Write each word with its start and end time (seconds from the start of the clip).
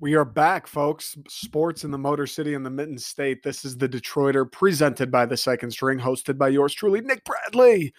We 0.00 0.14
are 0.14 0.24
back, 0.24 0.66
folks. 0.66 1.16
Sports 1.28 1.84
in 1.84 1.90
the 1.90 1.98
Motor 1.98 2.26
City 2.26 2.54
and 2.54 2.64
the 2.64 2.70
Mitten 2.70 2.98
State. 2.98 3.42
This 3.42 3.66
is 3.66 3.76
the 3.76 3.88
Detroiter 3.88 4.50
presented 4.50 5.10
by 5.10 5.26
the 5.26 5.36
second 5.36 5.70
string, 5.70 5.98
hosted 5.98 6.38
by 6.38 6.48
yours 6.48 6.72
truly, 6.74 7.02
Nick 7.02 7.22
Bradley. 7.24 7.92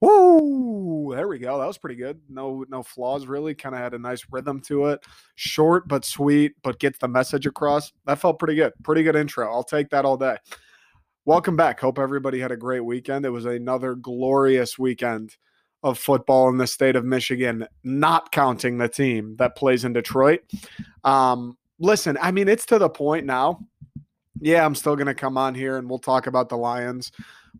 Woo! 0.00 1.14
There 1.14 1.28
we 1.28 1.38
go. 1.38 1.58
That 1.58 1.66
was 1.66 1.78
pretty 1.78 1.94
good. 1.94 2.20
No, 2.28 2.64
no 2.68 2.82
flaws 2.82 3.26
really. 3.26 3.54
Kind 3.54 3.74
of 3.74 3.80
had 3.80 3.94
a 3.94 3.98
nice 3.98 4.26
rhythm 4.30 4.60
to 4.62 4.86
it. 4.86 5.04
Short 5.36 5.86
but 5.86 6.04
sweet, 6.04 6.52
but 6.62 6.80
gets 6.80 6.98
the 6.98 7.08
message 7.08 7.46
across. 7.46 7.92
That 8.04 8.18
felt 8.18 8.40
pretty 8.40 8.56
good. 8.56 8.72
Pretty 8.82 9.04
good 9.04 9.16
intro. 9.16 9.50
I'll 9.50 9.64
take 9.64 9.90
that 9.90 10.04
all 10.04 10.16
day. 10.16 10.36
Welcome 11.24 11.56
back. 11.56 11.80
Hope 11.80 11.98
everybody 11.98 12.40
had 12.40 12.52
a 12.52 12.56
great 12.56 12.84
weekend. 12.84 13.24
It 13.24 13.30
was 13.30 13.46
another 13.46 13.94
glorious 13.94 14.78
weekend 14.78 15.36
of 15.84 15.98
football 15.98 16.48
in 16.48 16.56
the 16.56 16.66
state 16.66 16.96
of 16.96 17.04
Michigan, 17.04 17.68
not 17.84 18.32
counting 18.32 18.78
the 18.78 18.88
team 18.88 19.36
that 19.36 19.54
plays 19.54 19.84
in 19.84 19.92
Detroit. 19.92 20.40
Um, 21.04 21.58
listen, 21.78 22.16
I 22.22 22.32
mean, 22.32 22.48
it's 22.48 22.64
to 22.66 22.78
the 22.78 22.88
point 22.88 23.26
now. 23.26 23.60
Yeah, 24.40 24.64
I'm 24.64 24.74
still 24.74 24.96
going 24.96 25.06
to 25.06 25.14
come 25.14 25.36
on 25.36 25.54
here 25.54 25.76
and 25.76 25.88
we'll 25.88 25.98
talk 25.98 26.26
about 26.26 26.48
the 26.48 26.56
Lions. 26.56 27.12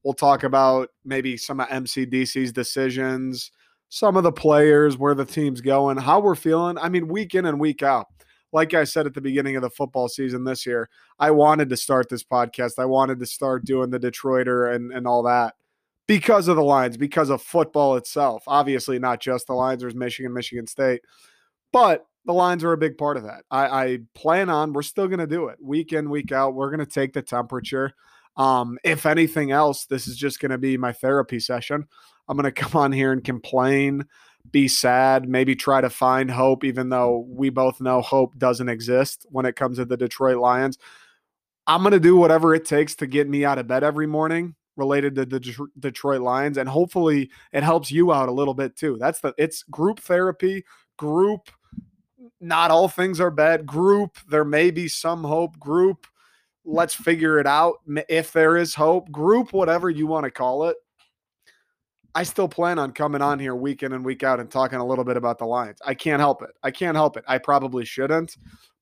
We'll 0.02 0.14
talk 0.14 0.42
about 0.42 0.88
maybe 1.05 1.37
some 1.37 1.60
of 1.60 1.69
MCDC's 1.69 2.50
decisions, 2.50 3.52
some 3.91 4.16
of 4.16 4.23
the 4.23 4.33
players, 4.33 4.97
where 4.97 5.14
the 5.14 5.27
team's 5.27 5.61
going, 5.61 5.98
how 5.98 6.19
we're 6.19 6.34
feeling. 6.34 6.78
I 6.78 6.88
mean, 6.88 7.09
week 7.09 7.34
in 7.34 7.45
and 7.45 7.61
week 7.61 7.83
out. 7.83 8.06
Like 8.52 8.72
I 8.72 8.84
said 8.84 9.05
at 9.05 9.12
the 9.12 9.20
beginning 9.20 9.56
of 9.56 9.62
the 9.62 9.70
football 9.70 10.09
season 10.09 10.45
this 10.45 10.64
year, 10.64 10.88
I 11.19 11.30
wanted 11.30 11.69
to 11.69 11.77
start 11.77 12.09
this 12.09 12.25
podcast. 12.25 12.78
I 12.78 12.86
wanted 12.86 13.19
to 13.19 13.27
start 13.27 13.66
doing 13.66 13.91
the 13.91 14.00
Detroiter 14.00 14.75
and, 14.75 14.92
and 14.92 15.06
all 15.06 15.22
that 15.25 15.55
because 16.06 16.48
of 16.48 16.56
the 16.56 16.62
Lions, 16.62 16.96
because 16.96 17.30
of 17.30 17.42
football 17.42 17.97
itself. 17.97 18.44
Obviously, 18.47 18.98
not 18.98 19.20
just 19.20 19.47
the 19.47 19.55
Lions, 19.55 19.80
there's 19.80 19.94
Michigan, 19.94 20.33
Michigan 20.33 20.66
State, 20.66 21.02
but 21.72 22.06
the 22.24 22.33
Lions 22.33 22.64
are 22.64 22.72
a 22.72 22.78
big 22.78 22.97
part 22.97 23.16
of 23.16 23.24
that. 23.24 23.44
I, 23.50 23.66
I 23.66 23.98
plan 24.14 24.48
on, 24.50 24.72
we're 24.72 24.82
still 24.82 25.08
going 25.08 25.20
to 25.20 25.27
do 25.27 25.48
it 25.48 25.58
week 25.62 25.92
in, 25.92 26.10
week 26.10 26.32
out. 26.32 26.55
We're 26.55 26.70
going 26.70 26.84
to 26.84 26.86
take 26.86 27.12
the 27.12 27.22
temperature. 27.22 27.92
Um, 28.36 28.78
if 28.82 29.06
anything 29.06 29.52
else, 29.52 29.86
this 29.86 30.06
is 30.06 30.16
just 30.16 30.41
going 30.41 30.50
to 30.50 30.58
be 30.58 30.77
my 30.77 30.92
therapy 30.92 31.38
session. 31.38 31.86
I'm 32.28 32.36
going 32.36 32.44
to 32.52 32.52
come 32.52 32.80
on 32.80 32.92
here 32.92 33.12
and 33.12 33.22
complain, 33.22 34.05
be 34.50 34.69
sad, 34.69 35.28
maybe 35.28 35.55
try 35.55 35.80
to 35.80 35.91
find 35.91 36.30
hope, 36.30 36.64
even 36.64 36.88
though 36.88 37.27
we 37.28 37.50
both 37.50 37.80
know 37.80 38.00
hope 38.00 38.36
doesn't 38.38 38.69
exist 38.69 39.27
when 39.30 39.47
it 39.47 39.56
comes 39.56 39.78
to 39.78 39.84
the 39.84 39.97
Detroit 39.97 40.38
Lions. 40.38 40.78
I'm 41.66 41.80
going 41.80 41.92
to 41.92 42.00
do 42.00 42.16
whatever 42.16 42.55
it 42.55 42.66
takes 42.66 42.94
to 42.97 43.06
get 43.06 43.28
me 43.28 43.44
out 43.44 43.58
of 43.58 43.66
bed 43.66 43.84
every 43.84 44.06
morning 44.06 44.55
related 44.77 45.14
to 45.14 45.25
the 45.25 45.69
Detroit 45.78 46.20
Lions 46.20 46.58
and 46.58 46.69
hopefully 46.69 47.30
it 47.53 47.62
helps 47.62 47.91
you 47.91 48.12
out 48.12 48.28
a 48.28 48.33
little 48.33 48.55
bit 48.55 48.77
too. 48.77 48.97
That's 48.98 49.20
the 49.20 49.34
it's 49.39 49.62
group 49.64 50.00
therapy, 50.00 50.64
group 50.97 51.50
not 52.41 52.70
all 52.70 52.89
things 52.89 53.20
are 53.20 53.31
bad, 53.31 53.66
group 53.66 54.19
there 54.28 54.44
may 54.44 54.70
be 54.70 54.89
some 54.89 55.25
hope, 55.25 55.58
group 55.58 56.06
let's 56.64 56.94
figure 56.94 57.39
it 57.39 57.47
out 57.47 57.77
if 58.08 58.33
there 58.33 58.56
is 58.56 58.75
hope, 58.75 59.11
group 59.11 59.53
whatever 59.53 59.91
you 59.91 60.06
want 60.06 60.25
to 60.25 60.31
call 60.31 60.64
it. 60.64 60.77
I 62.14 62.22
still 62.22 62.48
plan 62.48 62.78
on 62.78 62.92
coming 62.92 63.22
on 63.22 63.38
here 63.38 63.56
week 63.56 63.83
in 63.83 63.92
and 63.92 64.05
week 64.05 64.22
out 64.22 64.38
and 64.38 64.50
talking 64.50 64.78
a 64.78 64.86
little 64.86 65.05
bit 65.05 65.16
about 65.16 65.38
the 65.38 65.47
Lions. 65.47 65.81
I 65.84 65.94
can't 65.94 66.20
help 66.20 66.42
it. 66.42 66.50
I 66.62 66.70
can't 66.70 66.97
help 66.97 67.16
it. 67.16 67.25
I 67.27 67.38
probably 67.38 67.84
shouldn't. 67.84 68.36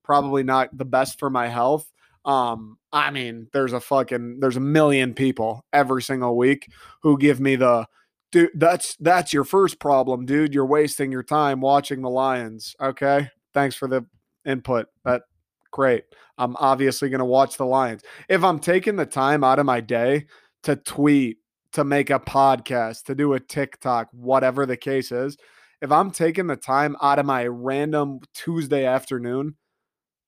Probably 0.04 0.42
not 0.42 0.76
the 0.76 0.84
best 0.84 1.18
for 1.18 1.30
my 1.30 1.48
health. 1.48 1.90
Um, 2.24 2.78
I 2.92 3.10
mean, 3.10 3.48
there's 3.52 3.72
a 3.72 3.80
fucking 3.80 4.40
there's 4.40 4.56
a 4.56 4.60
million 4.60 5.14
people 5.14 5.64
every 5.72 6.02
single 6.02 6.36
week 6.36 6.70
who 7.02 7.18
give 7.18 7.40
me 7.40 7.56
the 7.56 7.86
dude, 8.32 8.50
that's 8.54 8.96
that's 8.96 9.32
your 9.32 9.44
first 9.44 9.78
problem, 9.78 10.26
dude. 10.26 10.54
You're 10.54 10.66
wasting 10.66 11.12
your 11.12 11.22
time 11.22 11.60
watching 11.60 12.02
the 12.02 12.10
Lions. 12.10 12.74
Okay. 12.80 13.28
Thanks 13.54 13.76
for 13.76 13.86
the 13.86 14.04
input. 14.44 14.86
That 15.04 15.22
great. 15.70 16.04
I'm 16.38 16.56
obviously 16.56 17.10
gonna 17.10 17.24
watch 17.24 17.56
the 17.56 17.66
Lions. 17.66 18.02
If 18.28 18.42
I'm 18.42 18.58
taking 18.58 18.96
the 18.96 19.06
time 19.06 19.44
out 19.44 19.58
of 19.58 19.66
my 19.66 19.80
day 19.80 20.26
to 20.64 20.76
tweet, 20.76 21.38
to 21.72 21.84
make 21.84 22.10
a 22.10 22.20
podcast, 22.20 23.04
to 23.04 23.14
do 23.14 23.34
a 23.34 23.40
TikTok, 23.40 24.08
whatever 24.12 24.66
the 24.66 24.76
case 24.76 25.12
is, 25.12 25.36
if 25.80 25.90
I'm 25.90 26.10
taking 26.10 26.46
the 26.46 26.56
time 26.56 26.96
out 27.02 27.18
of 27.18 27.26
my 27.26 27.46
random 27.46 28.20
Tuesday 28.34 28.84
afternoon 28.84 29.56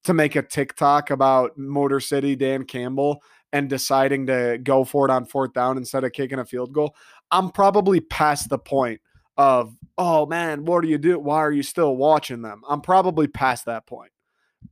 to 0.05 0.13
make 0.13 0.35
a 0.35 0.41
TikTok 0.41 1.11
about 1.11 1.57
Motor 1.57 1.99
City 1.99 2.35
Dan 2.35 2.63
Campbell 2.63 3.21
and 3.53 3.69
deciding 3.69 4.25
to 4.27 4.59
go 4.63 4.83
for 4.83 5.07
it 5.07 5.11
on 5.11 5.25
fourth 5.25 5.53
down 5.53 5.77
instead 5.77 6.03
of 6.03 6.11
kicking 6.13 6.39
a 6.39 6.45
field 6.45 6.73
goal, 6.73 6.95
I'm 7.31 7.49
probably 7.49 7.99
past 7.99 8.49
the 8.49 8.59
point 8.59 9.01
of, 9.37 9.75
oh 9.97 10.25
man, 10.25 10.65
what 10.65 10.81
do 10.81 10.87
you 10.87 10.97
do? 10.97 11.19
Why 11.19 11.37
are 11.37 11.51
you 11.51 11.63
still 11.63 11.95
watching 11.95 12.41
them? 12.41 12.63
I'm 12.67 12.81
probably 12.81 13.27
past 13.27 13.65
that 13.65 13.85
point. 13.85 14.11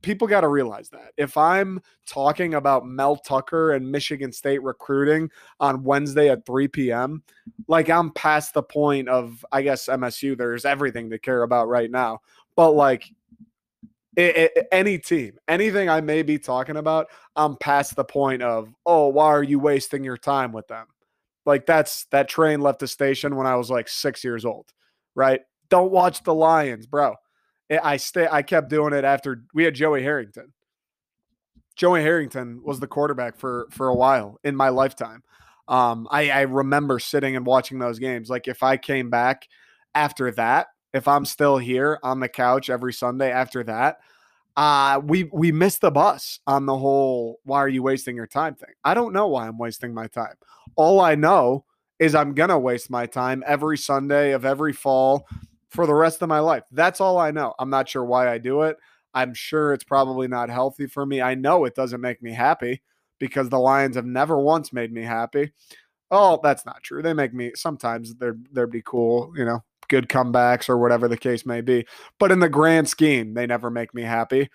People 0.02 0.26
got 0.26 0.40
to 0.40 0.48
realize 0.48 0.88
that. 0.90 1.12
If 1.16 1.36
I'm 1.36 1.80
talking 2.06 2.54
about 2.54 2.86
Mel 2.86 3.16
Tucker 3.16 3.72
and 3.72 3.90
Michigan 3.90 4.32
State 4.32 4.62
recruiting 4.62 5.30
on 5.60 5.84
Wednesday 5.84 6.30
at 6.30 6.44
3 6.44 6.66
p.m., 6.68 7.22
like 7.68 7.88
I'm 7.88 8.10
past 8.10 8.54
the 8.54 8.62
point 8.62 9.08
of, 9.08 9.44
I 9.52 9.62
guess, 9.62 9.86
MSU, 9.86 10.36
there's 10.36 10.64
everything 10.64 11.10
to 11.10 11.18
care 11.18 11.42
about 11.42 11.68
right 11.68 11.90
now. 11.90 12.20
But 12.56 12.72
like, 12.72 13.04
any 14.16 14.98
team, 14.98 15.32
anything 15.48 15.88
I 15.88 16.00
may 16.00 16.22
be 16.22 16.38
talking 16.38 16.76
about, 16.76 17.08
I'm 17.36 17.56
past 17.56 17.96
the 17.96 18.04
point 18.04 18.42
of, 18.42 18.68
oh, 18.86 19.08
why 19.08 19.26
are 19.26 19.42
you 19.42 19.58
wasting 19.58 20.04
your 20.04 20.16
time 20.16 20.52
with 20.52 20.68
them? 20.68 20.86
Like 21.46 21.66
that's 21.66 22.06
that 22.10 22.28
train 22.28 22.60
left 22.60 22.78
the 22.78 22.88
station 22.88 23.36
when 23.36 23.46
I 23.46 23.56
was 23.56 23.70
like 23.70 23.88
six 23.88 24.24
years 24.24 24.44
old, 24.44 24.72
right? 25.14 25.40
Don't 25.68 25.90
watch 25.92 26.22
the 26.22 26.34
Lions, 26.34 26.86
bro. 26.86 27.14
I 27.82 27.96
stay. 27.96 28.28
I 28.30 28.42
kept 28.42 28.70
doing 28.70 28.92
it 28.92 29.04
after 29.04 29.44
we 29.54 29.64
had 29.64 29.74
Joey 29.74 30.02
Harrington. 30.02 30.52
Joey 31.76 32.02
Harrington 32.02 32.60
was 32.62 32.78
the 32.78 32.86
quarterback 32.86 33.36
for 33.36 33.66
for 33.70 33.88
a 33.88 33.94
while 33.94 34.38
in 34.44 34.54
my 34.54 34.68
lifetime. 34.68 35.22
Um, 35.66 36.06
I, 36.10 36.30
I 36.30 36.40
remember 36.42 36.98
sitting 36.98 37.36
and 37.36 37.46
watching 37.46 37.78
those 37.78 37.98
games. 37.98 38.28
Like 38.28 38.48
if 38.48 38.62
I 38.62 38.76
came 38.76 39.10
back 39.10 39.48
after 39.94 40.30
that, 40.32 40.68
if 40.94 41.08
I'm 41.08 41.24
still 41.24 41.58
here 41.58 41.98
on 42.02 42.20
the 42.20 42.28
couch 42.28 42.70
every 42.70 42.92
Sunday 42.92 43.30
after 43.30 43.64
that, 43.64 43.98
uh, 44.56 45.00
we 45.04 45.24
we 45.32 45.50
missed 45.50 45.80
the 45.80 45.90
bus 45.90 46.38
on 46.46 46.64
the 46.64 46.78
whole 46.78 47.40
why 47.44 47.58
are 47.58 47.68
you 47.68 47.82
wasting 47.82 48.14
your 48.14 48.28
time 48.28 48.54
thing. 48.54 48.70
I 48.84 48.94
don't 48.94 49.12
know 49.12 49.26
why 49.26 49.48
I'm 49.48 49.58
wasting 49.58 49.92
my 49.92 50.06
time. 50.06 50.36
All 50.76 51.00
I 51.00 51.16
know 51.16 51.64
is 51.98 52.14
I'm 52.14 52.32
gonna 52.32 52.58
waste 52.58 52.88
my 52.88 53.06
time 53.06 53.42
every 53.46 53.76
Sunday 53.76 54.30
of 54.30 54.44
every 54.44 54.72
fall 54.72 55.26
for 55.70 55.86
the 55.86 55.94
rest 55.94 56.22
of 56.22 56.28
my 56.28 56.38
life. 56.38 56.62
That's 56.70 57.00
all 57.00 57.18
I 57.18 57.32
know. 57.32 57.52
I'm 57.58 57.70
not 57.70 57.88
sure 57.88 58.04
why 58.04 58.30
I 58.30 58.38
do 58.38 58.62
it. 58.62 58.76
I'm 59.12 59.34
sure 59.34 59.72
it's 59.72 59.84
probably 59.84 60.28
not 60.28 60.50
healthy 60.50 60.86
for 60.86 61.04
me. 61.04 61.20
I 61.20 61.34
know 61.34 61.64
it 61.64 61.74
doesn't 61.74 62.00
make 62.00 62.22
me 62.22 62.32
happy 62.32 62.80
because 63.18 63.48
the 63.48 63.58
Lions 63.58 63.96
have 63.96 64.06
never 64.06 64.38
once 64.38 64.72
made 64.72 64.92
me 64.92 65.02
happy. 65.02 65.52
Oh, 66.12 66.38
that's 66.42 66.64
not 66.64 66.82
true. 66.84 67.02
They 67.02 67.12
make 67.12 67.34
me 67.34 67.52
sometimes 67.56 68.14
they're 68.14 68.36
they'd 68.52 68.70
be 68.70 68.82
cool, 68.82 69.32
you 69.36 69.44
know, 69.44 69.64
good 69.88 70.08
comebacks 70.08 70.68
or 70.68 70.78
whatever 70.78 71.08
the 71.08 71.16
case 71.16 71.46
may 71.46 71.60
be. 71.60 71.86
But 72.18 72.32
in 72.32 72.40
the 72.40 72.48
grand 72.48 72.88
scheme, 72.88 73.34
they 73.34 73.46
never 73.46 73.70
make 73.70 73.94
me 73.94 74.02
happy. 74.02 74.48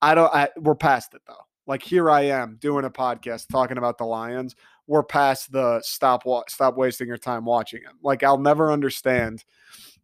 I 0.00 0.14
don't. 0.14 0.32
I, 0.32 0.48
we're 0.56 0.74
past 0.74 1.14
it 1.14 1.22
though. 1.26 1.34
Like 1.66 1.82
here 1.82 2.10
I 2.10 2.22
am 2.22 2.56
doing 2.60 2.84
a 2.84 2.90
podcast 2.90 3.48
talking 3.48 3.78
about 3.78 3.98
the 3.98 4.04
Lions. 4.04 4.56
We're 4.86 5.02
past 5.02 5.52
the 5.52 5.80
stop 5.82 6.22
stop 6.48 6.76
wasting 6.76 7.08
your 7.08 7.18
time 7.18 7.44
watching 7.44 7.82
them. 7.82 7.98
Like 8.02 8.22
I'll 8.22 8.38
never 8.38 8.72
understand 8.72 9.44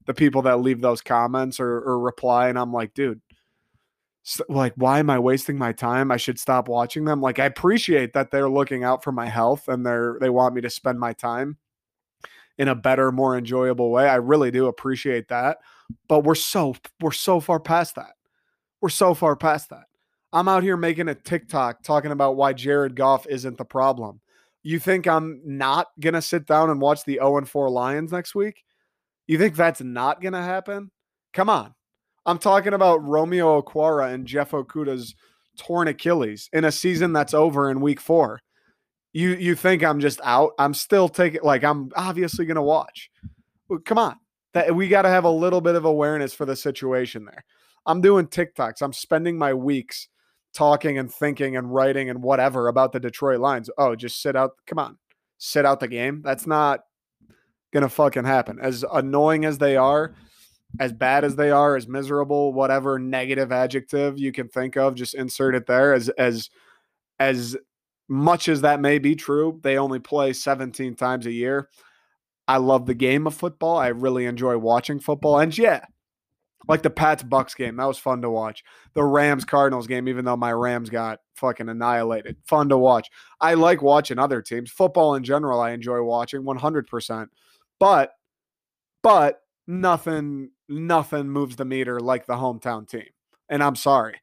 the 0.06 0.14
people 0.14 0.42
that 0.42 0.60
leave 0.60 0.82
those 0.82 1.00
comments 1.00 1.58
or, 1.58 1.76
or 1.80 1.98
reply, 1.98 2.48
and 2.48 2.58
I'm 2.58 2.72
like, 2.72 2.92
dude, 2.92 3.22
like 4.48 4.72
why 4.76 4.98
am 4.98 5.10
i 5.10 5.18
wasting 5.18 5.58
my 5.58 5.70
time 5.70 6.10
i 6.10 6.16
should 6.16 6.38
stop 6.38 6.66
watching 6.66 7.04
them 7.04 7.20
like 7.20 7.38
i 7.38 7.44
appreciate 7.44 8.14
that 8.14 8.30
they're 8.30 8.48
looking 8.48 8.82
out 8.82 9.04
for 9.04 9.12
my 9.12 9.26
health 9.26 9.68
and 9.68 9.84
they're 9.84 10.16
they 10.18 10.30
want 10.30 10.54
me 10.54 10.62
to 10.62 10.70
spend 10.70 10.98
my 10.98 11.12
time 11.12 11.58
in 12.58 12.68
a 12.68 12.74
better, 12.74 13.10
more 13.12 13.36
enjoyable 13.36 13.90
way. 13.90 14.08
I 14.08 14.16
really 14.16 14.50
do 14.50 14.66
appreciate 14.66 15.28
that. 15.28 15.58
But 16.08 16.24
we're 16.24 16.34
so 16.34 16.74
we're 17.00 17.12
so 17.12 17.40
far 17.40 17.60
past 17.60 17.96
that. 17.96 18.14
We're 18.80 18.88
so 18.88 19.14
far 19.14 19.36
past 19.36 19.70
that. 19.70 19.84
I'm 20.32 20.48
out 20.48 20.62
here 20.62 20.76
making 20.76 21.08
a 21.08 21.14
TikTok 21.14 21.82
talking 21.82 22.10
about 22.10 22.36
why 22.36 22.52
Jared 22.52 22.96
Goff 22.96 23.26
isn't 23.26 23.56
the 23.56 23.64
problem. 23.64 24.20
You 24.62 24.78
think 24.78 25.06
I'm 25.06 25.40
not 25.44 25.88
gonna 26.00 26.22
sit 26.22 26.46
down 26.46 26.70
and 26.70 26.80
watch 26.80 27.04
the 27.04 27.14
0 27.14 27.44
4 27.44 27.70
Lions 27.70 28.12
next 28.12 28.34
week? 28.34 28.64
You 29.26 29.38
think 29.38 29.56
that's 29.56 29.80
not 29.80 30.20
gonna 30.20 30.42
happen? 30.42 30.90
Come 31.32 31.50
on. 31.50 31.74
I'm 32.26 32.38
talking 32.38 32.72
about 32.72 33.04
Romeo 33.04 33.60
Okwara 33.60 34.12
and 34.12 34.26
Jeff 34.26 34.52
Okudah's 34.52 35.14
torn 35.58 35.88
Achilles 35.88 36.48
in 36.52 36.64
a 36.64 36.72
season 36.72 37.12
that's 37.12 37.34
over 37.34 37.70
in 37.70 37.80
week 37.80 38.00
four 38.00 38.40
you 39.14 39.30
you 39.30 39.54
think 39.54 39.82
I'm 39.82 40.00
just 40.00 40.20
out? 40.24 40.52
I'm 40.58 40.74
still 40.74 41.08
taking 41.08 41.40
like 41.42 41.64
I'm 41.64 41.90
obviously 41.96 42.44
going 42.44 42.56
to 42.56 42.62
watch. 42.62 43.10
Come 43.86 43.96
on. 43.96 44.16
That 44.52 44.74
we 44.74 44.88
got 44.88 45.02
to 45.02 45.08
have 45.08 45.24
a 45.24 45.30
little 45.30 45.60
bit 45.60 45.76
of 45.76 45.84
awareness 45.84 46.34
for 46.34 46.44
the 46.44 46.56
situation 46.56 47.24
there. 47.24 47.44
I'm 47.86 48.00
doing 48.00 48.26
TikToks. 48.26 48.82
I'm 48.82 48.92
spending 48.92 49.38
my 49.38 49.54
weeks 49.54 50.08
talking 50.52 50.98
and 50.98 51.12
thinking 51.12 51.56
and 51.56 51.72
writing 51.72 52.10
and 52.10 52.22
whatever 52.22 52.68
about 52.68 52.92
the 52.92 53.00
Detroit 53.00 53.40
Lions. 53.40 53.70
Oh, 53.78 53.96
just 53.96 54.20
sit 54.20 54.36
out. 54.36 54.52
Come 54.66 54.78
on. 54.78 54.98
Sit 55.38 55.64
out 55.64 55.80
the 55.80 55.88
game. 55.88 56.20
That's 56.22 56.46
not 56.46 56.80
gonna 57.72 57.88
fucking 57.88 58.24
happen. 58.24 58.58
As 58.60 58.84
annoying 58.92 59.44
as 59.44 59.58
they 59.58 59.76
are, 59.76 60.14
as 60.80 60.92
bad 60.92 61.24
as 61.24 61.36
they 61.36 61.52
are, 61.52 61.76
as 61.76 61.86
miserable, 61.86 62.52
whatever 62.52 62.98
negative 62.98 63.52
adjective 63.52 64.18
you 64.18 64.32
can 64.32 64.48
think 64.48 64.76
of, 64.76 64.96
just 64.96 65.14
insert 65.14 65.54
it 65.54 65.66
there. 65.66 65.92
As 65.92 66.08
as 66.10 66.50
as 67.20 67.56
much 68.08 68.48
as 68.48 68.60
that 68.62 68.80
may 68.80 68.98
be 68.98 69.14
true, 69.14 69.60
they 69.62 69.78
only 69.78 69.98
play 69.98 70.32
17 70.32 70.94
times 70.94 71.26
a 71.26 71.32
year. 71.32 71.68
I 72.46 72.58
love 72.58 72.86
the 72.86 72.94
game 72.94 73.26
of 73.26 73.34
football. 73.34 73.78
I 73.78 73.88
really 73.88 74.26
enjoy 74.26 74.58
watching 74.58 75.00
football. 75.00 75.38
And 75.38 75.56
yeah, 75.56 75.84
like 76.68 76.82
the 76.82 76.90
Pats 76.90 77.22
Bucks 77.22 77.54
game, 77.54 77.76
that 77.76 77.86
was 77.86 77.98
fun 77.98 78.22
to 78.22 78.30
watch. 78.30 78.62
The 78.94 79.04
Rams 79.04 79.44
Cardinals 79.44 79.86
game, 79.86 80.08
even 80.08 80.24
though 80.24 80.36
my 80.36 80.52
Rams 80.52 80.90
got 80.90 81.20
fucking 81.36 81.68
annihilated, 81.68 82.36
fun 82.46 82.68
to 82.68 82.78
watch. 82.78 83.08
I 83.40 83.54
like 83.54 83.82
watching 83.82 84.18
other 84.18 84.42
teams. 84.42 84.70
Football 84.70 85.14
in 85.14 85.24
general, 85.24 85.60
I 85.60 85.70
enjoy 85.70 86.02
watching 86.02 86.42
100%. 86.42 87.26
But, 87.80 88.12
but 89.02 89.40
nothing, 89.66 90.50
nothing 90.68 91.28
moves 91.28 91.56
the 91.56 91.64
meter 91.64 92.00
like 92.00 92.26
the 92.26 92.34
hometown 92.34 92.88
team. 92.88 93.08
And 93.48 93.62
I'm 93.62 93.76
sorry. 93.76 94.16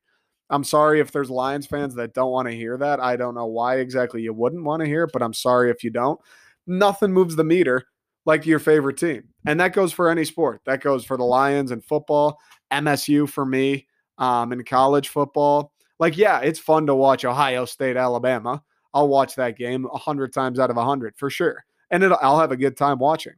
I'm 0.51 0.65
sorry 0.65 0.99
if 0.99 1.11
there's 1.11 1.29
Lions 1.29 1.65
fans 1.65 1.95
that 1.95 2.13
don't 2.13 2.31
want 2.31 2.47
to 2.49 2.53
hear 2.53 2.77
that. 2.77 2.99
I 2.99 3.15
don't 3.15 3.35
know 3.35 3.45
why 3.45 3.77
exactly 3.77 4.21
you 4.21 4.33
wouldn't 4.33 4.65
want 4.65 4.81
to 4.81 4.85
hear 4.85 5.05
it, 5.05 5.11
but 5.13 5.23
I'm 5.23 5.33
sorry 5.33 5.71
if 5.71 5.83
you 5.83 5.89
don't. 5.89 6.19
Nothing 6.67 7.13
moves 7.13 7.35
the 7.35 7.43
meter 7.43 7.85
like 8.25 8.45
your 8.45 8.59
favorite 8.59 8.97
team. 8.97 9.23
And 9.45 9.59
that 9.59 9.73
goes 9.73 9.93
for 9.93 10.09
any 10.09 10.25
sport. 10.25 10.61
That 10.65 10.81
goes 10.81 11.05
for 11.05 11.17
the 11.17 11.23
Lions 11.23 11.71
and 11.71 11.83
football, 11.83 12.37
MSU 12.71 13.27
for 13.27 13.45
me, 13.45 13.87
um, 14.17 14.51
in 14.51 14.63
college 14.63 15.09
football. 15.09 15.71
Like, 15.99 16.17
yeah, 16.17 16.39
it's 16.39 16.59
fun 16.59 16.85
to 16.87 16.95
watch 16.95 17.25
Ohio 17.25 17.65
State, 17.65 17.97
Alabama. 17.97 18.61
I'll 18.93 19.07
watch 19.07 19.35
that 19.35 19.57
game 19.57 19.87
a 19.91 19.97
hundred 19.97 20.33
times 20.33 20.59
out 20.59 20.69
of 20.69 20.77
a 20.77 20.83
hundred 20.83 21.15
for 21.15 21.29
sure. 21.29 21.63
And 21.89 22.03
I'll 22.03 22.39
have 22.39 22.51
a 22.51 22.57
good 22.57 22.75
time 22.75 22.99
watching. 22.99 23.33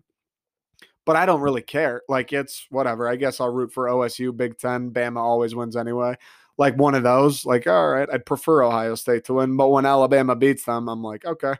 But 1.05 1.15
I 1.15 1.25
don't 1.25 1.41
really 1.41 1.61
care. 1.61 2.01
Like, 2.07 2.31
it's 2.33 2.65
whatever. 2.69 3.07
I 3.09 3.17
guess 3.17 3.39
I'll 3.39 3.53
root 3.53 3.73
for 3.73 3.85
OSU, 3.85 4.35
Big 4.35 4.57
Ten. 4.57 4.91
Bama 4.91 5.17
always 5.17 5.53
wins 5.53 5.75
anyway. 5.75 6.15
Like 6.57 6.77
one 6.77 6.95
of 6.95 7.03
those, 7.03 7.45
like, 7.45 7.65
all 7.67 7.89
right, 7.89 8.07
I'd 8.11 8.25
prefer 8.25 8.63
Ohio 8.63 8.95
State 8.95 9.25
to 9.25 9.35
win. 9.35 9.57
But 9.57 9.69
when 9.69 9.85
Alabama 9.85 10.35
beats 10.35 10.65
them, 10.65 10.87
I'm 10.87 11.01
like, 11.01 11.25
okay. 11.25 11.55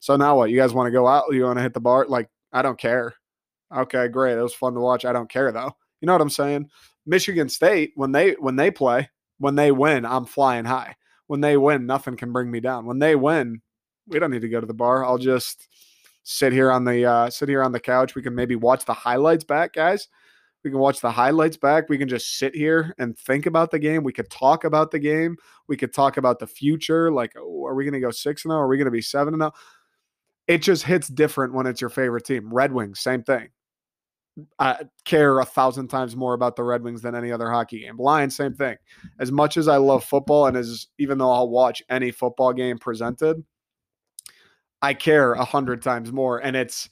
So 0.00 0.16
now 0.16 0.36
what? 0.36 0.50
You 0.50 0.56
guys 0.56 0.72
want 0.72 0.86
to 0.86 0.92
go 0.92 1.06
out? 1.06 1.24
You 1.30 1.44
want 1.44 1.58
to 1.58 1.62
hit 1.62 1.74
the 1.74 1.80
bar? 1.80 2.06
Like, 2.08 2.28
I 2.52 2.62
don't 2.62 2.78
care. 2.78 3.14
Okay, 3.74 4.08
great. 4.08 4.36
It 4.36 4.42
was 4.42 4.54
fun 4.54 4.74
to 4.74 4.80
watch. 4.80 5.04
I 5.04 5.12
don't 5.12 5.30
care 5.30 5.52
though. 5.52 5.72
You 6.00 6.06
know 6.06 6.12
what 6.12 6.20
I'm 6.20 6.30
saying? 6.30 6.68
Michigan 7.06 7.48
State 7.48 7.92
when 7.94 8.12
they 8.12 8.32
when 8.32 8.56
they 8.56 8.70
play, 8.70 9.08
when 9.38 9.54
they 9.54 9.72
win, 9.72 10.04
I'm 10.04 10.24
flying 10.24 10.64
high. 10.64 10.96
When 11.26 11.40
they 11.40 11.56
win, 11.56 11.86
nothing 11.86 12.16
can 12.16 12.32
bring 12.32 12.50
me 12.50 12.60
down. 12.60 12.86
When 12.86 12.98
they 12.98 13.16
win, 13.16 13.62
we 14.06 14.18
don't 14.18 14.30
need 14.30 14.42
to 14.42 14.48
go 14.48 14.60
to 14.60 14.66
the 14.66 14.74
bar. 14.74 15.04
I'll 15.04 15.18
just 15.18 15.68
sit 16.24 16.52
here 16.52 16.70
on 16.70 16.84
the 16.84 17.04
uh, 17.04 17.30
sit 17.30 17.48
here 17.48 17.62
on 17.62 17.72
the 17.72 17.80
couch. 17.80 18.14
We 18.14 18.22
can 18.22 18.34
maybe 18.34 18.56
watch 18.56 18.84
the 18.84 18.92
highlights 18.92 19.44
back, 19.44 19.72
guys. 19.72 20.08
We 20.64 20.70
can 20.70 20.78
watch 20.78 21.00
the 21.00 21.10
highlights 21.10 21.56
back. 21.56 21.88
We 21.88 21.98
can 21.98 22.08
just 22.08 22.36
sit 22.36 22.54
here 22.54 22.94
and 22.98 23.18
think 23.18 23.46
about 23.46 23.70
the 23.70 23.78
game. 23.78 24.04
We 24.04 24.12
could 24.12 24.30
talk 24.30 24.64
about 24.64 24.90
the 24.90 24.98
game. 24.98 25.36
We 25.66 25.76
could 25.76 25.92
talk 25.92 26.16
about 26.16 26.38
the 26.38 26.46
future. 26.46 27.10
Like, 27.10 27.32
oh, 27.36 27.66
are 27.66 27.74
we 27.74 27.84
going 27.84 27.94
to 27.94 28.00
go 28.00 28.12
six 28.12 28.44
and 28.44 28.52
zero? 28.52 28.60
Are 28.60 28.68
we 28.68 28.76
going 28.76 28.84
to 28.84 28.92
be 28.92 29.02
seven 29.02 29.34
and 29.34 29.42
zero? 29.42 29.52
it 30.46 30.58
just 30.58 30.84
hits 30.84 31.08
different 31.08 31.54
when 31.54 31.66
it's 31.66 31.80
your 31.80 31.90
favorite 31.90 32.24
team. 32.24 32.52
Red 32.52 32.72
Wings, 32.72 33.00
same 33.00 33.22
thing. 33.22 33.48
I 34.58 34.84
care 35.04 35.40
a 35.40 35.44
thousand 35.44 35.88
times 35.88 36.16
more 36.16 36.32
about 36.32 36.56
the 36.56 36.62
Red 36.62 36.82
Wings 36.82 37.02
than 37.02 37.14
any 37.14 37.30
other 37.30 37.50
hockey 37.50 37.80
game. 37.80 37.98
Lions, 37.98 38.34
same 38.34 38.54
thing. 38.54 38.76
As 39.20 39.30
much 39.30 39.56
as 39.56 39.68
I 39.68 39.76
love 39.76 40.04
football, 40.04 40.46
and 40.46 40.56
as 40.56 40.88
even 40.98 41.18
though 41.18 41.30
I'll 41.30 41.50
watch 41.50 41.82
any 41.90 42.10
football 42.10 42.52
game 42.52 42.78
presented, 42.78 43.44
I 44.80 44.94
care 44.94 45.34
a 45.34 45.44
hundred 45.44 45.82
times 45.82 46.12
more. 46.12 46.38
And 46.38 46.56
it's 46.56 46.88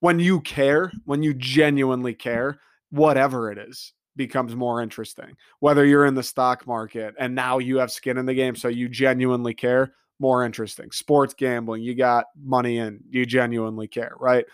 when 0.00 0.18
you 0.18 0.40
care, 0.40 0.92
when 1.04 1.22
you 1.22 1.32
genuinely 1.32 2.12
care, 2.12 2.58
whatever 2.90 3.50
it 3.50 3.58
is 3.58 3.92
becomes 4.16 4.54
more 4.54 4.82
interesting. 4.82 5.36
Whether 5.60 5.84
you're 5.84 6.06
in 6.06 6.14
the 6.14 6.22
stock 6.22 6.66
market 6.66 7.14
and 7.18 7.34
now 7.34 7.58
you 7.58 7.78
have 7.78 7.92
skin 7.92 8.18
in 8.18 8.26
the 8.26 8.34
game, 8.34 8.56
so 8.56 8.68
you 8.68 8.88
genuinely 8.88 9.54
care, 9.54 9.94
more 10.18 10.44
interesting. 10.44 10.90
Sports 10.90 11.34
gambling, 11.34 11.82
you 11.82 11.94
got 11.94 12.26
money 12.42 12.78
in, 12.78 13.00
you 13.08 13.24
genuinely 13.24 13.88
care, 13.88 14.12
right? 14.18 14.44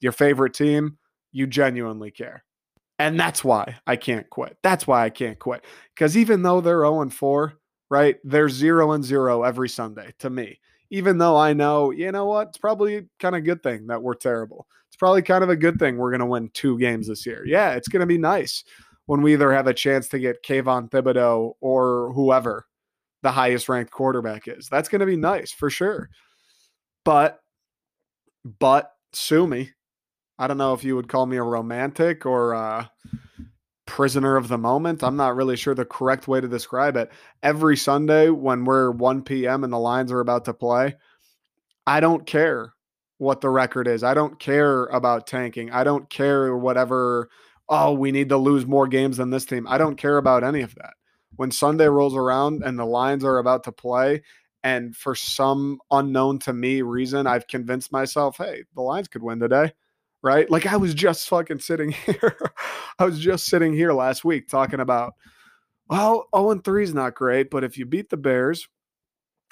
Your 0.00 0.12
favorite 0.12 0.54
team, 0.54 0.98
you 1.32 1.46
genuinely 1.46 2.10
care. 2.10 2.44
And 2.98 3.18
that's 3.18 3.42
why 3.42 3.76
I 3.86 3.96
can't 3.96 4.28
quit. 4.30 4.56
That's 4.62 4.86
why 4.86 5.04
I 5.04 5.10
can't 5.10 5.38
quit. 5.38 5.64
Because 5.94 6.16
even 6.16 6.42
though 6.42 6.60
they're 6.60 6.82
0 6.82 7.00
and 7.02 7.12
4, 7.12 7.54
right? 7.90 8.16
They're 8.24 8.48
0 8.48 8.92
and 8.92 9.04
0 9.04 9.42
every 9.42 9.68
Sunday 9.68 10.12
to 10.20 10.30
me. 10.30 10.60
Even 10.94 11.18
though 11.18 11.36
I 11.36 11.54
know, 11.54 11.90
you 11.90 12.12
know 12.12 12.26
what? 12.26 12.50
It's 12.50 12.58
probably 12.58 13.08
kind 13.18 13.34
of 13.34 13.40
a 13.40 13.44
good 13.44 13.64
thing 13.64 13.88
that 13.88 14.00
we're 14.00 14.14
terrible. 14.14 14.68
It's 14.86 14.96
probably 14.96 15.22
kind 15.22 15.42
of 15.42 15.50
a 15.50 15.56
good 15.56 15.76
thing 15.80 15.96
we're 15.96 16.12
going 16.12 16.20
to 16.20 16.26
win 16.26 16.50
two 16.54 16.78
games 16.78 17.08
this 17.08 17.26
year. 17.26 17.44
Yeah, 17.44 17.72
it's 17.72 17.88
going 17.88 17.98
to 17.98 18.06
be 18.06 18.16
nice 18.16 18.62
when 19.06 19.20
we 19.20 19.32
either 19.32 19.52
have 19.52 19.66
a 19.66 19.74
chance 19.74 20.06
to 20.10 20.20
get 20.20 20.44
Kayvon 20.44 20.90
Thibodeaux 20.90 21.54
or 21.60 22.12
whoever 22.12 22.66
the 23.22 23.32
highest 23.32 23.68
ranked 23.68 23.90
quarterback 23.90 24.46
is. 24.46 24.68
That's 24.68 24.88
going 24.88 25.00
to 25.00 25.06
be 25.06 25.16
nice 25.16 25.50
for 25.50 25.68
sure. 25.68 26.10
But, 27.04 27.40
but 28.60 28.92
sue 29.12 29.48
me. 29.48 29.72
I 30.38 30.46
don't 30.46 30.58
know 30.58 30.74
if 30.74 30.84
you 30.84 30.94
would 30.94 31.08
call 31.08 31.26
me 31.26 31.38
a 31.38 31.42
romantic 31.42 32.24
or 32.24 32.52
a 32.52 32.88
prisoner 33.86 34.36
of 34.36 34.48
the 34.48 34.58
moment. 34.58 35.02
I'm 35.02 35.16
not 35.16 35.36
really 35.36 35.56
sure 35.56 35.74
the 35.74 35.84
correct 35.84 36.28
way 36.28 36.40
to 36.40 36.48
describe 36.48 36.96
it. 36.96 37.10
Every 37.42 37.76
Sunday 37.76 38.30
when 38.30 38.64
we're 38.64 38.90
1 38.90 39.22
p.m. 39.22 39.64
and 39.64 39.72
the 39.72 39.78
Lions 39.78 40.10
are 40.12 40.20
about 40.20 40.44
to 40.46 40.54
play, 40.54 40.96
I 41.86 42.00
don't 42.00 42.26
care 42.26 42.74
what 43.18 43.40
the 43.40 43.50
record 43.50 43.86
is. 43.86 44.02
I 44.02 44.14
don't 44.14 44.38
care 44.38 44.86
about 44.86 45.26
tanking. 45.26 45.70
I 45.70 45.84
don't 45.84 46.08
care 46.10 46.56
whatever, 46.56 47.28
oh, 47.68 47.92
we 47.92 48.10
need 48.10 48.30
to 48.30 48.36
lose 48.36 48.66
more 48.66 48.88
games 48.88 49.18
than 49.18 49.30
this 49.30 49.44
team. 49.44 49.66
I 49.68 49.78
don't 49.78 49.96
care 49.96 50.18
about 50.18 50.44
any 50.44 50.62
of 50.62 50.74
that 50.76 50.94
when 51.36 51.50
Sunday 51.50 51.86
rolls 51.86 52.14
around 52.14 52.62
and 52.64 52.78
the 52.78 52.84
Lions 52.84 53.24
are 53.24 53.38
about 53.38 53.64
to 53.64 53.72
play, 53.72 54.22
and 54.62 54.96
for 54.96 55.14
some 55.14 55.78
unknown 55.90 56.38
to 56.40 56.52
me 56.52 56.82
reason, 56.82 57.26
I've 57.26 57.46
convinced 57.46 57.92
myself, 57.92 58.36
hey, 58.38 58.64
the 58.74 58.82
Lions 58.82 59.08
could 59.08 59.22
win 59.22 59.38
today. 59.38 59.72
Right. 60.24 60.50
Like 60.50 60.66
I 60.66 60.76
was 60.78 60.94
just 60.94 61.28
fucking 61.28 61.58
sitting 61.58 61.90
here. 62.06 62.38
I 62.98 63.04
was 63.04 63.20
just 63.20 63.46
sitting 63.46 63.74
here 63.74 63.92
last 63.92 64.24
week 64.24 64.48
talking 64.48 64.80
about, 64.80 65.12
well, 65.90 66.28
0 66.34 66.50
and 66.52 66.64
3 66.64 66.82
is 66.82 66.94
not 66.94 67.14
great, 67.14 67.50
but 67.50 67.62
if 67.62 67.76
you 67.76 67.84
beat 67.84 68.08
the 68.08 68.16
Bears, 68.16 68.66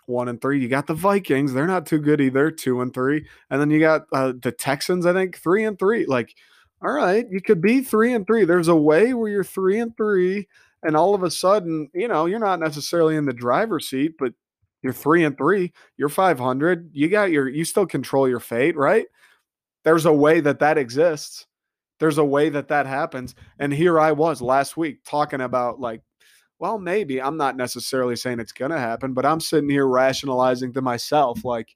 one 0.07 0.29
and 0.29 0.41
three. 0.41 0.61
You 0.61 0.69
got 0.69 0.87
the 0.87 0.95
Vikings; 0.95 1.53
they're 1.53 1.67
not 1.67 1.87
too 1.87 1.99
good 1.99 2.21
either, 2.21 2.51
two 2.51 2.81
and 2.81 2.93
three. 2.93 3.27
And 3.51 3.61
then 3.61 3.71
you 3.71 3.81
got 3.81 4.03
uh, 4.13 4.33
the 4.41 4.53
Texans, 4.53 5.07
I 5.07 5.13
think, 5.13 5.39
three 5.39 5.65
and 5.65 5.79
three. 5.79 6.07
Like, 6.07 6.35
all 6.83 6.93
right, 6.93 7.27
you 7.31 7.41
could 7.41 7.61
be 7.61 7.83
three 7.83 8.13
and 8.13 8.27
three. 8.27 8.45
There's 8.45 8.69
a 8.69 8.75
way 8.77 9.15
where 9.15 9.31
you're 9.31 9.45
three 9.45 9.79
and 9.79 9.97
three, 9.97 10.49
and 10.83 10.97
all 10.97 11.15
of 11.15 11.23
a 11.23 11.31
sudden, 11.31 11.89
you 11.95 12.09
know, 12.09 12.27
you're 12.27 12.41
not 12.41 12.61
necessarily 12.61 13.17
in 13.17 13.27
the 13.27 13.33
driver's 13.33 13.89
seat, 13.89 14.15
but 14.19 14.33
you're 14.83 14.93
three 14.93 15.25
and 15.25 15.39
three, 15.39 15.73
you're 15.97 16.09
500, 16.09 16.91
you 16.93 17.09
got 17.09 17.31
your, 17.31 17.49
you 17.49 17.65
still 17.65 17.87
control 17.87 18.29
your 18.29 18.41
fate, 18.41 18.77
right? 18.77 19.07
There's 19.85 20.07
a 20.07 20.13
way 20.13 20.41
that 20.41 20.61
that 20.61 20.79
exists. 20.79 21.47
There's 21.99 22.19
a 22.19 22.25
way 22.25 22.49
that 22.49 22.69
that 22.69 22.87
happens. 22.87 23.35
And 23.59 23.73
here 23.73 24.01
I 24.01 24.13
was 24.13 24.43
last 24.43 24.77
week 24.77 25.05
talking 25.05 25.41
about 25.41 25.81
like, 25.81 26.03
well, 26.59 26.79
maybe 26.79 27.21
I'm 27.21 27.37
not 27.37 27.57
necessarily 27.57 28.15
saying 28.17 28.39
it's 28.39 28.53
going 28.53 28.71
to 28.71 28.79
happen, 28.79 29.15
but 29.15 29.27
I'm 29.27 29.41
sitting 29.41 29.69
here 29.69 29.87
rationalizing 29.87 30.73
to 30.75 30.81
myself, 30.81 31.45
like, 31.45 31.75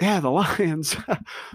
yeah, 0.00 0.20
the 0.20 0.30
Lions, 0.32 0.96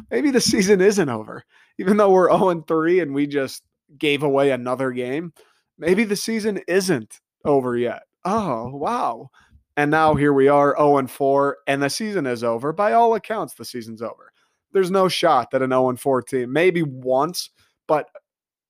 maybe 0.10 0.32
the 0.32 0.42
season 0.42 0.82
isn't 0.82 1.10
over. 1.10 1.44
Even 1.78 1.98
though 1.98 2.10
we're 2.10 2.32
0 2.32 2.50
and 2.50 2.68
3 2.68 3.02
and 3.02 3.14
we 3.14 3.28
just 3.28 3.64
gave 3.98 4.24
away 4.24 4.52
another 4.52 4.92
game, 4.92 5.34
maybe 5.78 6.04
the 6.04 6.16
season 6.16 6.62
isn't 6.68 7.20
over 7.44 7.76
yet. 7.76 8.04
Oh, 8.24 8.70
wow. 8.70 9.30
And 9.76 9.92
now 9.92 10.16
here 10.16 10.34
we 10.34 10.48
are 10.48 10.76
0 10.78 10.98
and 10.98 11.12
4 11.12 11.58
and 11.68 11.84
the 11.84 11.90
season 11.90 12.28
is 12.28 12.44
over. 12.44 12.72
By 12.72 12.94
all 12.94 13.16
accounts 13.16 13.56
the 13.56 13.66
season's 13.66 14.02
over. 14.02 14.32
There's 14.74 14.92
no 14.92 15.08
shot 15.08 15.52
that 15.52 15.62
an 15.62 15.72
0 15.72 15.90
and 15.90 16.00
4 16.00 16.22
team 16.22 16.52
maybe 16.54 16.84
once, 16.84 17.50
but 17.88 18.10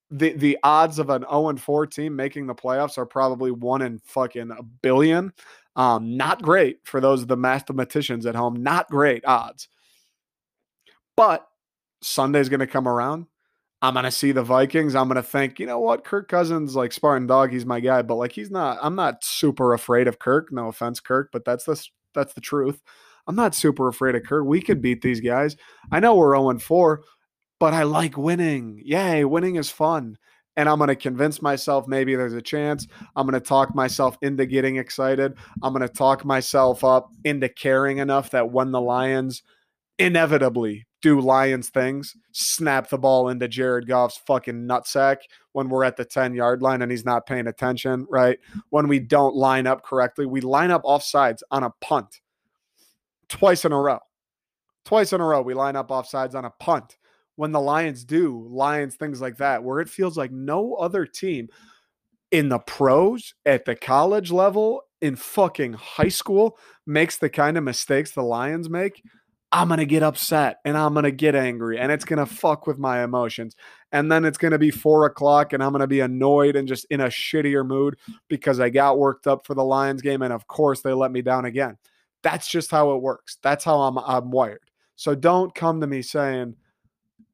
the 0.09 0.33
the 0.33 0.57
odds 0.63 0.99
of 0.99 1.09
an 1.09 1.23
0 1.23 1.49
and 1.49 1.61
4 1.61 1.87
team 1.87 2.15
making 2.15 2.47
the 2.47 2.55
playoffs 2.55 2.97
are 2.97 3.05
probably 3.05 3.51
1 3.51 3.81
in 3.81 3.99
fucking 3.99 4.51
a 4.51 4.63
billion. 4.63 5.33
Um 5.75 6.17
not 6.17 6.41
great 6.41 6.79
for 6.83 6.99
those 7.01 7.21
of 7.21 7.27
the 7.27 7.37
mathematicians 7.37 8.25
at 8.25 8.35
home. 8.35 8.61
Not 8.63 8.89
great 8.89 9.25
odds. 9.25 9.67
But 11.15 11.47
Sunday's 12.01 12.49
going 12.49 12.61
to 12.61 12.67
come 12.67 12.87
around 12.87 13.27
I'm 13.81 13.95
gonna 13.95 14.11
see 14.11 14.31
the 14.31 14.43
Vikings. 14.43 14.93
I'm 14.93 15.07
gonna 15.07 15.23
think, 15.23 15.59
you 15.59 15.65
know 15.65 15.79
what, 15.79 16.03
Kirk 16.03 16.27
Cousins, 16.27 16.75
like 16.75 16.91
Spartan 16.91 17.25
Dog, 17.25 17.51
he's 17.51 17.65
my 17.65 17.79
guy, 17.79 18.03
but 18.03 18.15
like 18.15 18.31
he's 18.31 18.51
not. 18.51 18.77
I'm 18.81 18.95
not 18.95 19.23
super 19.23 19.73
afraid 19.73 20.07
of 20.07 20.19
Kirk. 20.19 20.51
No 20.51 20.67
offense, 20.67 20.99
Kirk, 20.99 21.29
but 21.33 21.45
that's 21.45 21.65
the 21.65 21.83
that's 22.13 22.33
the 22.33 22.41
truth. 22.41 22.81
I'm 23.27 23.35
not 23.35 23.55
super 23.55 23.87
afraid 23.87 24.15
of 24.15 24.23
Kirk. 24.23 24.45
We 24.45 24.61
could 24.61 24.81
beat 24.81 25.01
these 25.01 25.19
guys. 25.19 25.55
I 25.91 25.99
know 25.99 26.15
we're 26.15 26.35
0 26.35 26.59
4, 26.59 27.01
but 27.59 27.73
I 27.73 27.83
like 27.83 28.17
winning. 28.17 28.81
Yay, 28.83 29.23
winning 29.25 29.55
is 29.55 29.69
fun. 29.69 30.17
And 30.57 30.67
I'm 30.67 30.79
going 30.79 30.89
to 30.89 30.95
convince 30.95 31.41
myself 31.41 31.87
maybe 31.87 32.15
there's 32.15 32.33
a 32.33 32.41
chance. 32.41 32.85
I'm 33.15 33.25
going 33.25 33.39
to 33.39 33.47
talk 33.47 33.73
myself 33.73 34.17
into 34.21 34.45
getting 34.45 34.75
excited. 34.75 35.33
I'm 35.63 35.73
going 35.73 35.87
to 35.87 35.93
talk 35.93 36.25
myself 36.25 36.83
up 36.83 37.09
into 37.23 37.47
caring 37.47 37.99
enough 37.99 38.31
that 38.31 38.51
when 38.51 38.71
the 38.71 38.81
Lions 38.81 39.43
inevitably 39.97 40.85
do 41.01 41.19
Lions 41.19 41.69
things, 41.69 42.15
snap 42.31 42.89
the 42.89 42.97
ball 42.97 43.29
into 43.29 43.47
Jared 43.47 43.87
Goff's 43.87 44.19
fucking 44.27 44.67
nutsack 44.67 45.17
when 45.53 45.69
we're 45.69 45.83
at 45.83 45.97
the 45.97 46.05
10 46.05 46.33
yard 46.35 46.61
line 46.61 46.81
and 46.81 46.91
he's 46.91 47.05
not 47.05 47.25
paying 47.25 47.47
attention, 47.47 48.05
right? 48.09 48.37
When 48.69 48.87
we 48.87 48.99
don't 48.99 49.35
line 49.35 49.67
up 49.67 49.83
correctly, 49.83 50.25
we 50.25 50.41
line 50.41 50.71
up 50.71 50.83
offsides 50.83 51.41
on 51.49 51.63
a 51.63 51.71
punt 51.81 52.19
twice 53.31 53.65
in 53.65 53.71
a 53.71 53.79
row. 53.79 53.99
Twice 54.85 55.13
in 55.13 55.21
a 55.21 55.25
row, 55.25 55.41
we 55.41 55.53
line 55.53 55.75
up 55.75 55.89
offsides 55.89 56.35
on 56.35 56.45
a 56.45 56.51
punt. 56.51 56.97
When 57.35 57.51
the 57.51 57.61
Lions 57.61 58.03
do, 58.03 58.47
Lions, 58.49 58.95
things 58.95 59.21
like 59.21 59.37
that, 59.37 59.63
where 59.63 59.79
it 59.79 59.89
feels 59.89 60.17
like 60.17 60.31
no 60.31 60.75
other 60.75 61.05
team 61.05 61.47
in 62.29 62.49
the 62.49 62.59
pros, 62.59 63.33
at 63.45 63.65
the 63.65 63.75
college 63.75 64.31
level, 64.31 64.83
in 65.01 65.15
fucking 65.15 65.73
high 65.73 66.09
school 66.09 66.57
makes 66.85 67.17
the 67.17 67.29
kind 67.29 67.57
of 67.57 67.63
mistakes 67.63 68.11
the 68.11 68.21
Lions 68.21 68.69
make. 68.69 69.01
I'm 69.53 69.67
going 69.67 69.79
to 69.79 69.85
get 69.85 70.03
upset 70.03 70.59
and 70.63 70.77
I'm 70.77 70.93
going 70.93 71.03
to 71.03 71.11
get 71.11 71.35
angry 71.35 71.77
and 71.77 71.91
it's 71.91 72.05
going 72.05 72.19
to 72.19 72.25
fuck 72.25 72.67
with 72.67 72.77
my 72.77 73.03
emotions. 73.03 73.55
And 73.91 74.09
then 74.09 74.23
it's 74.23 74.37
going 74.37 74.51
to 74.51 74.59
be 74.59 74.71
four 74.71 75.05
o'clock 75.05 75.51
and 75.51 75.61
I'm 75.61 75.71
going 75.71 75.81
to 75.81 75.87
be 75.87 75.99
annoyed 75.99 76.55
and 76.55 76.67
just 76.67 76.85
in 76.89 77.01
a 77.01 77.07
shittier 77.07 77.65
mood 77.65 77.97
because 78.29 78.61
I 78.61 78.69
got 78.69 78.97
worked 78.97 79.27
up 79.27 79.45
for 79.45 79.53
the 79.53 79.63
Lions 79.63 80.01
game. 80.01 80.21
And 80.21 80.31
of 80.31 80.47
course, 80.47 80.81
they 80.81 80.93
let 80.93 81.11
me 81.11 81.21
down 81.21 81.43
again. 81.45 81.77
That's 82.23 82.47
just 82.47 82.71
how 82.71 82.91
it 82.93 83.01
works. 83.01 83.37
That's 83.41 83.63
how 83.63 83.81
I'm, 83.81 83.97
I'm 83.97 84.31
wired. 84.31 84.61
So 84.95 85.15
don't 85.15 85.53
come 85.55 85.81
to 85.81 85.87
me 85.87 86.01
saying, 86.01 86.55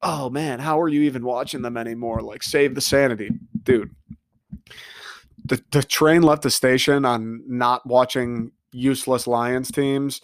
oh 0.02 0.30
man, 0.30 0.58
how 0.58 0.80
are 0.80 0.88
you 0.88 1.02
even 1.02 1.24
watching 1.24 1.62
them 1.62 1.76
anymore? 1.76 2.22
Like, 2.22 2.42
save 2.42 2.74
the 2.74 2.80
sanity. 2.80 3.30
Dude, 3.62 3.94
the, 5.44 5.62
the 5.72 5.82
train 5.82 6.22
left 6.22 6.42
the 6.42 6.50
station 6.50 7.04
on 7.04 7.42
not 7.46 7.86
watching 7.86 8.52
useless 8.72 9.26
Lions 9.26 9.70
teams 9.70 10.20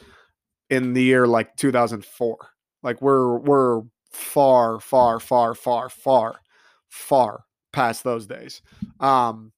in 0.71 0.93
the 0.93 1.03
year 1.03 1.27
like 1.27 1.57
2004. 1.57 2.37
Like 2.83 3.01
we're 3.01 3.39
we're 3.39 3.83
far, 4.11 4.81
far, 4.81 5.19
far, 5.21 5.55
far, 5.55 5.89
far, 5.89 6.41
far 6.89 7.45
past 7.73 8.05
those 8.05 8.27
days. 8.27 8.63
Um, 9.01 9.53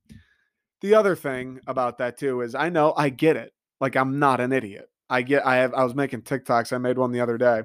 the 0.80 0.94
other 0.94 1.16
thing 1.16 1.60
about 1.66 1.98
that 1.98 2.18
too 2.18 2.40
is 2.42 2.54
I 2.54 2.68
know 2.68 2.94
I 2.96 3.08
get 3.08 3.36
it. 3.36 3.52
Like 3.80 3.96
I'm 3.96 4.18
not 4.18 4.40
an 4.40 4.52
idiot. 4.52 4.88
I 5.08 5.22
get 5.22 5.46
I 5.46 5.56
have 5.56 5.74
I 5.74 5.84
was 5.84 5.94
making 5.94 6.22
TikToks. 6.22 6.72
I 6.72 6.78
made 6.78 6.98
one 6.98 7.12
the 7.12 7.20
other 7.20 7.38
day. 7.38 7.62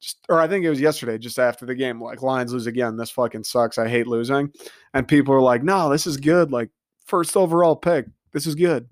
Just, 0.00 0.18
or 0.28 0.40
I 0.40 0.48
think 0.48 0.64
it 0.64 0.70
was 0.70 0.80
yesterday, 0.80 1.16
just 1.16 1.38
after 1.38 1.64
the 1.64 1.74
game. 1.74 2.00
Like 2.02 2.22
Lions 2.22 2.52
lose 2.52 2.66
again. 2.66 2.96
This 2.96 3.10
fucking 3.10 3.44
sucks. 3.44 3.78
I 3.78 3.88
hate 3.88 4.06
losing. 4.06 4.52
And 4.94 5.06
people 5.06 5.32
are 5.34 5.40
like, 5.40 5.62
no, 5.62 5.88
this 5.88 6.06
is 6.06 6.16
good. 6.16 6.50
Like 6.50 6.70
first 7.06 7.36
overall 7.36 7.76
pick. 7.76 8.06
This 8.32 8.46
is 8.46 8.54
good 8.54 8.88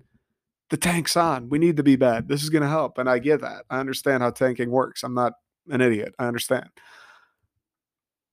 the 0.71 0.77
tank's 0.77 1.17
on. 1.17 1.49
We 1.49 1.59
need 1.59 1.77
to 1.77 1.83
be 1.83 1.97
bad. 1.97 2.29
This 2.29 2.43
is 2.43 2.51
to 2.51 2.67
help. 2.67 2.97
And 2.99 3.11
I 3.11 3.19
get 3.19 3.41
that. 3.43 3.65
I 3.69 3.81
understand 3.81 4.23
how 4.23 4.31
tanking 4.31 4.71
works. 4.71 5.03
I'm 5.03 5.15
not 5.15 5.35
an 5.69 5.81
idiot. 5.81 6.15
I 6.19 6.27
understand. 6.27 6.69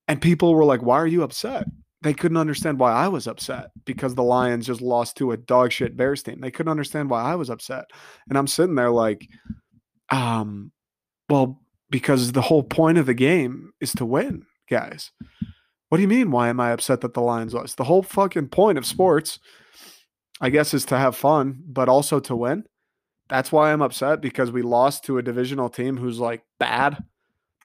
And 0.07 0.21
people 0.21 0.53
were 0.53 0.63
like, 0.63 0.81
why 0.81 0.97
are 0.97 1.07
you 1.07 1.23
upset? 1.23 1.65
They 2.01 2.13
couldn't 2.13 2.37
understand 2.37 2.79
why 2.79 2.93
I 2.93 3.07
was 3.07 3.27
upset 3.27 3.71
because 3.85 4.13
the 4.13 4.23
Lions 4.23 4.67
just 4.67 4.81
lost 4.81 5.17
to 5.17 5.31
a 5.31 5.37
dog 5.37 5.71
shit 5.71 5.97
Bears 5.97 6.21
team. 6.21 6.39
They 6.41 6.51
couldn't 6.51 6.71
understand 6.71 7.09
why 7.09 7.23
I 7.23 7.35
was 7.35 7.49
upset. 7.49 7.85
And 8.29 8.37
I'm 8.37 8.47
sitting 8.47 8.75
there 8.75 8.91
like, 8.91 9.27
um, 10.09 10.71
well, 11.29 11.61
because 11.89 12.31
the 12.31 12.41
whole 12.41 12.63
point 12.63 12.97
of 12.97 13.07
the 13.07 13.13
game 13.13 13.71
is 13.81 13.93
to 13.93 14.05
win, 14.05 14.45
guys. 14.69 15.11
What 15.89 15.97
do 15.97 16.01
you 16.01 16.07
mean? 16.07 16.31
Why 16.31 16.49
am 16.49 16.59
I 16.59 16.71
upset 16.71 17.01
that 17.01 17.13
the 17.13 17.21
Lions 17.21 17.53
lost? 17.53 17.77
The 17.77 17.85
whole 17.85 18.03
fucking 18.03 18.49
point 18.49 18.77
of 18.77 18.85
sports 18.85 19.39
I 20.39 20.49
guess, 20.49 20.73
is 20.73 20.85
to 20.85 20.97
have 20.97 21.15
fun, 21.15 21.63
but 21.65 21.89
also 21.89 22.19
to 22.21 22.35
win. 22.35 22.65
That's 23.27 23.51
why 23.51 23.71
I'm 23.71 23.81
upset 23.81 24.21
because 24.21 24.51
we 24.51 24.61
lost 24.61 25.03
to 25.05 25.17
a 25.17 25.23
divisional 25.23 25.69
team 25.69 25.97
who's 25.97 26.19
like 26.19 26.43
bad. 26.59 27.03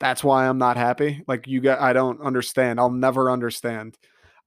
That's 0.01 0.25
why 0.25 0.49
I'm 0.49 0.59
not 0.59 0.77
happy. 0.77 1.23
Like 1.29 1.47
you 1.47 1.61
get 1.61 1.81
I 1.81 1.93
don't 1.93 2.21
understand. 2.21 2.81
I'll 2.81 2.91
never 2.91 3.31
understand. 3.31 3.97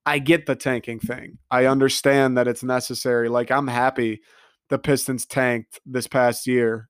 I 0.05 0.19
get 0.19 0.45
the 0.45 0.55
tanking 0.55 1.00
thing. 1.00 1.39
I 1.50 1.65
understand 1.65 2.38
that 2.38 2.47
it's 2.47 2.63
necessary. 2.63 3.29
Like 3.29 3.51
I'm 3.51 3.67
happy 3.67 4.21
the 4.69 4.79
Pistons 4.79 5.25
tanked 5.25 5.79
this 5.85 6.07
past 6.07 6.47
year. 6.47 6.89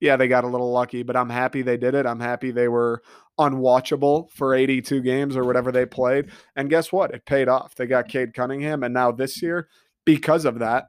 Yeah, 0.00 0.16
they 0.16 0.28
got 0.28 0.44
a 0.44 0.48
little 0.48 0.72
lucky, 0.72 1.02
but 1.02 1.16
I'm 1.16 1.28
happy 1.28 1.62
they 1.62 1.76
did 1.76 1.94
it. 1.94 2.06
I'm 2.06 2.20
happy 2.20 2.50
they 2.50 2.68
were 2.68 3.02
unwatchable 3.38 4.30
for 4.30 4.54
82 4.54 5.00
games 5.02 5.36
or 5.36 5.44
whatever 5.44 5.70
they 5.70 5.86
played. 5.86 6.30
And 6.56 6.70
guess 6.70 6.90
what? 6.90 7.12
It 7.12 7.26
paid 7.26 7.48
off. 7.48 7.74
They 7.74 7.86
got 7.86 8.08
Cade 8.08 8.34
Cunningham 8.34 8.82
and 8.82 8.94
now 8.94 9.12
this 9.12 9.42
year 9.42 9.68
because 10.04 10.44
of 10.44 10.58
that 10.58 10.86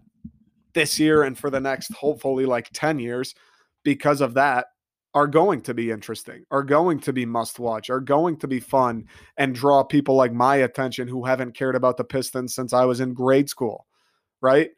this 0.73 0.99
year 0.99 1.23
and 1.23 1.37
for 1.37 1.49
the 1.49 1.59
next 1.59 1.93
hopefully 1.93 2.45
like 2.45 2.69
10 2.73 2.99
years 2.99 3.35
because 3.83 4.21
of 4.21 4.35
that 4.35 4.67
are 5.13 5.27
going 5.27 5.61
to 5.61 5.73
be 5.73 5.91
interesting, 5.91 6.45
are 6.51 6.63
going 6.63 6.99
to 7.01 7.13
be 7.13 7.25
must 7.25 7.59
watch, 7.59 7.89
are 7.89 7.99
going 7.99 8.37
to 8.37 8.47
be 8.47 8.59
fun 8.59 9.05
and 9.37 9.53
draw 9.53 9.83
people 9.83 10.15
like 10.15 10.33
my 10.33 10.57
attention 10.57 11.07
who 11.07 11.25
haven't 11.25 11.53
cared 11.53 11.75
about 11.75 11.97
the 11.97 12.03
Pistons 12.03 12.55
since 12.55 12.73
I 12.73 12.85
was 12.85 13.01
in 13.01 13.13
grade 13.13 13.49
school, 13.49 13.87
right? 14.39 14.69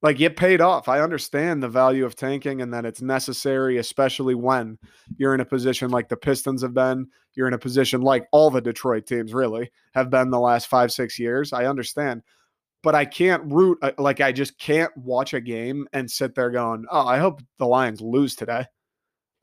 Like 0.00 0.20
it 0.20 0.36
paid 0.36 0.60
off. 0.60 0.88
I 0.88 1.00
understand 1.00 1.62
the 1.62 1.68
value 1.68 2.04
of 2.04 2.14
tanking 2.14 2.60
and 2.60 2.72
that 2.74 2.84
it's 2.84 3.02
necessary, 3.02 3.78
especially 3.78 4.34
when 4.34 4.78
you're 5.16 5.34
in 5.34 5.40
a 5.40 5.46
position 5.46 5.90
like 5.90 6.08
the 6.08 6.16
Pistons 6.16 6.62
have 6.62 6.74
been. 6.74 7.08
You're 7.34 7.48
in 7.48 7.54
a 7.54 7.58
position 7.58 8.02
like 8.02 8.28
all 8.30 8.50
the 8.50 8.60
Detroit 8.60 9.06
teams 9.06 9.34
really 9.34 9.72
have 9.94 10.10
been 10.10 10.30
the 10.30 10.38
last 10.38 10.68
five, 10.68 10.92
six 10.92 11.18
years. 11.18 11.52
I 11.52 11.64
understand 11.64 12.22
but 12.84 12.94
I 12.94 13.06
can't 13.06 13.50
root 13.50 13.78
uh, 13.80 13.92
like 13.96 14.20
I 14.20 14.30
just 14.30 14.58
can't 14.58 14.94
watch 14.94 15.32
a 15.32 15.40
game 15.40 15.88
and 15.94 16.08
sit 16.08 16.34
there 16.34 16.50
going, 16.50 16.84
"Oh, 16.90 17.06
I 17.06 17.18
hope 17.18 17.40
the 17.58 17.66
Lions 17.66 18.02
lose 18.02 18.36
today." 18.36 18.66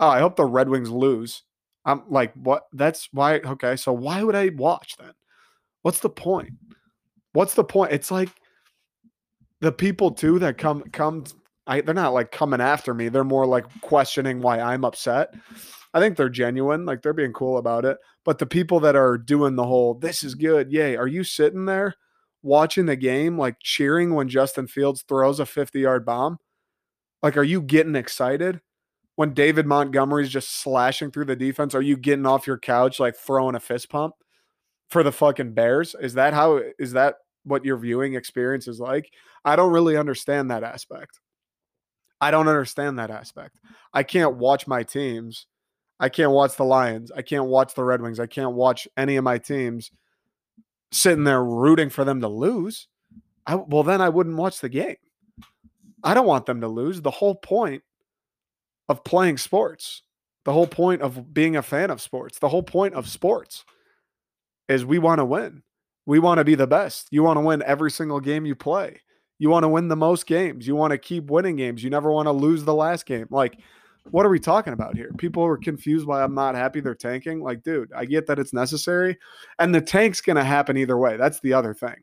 Oh, 0.01 0.10
I 0.10 0.20
hope 0.20 0.36
the 0.36 0.46
Red 0.46 0.67
Wings 0.67 0.89
lose. 0.89 1.43
I'm 1.86 2.03
like, 2.10 2.34
what? 2.34 2.63
That's 2.74 3.08
why. 3.13 3.36
Okay, 3.39 3.77
so 3.77 3.93
why 3.93 4.24
would 4.24 4.36
I 4.36 4.50
watch 4.50 4.98
then? 4.98 5.13
What's 5.84 6.00
the 6.00 6.10
point? 6.10 6.51
What's 7.34 7.53
the 7.53 7.63
point? 7.63 7.93
It's 7.93 8.12
like 8.12 8.29
the 9.62 9.72
people 9.72 10.12
too 10.12 10.39
that 10.39 10.58
come 10.58 10.84
come. 10.91 11.24
I, 11.67 11.81
they're 11.81 11.96
not 11.96 12.13
like 12.13 12.31
coming 12.31 12.60
after 12.60 12.93
me. 12.93 13.08
They're 13.08 13.24
more 13.24 13.46
like 13.46 13.65
questioning 13.81 14.41
why 14.41 14.60
I'm 14.60 14.84
upset. 14.84 15.34
I 15.93 16.00
think 16.00 16.17
they're 16.17 16.29
genuine, 16.29 16.86
like 16.86 17.01
they're 17.01 17.13
being 17.13 17.34
cool 17.34 17.58
about 17.58 17.86
it. 17.86 17.98
But 18.25 18.39
the 18.39 18.46
people 18.46 18.79
that 18.81 18.96
are 18.96 19.17
doing 19.17 19.55
the 19.55 19.65
whole 19.65 19.93
"this 19.93 20.24
is 20.24 20.36
good," 20.36 20.72
yay, 20.72 20.98
are 20.98 21.08
you 21.08 21.24
sitting 21.24 21.65
there? 21.65 21.96
watching 22.43 22.86
the 22.86 22.96
game, 22.96 23.38
like 23.38 23.58
cheering 23.62 24.13
when 24.13 24.27
Justin 24.27 24.67
Fields 24.67 25.03
throws 25.08 25.39
a 25.39 25.46
50 25.46 25.79
yard 25.79 26.05
bomb? 26.05 26.38
Like, 27.22 27.38
are 27.38 27.43
you 27.43 27.62
getting 27.62 27.96
excited? 27.96 28.62
When 29.15 29.34
David 29.34 29.65
Montgomery's 29.65 30.30
just 30.30 30.62
slashing 30.62 31.12
through 31.12 31.25
the 31.25 31.36
defense, 31.36 31.75
are 31.75 31.82
you 31.82 31.98
getting 31.98 32.25
off 32.25 32.48
your 32.48 32.58
couch, 32.58 33.00
like 33.00 33.15
throwing 33.15 33.56
a 33.56 33.60
fist 33.60 33.89
pump 33.89 34.15
for 34.89 35.03
the 35.03 35.12
fucking 35.12 35.53
Bears? 35.53 35.96
Is 36.00 36.13
that 36.15 36.34
how, 36.34 36.62
is 36.80 36.94
that 36.94 37.15
what 37.44 37.65
your 37.65 37.77
viewing 37.77 38.15
experience 38.15 38.68
is 38.68 38.80
like? 38.80 39.12
I 39.44 39.56
don't 39.56 39.72
really 39.72 39.98
understand 39.98 40.50
that 40.50 40.63
aspect. 40.63 41.20
I 42.20 42.32
don't 42.32 42.48
understand 42.48 43.00
that 43.00 43.12
aspect. 43.12 43.58
I 43.94 44.03
can't 44.03 44.38
watch 44.38 44.68
my 44.68 44.84
teams. 44.84 45.48
I 46.00 46.10
can't 46.10 46.32
watch 46.32 46.56
the 46.56 46.63
Lions. 46.63 47.12
I 47.12 47.22
can't 47.22 47.46
watch 47.46 47.74
the 47.74 47.84
Red 47.84 48.01
Wings. 48.01 48.20
I 48.20 48.27
can't 48.27 48.53
watch 48.53 48.88
any 48.96 49.18
of 49.18 49.24
my 49.24 49.38
teams 49.38 49.91
sitting 50.91 51.24
there 51.24 51.44
rooting 51.44 51.89
for 51.89 52.03
them 52.03 52.22
to 52.22 52.27
lose, 52.27 52.88
I, 53.48 53.56
well, 53.56 53.84
then 53.84 54.01
I 54.01 54.10
wouldn't 54.10 54.36
watch 54.36 54.60
the 54.60 54.70
game. 54.70 54.98
I 56.03 56.13
don't 56.13 56.27
want 56.27 56.46
them 56.46 56.62
to 56.62 56.68
lose. 56.68 57.01
The 57.01 57.12
whole 57.12 57.36
point 57.36 57.84
of 58.91 59.05
playing 59.05 59.38
sports, 59.38 60.03
the 60.43 60.51
whole 60.51 60.67
point 60.67 61.01
of 61.01 61.33
being 61.33 61.55
a 61.55 61.62
fan 61.62 61.89
of 61.89 62.01
sports, 62.01 62.39
the 62.39 62.50
whole 62.50 62.63
point 62.63 62.93
of 62.93 63.07
sports 63.07 63.63
is 64.67 64.86
we 64.86 65.00
want 65.00 65.19
to 65.19 65.25
win. 65.25 65.63
We 66.05 66.19
want 66.19 66.39
to 66.39 66.43
be 66.43 66.55
the 66.55 66.67
best. 66.67 67.07
You 67.10 67.24
want 67.24 67.38
to 67.38 67.41
win 67.41 67.63
every 67.65 67.89
single 67.89 68.19
game 68.19 68.45
you 68.45 68.55
play. 68.55 69.00
You 69.39 69.50
want 69.50 69.63
to 69.63 69.69
win 69.69 69.88
the 69.88 69.95
most 69.95 70.27
games. 70.27 70.67
You 70.67 70.75
want 70.75 70.91
to 70.91 70.98
keep 70.98 71.31
winning 71.31 71.55
games. 71.55 71.83
You 71.83 71.89
never 71.89 72.12
want 72.12 72.27
to 72.27 72.31
lose 72.31 72.65
the 72.65 72.74
last 72.74 73.05
game. 73.05 73.27
Like, 73.29 73.60
what 74.10 74.25
are 74.25 74.29
we 74.29 74.39
talking 74.39 74.74
about 74.74 74.98
here? 74.98 75.12
People 75.17 75.43
are 75.45 75.57
confused 75.57 76.05
why 76.05 76.21
I'm 76.21 76.36
not 76.36 76.55
happy 76.55 76.81
they're 76.81 76.95
tanking. 76.95 77.41
Like, 77.41 77.63
dude, 77.63 77.93
I 77.95 78.03
get 78.05 78.27
that 78.27 78.39
it's 78.39 78.53
necessary. 78.53 79.17
And 79.57 79.74
the 79.74 79.81
tank's 79.81 80.21
going 80.21 80.36
to 80.36 80.43
happen 80.43 80.75
either 80.75 80.98
way. 80.98 81.15
That's 81.15 81.39
the 81.39 81.53
other 81.53 81.74
thing. 81.74 81.95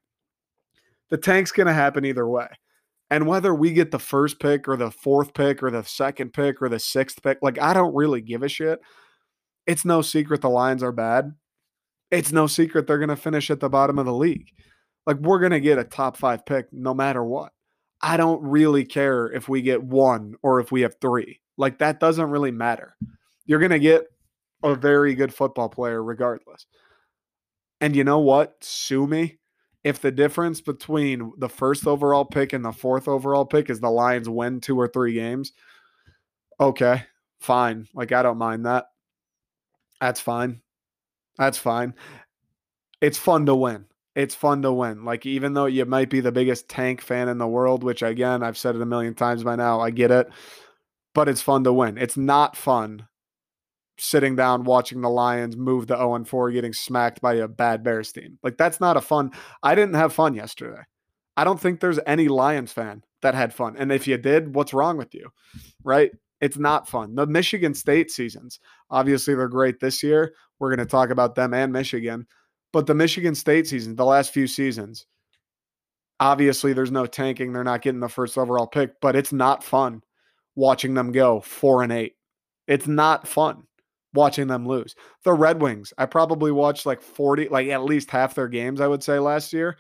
The 1.10 1.18
tank's 1.18 1.52
going 1.52 1.66
to 1.66 1.72
happen 1.72 2.04
either 2.04 2.26
way. 2.26 2.48
And 3.10 3.26
whether 3.26 3.54
we 3.54 3.72
get 3.72 3.90
the 3.90 3.98
first 3.98 4.38
pick 4.38 4.68
or 4.68 4.76
the 4.76 4.90
fourth 4.90 5.32
pick 5.32 5.62
or 5.62 5.70
the 5.70 5.82
second 5.82 6.32
pick 6.32 6.60
or 6.60 6.68
the 6.68 6.78
sixth 6.78 7.22
pick, 7.22 7.38
like, 7.40 7.58
I 7.58 7.72
don't 7.72 7.94
really 7.94 8.20
give 8.20 8.42
a 8.42 8.48
shit. 8.48 8.80
It's 9.66 9.84
no 9.84 10.02
secret 10.02 10.42
the 10.42 10.50
Lions 10.50 10.82
are 10.82 10.92
bad. 10.92 11.32
It's 12.10 12.32
no 12.32 12.46
secret 12.46 12.86
they're 12.86 12.98
going 12.98 13.08
to 13.08 13.16
finish 13.16 13.50
at 13.50 13.60
the 13.60 13.68
bottom 13.68 13.98
of 13.98 14.06
the 14.06 14.14
league. 14.14 14.48
Like, 15.06 15.18
we're 15.18 15.40
going 15.40 15.52
to 15.52 15.60
get 15.60 15.78
a 15.78 15.84
top 15.84 16.16
five 16.16 16.44
pick 16.44 16.66
no 16.72 16.92
matter 16.92 17.24
what. 17.24 17.52
I 18.00 18.16
don't 18.16 18.42
really 18.42 18.84
care 18.84 19.26
if 19.26 19.48
we 19.48 19.62
get 19.62 19.82
one 19.82 20.34
or 20.42 20.60
if 20.60 20.70
we 20.70 20.82
have 20.82 20.94
three. 21.00 21.40
Like 21.56 21.78
that 21.78 22.00
doesn't 22.00 22.30
really 22.30 22.52
matter. 22.52 22.96
You're 23.44 23.58
going 23.58 23.72
to 23.72 23.78
get 23.78 24.04
a 24.62 24.74
very 24.74 25.14
good 25.14 25.34
football 25.34 25.68
player 25.68 26.02
regardless. 26.02 26.66
And 27.80 27.94
you 27.94 28.04
know 28.04 28.20
what? 28.20 28.56
Sue 28.60 29.06
me. 29.06 29.37
If 29.84 30.00
the 30.00 30.10
difference 30.10 30.60
between 30.60 31.32
the 31.38 31.48
first 31.48 31.86
overall 31.86 32.24
pick 32.24 32.52
and 32.52 32.64
the 32.64 32.72
fourth 32.72 33.08
overall 33.08 33.44
pick 33.44 33.70
is 33.70 33.80
the 33.80 33.90
Lions 33.90 34.28
win 34.28 34.60
two 34.60 34.78
or 34.78 34.88
three 34.88 35.14
games, 35.14 35.52
okay, 36.58 37.04
fine. 37.40 37.86
Like 37.94 38.12
I 38.12 38.22
don't 38.22 38.38
mind 38.38 38.66
that. 38.66 38.86
That's 40.00 40.20
fine. 40.20 40.60
That's 41.38 41.58
fine. 41.58 41.94
It's 43.00 43.18
fun 43.18 43.46
to 43.46 43.54
win. 43.54 43.86
It's 44.16 44.34
fun 44.34 44.62
to 44.62 44.72
win. 44.72 45.04
Like, 45.04 45.26
even 45.26 45.54
though 45.54 45.66
you 45.66 45.84
might 45.84 46.10
be 46.10 46.18
the 46.18 46.32
biggest 46.32 46.68
tank 46.68 47.00
fan 47.00 47.28
in 47.28 47.38
the 47.38 47.46
world, 47.46 47.84
which 47.84 48.02
again, 48.02 48.42
I've 48.42 48.58
said 48.58 48.74
it 48.74 48.82
a 48.82 48.86
million 48.86 49.14
times 49.14 49.44
by 49.44 49.54
now, 49.54 49.80
I 49.80 49.90
get 49.90 50.10
it, 50.10 50.28
but 51.14 51.28
it's 51.28 51.40
fun 51.40 51.62
to 51.64 51.72
win. 51.72 51.96
It's 51.98 52.16
not 52.16 52.56
fun 52.56 53.06
sitting 53.98 54.36
down 54.36 54.64
watching 54.64 55.00
the 55.00 55.10
Lions 55.10 55.56
move 55.56 55.86
the 55.86 55.96
0 55.96 56.24
4, 56.24 56.50
getting 56.50 56.72
smacked 56.72 57.20
by 57.20 57.34
a 57.34 57.48
bad 57.48 57.82
Bears 57.82 58.12
team. 58.12 58.38
Like, 58.42 58.56
that's 58.56 58.80
not 58.80 58.96
a 58.96 59.00
fun. 59.00 59.32
I 59.62 59.74
didn't 59.74 59.94
have 59.94 60.12
fun 60.12 60.34
yesterday. 60.34 60.82
I 61.36 61.44
don't 61.44 61.60
think 61.60 61.80
there's 61.80 62.00
any 62.06 62.28
Lions 62.28 62.72
fan 62.72 63.04
that 63.22 63.34
had 63.34 63.54
fun. 63.54 63.76
And 63.76 63.92
if 63.92 64.06
you 64.06 64.16
did, 64.16 64.54
what's 64.54 64.74
wrong 64.74 64.96
with 64.96 65.14
you? 65.14 65.30
Right? 65.84 66.10
It's 66.40 66.58
not 66.58 66.88
fun. 66.88 67.14
The 67.14 67.26
Michigan 67.26 67.74
State 67.74 68.10
seasons, 68.10 68.60
obviously, 68.90 69.34
they're 69.34 69.48
great 69.48 69.80
this 69.80 70.02
year. 70.02 70.34
We're 70.58 70.74
going 70.74 70.86
to 70.86 70.90
talk 70.90 71.10
about 71.10 71.34
them 71.34 71.52
and 71.52 71.72
Michigan. 71.72 72.26
But 72.72 72.86
the 72.86 72.94
Michigan 72.94 73.34
State 73.34 73.66
season, 73.66 73.96
the 73.96 74.04
last 74.04 74.32
few 74.32 74.46
seasons, 74.46 75.06
obviously, 76.20 76.72
there's 76.72 76.92
no 76.92 77.06
tanking. 77.06 77.52
They're 77.52 77.64
not 77.64 77.82
getting 77.82 78.00
the 78.00 78.08
first 78.08 78.38
overall 78.38 78.66
pick, 78.66 79.00
but 79.00 79.16
it's 79.16 79.32
not 79.32 79.64
fun 79.64 80.02
watching 80.54 80.94
them 80.94 81.12
go 81.12 81.40
four 81.40 81.82
and 81.82 81.92
eight. 81.92 82.14
It's 82.66 82.86
not 82.86 83.26
fun 83.26 83.64
watching 84.14 84.46
them 84.46 84.66
lose. 84.66 84.94
The 85.24 85.32
Red 85.32 85.60
Wings, 85.60 85.92
I 85.98 86.06
probably 86.06 86.52
watched 86.52 86.86
like 86.86 87.02
40, 87.02 87.48
like 87.48 87.68
at 87.68 87.84
least 87.84 88.10
half 88.10 88.34
their 88.34 88.48
games, 88.48 88.80
I 88.80 88.86
would 88.86 89.02
say, 89.02 89.18
last 89.18 89.52
year 89.52 89.76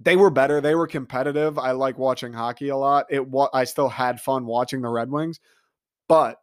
they 0.00 0.16
were 0.16 0.30
better. 0.30 0.60
They 0.60 0.74
were 0.74 0.86
competitive. 0.86 1.58
I 1.58 1.72
like 1.72 1.98
watching 1.98 2.32
hockey 2.32 2.68
a 2.68 2.76
lot. 2.76 3.06
It 3.10 3.22
I 3.52 3.64
still 3.64 3.88
had 3.88 4.20
fun 4.20 4.46
watching 4.46 4.80
the 4.80 4.88
Red 4.88 5.10
Wings, 5.10 5.40
but 6.08 6.38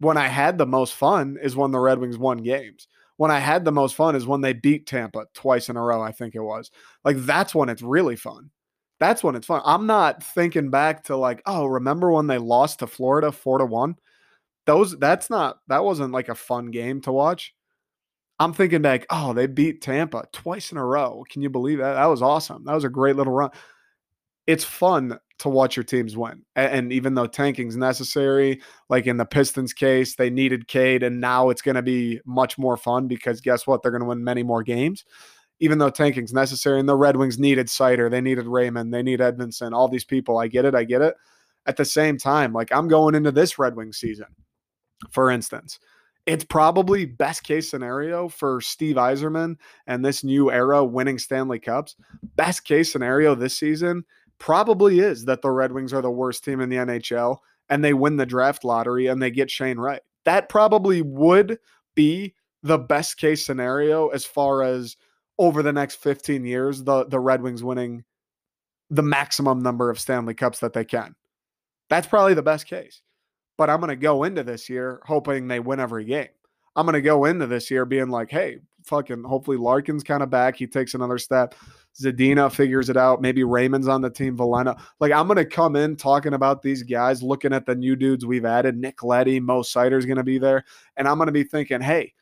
when 0.00 0.16
I 0.16 0.28
had 0.28 0.58
the 0.58 0.66
most 0.66 0.94
fun 0.94 1.36
is 1.42 1.56
when 1.56 1.72
the 1.72 1.80
Red 1.80 1.98
Wings 1.98 2.18
won 2.18 2.38
games. 2.38 2.86
When 3.16 3.32
I 3.32 3.40
had 3.40 3.64
the 3.64 3.72
most 3.72 3.96
fun 3.96 4.14
is 4.14 4.28
when 4.28 4.42
they 4.42 4.52
beat 4.52 4.86
Tampa 4.86 5.26
twice 5.34 5.68
in 5.68 5.76
a 5.76 5.82
row, 5.82 6.00
I 6.00 6.12
think 6.12 6.36
it 6.36 6.40
was. 6.40 6.70
Like 7.04 7.16
that's 7.18 7.52
when 7.54 7.68
it's 7.68 7.82
really 7.82 8.14
fun. 8.14 8.50
That's 9.00 9.24
when 9.24 9.34
it's 9.34 9.46
fun. 9.46 9.60
I'm 9.64 9.86
not 9.86 10.22
thinking 10.22 10.70
back 10.70 11.04
to 11.04 11.16
like, 11.16 11.42
oh, 11.44 11.66
remember 11.66 12.12
when 12.12 12.28
they 12.28 12.38
lost 12.38 12.78
to 12.78 12.86
Florida 12.86 13.32
4 13.32 13.58
to 13.58 13.66
1? 13.66 13.96
Those 14.68 14.98
that's 14.98 15.30
not 15.30 15.60
that 15.68 15.82
wasn't 15.82 16.12
like 16.12 16.28
a 16.28 16.34
fun 16.34 16.70
game 16.70 17.00
to 17.00 17.12
watch. 17.12 17.54
I'm 18.38 18.52
thinking 18.52 18.82
back, 18.82 19.06
oh, 19.08 19.32
they 19.32 19.46
beat 19.46 19.80
Tampa 19.80 20.24
twice 20.30 20.72
in 20.72 20.76
a 20.76 20.84
row. 20.84 21.24
Can 21.30 21.40
you 21.40 21.48
believe 21.48 21.78
that? 21.78 21.94
That 21.94 22.04
was 22.04 22.20
awesome. 22.20 22.66
That 22.66 22.74
was 22.74 22.84
a 22.84 22.90
great 22.90 23.16
little 23.16 23.32
run. 23.32 23.50
It's 24.46 24.64
fun 24.64 25.18
to 25.38 25.48
watch 25.48 25.74
your 25.74 25.84
teams 25.84 26.18
win. 26.18 26.42
And, 26.54 26.92
even 26.92 27.14
though 27.14 27.26
tanking's 27.26 27.78
necessary, 27.78 28.60
like 28.90 29.06
in 29.06 29.16
the 29.16 29.24
Pistons 29.24 29.72
case, 29.72 30.16
they 30.16 30.28
needed 30.28 30.68
Cade, 30.68 31.02
and 31.02 31.18
now 31.18 31.48
it's 31.48 31.62
going 31.62 31.76
to 31.76 31.82
be 31.82 32.20
much 32.26 32.58
more 32.58 32.76
fun 32.76 33.08
because 33.08 33.40
guess 33.40 33.66
what? 33.66 33.82
They're 33.82 33.90
going 33.90 34.02
to 34.02 34.08
win 34.08 34.22
many 34.22 34.42
more 34.42 34.62
games. 34.62 35.04
Even 35.60 35.78
though 35.78 35.90
tanking's 35.90 36.34
necessary, 36.34 36.78
and 36.78 36.88
the 36.88 36.94
Red 36.94 37.16
Wings 37.16 37.38
needed 37.38 37.68
Seider, 37.68 38.10
they 38.10 38.20
needed 38.20 38.46
Raymond, 38.46 38.92
they 38.92 39.02
need 39.02 39.20
Edvinsson, 39.20 39.72
all 39.72 39.88
these 39.88 40.04
people. 40.04 40.36
I 40.36 40.46
get 40.46 40.66
it. 40.66 40.74
I 40.74 40.84
get 40.84 41.00
it. 41.00 41.14
At 41.66 41.76
the 41.76 41.84
same 41.84 42.18
time, 42.18 42.52
like 42.52 42.70
I'm 42.70 42.88
going 42.88 43.14
into 43.14 43.32
this 43.32 43.58
Red 43.58 43.74
Wings 43.76 43.98
season, 43.98 44.26
for 45.10 45.30
instance 45.30 45.78
it's 46.28 46.44
probably 46.44 47.06
best 47.06 47.42
case 47.42 47.70
scenario 47.70 48.28
for 48.28 48.60
Steve 48.60 48.96
Yzerman 48.96 49.56
and 49.86 50.04
this 50.04 50.22
new 50.22 50.52
era 50.52 50.84
winning 50.84 51.18
Stanley 51.18 51.58
Cups. 51.58 51.96
Best 52.36 52.66
case 52.66 52.92
scenario 52.92 53.34
this 53.34 53.56
season 53.56 54.04
probably 54.38 55.00
is 55.00 55.24
that 55.24 55.40
the 55.40 55.50
Red 55.50 55.72
Wings 55.72 55.94
are 55.94 56.02
the 56.02 56.10
worst 56.10 56.44
team 56.44 56.60
in 56.60 56.68
the 56.68 56.76
NHL 56.76 57.38
and 57.70 57.82
they 57.82 57.94
win 57.94 58.18
the 58.18 58.26
draft 58.26 58.62
lottery 58.62 59.06
and 59.06 59.22
they 59.22 59.30
get 59.30 59.50
Shane 59.50 59.78
Wright. 59.78 60.02
That 60.26 60.50
probably 60.50 61.00
would 61.00 61.58
be 61.94 62.34
the 62.62 62.78
best 62.78 63.16
case 63.16 63.46
scenario 63.46 64.08
as 64.08 64.26
far 64.26 64.62
as 64.62 64.98
over 65.38 65.62
the 65.62 65.72
next 65.72 65.94
15 65.96 66.44
years, 66.44 66.84
the, 66.84 67.06
the 67.06 67.20
Red 67.20 67.40
Wings 67.40 67.64
winning 67.64 68.04
the 68.90 69.02
maximum 69.02 69.60
number 69.60 69.88
of 69.88 69.98
Stanley 69.98 70.34
Cups 70.34 70.58
that 70.60 70.74
they 70.74 70.84
can. 70.84 71.14
That's 71.88 72.06
probably 72.06 72.34
the 72.34 72.42
best 72.42 72.66
case. 72.66 73.00
But 73.58 73.68
I'm 73.68 73.80
going 73.80 73.90
to 73.90 73.96
go 73.96 74.24
into 74.24 74.42
this 74.42 74.70
year 74.70 75.02
hoping 75.04 75.48
they 75.48 75.60
win 75.60 75.80
every 75.80 76.06
game. 76.06 76.28
I'm 76.74 76.86
going 76.86 76.94
to 76.94 77.02
go 77.02 77.26
into 77.26 77.46
this 77.46 77.70
year 77.70 77.84
being 77.84 78.08
like, 78.08 78.30
hey, 78.30 78.58
fucking 78.84 79.24
hopefully 79.24 79.56
Larkin's 79.56 80.04
kind 80.04 80.22
of 80.22 80.30
back. 80.30 80.56
He 80.56 80.66
takes 80.66 80.94
another 80.94 81.18
step. 81.18 81.54
Zadina 82.00 82.52
figures 82.52 82.88
it 82.88 82.96
out. 82.96 83.20
Maybe 83.20 83.42
Raymond's 83.42 83.88
on 83.88 84.00
the 84.00 84.10
team. 84.10 84.36
Veleno. 84.36 84.80
Like 85.00 85.12
I'm 85.12 85.26
going 85.26 85.38
to 85.38 85.44
come 85.44 85.74
in 85.74 85.96
talking 85.96 86.34
about 86.34 86.62
these 86.62 86.84
guys, 86.84 87.22
looking 87.22 87.52
at 87.52 87.66
the 87.66 87.74
new 87.74 87.96
dudes 87.96 88.24
we've 88.24 88.44
added. 88.44 88.76
Nick 88.76 89.02
Leddy, 89.02 89.40
Mo 89.40 89.62
Seider's 89.62 90.06
going 90.06 90.18
to 90.18 90.24
be 90.24 90.38
there. 90.38 90.64
And 90.96 91.08
I'm 91.08 91.18
going 91.18 91.26
to 91.26 91.32
be 91.32 91.44
thinking, 91.44 91.80
hey, 91.80 92.14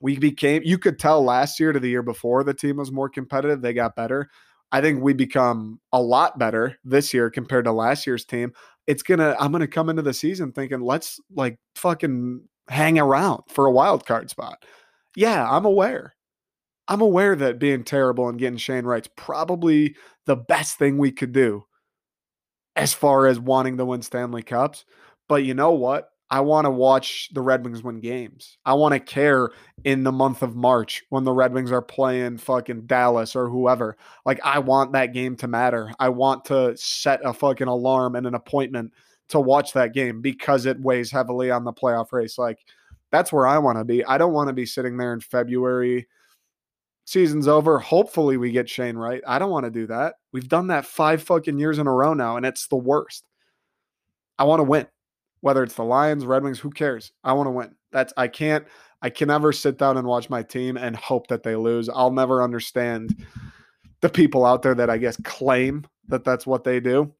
we 0.00 0.18
became, 0.18 0.62
you 0.64 0.78
could 0.78 0.98
tell 0.98 1.22
last 1.22 1.60
year 1.60 1.72
to 1.72 1.78
the 1.78 1.88
year 1.88 2.02
before 2.02 2.42
the 2.42 2.54
team 2.54 2.78
was 2.78 2.90
more 2.90 3.08
competitive. 3.08 3.62
They 3.62 3.72
got 3.72 3.94
better. 3.94 4.28
I 4.72 4.80
think 4.80 5.02
we 5.02 5.12
become 5.12 5.78
a 5.92 6.00
lot 6.00 6.38
better 6.38 6.78
this 6.82 7.14
year 7.14 7.30
compared 7.30 7.66
to 7.66 7.72
last 7.72 8.06
year's 8.06 8.24
team 8.24 8.52
it's 8.86 9.02
gonna 9.02 9.36
I'm 9.38 9.52
gonna 9.52 9.66
come 9.66 9.88
into 9.88 10.02
the 10.02 10.14
season 10.14 10.52
thinking 10.52 10.80
let's 10.80 11.20
like 11.34 11.58
fucking 11.76 12.42
hang 12.68 12.98
around 12.98 13.42
for 13.48 13.66
a 13.66 13.72
wild 13.72 14.06
card 14.06 14.30
spot. 14.30 14.64
Yeah, 15.16 15.48
I'm 15.48 15.64
aware. 15.64 16.14
I'm 16.88 17.00
aware 17.00 17.36
that 17.36 17.58
being 17.58 17.84
terrible 17.84 18.28
and 18.28 18.38
getting 18.38 18.58
Shane 18.58 18.84
Wright's 18.84 19.08
probably 19.16 19.96
the 20.26 20.36
best 20.36 20.78
thing 20.78 20.98
we 20.98 21.12
could 21.12 21.32
do 21.32 21.64
as 22.76 22.92
far 22.94 23.26
as 23.26 23.38
wanting 23.38 23.76
to 23.78 23.84
win 23.84 24.02
Stanley 24.02 24.42
Cups. 24.42 24.84
But 25.28 25.44
you 25.44 25.54
know 25.54 25.72
what? 25.72 26.11
I 26.32 26.40
want 26.40 26.64
to 26.64 26.70
watch 26.70 27.28
the 27.34 27.42
Red 27.42 27.62
Wings 27.62 27.82
win 27.82 28.00
games. 28.00 28.56
I 28.64 28.72
want 28.72 28.94
to 28.94 29.00
care 29.00 29.50
in 29.84 30.02
the 30.02 30.12
month 30.12 30.40
of 30.42 30.56
March 30.56 31.04
when 31.10 31.24
the 31.24 31.32
Red 31.32 31.52
Wings 31.52 31.70
are 31.70 31.82
playing 31.82 32.38
fucking 32.38 32.86
Dallas 32.86 33.36
or 33.36 33.50
whoever. 33.50 33.98
Like, 34.24 34.40
I 34.42 34.58
want 34.58 34.92
that 34.92 35.12
game 35.12 35.36
to 35.36 35.46
matter. 35.46 35.92
I 36.00 36.08
want 36.08 36.46
to 36.46 36.74
set 36.78 37.20
a 37.22 37.34
fucking 37.34 37.66
alarm 37.66 38.16
and 38.16 38.26
an 38.26 38.34
appointment 38.34 38.94
to 39.28 39.40
watch 39.40 39.74
that 39.74 39.92
game 39.92 40.22
because 40.22 40.64
it 40.64 40.80
weighs 40.80 41.10
heavily 41.10 41.50
on 41.50 41.64
the 41.64 41.72
playoff 41.72 42.12
race. 42.12 42.38
Like, 42.38 42.60
that's 43.10 43.30
where 43.30 43.46
I 43.46 43.58
want 43.58 43.76
to 43.76 43.84
be. 43.84 44.02
I 44.02 44.16
don't 44.16 44.32
want 44.32 44.48
to 44.48 44.54
be 44.54 44.64
sitting 44.64 44.96
there 44.96 45.12
in 45.12 45.20
February. 45.20 46.08
Season's 47.04 47.46
over. 47.46 47.78
Hopefully, 47.78 48.38
we 48.38 48.52
get 48.52 48.70
Shane 48.70 48.96
Wright. 48.96 49.20
I 49.26 49.38
don't 49.38 49.50
want 49.50 49.66
to 49.66 49.70
do 49.70 49.86
that. 49.88 50.14
We've 50.32 50.48
done 50.48 50.68
that 50.68 50.86
five 50.86 51.22
fucking 51.22 51.58
years 51.58 51.78
in 51.78 51.86
a 51.86 51.92
row 51.92 52.14
now, 52.14 52.38
and 52.38 52.46
it's 52.46 52.68
the 52.68 52.76
worst. 52.76 53.22
I 54.38 54.44
want 54.44 54.60
to 54.60 54.64
win 54.64 54.86
whether 55.42 55.62
it's 55.62 55.74
the 55.74 55.84
Lions, 55.84 56.24
Red 56.24 56.42
Wings, 56.42 56.58
who 56.58 56.70
cares? 56.70 57.12
I 57.22 57.34
want 57.34 57.48
to 57.48 57.50
win. 57.50 57.74
That's 57.90 58.14
I 58.16 58.28
can't 58.28 58.64
I 59.02 59.10
can 59.10 59.28
never 59.28 59.52
sit 59.52 59.76
down 59.76 59.98
and 59.98 60.06
watch 60.06 60.30
my 60.30 60.42
team 60.42 60.78
and 60.78 60.96
hope 60.96 61.26
that 61.26 61.42
they 61.42 61.56
lose. 61.56 61.88
I'll 61.88 62.12
never 62.12 62.42
understand 62.42 63.26
the 64.00 64.08
people 64.08 64.46
out 64.46 64.62
there 64.62 64.74
that 64.76 64.88
I 64.88 64.96
guess 64.96 65.18
claim 65.24 65.84
that 66.08 66.24
that's 66.24 66.46
what 66.46 66.64
they 66.64 66.80
do. 66.80 67.12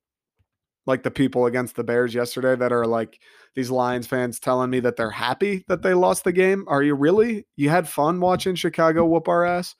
Like 0.87 1.03
the 1.03 1.11
people 1.11 1.47
against 1.47 1.77
the 1.77 1.85
Bears 1.85 2.15
yesterday 2.15 2.57
that 2.57 2.73
are 2.73 2.87
like 2.87 3.21
these 3.55 3.71
Lions 3.71 4.07
fans 4.07 4.41
telling 4.41 4.71
me 4.71 4.81
that 4.81 4.97
they're 4.97 5.11
happy 5.11 5.65
that 5.69 5.83
they 5.83 5.95
lost 5.95 6.25
the 6.25 6.33
game. 6.33 6.65
Are 6.69 6.83
you 6.83 6.95
really? 6.95 7.47
You 7.57 7.69
had 7.69 7.89
fun 7.89 8.21
watching 8.21 8.55
Chicago 8.55 9.05
whoop 9.05 9.29
our 9.29 9.45
ass? 9.45 9.75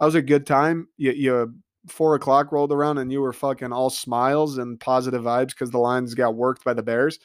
That 0.00 0.06
was 0.06 0.14
a 0.14 0.22
good 0.22 0.46
time. 0.46 0.88
You, 0.96 1.12
you 1.12 1.54
four 1.88 2.14
o'clock 2.14 2.52
rolled 2.52 2.72
around 2.72 2.98
and 2.98 3.12
you 3.12 3.20
were 3.20 3.32
fucking 3.32 3.72
all 3.72 3.90
smiles 3.90 4.58
and 4.58 4.80
positive 4.80 5.22
vibes 5.22 5.48
because 5.48 5.70
the 5.70 5.78
Lions 5.78 6.14
got 6.14 6.34
worked 6.34 6.64
by 6.64 6.74
the 6.74 6.82
Bears. 6.82 7.18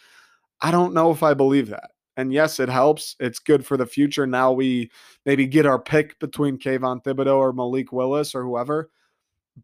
I 0.61 0.71
don't 0.71 0.93
know 0.93 1.11
if 1.11 1.23
I 1.23 1.33
believe 1.33 1.69
that. 1.69 1.91
And 2.17 2.33
yes, 2.33 2.59
it 2.59 2.69
helps. 2.69 3.15
It's 3.19 3.37
good 3.39 3.65
for 3.65 3.77
the 3.77 3.85
future. 3.85 4.25
Now 4.25 4.51
we 4.51 4.89
maybe 5.25 5.45
get 5.45 5.67
our 5.67 5.79
pick 5.79 6.19
between 6.19 6.57
Kayvon 6.57 7.03
Thibodeaux 7.03 7.37
or 7.37 7.53
Malik 7.53 7.91
Willis 7.91 8.33
or 8.33 8.43
whoever. 8.43 8.89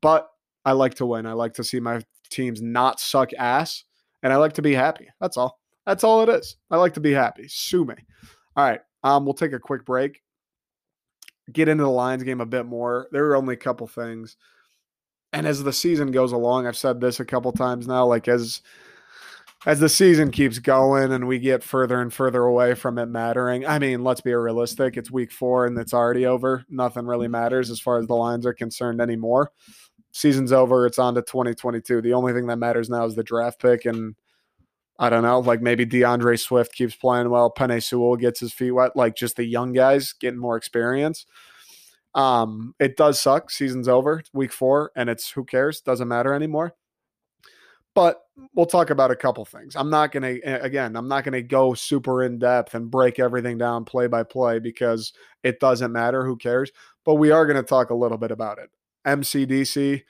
But 0.01 0.29
I 0.63 0.73
like 0.73 0.93
to 0.95 1.06
win. 1.06 1.25
I 1.25 1.34
like 1.34 1.53
to 1.56 1.63
see 1.63 1.79
my 1.79 2.01
teams 2.29 2.62
not 2.62 2.99
suck 2.99 3.32
ass. 3.38 3.84
And 4.21 4.32
I 4.32 4.38
like 4.38 4.53
to 4.53 4.62
be 4.62 4.73
happy. 4.73 5.10
That's 5.19 5.36
all. 5.36 5.60
That's 5.86 6.03
all 6.03 6.21
it 6.21 6.29
is. 6.29 6.56
I 6.71 6.77
like 6.77 6.93
to 6.93 7.01
be 7.01 7.12
happy. 7.12 7.47
Sue 7.47 7.86
me. 7.86 7.95
All 8.56 8.63
right. 8.63 8.79
Um, 9.03 9.25
we'll 9.25 9.34
take 9.34 9.53
a 9.53 9.60
quick 9.60 9.84
break. 9.84 10.21
Get 11.51 11.67
into 11.67 11.84
the 11.84 11.89
Lions 11.89 12.23
game 12.23 12.39
a 12.39 12.45
bit 12.45 12.65
more. 12.65 13.08
There 13.12 13.25
are 13.25 13.36
only 13.36 13.56
a 13.56 13.58
couple 13.58 13.88
things. 13.88 14.38
And 15.34 15.45
as 15.45 15.62
the 15.63 15.73
season 15.73 16.12
goes 16.12 16.32
along, 16.32 16.67
I've 16.67 16.77
said 16.77 17.01
this 17.01 17.19
a 17.19 17.25
couple 17.25 17.51
times 17.51 17.88
now, 17.88 18.06
like 18.06 18.27
as 18.27 18.62
as 19.65 19.80
the 19.80 19.89
season 19.89 20.32
keeps 20.32 20.60
going 20.60 21.12
and 21.12 21.28
we 21.28 21.39
get 21.39 21.63
further 21.63 22.02
and 22.02 22.13
further 22.13 22.43
away 22.43 22.73
from 22.76 22.97
it 22.97 23.06
mattering. 23.06 23.65
I 23.65 23.80
mean, 23.80 24.04
let's 24.04 24.21
be 24.21 24.34
realistic. 24.34 24.97
It's 24.97 25.10
week 25.10 25.32
four 25.32 25.65
and 25.65 25.78
it's 25.78 25.93
already 25.93 26.26
over. 26.26 26.65
Nothing 26.69 27.06
really 27.06 27.30
matters 27.30 27.69
as 27.69 27.80
far 27.80 27.97
as 27.97 28.08
the 28.08 28.15
Lions 28.15 28.45
are 28.45 28.54
concerned 28.54 28.99
anymore. 28.99 29.52
Season's 30.12 30.52
over. 30.52 30.86
It's 30.86 30.99
on 30.99 31.15
to 31.15 31.21
2022. 31.21 32.02
The 32.02 32.13
only 32.13 32.34
thing 32.34 32.47
that 32.47 32.58
matters 32.58 32.89
now 32.89 33.06
is 33.06 33.15
the 33.15 33.23
draft 33.23 33.60
pick. 33.60 33.86
And 33.86 34.15
I 34.99 35.10
don't 35.10 35.23
know, 35.23 35.39
like 35.39 35.62
maybe 35.62 35.86
D'Andre 35.86 36.36
Swift 36.36 36.73
keeps 36.73 36.95
playing 36.95 37.30
well. 37.30 37.52
Penei 37.52 37.82
Sewell 37.82 38.17
gets 38.17 38.41
his 38.41 38.54
feet 38.54 38.71
wet. 38.71 38.95
Like 38.95 39.15
just 39.15 39.38
the 39.38 39.45
young 39.45 39.71
guys 39.71 40.13
getting 40.13 40.39
more 40.39 40.58
experience. 40.58 41.26
Um, 42.13 42.76
it 42.80 42.95
does 42.95 43.19
suck. 43.19 43.49
Season's 43.49 43.88
over. 43.88 44.19
It's 44.19 44.30
week 44.34 44.52
four 44.52 44.91
and 44.95 45.10
it's 45.10 45.32
who 45.32 45.45
cares? 45.45 45.82
Doesn't 45.82 46.08
matter 46.08 46.34
anymore. 46.34 46.76
But 47.95 48.21
we'll 48.56 48.65
talk 48.65 48.89
about 48.89 49.12
a 49.12 49.15
couple 49.15 49.45
things. 49.45 49.75
I'm 49.75 49.89
not 49.89 50.12
going 50.12 50.23
to, 50.41 50.63
again, 50.63 50.95
I'm 50.95 51.08
not 51.08 51.23
going 51.23 51.34
to 51.34 51.43
go 51.43 51.73
super 51.73 52.23
in 52.23 52.39
depth 52.39 52.73
and 52.73 52.89
break 52.89 53.19
everything 53.19 53.58
down 53.58 53.86
play 53.86 54.08
by 54.08 54.23
play 54.23 54.60
because 54.60 55.13
it 55.43 55.60
doesn't 55.60 55.91
matter. 55.91 56.25
Who 56.25 56.36
cares? 56.36 56.71
But 57.06 57.15
we 57.15 57.32
are 57.32 57.45
going 57.45 57.58
to 57.58 57.63
talk 57.63 57.91
a 57.91 57.95
little 57.95 58.17
bit 58.17 58.32
about 58.32 58.58
it. 58.58 58.71
MCDC 59.06 60.03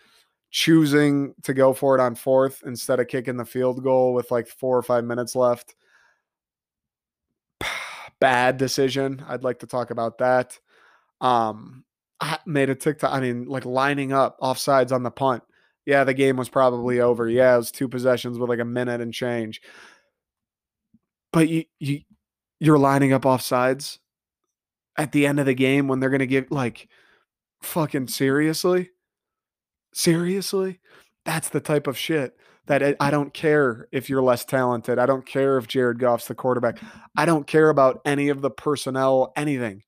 choosing 0.52 1.34
to 1.42 1.54
go 1.54 1.74
for 1.74 1.98
it 1.98 2.02
on 2.02 2.16
fourth 2.16 2.62
instead 2.66 3.00
of 3.00 3.08
kicking 3.08 3.38
the 3.38 3.46
field 3.46 3.84
goal 3.84 4.14
with 4.14 4.30
like 4.32 4.48
four 4.48 4.78
or 4.78 4.84
five 4.84 5.04
minutes 5.04 5.36
left. 5.36 5.76
Bad 8.20 8.58
decision. 8.58 9.26
I'd 9.28 9.44
like 9.44 9.60
to 9.60 9.68
talk 9.68 9.90
about 9.90 10.20
that. 10.20 10.58
Um, 11.20 11.84
I 12.22 12.38
made 12.46 12.70
a 12.70 12.76
TikTok. 12.76 13.12
I 13.12 13.20
mean, 13.20 13.46
like 13.46 13.66
lining 13.66 14.14
up 14.14 14.40
offsides 14.40 14.92
on 14.92 15.04
the 15.04 15.12
punt. 15.12 15.44
Yeah, 15.86 16.04
the 16.04 16.14
game 16.14 16.38
was 16.38 16.50
probably 16.50 17.00
over. 17.00 17.30
Yeah, 17.30 17.56
it 17.56 17.58
was 17.58 17.72
two 17.72 17.88
possessions 17.88 18.38
with 18.38 18.50
like 18.50 18.60
a 18.60 18.66
minute 18.66 19.02
and 19.02 19.14
change. 19.14 19.62
But 21.32 21.50
you 21.50 21.66
you 21.80 22.02
you're 22.60 22.78
lining 22.78 23.12
up 23.12 23.24
offsides 23.24 24.00
at 24.98 25.12
the 25.12 25.26
end 25.26 25.40
of 25.40 25.46
the 25.46 25.54
game 25.54 25.88
when 25.88 26.00
they're 26.00 26.10
gonna 26.10 26.26
give 26.26 26.52
like 26.52 26.88
fucking 27.62 28.08
seriously? 28.08 28.92
Seriously? 29.94 30.80
That's 31.26 31.50
the 31.50 31.60
type 31.60 31.88
of 31.88 31.98
shit 31.98 32.38
that 32.66 32.96
I 33.00 33.12
don't 33.12 33.34
care 33.34 33.88
if 33.92 34.10
you're 34.10 34.22
less 34.22 34.46
talented. 34.46 34.98
I 34.98 35.06
don't 35.06 35.26
care 35.26 35.58
if 35.58 35.68
Jared 35.68 36.00
Goff's 36.00 36.28
the 36.28 36.36
quarterback. 36.36 36.80
I 37.18 37.26
don't 37.26 37.46
care 37.46 37.70
about 37.70 38.02
any 38.06 38.30
of 38.30 38.42
the 38.42 38.50
personnel, 38.50 39.34
anything. 39.36 39.84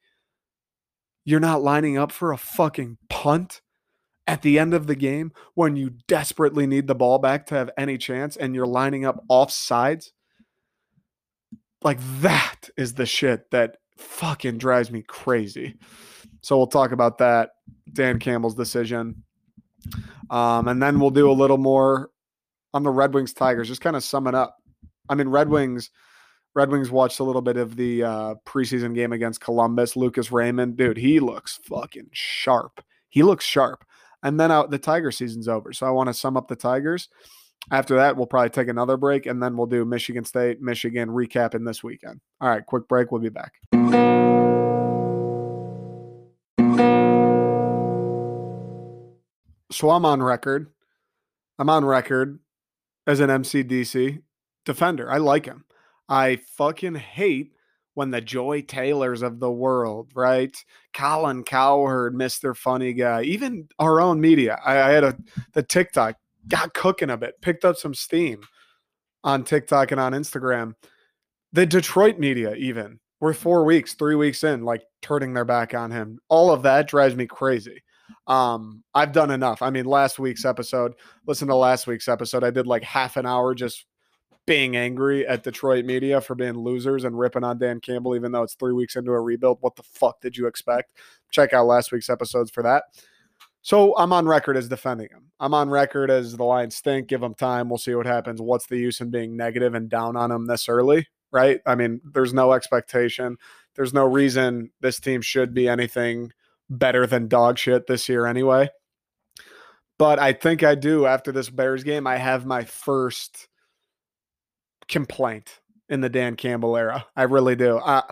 You're 1.24 1.40
not 1.40 1.64
lining 1.64 1.98
up 1.98 2.12
for 2.12 2.34
a 2.34 2.38
fucking 2.38 2.98
punt 3.10 3.62
at 4.28 4.42
the 4.42 4.58
end 4.58 4.74
of 4.74 4.88
the 4.88 4.96
game 4.96 5.32
when 5.54 5.76
you 5.76 5.92
desperately 6.08 6.66
need 6.66 6.88
the 6.88 6.96
ball 6.96 7.20
back 7.20 7.46
to 7.48 7.56
have 7.56 7.70
any 7.78 7.98
chance 7.98 8.36
and 8.38 8.56
you're 8.56 8.66
lining 8.66 9.06
up 9.06 9.24
off 9.30 9.52
sides. 9.52 10.14
Like 11.82 12.00
that 12.22 12.70
is 12.78 12.96
the 12.96 13.06
shit 13.06 13.52
that 13.52 13.78
fucking 13.98 14.58
drives 14.58 14.92
me 14.92 15.04
crazy. 15.04 15.76
So 16.42 16.58
we'll 16.58 16.68
talk 16.68 16.92
about 16.92 17.20
that. 17.20 17.52
Dan 17.94 18.20
Campbell's 18.20 18.56
decision. 18.56 19.24
Um, 20.30 20.68
and 20.68 20.82
then 20.82 21.00
we'll 21.00 21.12
do 21.12 21.30
a 21.30 21.34
little 21.34 21.58
more 21.58 22.10
on 22.74 22.84
the 22.84 22.90
Red 22.90 23.14
Wings 23.14 23.34
Tigers, 23.34 23.68
just 23.68 23.82
kind 23.82 23.96
of 23.96 24.04
sum 24.04 24.28
it 24.28 24.36
up. 24.36 24.58
I 25.08 25.16
mean, 25.16 25.30
Red 25.30 25.50
Wings, 25.50 25.92
Red 26.56 26.72
Wings 26.72 26.90
watched 26.90 27.20
a 27.20 27.24
little 27.24 27.42
bit 27.42 27.58
of 27.58 27.76
the 27.76 28.04
uh, 28.04 28.36
preseason 28.46 28.96
game 28.96 29.14
against 29.14 29.42
Columbus. 29.42 29.96
Lucas 29.96 30.32
Raymond, 30.32 30.76
dude, 30.76 30.98
he 30.98 31.20
looks 31.20 31.60
fucking 31.64 32.10
sharp. 32.12 32.84
He 33.10 33.24
looks 33.24 33.46
sharp. 33.46 33.86
And 34.26 34.40
then 34.40 34.52
out 34.52 34.72
the 34.72 34.80
Tiger 34.80 35.12
season's 35.12 35.48
over. 35.48 35.72
So 35.72 35.86
I 35.86 35.92
want 35.92 36.08
to 36.08 36.14
sum 36.14 36.36
up 36.36 36.48
the 36.48 36.56
Tigers. 36.56 37.10
After 37.72 37.96
that, 37.96 38.18
we'll 38.18 38.26
probably 38.26 38.50
take 38.50 38.68
another 38.68 38.98
break 38.98 39.28
and 39.28 39.42
then 39.42 39.56
we'll 39.56 39.68
do 39.68 39.86
Michigan 39.86 40.26
State, 40.26 40.62
Michigan 40.62 41.10
recap 41.10 41.54
in 41.54 41.64
this 41.64 41.84
weekend. 41.84 42.20
All 42.42 42.50
right, 42.50 42.66
quick 42.66 42.88
break. 42.88 43.12
We'll 43.12 43.22
be 43.22 43.30
back. 43.30 43.54
So 49.72 49.92
I'm 49.92 50.06
on 50.06 50.24
record. 50.24 50.72
I'm 51.60 51.70
on 51.70 51.86
record 51.86 52.40
as 53.06 53.20
an 53.20 53.30
MCDC 53.30 54.24
defender. 54.66 55.12
I 55.12 55.18
like 55.18 55.46
him. 55.46 55.66
I 56.10 56.38
fucking 56.58 56.96
hate 56.96 57.55
when 57.96 58.12
the 58.12 58.22
Joy 58.22 58.62
Taylors 58.62 59.24
of 59.24 59.40
the 59.40 59.52
world, 59.52 60.12
right? 60.14 60.56
Colin 60.94 61.44
Cowherd, 61.44 62.14
Mr. 62.14 62.56
Funny 62.56 62.94
Guy, 62.94 63.24
even 63.24 63.68
our 63.80 64.00
own 64.00 64.22
media. 64.22 64.60
I, 64.64 64.82
I 64.82 64.90
had 64.92 65.04
a 65.04 65.18
the 65.54 65.64
TikTok 65.64 66.18
got 66.48 66.74
cooking 66.74 67.10
a 67.10 67.18
bit, 67.18 67.42
picked 67.42 67.66
up 67.66 67.78
some 67.78 67.94
steam 67.94 68.42
on 69.24 69.44
TikTok 69.44 69.92
and 69.92 70.00
on 70.00 70.14
Instagram. 70.14 70.74
The 71.54 71.66
Detroit 71.66 72.20
media, 72.20 72.54
even, 72.56 73.00
we're 73.20 73.34
four 73.34 73.64
weeks, 73.66 73.94
three 73.94 74.16
weeks 74.16 74.44
in, 74.44 74.64
like 74.64 74.84
turning 75.02 75.34
their 75.34 75.46
back 75.46 75.74
on 75.74 75.90
him. 75.90 76.20
All 76.30 76.52
of 76.52 76.64
that 76.64 76.88
drives 76.88 77.16
me 77.16 77.26
crazy. 77.26 77.82
Um, 78.28 78.84
I've 78.94 79.14
done 79.14 79.32
enough. 79.32 79.62
I 79.62 79.70
mean, 79.70 79.86
last 79.86 80.20
week's 80.20 80.46
episode, 80.46 80.94
listen 81.26 81.48
to 81.48 81.56
last 81.56 81.88
week's 81.88 82.08
episode. 82.08 82.44
I 82.44 82.52
did 82.52 82.68
like 82.68 82.84
half 82.84 83.18
an 83.18 83.26
hour 83.26 83.56
just 83.56 83.86
being 84.46 84.76
angry 84.76 85.28
at 85.28 85.44
Detroit 85.44 85.86
media 85.86 86.22
for 86.22 86.36
being 86.36 86.54
losers 86.54 87.04
and 87.04 87.18
ripping 87.18 87.44
on 87.44 87.58
Dan 87.58 87.80
Campbell, 87.80 88.16
even 88.16 88.32
though 88.32 88.44
it's 88.44 88.56
three 88.56 88.74
weeks 88.74 88.96
into 88.96 89.12
a 89.12 89.20
rebuild. 89.20 89.58
What 89.62 89.76
the 89.76 89.84
fuck 89.84 90.22
did 90.22 90.38
you 90.38 90.48
expect? 90.48 90.94
Check 91.32 91.54
out 91.54 91.66
last 91.66 91.92
week's 91.92 92.10
episodes 92.10 92.52
for 92.52 92.64
that. 92.64 92.84
So 93.62 93.98
I'm 93.98 94.14
on 94.14 94.28
record 94.28 94.58
as 94.58 94.70
defending 94.70 95.10
him. 95.10 95.32
I'm 95.40 95.56
on 95.56 95.72
record 95.72 96.12
as 96.12 96.38
the 96.38 96.44
Lions 96.44 96.76
stink. 96.76 97.08
Give 97.08 97.22
them 97.22 97.34
time. 97.34 97.68
We'll 97.68 97.80
see 97.80 97.96
what 97.96 98.06
happens. 98.06 98.40
What's 98.40 98.68
the 98.68 98.78
use 98.78 99.02
in 99.02 99.10
being 99.10 99.36
negative 99.36 99.74
and 99.74 99.90
down 99.90 100.16
on 100.16 100.30
them 100.30 100.46
this 100.46 100.70
early? 100.70 101.08
Right? 101.32 101.60
I 101.66 101.74
mean, 101.74 102.00
there's 102.14 102.34
no 102.34 102.54
expectation. 102.54 103.38
There's 103.76 103.94
no 103.94 104.06
reason 104.06 104.70
this 104.82 105.00
team 105.00 105.22
should 105.22 105.54
be 105.54 105.68
anything 105.68 106.32
better 106.70 107.08
than 107.08 107.28
dog 107.28 107.58
shit 107.58 107.88
this 107.88 108.08
year 108.08 108.28
anyway. 108.28 108.70
But 109.98 110.20
I 110.20 110.34
think 110.34 110.62
I 110.62 110.76
do 110.76 111.08
after 111.08 111.32
this 111.32 111.50
Bears 111.50 111.84
game. 111.84 112.06
I 112.06 112.18
have 112.18 112.46
my 112.46 112.64
first 112.64 113.48
complaint 114.88 115.60
in 115.90 116.02
the 116.02 116.10
Dan 116.10 116.36
Campbell 116.36 116.78
era. 116.78 117.06
I 117.16 117.24
really 117.24 117.56
do. 117.56 117.80
I 117.80 118.04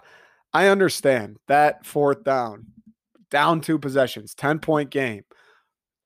I 0.54 0.68
understand 0.68 1.38
that 1.48 1.86
fourth 1.86 2.24
down, 2.24 2.68
down 3.32 3.62
two 3.62 3.80
possessions, 3.80 4.36
10 4.36 4.60
point 4.60 4.92
game. 4.92 5.24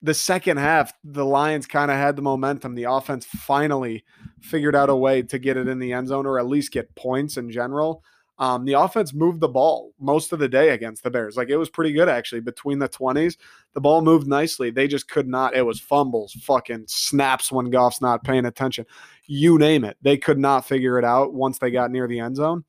The 0.01 0.13
second 0.13 0.57
half, 0.57 0.93
the 1.03 1.25
Lions 1.25 1.65
kind 1.65 1.91
of 1.91 1.97
had 1.97 2.15
the 2.15 2.21
momentum. 2.21 2.75
The 2.75 2.83
offense 2.83 3.25
finally 3.25 4.05
figured 4.41 4.75
out 4.75 4.89
a 4.89 4.95
way 4.95 5.23
to 5.23 5.39
get 5.39 5.57
it 5.57 5.67
in 5.67 5.79
the 5.79 5.91
end 5.91 6.07
zone 6.07 6.25
or 6.25 6.39
at 6.39 6.47
least 6.47 6.71
get 6.71 6.95
points 6.95 7.35
in 7.35 7.49
general. 7.49 8.03
Um, 8.39 8.65
the 8.65 8.73
offense 8.73 9.13
moved 9.13 9.39
the 9.39 9.47
ball 9.47 9.93
most 9.99 10.31
of 10.31 10.39
the 10.39 10.47
day 10.47 10.69
against 10.69 11.03
the 11.03 11.09
Bears. 11.09 11.37
Like 11.37 11.49
it 11.49 11.57
was 11.57 11.69
pretty 11.69 11.91
good 11.91 12.07
actually 12.07 12.41
between 12.41 12.77
the 12.77 12.89
20s. 12.89 13.37
The 13.73 13.81
ball 13.81 14.01
moved 14.01 14.27
nicely. 14.27 14.69
They 14.69 14.87
just 14.87 15.09
could 15.09 15.27
not. 15.27 15.55
It 15.55 15.65
was 15.65 15.79
fumbles, 15.79 16.33
fucking 16.33 16.85
snaps 16.87 17.51
when 17.51 17.69
Goff's 17.69 18.01
not 18.01 18.23
paying 18.23 18.45
attention. 18.45 18.85
You 19.25 19.57
name 19.57 19.83
it. 19.83 19.97
They 20.01 20.17
could 20.17 20.37
not 20.37 20.65
figure 20.65 20.99
it 20.99 21.05
out 21.05 21.33
once 21.33 21.57
they 21.57 21.71
got 21.71 21.91
near 21.91 22.07
the 22.07 22.19
end 22.19 22.35
zone. 22.35 22.63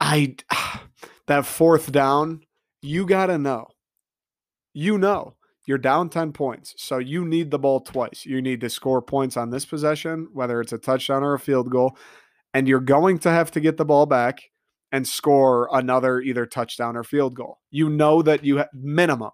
I 0.00 0.36
that 1.26 1.46
fourth 1.46 1.92
down, 1.92 2.42
you 2.82 3.06
got 3.06 3.26
to 3.26 3.38
know. 3.38 3.68
You 4.72 4.98
know 4.98 5.36
you're 5.66 5.78
down 5.78 6.08
10 6.08 6.32
points. 6.32 6.74
So 6.78 6.98
you 6.98 7.24
need 7.24 7.50
the 7.50 7.58
ball 7.58 7.80
twice. 7.80 8.24
You 8.24 8.40
need 8.40 8.60
to 8.60 8.70
score 8.70 9.02
points 9.02 9.36
on 9.36 9.50
this 9.50 9.64
possession, 9.64 10.28
whether 10.32 10.60
it's 10.60 10.72
a 10.72 10.78
touchdown 10.78 11.24
or 11.24 11.34
a 11.34 11.40
field 11.40 11.70
goal 11.70 11.98
and 12.56 12.66
you're 12.66 12.80
going 12.80 13.18
to 13.18 13.28
have 13.28 13.50
to 13.50 13.60
get 13.60 13.76
the 13.76 13.84
ball 13.84 14.06
back 14.06 14.44
and 14.90 15.06
score 15.06 15.68
another 15.74 16.22
either 16.22 16.46
touchdown 16.46 16.96
or 16.96 17.04
field 17.04 17.34
goal. 17.34 17.58
You 17.70 17.90
know 17.90 18.22
that 18.22 18.46
you 18.46 18.56
have 18.56 18.70
minimum 18.72 19.32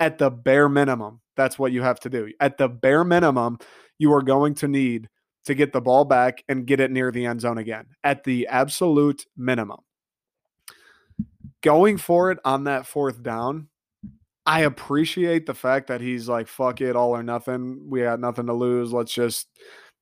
at 0.00 0.18
the 0.18 0.32
bare 0.32 0.68
minimum, 0.68 1.20
that's 1.36 1.60
what 1.60 1.70
you 1.70 1.82
have 1.82 2.00
to 2.00 2.10
do. 2.10 2.32
At 2.40 2.58
the 2.58 2.68
bare 2.68 3.04
minimum, 3.04 3.58
you 3.98 4.12
are 4.12 4.20
going 4.20 4.54
to 4.56 4.66
need 4.66 5.08
to 5.44 5.54
get 5.54 5.72
the 5.72 5.80
ball 5.80 6.04
back 6.04 6.42
and 6.48 6.66
get 6.66 6.80
it 6.80 6.90
near 6.90 7.12
the 7.12 7.26
end 7.26 7.40
zone 7.40 7.58
again 7.58 7.86
at 8.02 8.24
the 8.24 8.48
absolute 8.48 9.26
minimum. 9.36 9.78
Going 11.62 11.98
for 11.98 12.32
it 12.32 12.40
on 12.44 12.64
that 12.64 12.84
fourth 12.84 13.22
down, 13.22 13.68
I 14.44 14.62
appreciate 14.62 15.46
the 15.46 15.54
fact 15.54 15.86
that 15.86 16.00
he's 16.00 16.28
like, 16.28 16.48
fuck 16.48 16.80
it, 16.80 16.96
all 16.96 17.10
or 17.10 17.22
nothing. 17.22 17.88
We 17.88 18.00
got 18.00 18.18
nothing 18.18 18.46
to 18.46 18.54
lose. 18.54 18.92
Let's 18.92 19.12
just 19.12 19.46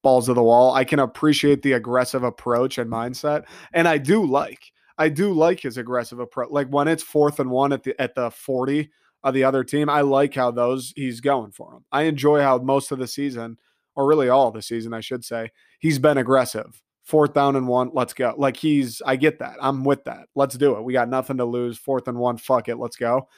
balls 0.05 0.27
to 0.27 0.35
the 0.35 0.43
wall. 0.43 0.73
I 0.75 0.85
can 0.85 1.01
appreciate 1.01 1.63
the 1.63 1.73
aggressive 1.73 2.23
approach 2.23 2.79
and 2.79 2.89
mindset, 2.89 3.47
and 3.73 3.89
I 3.89 3.99
do 3.99 4.25
like 4.25 4.71
I 4.97 5.09
do 5.09 5.33
like 5.33 5.61
his 5.61 5.77
aggressive 5.77 6.21
approach. 6.21 6.51
Like 6.51 6.69
when 6.69 6.87
it's 6.87 7.03
fourth 7.03 7.41
and 7.41 7.51
one 7.51 7.73
at 7.73 7.83
the 7.83 8.01
at 8.01 8.15
the 8.15 8.31
forty 8.31 8.91
of 9.25 9.35
the 9.35 9.43
other 9.43 9.65
team, 9.65 9.89
I 9.89 10.03
like 10.03 10.35
how 10.35 10.53
those 10.53 10.93
he's 10.95 11.21
going 11.21 11.51
for 11.51 11.73
them. 11.73 11.85
I 11.91 12.03
enjoy 12.03 12.41
how 12.41 12.59
most 12.59 12.93
of 12.93 12.99
the 13.01 13.09
season, 13.09 13.59
or 13.97 14.07
really 14.07 14.29
all 14.29 14.53
the 14.53 14.63
season, 14.63 14.95
I 14.95 15.01
should 15.01 15.25
say, 15.25 15.51
he's 15.81 15.99
been 15.99 16.19
aggressive. 16.19 16.81
Fourth 17.03 17.35
down 17.35 17.57
and 17.57 17.69
one, 17.69 17.91
let's 17.93 18.15
go. 18.15 18.35
Like 18.39 18.57
he's, 18.57 19.03
I 19.05 19.17
get 19.17 19.41
that. 19.41 19.57
I'm 19.61 19.85
with 19.85 20.05
that. 20.05 20.29
Let's 20.35 20.57
do 20.57 20.77
it. 20.77 20.85
We 20.85 20.95
got 20.95 21.11
nothing 21.11 21.37
to 21.37 21.45
lose. 21.45 21.77
Fourth 21.77 22.09
and 22.09 22.19
one, 22.19 22.39
fuck 22.39 22.69
it, 22.69 22.77
let's 22.77 22.97
go. 22.97 23.29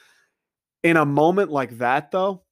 In 0.83 0.95
a 0.95 1.05
moment 1.05 1.51
like 1.51 1.77
that, 1.79 2.11
though, 2.11 2.43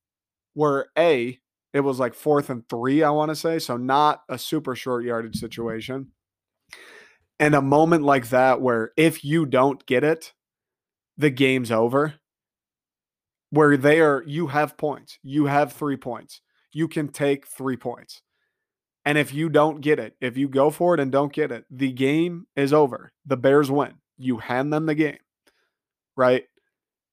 where 0.55 0.87
a 0.97 1.39
it 1.75 1.81
was 1.81 1.99
like 1.99 2.13
fourth 2.13 2.49
and 2.49 2.67
three, 2.69 3.03
I 3.03 3.09
want 3.09 3.31
to 3.31 3.35
say. 3.35 3.59
So 3.59 3.75
not 3.75 4.21
a 4.29 4.37
super 4.37 4.77
short 4.77 5.03
yardage 5.03 5.35
situation. 5.35 6.07
And 7.37 7.53
a 7.53 7.61
moment 7.61 8.05
like 8.05 8.29
that 8.29 8.61
where 8.61 8.93
if 8.95 9.25
you 9.25 9.45
don't 9.45 9.85
get 9.85 10.05
it, 10.05 10.31
the 11.17 11.29
game's 11.29 11.73
over. 11.73 12.13
Where 13.49 13.75
they 13.75 13.99
are, 13.99 14.23
you 14.25 14.47
have 14.47 14.77
points. 14.77 15.19
You 15.21 15.47
have 15.47 15.73
three 15.73 15.97
points. 15.97 16.39
You 16.71 16.87
can 16.87 17.09
take 17.09 17.45
three 17.45 17.75
points. 17.75 18.21
And 19.03 19.17
if 19.17 19.33
you 19.33 19.49
don't 19.49 19.81
get 19.81 19.99
it, 19.99 20.15
if 20.21 20.37
you 20.37 20.47
go 20.47 20.71
for 20.71 20.93
it 20.93 21.01
and 21.01 21.11
don't 21.11 21.33
get 21.33 21.51
it, 21.51 21.65
the 21.69 21.91
game 21.91 22.47
is 22.55 22.71
over. 22.71 23.11
The 23.25 23.35
Bears 23.35 23.69
win. 23.69 23.95
You 24.17 24.37
hand 24.37 24.71
them 24.71 24.85
the 24.85 24.95
game, 24.95 25.19
right? 26.15 26.45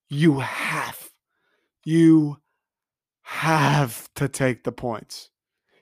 You 0.09 0.39
have, 0.39 1.09
you 1.83 2.37
have 3.33 4.07
to 4.13 4.29
take 4.29 4.63
the 4.63 4.71
points. 4.71 5.31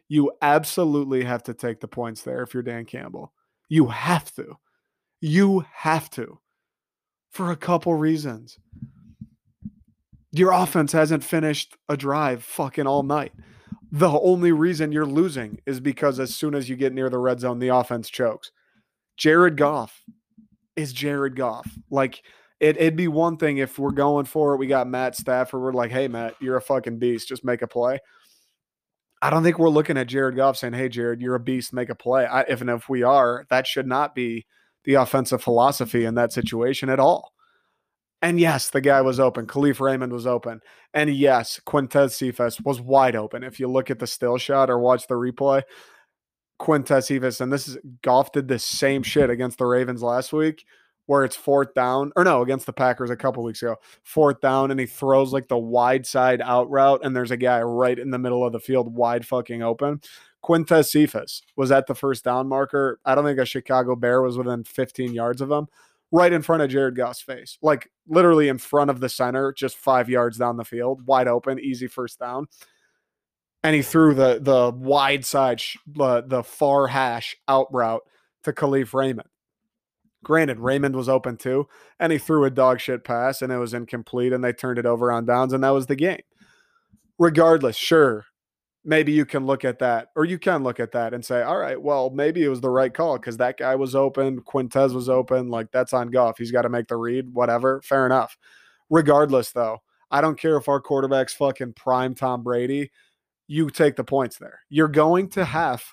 You 0.08 0.32
absolutely 0.42 1.26
have 1.26 1.44
to 1.44 1.54
take 1.54 1.82
the 1.82 1.88
points 1.88 2.22
there 2.22 2.42
if 2.44 2.54
you're 2.54 2.64
Dan 2.64 2.86
Campbell. 2.86 3.34
You 3.68 3.88
have 3.88 4.34
to. 4.36 4.58
You 5.20 5.66
have 5.74 6.10
to 6.12 6.40
for 7.30 7.52
a 7.52 7.58
couple 7.58 7.94
reasons. 7.94 8.58
Your 10.32 10.54
offense 10.54 10.94
hasn't 10.94 11.26
finished 11.26 11.76
a 11.90 11.98
drive 11.98 12.42
fucking 12.44 12.88
all 12.88 13.04
night. 13.04 13.34
The 13.92 14.10
only 14.10 14.54
reason 14.54 14.94
you're 14.94 15.06
losing 15.06 15.60
is 15.66 15.82
because 15.82 16.22
as 16.22 16.34
soon 16.34 16.56
as 16.56 16.70
you 16.70 16.78
get 16.78 16.94
near 16.94 17.10
the 17.10 17.20
red 17.20 17.42
zone, 17.42 17.60
the 17.60 17.68
offense 17.68 18.10
chokes. 18.10 18.52
Jared 19.18 19.58
Goff 19.58 20.04
is 20.78 20.94
Jared 20.94 21.36
Goff. 21.36 21.70
Like, 21.90 22.24
it, 22.62 22.78
it'd 22.78 22.96
be 22.96 23.08
one 23.08 23.38
thing 23.38 23.58
if 23.58 23.80
we're 23.80 23.92
going 23.92 24.26
for 24.26 24.54
it. 24.54 24.58
We 24.58 24.68
got 24.68 24.88
Matt 24.88 25.16
Stafford. 25.16 25.60
We're 25.60 25.74
like, 25.74 25.90
hey, 25.90 26.08
Matt, 26.08 26.36
you're 26.40 26.58
a 26.58 26.62
fucking 26.62 27.00
beast. 27.00 27.28
Just 27.28 27.44
make 27.44 27.64
a 27.64 27.68
play. 27.68 28.00
I 29.20 29.32
don't 29.32 29.44
think 29.44 29.58
we're 29.58 29.70
looking 29.70 29.98
at 29.98 30.08
Jared 30.08 30.36
Goff 30.36 30.58
saying, 30.58 30.74
"Hey, 30.74 30.90
Jared, 30.90 31.22
you're 31.22 31.36
a 31.36 31.40
beast. 31.40 31.74
Make 31.74 31.90
a 31.90 31.96
play." 31.96 32.26
I, 32.26 32.42
if 32.42 32.62
and 32.62 32.70
if 32.72 32.90
we 32.90 33.04
are, 33.04 33.46
that 33.50 33.68
should 33.68 33.86
not 33.86 34.16
be 34.16 34.48
the 34.84 34.96
offensive 34.96 35.44
philosophy 35.44 36.06
in 36.06 36.16
that 36.16 36.34
situation 36.34 36.90
at 36.90 37.00
all. 37.00 37.32
And 38.24 38.40
yes, 38.40 38.70
the 38.72 38.82
guy 38.82 39.02
was 39.02 39.20
open. 39.20 39.46
Kalif 39.46 39.80
Raymond 39.80 40.12
was 40.12 40.26
open. 40.26 40.62
And 40.94 41.14
yes, 41.14 41.60
Quintez 41.68 42.12
Cephus 42.12 42.60
was 42.62 42.82
wide 42.82 43.16
open. 43.16 43.44
If 43.44 43.60
you 43.60 43.68
look 43.68 43.92
at 43.92 44.00
the 44.00 44.08
still 44.08 44.38
shot 44.38 44.72
or 44.72 44.80
watch 44.80 45.08
the 45.08 45.16
replay, 45.16 45.64
Quintez 46.60 47.06
Cephus, 47.06 47.42
and 47.42 47.54
this 47.54 47.68
is 47.68 47.78
Goff 48.02 48.32
did 48.32 48.48
the 48.48 48.60
same 48.60 49.04
shit 49.04 49.30
against 49.30 49.60
the 49.60 49.66
Ravens 49.66 50.02
last 50.02 50.34
week 50.34 50.64
where 51.06 51.24
it's 51.24 51.36
fourth 51.36 51.74
down, 51.74 52.12
or 52.16 52.24
no, 52.24 52.42
against 52.42 52.66
the 52.66 52.74
Packers 52.74 53.10
a 53.10 53.16
couple 53.16 53.44
weeks 53.44 53.62
ago, 53.62 53.76
fourth 54.04 54.40
down, 54.40 54.72
and 54.72 54.80
he 54.80 54.86
throws 54.86 55.34
like 55.34 55.48
the 55.48 55.58
wide 55.58 56.06
side 56.06 56.42
out 56.42 56.70
route, 56.70 57.02
and 57.04 57.16
there's 57.16 57.32
a 57.32 57.38
guy 57.38 57.62
right 57.62 57.98
in 57.98 58.12
the 58.12 58.20
middle 58.20 58.46
of 58.46 58.54
the 58.54 58.60
field, 58.60 58.96
wide 58.96 59.26
fucking 59.26 59.62
open. 59.62 60.02
Quintez 60.44 60.90
Cephus 60.90 61.42
was 61.56 61.72
at 61.72 61.88
the 61.88 61.96
first 61.96 62.24
down 62.24 62.48
marker. 62.48 63.00
I 63.06 63.16
don't 63.16 63.26
think 63.26 63.40
a 63.40 63.46
Chicago 63.46 63.96
Bear 63.96 64.22
was 64.22 64.38
within 64.38 64.64
15 64.64 65.14
yards 65.14 65.42
of 65.42 65.52
him, 65.52 65.68
right 66.12 66.34
in 66.34 66.42
front 66.42 66.64
of 66.64 66.70
Jared 66.70 66.96
Goff's 66.96 67.22
face, 67.22 67.58
like 67.62 67.90
literally 68.08 68.48
in 68.48 68.58
front 68.58 68.90
of 68.90 69.00
the 69.00 69.10
center, 69.10 69.54
just 69.54 69.78
five 69.78 70.10
yards 70.10 70.38
down 70.38 70.58
the 70.58 70.66
field, 70.66 71.06
wide 71.06 71.28
open, 71.28 71.60
easy 71.60 71.88
first 71.88 72.20
down. 72.20 72.48
And 73.64 73.76
he 73.76 73.84
threw 73.84 74.16
the 74.16 74.40
the 74.42 74.72
wide 74.76 75.24
side, 75.24 75.62
the, 75.86 76.24
the 76.26 76.44
far 76.44 76.88
hash 76.88 77.36
out 77.48 77.68
route 77.72 78.02
to 78.44 78.54
Kalif 78.54 78.94
Raymond. 78.94 79.30
Granted, 80.24 80.60
Raymond 80.60 80.96
was 80.96 81.10
open 81.10 81.38
too, 81.38 81.68
and 82.00 82.12
he 82.12 82.18
threw 82.18 82.46
a 82.46 82.52
dog 82.52 82.80
shit 82.80 83.04
pass 83.04 83.42
and 83.42 83.52
it 83.52 83.58
was 83.58 83.74
incomplete, 83.74 84.34
and 84.34 84.44
they 84.44 84.54
turned 84.54 84.78
it 84.78 84.86
over 84.86 85.12
on 85.12 85.26
downs, 85.26 85.54
and 85.54 85.64
that 85.64 85.72
was 85.72 85.88
the 85.88 85.96
game. 85.96 86.22
Regardless, 87.18 87.76
sure, 87.76 88.26
maybe 88.84 89.12
you 89.12 89.26
can 89.26 89.46
look 89.46 89.66
at 89.66 89.80
that, 89.80 90.10
or 90.16 90.26
you 90.26 90.40
can 90.40 90.64
look 90.64 90.80
at 90.80 90.92
that 90.92 91.14
and 91.14 91.24
say, 91.24 91.42
all 91.42 91.58
right, 91.58 91.82
well, 91.82 92.10
maybe 92.10 92.44
it 92.44 92.50
was 92.50 92.62
the 92.62 92.70
right 92.70 92.94
call 92.94 93.18
because 93.18 93.38
that 93.38 93.58
guy 93.58 93.76
was 93.76 93.96
open, 93.96 94.42
Quintez 94.42 94.94
was 94.94 95.10
open, 95.10 95.50
like 95.50 95.72
that's 95.72 95.94
on 95.94 96.10
Goff. 96.10 96.38
He's 96.38 96.52
got 96.52 96.64
to 96.64 96.70
make 96.70 96.88
the 96.88 96.98
read, 96.98 97.34
whatever. 97.34 97.82
Fair 97.84 98.06
enough. 98.06 98.38
Regardless, 98.90 99.52
though, 99.52 99.80
I 100.10 100.22
don't 100.22 100.40
care 100.40 100.58
if 100.58 100.68
our 100.68 100.82
quarterback's 100.82 101.34
fucking 101.34 101.74
prime 101.74 102.14
Tom 102.14 102.44
Brady. 102.44 102.92
You 103.48 103.70
take 103.70 103.96
the 103.96 104.04
points 104.04 104.38
there. 104.38 104.60
You're 104.70 104.88
going 104.88 105.30
to 105.32 105.46
have 105.46 105.84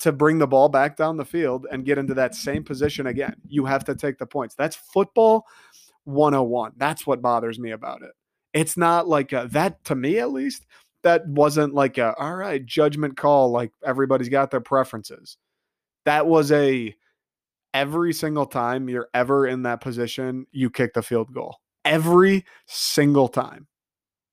to 0.00 0.12
bring 0.12 0.38
the 0.38 0.46
ball 0.46 0.68
back 0.68 0.96
down 0.96 1.16
the 1.16 1.24
field 1.24 1.66
and 1.70 1.84
get 1.84 1.98
into 1.98 2.14
that 2.14 2.34
same 2.34 2.64
position 2.64 3.06
again. 3.06 3.36
You 3.48 3.64
have 3.64 3.84
to 3.84 3.94
take 3.94 4.18
the 4.18 4.26
points. 4.26 4.54
That's 4.54 4.76
football 4.76 5.46
101. 6.04 6.72
That's 6.76 7.06
what 7.06 7.22
bothers 7.22 7.58
me 7.58 7.70
about 7.70 8.02
it. 8.02 8.10
It's 8.52 8.76
not 8.76 9.08
like 9.08 9.32
a, 9.32 9.48
that 9.52 9.84
to 9.84 9.94
me 9.94 10.18
at 10.18 10.32
least. 10.32 10.66
That 11.02 11.26
wasn't 11.28 11.74
like 11.74 11.98
a 11.98 12.14
all 12.18 12.34
right 12.34 12.64
judgment 12.64 13.16
call. 13.16 13.50
Like 13.50 13.70
everybody's 13.84 14.28
got 14.28 14.50
their 14.50 14.60
preferences. 14.60 15.36
That 16.04 16.26
was 16.26 16.50
a 16.52 16.94
every 17.74 18.12
single 18.12 18.46
time 18.46 18.88
you're 18.88 19.08
ever 19.14 19.46
in 19.46 19.62
that 19.62 19.80
position, 19.80 20.46
you 20.50 20.70
kick 20.70 20.94
the 20.94 21.02
field 21.02 21.32
goal. 21.32 21.58
Every 21.84 22.44
single 22.66 23.28
time 23.28 23.68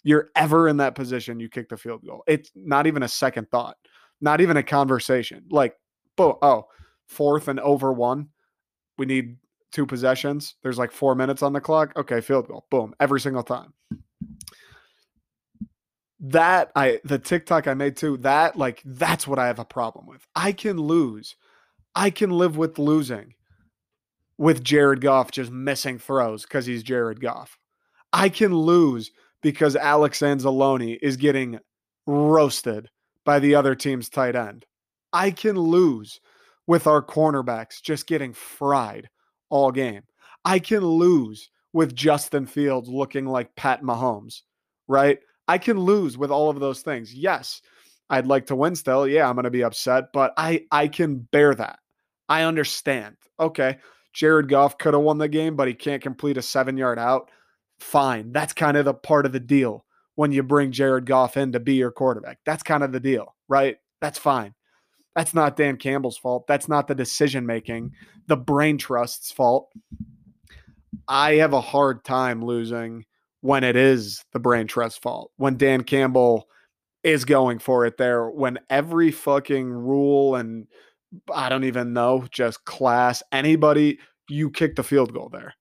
you're 0.03 0.29
ever 0.35 0.67
in 0.67 0.77
that 0.77 0.95
position, 0.95 1.39
you 1.39 1.49
kick 1.49 1.69
the 1.69 1.77
field 1.77 2.01
goal. 2.05 2.23
It's 2.25 2.49
not 2.55 2.87
even 2.87 3.03
a 3.03 3.07
second 3.07 3.51
thought 3.51 3.77
not 4.21 4.41
even 4.41 4.57
a 4.57 4.63
conversation. 4.63 5.45
Like, 5.49 5.75
oh, 6.17 6.67
fourth 7.07 7.47
and 7.47 7.59
over 7.59 7.91
one. 7.91 8.29
We 8.97 9.05
need 9.05 9.37
two 9.71 9.85
possessions. 9.85 10.55
There's 10.63 10.77
like 10.77 10.91
four 10.91 11.15
minutes 11.15 11.43
on 11.43 11.53
the 11.53 11.61
clock. 11.61 11.93
Okay, 11.97 12.21
field 12.21 12.47
goal. 12.47 12.65
Boom. 12.69 12.93
Every 12.99 13.19
single 13.19 13.43
time. 13.43 13.73
That 16.19 16.71
I 16.75 17.01
the 17.03 17.19
TikTok 17.19 17.67
I 17.67 17.73
made 17.73 17.97
too, 17.97 18.17
that 18.17 18.55
like 18.55 18.81
that's 18.85 19.27
what 19.27 19.39
I 19.39 19.47
have 19.47 19.59
a 19.59 19.65
problem 19.65 20.05
with. 20.05 20.25
I 20.35 20.53
can 20.53 20.77
lose. 20.77 21.35
I 21.95 22.11
can 22.11 22.29
live 22.29 22.55
with 22.55 22.79
losing 22.79 23.33
with 24.37 24.63
Jared 24.63 25.01
Goff 25.01 25.31
just 25.31 25.51
missing 25.51 25.99
throws 25.99 26.43
because 26.43 26.65
he's 26.65 26.81
Jared 26.81 27.19
Goff. 27.19 27.57
I 28.13 28.29
can 28.29 28.55
lose 28.55 29.11
because 29.41 29.75
Alex 29.75 30.19
Anzalone 30.19 30.97
is 31.01 31.17
getting 31.17 31.59
roasted 32.07 32.89
by 33.25 33.39
the 33.39 33.55
other 33.55 33.75
team's 33.75 34.09
tight 34.09 34.35
end. 34.35 34.65
I 35.11 35.31
can 35.31 35.57
lose 35.57 36.19
with 36.67 36.87
our 36.87 37.01
cornerbacks 37.01 37.81
just 37.81 38.07
getting 38.07 38.33
fried 38.33 39.09
all 39.49 39.71
game. 39.71 40.03
I 40.45 40.59
can 40.59 40.85
lose 40.85 41.49
with 41.73 41.95
Justin 41.95 42.45
Fields 42.45 42.89
looking 42.89 43.25
like 43.25 43.55
Pat 43.55 43.81
Mahomes, 43.81 44.41
right? 44.87 45.19
I 45.47 45.57
can 45.57 45.79
lose 45.79 46.17
with 46.17 46.31
all 46.31 46.49
of 46.49 46.59
those 46.59 46.81
things. 46.81 47.13
Yes, 47.13 47.61
I'd 48.09 48.27
like 48.27 48.45
to 48.47 48.55
win 48.55 48.75
still. 48.75 49.07
Yeah, 49.07 49.27
I'm 49.27 49.35
going 49.35 49.43
to 49.43 49.51
be 49.51 49.63
upset, 49.63 50.05
but 50.13 50.33
I 50.37 50.65
I 50.71 50.87
can 50.87 51.17
bear 51.31 51.55
that. 51.55 51.79
I 52.29 52.43
understand. 52.43 53.15
Okay, 53.39 53.77
Jared 54.13 54.49
Goff 54.49 54.77
could 54.77 54.93
have 54.93 55.03
won 55.03 55.17
the 55.17 55.27
game, 55.27 55.55
but 55.55 55.67
he 55.67 55.73
can't 55.73 56.01
complete 56.01 56.37
a 56.37 56.41
7-yard 56.41 56.99
out. 56.99 57.31
Fine. 57.79 58.31
That's 58.31 58.53
kind 58.53 58.77
of 58.77 58.85
the 58.85 58.93
part 58.93 59.25
of 59.25 59.31
the 59.31 59.39
deal 59.39 59.85
when 60.15 60.31
you 60.31 60.43
bring 60.43 60.71
Jared 60.71 61.05
Goff 61.05 61.37
in 61.37 61.51
to 61.53 61.59
be 61.59 61.75
your 61.75 61.91
quarterback. 61.91 62.39
That's 62.45 62.63
kind 62.63 62.83
of 62.83 62.91
the 62.91 62.99
deal, 62.99 63.35
right? 63.47 63.77
That's 64.01 64.19
fine. 64.19 64.53
That's 65.15 65.33
not 65.33 65.55
Dan 65.55 65.77
Campbell's 65.77 66.17
fault. 66.17 66.47
That's 66.47 66.67
not 66.67 66.87
the 66.87 66.95
decision 66.95 67.45
making, 67.45 67.91
the 68.27 68.37
brain 68.37 68.77
trust's 68.77 69.31
fault. 69.31 69.71
I 71.07 71.35
have 71.35 71.53
a 71.53 71.61
hard 71.61 72.03
time 72.03 72.43
losing 72.43 73.05
when 73.41 73.63
it 73.63 73.75
is 73.75 74.23
the 74.31 74.39
brain 74.39 74.67
trust 74.67 75.01
fault. 75.01 75.31
When 75.37 75.57
Dan 75.57 75.83
Campbell 75.83 76.47
is 77.03 77.25
going 77.25 77.59
for 77.59 77.85
it 77.85 77.97
there, 77.97 78.29
when 78.29 78.59
every 78.69 79.11
fucking 79.11 79.69
rule 79.69 80.35
and 80.35 80.67
I 81.31 81.49
don't 81.49 81.65
even 81.65 81.93
know, 81.93 82.25
just 82.31 82.65
class, 82.65 83.21
anybody, 83.31 83.99
you 84.29 84.49
kick 84.49 84.75
the 84.75 84.83
field 84.83 85.13
goal 85.13 85.29
there. 85.29 85.53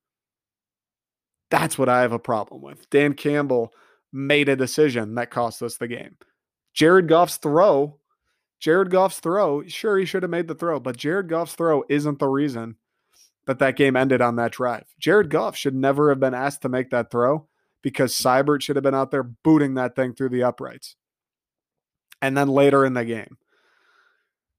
That's 1.51 1.77
what 1.77 1.89
I 1.91 2.01
have 2.01 2.13
a 2.13 2.19
problem 2.19 2.63
with. 2.63 2.89
Dan 2.89 3.13
Campbell 3.13 3.73
made 4.13 4.49
a 4.49 4.57
decision 4.57 5.15
that 5.15 5.31
cost 5.31 5.63
us 5.63 5.77
the 5.77 5.89
game. 5.89 6.17
Jared 6.75 7.09
Goff's 7.09 7.37
throw, 7.37 7.99
Jared 8.61 8.91
Goff's 8.91 9.21
throw, 9.21 9.67
sure, 9.67 9.99
he 9.99 10.05
should 10.05 10.23
have 10.23 10.31
made 10.31 10.49
the 10.49 10.55
throw, 10.55 10.79
but 10.79 10.97
Jared 10.97 11.29
Goff's 11.29 11.55
throw 11.55 11.85
isn't 11.89 12.19
the 12.19 12.29
reason 12.29 12.77
that 13.47 13.59
that 13.59 13.77
game 13.77 13.97
ended 13.97 14.21
on 14.21 14.37
that 14.37 14.53
drive. 14.53 14.87
Jared 15.01 15.31
Goff 15.31 15.57
should 15.57 15.75
never 15.75 16.11
have 16.11 16.21
been 16.21 16.35
asked 16.35 16.63
to 16.63 16.69
make 16.69 16.91
that 16.91 17.11
throw 17.11 17.49
because 17.83 18.15
Seibert 18.15 18.63
should 18.63 18.77
have 18.77 18.85
been 18.85 18.95
out 18.95 19.11
there 19.11 19.25
booting 19.25 19.75
that 19.75 19.97
thing 19.97 20.15
through 20.15 20.29
the 20.29 20.45
uprights. 20.45 20.97
And 22.21 22.37
then 22.37 22.49
later 22.49 22.85
in 22.85 22.95
the 22.95 23.05
game, 23.05 23.37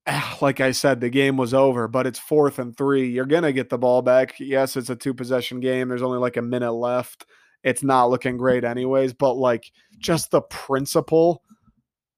ah, 0.06 0.38
like 0.42 0.60
I 0.60 0.74
said, 0.74 1.00
the 1.00 1.10
game 1.10 1.38
was 1.38 1.54
over, 1.54 1.88
but 1.88 2.06
it's 2.06 2.20
fourth 2.20 2.60
and 2.60 2.76
three. 2.76 3.10
You're 3.10 3.26
going 3.26 3.44
to 3.44 3.54
get 3.54 3.70
the 3.70 3.78
ball 3.78 4.02
back. 4.02 4.36
Yes, 4.40 4.76
it's 4.76 4.90
a 4.90 4.96
two 4.98 5.14
possession 5.14 5.62
game. 5.62 5.88
There's 5.88 6.02
only 6.02 6.20
like 6.20 6.36
a 6.36 6.42
minute 6.42 6.74
left 6.74 7.26
it's 7.64 7.84
not 7.84 8.10
looking 8.10 8.38
great 8.38 8.64
anyways. 8.64 9.14
But 9.14 9.34
like 9.34 9.72
just 10.00 10.32
the 10.32 10.42
principle, 10.42 11.44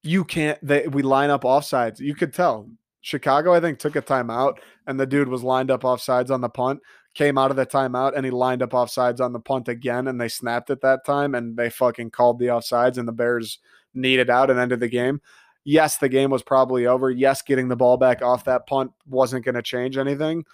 you 0.04 0.24
can't. 0.24 0.60
They, 0.66 0.88
we 0.88 1.02
line 1.02 1.30
up 1.30 1.44
offsides. 1.44 2.00
You 2.00 2.16
could 2.16 2.34
tell 2.34 2.70
Chicago, 3.02 3.54
I 3.54 3.60
think, 3.60 3.80
took 3.80 3.96
a 3.96 4.02
timeout, 4.02 4.58
and 4.88 5.00
the 5.00 5.06
dude 5.06 5.28
was 5.28 5.44
lined 5.44 5.72
up 5.72 5.84
offsides 5.84 6.32
on 6.32 6.42
the 6.42 6.50
punt. 6.50 6.82
Came 7.14 7.38
out 7.38 7.52
of 7.52 7.56
the 7.56 7.66
timeout, 7.66 8.14
and 8.16 8.26
he 8.26 8.32
lined 8.32 8.62
up 8.62 8.72
offsides 8.72 9.22
on 9.22 9.32
the 9.32 9.40
punt 9.40 9.68
again, 9.68 10.08
and 10.08 10.20
they 10.20 10.28
snapped 10.28 10.70
it 10.70 10.82
that 10.82 11.06
time, 11.06 11.34
and 11.34 11.56
they 11.56 11.70
fucking 11.70 12.10
called 12.10 12.40
the 12.40 12.48
offsides, 12.48 12.98
and 12.98 13.08
the 13.08 13.14
Bears 13.14 13.60
needed 13.94 14.30
out 14.30 14.50
and 14.50 14.60
ended 14.60 14.80
the 14.80 14.90
game. 14.90 15.22
Yes, 15.64 15.98
the 15.98 16.10
game 16.10 16.30
was 16.30 16.44
probably 16.44 16.86
over. 16.86 17.10
Yes, 17.10 17.42
getting 17.42 17.70
the 17.70 17.76
ball 17.76 17.98
back 17.98 18.22
off 18.22 18.44
that 18.46 18.68
punt 18.68 18.92
wasn't 19.08 19.46
going 19.46 19.56
to 19.56 19.62
change 19.62 19.98
anything. 19.98 20.46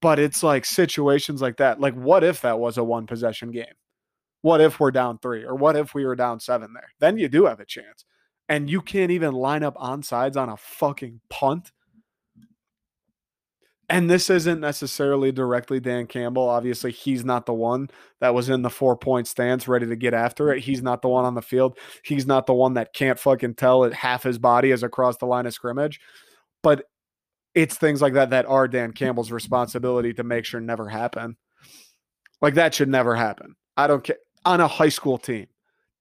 But 0.00 0.18
it's 0.18 0.42
like 0.42 0.64
situations 0.64 1.42
like 1.42 1.58
that. 1.58 1.78
Like, 1.78 1.94
what 1.94 2.24
if 2.24 2.40
that 2.40 2.58
was 2.58 2.78
a 2.78 2.84
one 2.84 3.06
possession 3.06 3.50
game? 3.50 3.74
What 4.42 4.60
if 4.60 4.78
we're 4.78 4.90
down 4.90 5.18
three 5.18 5.44
or 5.44 5.54
what 5.54 5.76
if 5.76 5.94
we 5.94 6.04
were 6.04 6.16
down 6.16 6.38
seven 6.40 6.72
there? 6.74 6.92
Then 7.00 7.16
you 7.16 7.28
do 7.28 7.46
have 7.46 7.60
a 7.60 7.64
chance. 7.64 8.04
And 8.48 8.68
you 8.68 8.82
can't 8.82 9.10
even 9.10 9.32
line 9.32 9.62
up 9.62 9.74
on 9.78 10.02
sides 10.02 10.36
on 10.36 10.48
a 10.48 10.56
fucking 10.56 11.20
punt. 11.30 11.72
and 13.88 14.08
this 14.08 14.30
isn't 14.30 14.60
necessarily 14.60 15.32
directly 15.32 15.78
Dan 15.78 16.06
Campbell. 16.06 16.48
Obviously, 16.48 16.90
he's 16.92 17.26
not 17.26 17.44
the 17.44 17.52
one 17.52 17.90
that 18.20 18.32
was 18.32 18.48
in 18.48 18.62
the 18.62 18.70
four 18.70 18.96
point 18.96 19.28
stance 19.28 19.68
ready 19.68 19.86
to 19.86 19.96
get 19.96 20.14
after 20.14 20.50
it. 20.50 20.60
He's 20.60 20.82
not 20.82 21.02
the 21.02 21.08
one 21.08 21.26
on 21.26 21.34
the 21.34 21.42
field. 21.42 21.78
He's 22.02 22.26
not 22.26 22.46
the 22.46 22.54
one 22.54 22.74
that 22.74 22.94
can't 22.94 23.18
fucking 23.18 23.54
tell 23.54 23.84
it 23.84 23.92
half 23.92 24.22
his 24.22 24.38
body 24.38 24.70
is 24.70 24.82
across 24.82 25.18
the 25.18 25.26
line 25.26 25.44
of 25.44 25.52
scrimmage. 25.52 26.00
But 26.62 26.86
it's 27.54 27.76
things 27.76 28.00
like 28.00 28.14
that 28.14 28.30
that 28.30 28.46
are 28.46 28.66
Dan 28.66 28.92
Campbell's 28.92 29.30
responsibility 29.30 30.14
to 30.14 30.24
make 30.24 30.46
sure 30.46 30.60
never 30.60 30.88
happen. 30.88 31.36
Like 32.40 32.54
that 32.54 32.74
should 32.74 32.88
never 32.88 33.14
happen. 33.14 33.56
I 33.76 33.88
don't 33.88 34.02
care. 34.02 34.16
On 34.44 34.60
a 34.60 34.68
high 34.68 34.88
school 34.88 35.18
team, 35.18 35.46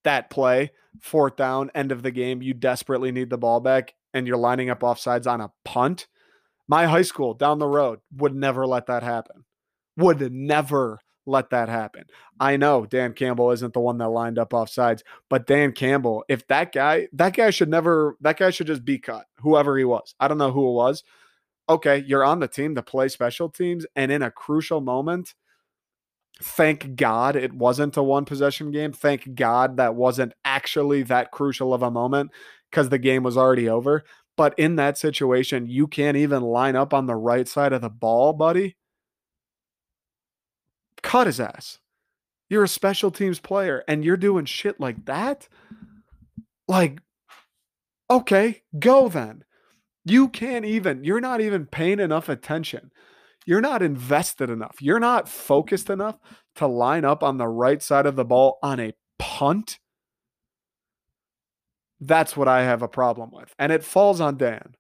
that 0.04 0.30
play, 0.30 0.72
fourth 1.00 1.36
down, 1.36 1.70
end 1.76 1.92
of 1.92 2.04
the 2.04 2.12
game, 2.12 2.42
you 2.42 2.54
desperately 2.54 3.12
need 3.12 3.30
the 3.30 3.38
ball 3.38 3.60
back 3.60 3.94
and 4.14 4.28
you're 4.28 4.38
lining 4.38 4.70
up 4.70 4.82
offsides 4.82 5.32
on 5.32 5.42
a 5.42 5.52
punt 5.64 6.08
my 6.72 6.86
high 6.86 7.02
school 7.02 7.34
down 7.34 7.60
the 7.60 7.68
road 7.68 8.00
would 8.16 8.34
never 8.34 8.66
let 8.66 8.86
that 8.86 9.04
happen. 9.04 9.44
Would 9.98 10.32
never 10.32 11.00
let 11.26 11.50
that 11.50 11.68
happen. 11.68 12.06
I 12.40 12.56
know 12.56 12.86
Dan 12.86 13.12
Campbell 13.12 13.52
isn't 13.52 13.74
the 13.74 13.82
one 13.82 13.98
that 13.98 14.08
lined 14.08 14.40
up 14.40 14.54
off 14.54 14.70
sides, 14.70 15.04
but 15.30 15.46
Dan 15.46 15.74
Campbell, 15.74 16.24
if 16.30 16.48
that 16.48 16.72
guy, 16.72 17.10
that 17.12 17.36
guy 17.36 17.50
should 17.50 17.68
never, 17.68 18.16
that 18.22 18.38
guy 18.38 18.52
should 18.52 18.68
just 18.68 18.86
be 18.86 19.00
cut, 19.00 19.26
whoever 19.40 19.78
he 19.78 19.84
was. 19.84 20.16
I 20.18 20.30
don't 20.30 20.38
know 20.38 20.52
who 20.54 20.70
it 20.70 20.74
was. 20.74 21.04
Okay, 21.68 22.06
you're 22.08 22.24
on 22.24 22.40
the 22.40 22.48
team 22.48 22.74
to 22.76 22.82
play 22.82 23.10
special 23.10 23.50
teams, 23.50 23.86
and 23.98 24.10
in 24.10 24.22
a 24.22 24.32
crucial 24.32 24.80
moment, 24.80 25.36
thank 26.42 26.96
God 26.96 27.36
it 27.36 27.54
wasn't 27.54 27.98
a 27.98 28.04
one 28.04 28.26
possession 28.26 28.72
game. 28.72 28.92
Thank 28.92 29.36
God 29.36 29.78
that 29.78 29.96
wasn't 29.96 30.34
actually 30.46 31.04
that 31.04 31.32
crucial 31.32 31.74
of 31.74 31.82
a 31.82 31.92
moment 31.92 32.32
because 32.70 32.90
the 32.90 33.00
game 33.00 33.24
was 33.24 33.38
already 33.38 33.68
over. 33.70 34.04
But 34.38 34.58
in 34.58 34.76
that 34.78 34.98
situation, 34.98 35.68
you 35.68 35.88
can't 35.88 36.18
even 36.18 36.42
line 36.42 36.76
up 36.76 36.94
on 36.94 37.06
the 37.06 37.16
right 37.16 37.48
side 37.48 37.74
of 37.74 37.82
the 37.82 37.90
ball, 37.90 38.34
buddy. 38.34 38.78
Cut 41.04 41.28
his 41.28 41.40
ass. 41.40 41.80
You're 42.50 42.64
a 42.64 42.68
special 42.68 43.12
teams 43.12 43.40
player 43.40 43.84
and 43.88 44.04
you're 44.04 44.18
doing 44.18 44.46
shit 44.46 44.80
like 44.80 45.06
that? 45.06 45.48
Like, 46.68 47.02
okay, 48.10 48.64
go 48.78 49.10
then. 49.10 49.44
You 50.06 50.28
can't 50.28 50.66
even, 50.66 51.04
you're 51.04 51.22
not 51.22 51.42
even 51.42 51.66
paying 51.66 52.00
enough 52.00 52.28
attention. 52.28 52.92
You're 53.46 53.62
not 53.62 53.82
invested 53.82 54.50
enough. 54.50 54.78
You're 54.82 55.00
not 55.00 55.28
focused 55.28 55.90
enough 55.90 56.18
to 56.56 56.68
line 56.68 57.06
up 57.06 57.24
on 57.24 57.38
the 57.38 57.48
right 57.48 57.82
side 57.82 58.06
of 58.06 58.16
the 58.16 58.26
ball 58.26 58.60
on 58.62 58.80
a 58.80 58.94
punt 59.18 59.80
that's 62.02 62.36
what 62.36 62.48
I 62.48 62.64
have 62.64 62.82
a 62.82 62.88
problem 62.88 63.30
with. 63.32 63.54
And 63.60 63.72
it 63.72 63.84
falls 63.84 64.20
on 64.20 64.36
Dan. 64.36 64.74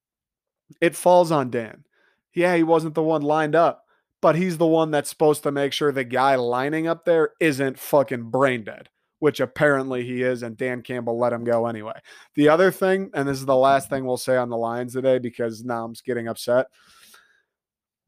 It 0.82 0.96
falls 0.96 1.32
on 1.32 1.52
Dan. 1.52 1.86
Yeah, 2.34 2.56
he 2.56 2.64
wasn't 2.64 2.96
the 2.96 3.04
one 3.04 3.22
lined 3.22 3.56
up, 3.56 3.84
but 4.22 4.36
he's 4.36 4.58
the 4.58 4.66
one 4.66 4.90
that's 4.90 5.10
supposed 5.10 5.44
to 5.44 5.52
make 5.52 5.72
sure 5.72 5.92
the 5.92 6.04
guy 6.04 6.36
lining 6.36 6.88
up 6.88 7.06
there 7.06 7.32
isn't 7.40 7.78
fucking 7.78 8.32
brain 8.32 8.64
dead, 8.64 8.90
which 9.20 9.40
apparently 9.40 10.04
he 10.04 10.24
is. 10.24 10.42
And 10.42 10.58
Dan 10.58 10.82
Campbell 10.82 11.20
let 11.20 11.34
him 11.34 11.44
go 11.44 11.68
anyway. 11.68 12.00
The 12.36 12.50
other 12.50 12.72
thing, 12.72 13.12
and 13.14 13.28
this 13.28 13.38
is 13.38 13.46
the 13.46 13.56
last 13.56 13.90
thing 13.90 14.06
we'll 14.06 14.18
say 14.18 14.38
on 14.38 14.50
the 14.50 14.58
Lions 14.58 14.94
today 14.94 15.20
because 15.20 15.64
now 15.64 15.86
I'm 15.86 15.94
getting 16.04 16.28
upset. 16.28 16.68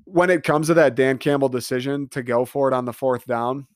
When 0.06 0.30
it 0.30 0.44
comes 0.44 0.68
to 0.68 0.74
that 0.76 0.96
Dan 0.96 1.18
Campbell 1.18 1.50
decision 1.50 2.10
to 2.10 2.24
go 2.24 2.46
for 2.46 2.68
it 2.68 2.74
on 2.74 2.86
the 2.86 2.94
fourth 2.94 3.26
down, 3.26 3.68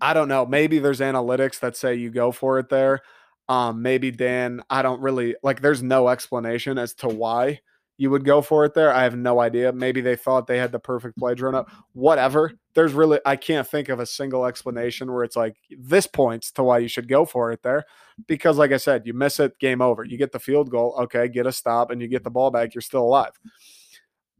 I 0.00 0.14
don't 0.14 0.28
know. 0.28 0.46
Maybe 0.46 0.78
there's 0.78 1.00
analytics 1.00 1.60
that 1.60 1.76
say 1.76 1.94
you 1.94 2.10
go 2.10 2.32
for 2.32 2.58
it 2.58 2.68
there. 2.68 3.00
Um, 3.48 3.82
maybe 3.82 4.10
Dan, 4.10 4.62
I 4.70 4.82
don't 4.82 5.00
really 5.00 5.34
like 5.42 5.60
there's 5.60 5.82
no 5.82 6.08
explanation 6.08 6.78
as 6.78 6.94
to 6.96 7.08
why 7.08 7.60
you 7.96 8.10
would 8.10 8.24
go 8.24 8.40
for 8.40 8.64
it 8.64 8.74
there. 8.74 8.92
I 8.92 9.02
have 9.02 9.16
no 9.16 9.40
idea. 9.40 9.72
Maybe 9.72 10.00
they 10.00 10.14
thought 10.14 10.46
they 10.46 10.58
had 10.58 10.70
the 10.70 10.78
perfect 10.78 11.18
play 11.18 11.34
drawn 11.34 11.56
up. 11.56 11.68
Whatever. 11.94 12.52
There's 12.74 12.92
really 12.92 13.18
I 13.26 13.34
can't 13.34 13.66
think 13.66 13.88
of 13.88 13.98
a 13.98 14.06
single 14.06 14.46
explanation 14.46 15.12
where 15.12 15.24
it's 15.24 15.34
like 15.34 15.56
this 15.70 16.06
points 16.06 16.52
to 16.52 16.62
why 16.62 16.78
you 16.78 16.88
should 16.88 17.08
go 17.08 17.24
for 17.24 17.50
it 17.50 17.62
there. 17.62 17.84
Because 18.28 18.56
like 18.56 18.70
I 18.70 18.76
said, 18.76 19.04
you 19.04 19.14
miss 19.14 19.40
it, 19.40 19.58
game 19.58 19.82
over. 19.82 20.04
You 20.04 20.16
get 20.16 20.30
the 20.30 20.38
field 20.38 20.70
goal, 20.70 20.94
okay, 21.00 21.26
get 21.26 21.46
a 21.46 21.52
stop 21.52 21.90
and 21.90 22.00
you 22.00 22.06
get 22.06 22.22
the 22.22 22.30
ball 22.30 22.52
back, 22.52 22.74
you're 22.74 22.82
still 22.82 23.02
alive. 23.02 23.32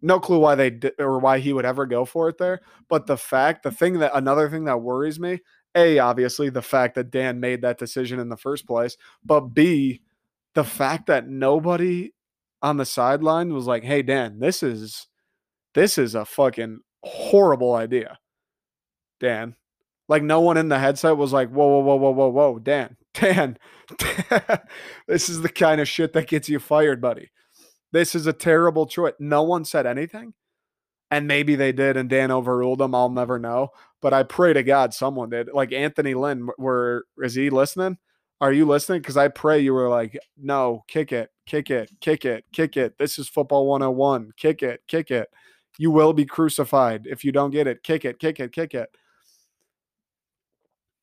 No 0.01 0.21
clue 0.21 0.39
why 0.39 0.55
they 0.55 0.71
did 0.71 0.93
or 0.99 1.19
why 1.19 1.39
he 1.39 1.53
would 1.53 1.65
ever 1.65 1.87
go 1.87 2.05
for 2.05 2.29
it 2.29 2.39
there. 2.39 2.61
But 2.89 3.07
the 3.07 3.17
fact, 3.17 3.63
the 3.63 3.71
thing 3.71 3.99
that 3.99 4.13
another 4.15 4.49
thing 4.49 4.65
that 4.65 4.81
worries 4.81 5.19
me 5.19 5.41
a, 5.75 5.99
obviously, 5.99 6.51
the 6.51 6.63
fact 6.63 6.95
that 6.95 7.11
Dan 7.11 7.41
made 7.41 7.63
that 7.63 7.79
decision 7.79 8.19
in 8.19 8.29
the 8.29 8.37
first 8.37 8.67
place, 8.67 8.97
but 9.25 9.41
B, 9.41 10.03
the 10.55 10.65
fact 10.65 11.07
that 11.07 11.29
nobody 11.29 12.13
on 12.63 12.77
the 12.77 12.87
sideline 12.87 13.53
was 13.53 13.67
like, 13.67 13.85
hey, 13.85 14.03
Dan, 14.03 14.41
this 14.41 14.63
is 14.63 15.09
this 15.75 15.99
is 15.99 16.15
a 16.15 16.25
fucking 16.25 16.81
horrible 17.05 17.75
idea. 17.75 18.19
Dan. 19.21 19.55
Like 20.09 20.23
no 20.23 20.41
one 20.41 20.57
in 20.57 20.69
the 20.69 20.79
headset 20.79 21.19
was 21.19 21.33
like, 21.35 21.51
whoa, 21.51 21.67
whoa, 21.67 21.81
whoa, 21.81 21.97
whoa, 21.97 22.11
whoa, 22.13 22.29
whoa, 22.29 22.59
Dan, 22.59 22.97
Dan, 23.15 23.59
this 25.07 25.29
is 25.29 25.43
the 25.43 25.51
kind 25.51 25.81
of 25.81 25.89
shit 25.89 26.15
that 26.15 26.29
gets 26.29 26.49
you 26.49 26.59
fired, 26.59 27.01
buddy. 27.01 27.31
This 27.93 28.15
is 28.15 28.27
a 28.27 28.33
terrible 28.33 28.87
choice. 28.87 29.15
No 29.19 29.43
one 29.43 29.65
said 29.65 29.87
anything. 29.87 30.35
And 31.11 31.27
maybe 31.27 31.57
they 31.57 31.73
did, 31.73 31.97
and 31.97 32.11
Dan 32.11 32.31
overruled 32.31 32.81
them. 32.81 32.95
I'll 32.95 33.09
never 33.09 33.39
know. 33.39 33.71
But 34.03 34.13
I 34.13 34.25
pray 34.25 34.53
to 34.53 34.63
God 34.63 34.93
someone 34.93 35.31
did. 35.31 35.49
Like 35.53 35.73
Anthony 35.73 36.15
Lynn, 36.15 36.49
were 36.59 37.07
is 37.19 37.35
he 37.35 37.49
listening? 37.49 37.97
Are 38.41 38.53
you 38.53 38.67
listening? 38.67 39.01
Because 39.01 39.17
I 39.17 39.29
pray 39.29 39.59
you 39.59 39.73
were 39.73 39.89
like, 39.89 40.17
no, 40.37 40.85
kick 40.87 41.13
it, 41.13 41.31
kick 41.47 41.71
it, 41.71 41.91
kick 42.01 42.25
it, 42.25 42.45
kick 42.53 42.77
it. 42.77 42.97
This 42.99 43.19
is 43.19 43.29
football 43.29 43.67
101. 43.67 44.33
Kick 44.37 44.63
it, 44.63 44.83
kick 44.87 45.11
it. 45.11 45.29
You 45.79 45.91
will 45.91 46.13
be 46.13 46.27
crucified 46.27 47.07
if 47.07 47.25
you 47.25 47.33
don't 47.33 47.51
get 47.51 47.67
it. 47.67 47.83
Kick 47.83 48.05
it, 48.05 48.19
kick 48.21 48.39
it, 48.39 48.53
kick 48.53 48.75
it. 48.75 48.91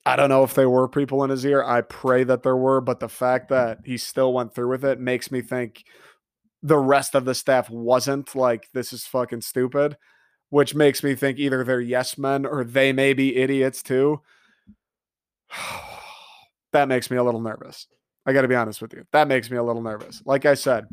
I 0.06 0.16
don't 0.16 0.30
know 0.30 0.44
if 0.44 0.54
there 0.54 0.70
were 0.70 0.88
people 0.88 1.24
in 1.24 1.32
his 1.32 1.46
ear. 1.46 1.64
I 1.64 1.82
pray 1.82 2.24
that 2.26 2.44
there 2.44 2.56
were, 2.56 2.80
but 2.80 3.00
the 3.00 3.10
fact 3.10 3.50
that 3.50 3.80
he 3.84 3.98
still 3.98 4.34
went 4.34 4.54
through 4.54 4.70
with 4.70 4.86
it 4.86 5.00
makes 5.00 5.32
me 5.32 5.42
think 5.42 5.84
the 6.64 6.78
rest 6.78 7.16
of 7.16 7.26
the 7.26 7.36
staff 7.36 7.70
wasn't 7.70 8.36
like 8.36 8.70
this 8.74 8.94
is 8.94 9.06
fucking 9.06 9.42
stupid, 9.42 9.98
which 10.50 10.76
makes 10.76 11.04
me 11.04 11.16
think 11.16 11.38
either 11.38 11.64
they're 11.64 11.82
yes 11.82 12.18
men 12.18 12.46
or 12.46 12.64
they 12.64 12.92
may 12.92 13.14
be 13.14 13.36
idiots 13.36 13.84
too. 13.84 14.22
that 16.72 16.88
makes 16.88 17.12
me 17.12 17.18
a 17.18 17.24
little 17.24 17.42
nervous. 17.42 17.88
I 18.26 18.34
got 18.34 18.42
to 18.42 18.48
be 18.48 18.56
honest 18.56 18.82
with 18.82 18.94
you. 18.94 19.06
That 19.12 19.28
makes 19.28 19.52
me 19.52 19.58
a 19.58 19.64
little 19.64 19.84
nervous. 19.84 20.22
Like 20.26 20.46
I 20.46 20.56
said, 20.56 20.86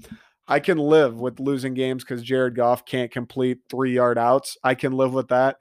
I 0.47 0.61
can 0.61 0.79
live 0.79 1.19
with 1.19 1.41
losing 1.41 1.75
games 1.75 2.05
because 2.05 2.23
Jared 2.23 2.55
Goff 2.55 2.85
can't 2.85 3.11
complete 3.11 3.61
three 3.71 3.95
yard 3.95 4.19
outs. 4.19 4.59
I 4.63 4.75
can 4.75 4.93
live 4.93 5.15
with 5.15 5.29
that. 5.29 5.57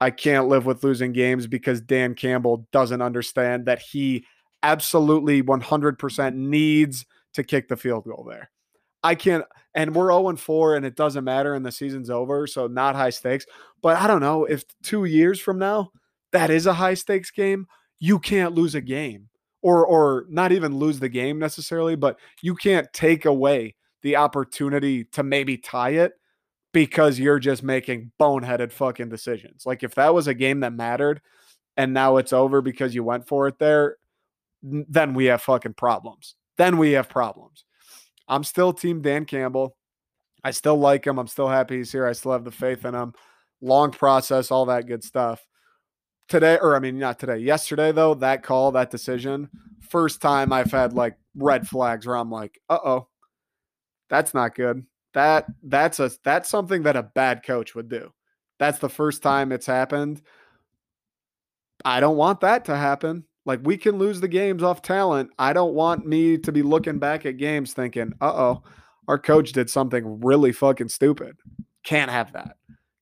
I 0.00 0.10
can't 0.10 0.48
live 0.48 0.64
with 0.66 0.82
losing 0.82 1.12
games 1.12 1.46
because 1.46 1.80
Dan 1.80 2.14
Campbell 2.14 2.66
doesn't 2.72 3.02
understand 3.02 3.66
that 3.66 3.80
he 3.80 4.24
absolutely 4.62 5.42
100% 5.42 6.34
needs 6.34 7.06
to 7.34 7.44
kick 7.44 7.68
the 7.68 7.76
field 7.76 8.04
goal 8.04 8.26
there. 8.28 8.50
I 9.02 9.14
can't, 9.14 9.44
and 9.74 9.94
we're 9.94 10.10
0 10.10 10.28
and 10.28 10.40
4 10.40 10.76
and 10.76 10.84
it 10.84 10.96
doesn't 10.96 11.24
matter 11.24 11.54
and 11.54 11.64
the 11.64 11.72
season's 11.72 12.10
over. 12.10 12.46
So 12.46 12.66
not 12.66 12.96
high 12.96 13.10
stakes. 13.10 13.46
But 13.82 13.96
I 13.96 14.06
don't 14.06 14.20
know 14.20 14.44
if 14.44 14.64
two 14.82 15.04
years 15.04 15.40
from 15.40 15.58
now, 15.58 15.90
that 16.32 16.50
is 16.50 16.66
a 16.66 16.74
high 16.74 16.94
stakes 16.94 17.30
game. 17.30 17.66
You 17.98 18.18
can't 18.18 18.54
lose 18.54 18.74
a 18.74 18.80
game 18.80 19.28
or, 19.62 19.84
or 19.86 20.26
not 20.28 20.52
even 20.52 20.76
lose 20.76 21.00
the 21.00 21.08
game 21.08 21.38
necessarily, 21.38 21.96
but 21.96 22.18
you 22.42 22.54
can't 22.54 22.92
take 22.92 23.24
away 23.24 23.74
the 24.02 24.16
opportunity 24.16 25.04
to 25.04 25.22
maybe 25.22 25.56
tie 25.56 25.90
it 25.90 26.12
because 26.72 27.18
you're 27.18 27.38
just 27.38 27.62
making 27.62 28.12
boneheaded 28.18 28.72
fucking 28.72 29.08
decisions. 29.08 29.66
Like 29.66 29.82
if 29.82 29.94
that 29.96 30.14
was 30.14 30.26
a 30.26 30.34
game 30.34 30.60
that 30.60 30.72
mattered 30.72 31.20
and 31.76 31.92
now 31.92 32.16
it's 32.16 32.32
over 32.32 32.62
because 32.62 32.94
you 32.94 33.04
went 33.04 33.26
for 33.26 33.48
it 33.48 33.58
there, 33.58 33.96
then 34.62 35.14
we 35.14 35.26
have 35.26 35.42
fucking 35.42 35.74
problems. 35.74 36.36
Then 36.56 36.78
we 36.78 36.92
have 36.92 37.08
problems. 37.08 37.64
I'm 38.30 38.44
still 38.44 38.72
team 38.72 39.02
Dan 39.02 39.26
Campbell. 39.26 39.76
I 40.42 40.52
still 40.52 40.76
like 40.76 41.06
him. 41.06 41.18
I'm 41.18 41.26
still 41.26 41.48
happy 41.48 41.78
he's 41.78 41.92
here. 41.92 42.06
I 42.06 42.12
still 42.12 42.32
have 42.32 42.44
the 42.44 42.50
faith 42.50 42.86
in 42.86 42.94
him. 42.94 43.12
Long 43.60 43.90
process, 43.90 44.50
all 44.50 44.64
that 44.66 44.86
good 44.86 45.04
stuff. 45.04 45.46
Today, 46.28 46.56
or 46.62 46.76
I 46.76 46.78
mean, 46.78 46.98
not 46.98 47.18
today, 47.18 47.38
yesterday, 47.38 47.90
though, 47.92 48.14
that 48.14 48.44
call, 48.44 48.70
that 48.72 48.90
decision, 48.90 49.50
first 49.90 50.22
time 50.22 50.52
I've 50.52 50.70
had 50.70 50.92
like 50.92 51.16
red 51.34 51.66
flags 51.66 52.06
where 52.06 52.16
I'm 52.16 52.30
like, 52.30 52.58
uh 52.70 52.78
oh, 52.82 53.08
that's 54.08 54.32
not 54.32 54.54
good. 54.54 54.86
That 55.12 55.46
that's 55.64 55.98
a 55.98 56.10
that's 56.22 56.48
something 56.48 56.84
that 56.84 56.96
a 56.96 57.02
bad 57.02 57.44
coach 57.44 57.74
would 57.74 57.88
do. 57.88 58.12
That's 58.60 58.78
the 58.78 58.88
first 58.88 59.22
time 59.22 59.50
it's 59.50 59.66
happened. 59.66 60.22
I 61.84 61.98
don't 61.98 62.16
want 62.16 62.40
that 62.40 62.66
to 62.66 62.76
happen. 62.76 63.24
Like 63.46 63.60
we 63.62 63.76
can 63.76 63.98
lose 63.98 64.20
the 64.20 64.28
games 64.28 64.62
off 64.62 64.82
talent. 64.82 65.30
I 65.38 65.52
don't 65.52 65.74
want 65.74 66.06
me 66.06 66.36
to 66.38 66.52
be 66.52 66.62
looking 66.62 66.98
back 66.98 67.24
at 67.24 67.38
games 67.38 67.72
thinking, 67.72 68.12
uh 68.20 68.32
oh, 68.32 68.62
our 69.08 69.18
coach 69.18 69.52
did 69.52 69.70
something 69.70 70.20
really 70.20 70.52
fucking 70.52 70.88
stupid. 70.88 71.36
Can't 71.82 72.10
have 72.10 72.32
that. 72.32 72.56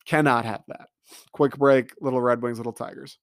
Cannot 0.07 0.45
have 0.45 0.63
that. 0.69 0.89
Quick 1.33 1.57
break, 1.57 1.93
little 2.01 2.21
Red 2.21 2.41
Wings, 2.43 2.59
little 2.59 2.73
Tigers. 2.73 3.19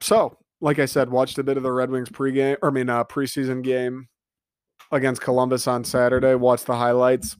So, 0.00 0.36
like 0.60 0.78
I 0.78 0.86
said, 0.86 1.10
watched 1.10 1.38
a 1.38 1.42
bit 1.42 1.56
of 1.56 1.62
the 1.62 1.72
Red 1.72 1.90
Wings 1.90 2.08
pregame, 2.08 2.56
or 2.62 2.68
I 2.68 2.72
mean, 2.72 2.88
uh, 2.88 3.04
preseason 3.04 3.62
game 3.62 4.08
against 4.92 5.22
Columbus 5.22 5.66
on 5.66 5.84
Saturday. 5.84 6.34
Watched 6.34 6.66
the 6.66 6.76
highlights. 6.76 7.36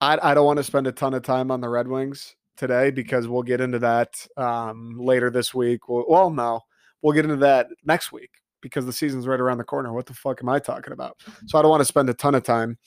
I, 0.00 0.18
I 0.22 0.34
don't 0.34 0.46
want 0.46 0.56
to 0.56 0.64
spend 0.64 0.86
a 0.86 0.92
ton 0.92 1.12
of 1.14 1.22
time 1.22 1.50
on 1.50 1.60
the 1.60 1.68
Red 1.68 1.88
Wings 1.88 2.34
today 2.60 2.90
because 2.90 3.26
we'll 3.26 3.42
get 3.42 3.60
into 3.60 3.80
that 3.80 4.24
um, 4.36 4.96
later 4.98 5.30
this 5.30 5.52
week. 5.52 5.88
We'll, 5.88 6.04
well, 6.08 6.30
no, 6.30 6.60
we'll 7.02 7.14
get 7.14 7.24
into 7.24 7.36
that 7.38 7.66
next 7.84 8.12
week 8.12 8.30
because 8.60 8.86
the 8.86 8.92
season's 8.92 9.26
right 9.26 9.40
around 9.40 9.58
the 9.58 9.64
corner. 9.64 9.92
What 9.92 10.06
the 10.06 10.14
fuck 10.14 10.40
am 10.42 10.48
I 10.48 10.60
talking 10.60 10.92
about? 10.92 11.18
So 11.46 11.58
I 11.58 11.62
don't 11.62 11.70
want 11.70 11.80
to 11.80 11.86
spend 11.86 12.10
a 12.10 12.14
ton 12.14 12.36
of 12.36 12.44
time. 12.44 12.78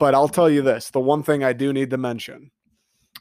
But 0.00 0.14
I'll 0.14 0.28
tell 0.28 0.50
you 0.50 0.62
this 0.62 0.90
the 0.90 1.00
one 1.00 1.22
thing 1.22 1.44
I 1.44 1.52
do 1.52 1.72
need 1.72 1.90
to 1.90 1.96
mention 1.96 2.50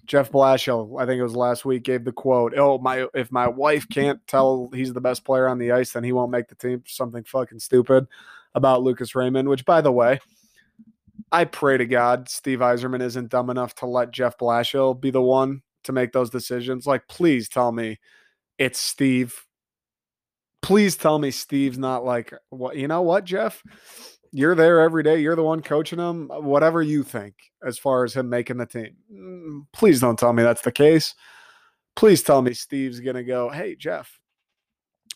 Jeff 0.06 0.32
Blashill, 0.32 1.00
I 1.00 1.06
think 1.06 1.20
it 1.20 1.24
was 1.24 1.36
last 1.36 1.66
week, 1.66 1.84
gave 1.84 2.04
the 2.04 2.12
quote, 2.12 2.58
"Oh 2.58 2.78
my, 2.80 3.08
if 3.14 3.32
my 3.32 3.48
wife 3.48 3.88
can't 3.90 4.20
tell 4.28 4.70
he's 4.74 4.94
the 4.94 5.02
best 5.02 5.24
player 5.24 5.48
on 5.48 5.60
the 5.60 5.72
ice, 5.72 5.92
then 5.92 6.04
he 6.04 6.12
won't 6.12 6.32
make 6.32 6.48
the 6.48 6.56
team." 6.56 6.84
Something 6.88 7.24
fucking 7.24 7.60
stupid 7.60 8.08
about 8.56 8.82
Lucas 8.82 9.16
Raymond. 9.16 9.48
Which, 9.48 9.66
by 9.66 9.82
the 9.82 9.92
way, 9.92 10.20
I 11.32 11.46
pray 11.46 11.78
to 11.78 11.86
God 11.86 12.28
Steve 12.28 12.60
Yzerman 12.60 13.02
isn't 13.02 13.30
dumb 13.30 13.50
enough 13.50 13.76
to 13.76 13.86
let 13.86 14.12
Jeff 14.12 14.38
Blashill 14.38 15.00
be 15.00 15.12
the 15.12 15.22
one 15.22 15.62
to 15.84 15.92
make 15.92 16.12
those 16.12 16.30
decisions. 16.30 16.86
Like, 16.86 17.08
please 17.08 17.50
tell 17.50 17.72
me 17.72 18.00
it's 18.58 18.80
Steve. 18.80 19.46
Please 20.62 20.96
tell 20.96 21.20
me 21.20 21.32
Steve's 21.32 21.78
not 21.78 22.06
like 22.06 22.34
what 22.50 22.78
you 22.78 22.88
know 22.88 23.02
what, 23.02 23.26
Jeff? 23.26 23.62
You're 24.32 24.56
there 24.56 24.80
every 24.80 25.04
day. 25.04 25.20
You're 25.20 25.36
the 25.36 25.44
one 25.44 25.62
coaching 25.62 26.00
him. 26.00 26.30
Whatever 26.30 26.82
you 26.82 27.04
think 27.04 27.36
as 27.66 27.78
far 27.78 28.04
as 28.04 28.16
him 28.16 28.30
making 28.30 28.58
the 28.58 28.66
team. 28.66 28.96
Mm, 29.14 29.68
please 29.74 30.00
don't 30.00 30.18
tell 30.18 30.34
me 30.34 30.42
that's 30.42 30.62
the 30.62 30.72
case. 30.72 31.14
Please 31.96 32.24
tell 32.24 32.42
me 32.42 32.54
Steve's 32.54 33.00
gonna 33.00 33.24
go, 33.24 33.50
hey 33.50 33.76
Jeff. 33.76 34.20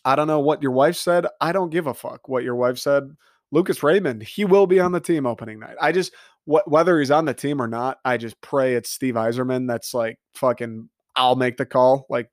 I 0.06 0.16
don't 0.16 0.28
know 0.28 0.40
what 0.40 0.62
your 0.62 0.72
wife 0.72 0.96
said. 0.96 1.26
I 1.42 1.52
don't 1.52 1.72
give 1.72 1.88
a 1.88 1.94
fuck 1.94 2.30
what 2.30 2.44
your 2.44 2.56
wife 2.56 2.78
said. 2.78 3.16
Lucas 3.52 3.82
Raymond, 3.82 4.24
he 4.24 4.46
will 4.46 4.68
be 4.68 4.80
on 4.80 4.92
the 4.92 5.00
team 5.00 5.26
opening 5.26 5.60
night. 5.60 5.76
I 5.82 5.92
just 5.92 6.14
wh- 6.50 6.68
whether 6.68 7.00
he's 7.00 7.12
on 7.12 7.26
the 7.26 7.34
team 7.34 7.62
or 7.62 7.68
not, 7.68 8.00
I 8.04 8.18
just 8.18 8.40
pray 8.42 8.76
it's 8.76 8.92
Steve 8.92 9.16
Yzerman 9.16 9.68
that's 9.68 9.94
like 9.94 10.18
fucking 10.36 10.90
I'll 11.16 11.36
make 11.36 11.58
the 11.58 11.66
call. 11.66 12.06
Like 12.10 12.30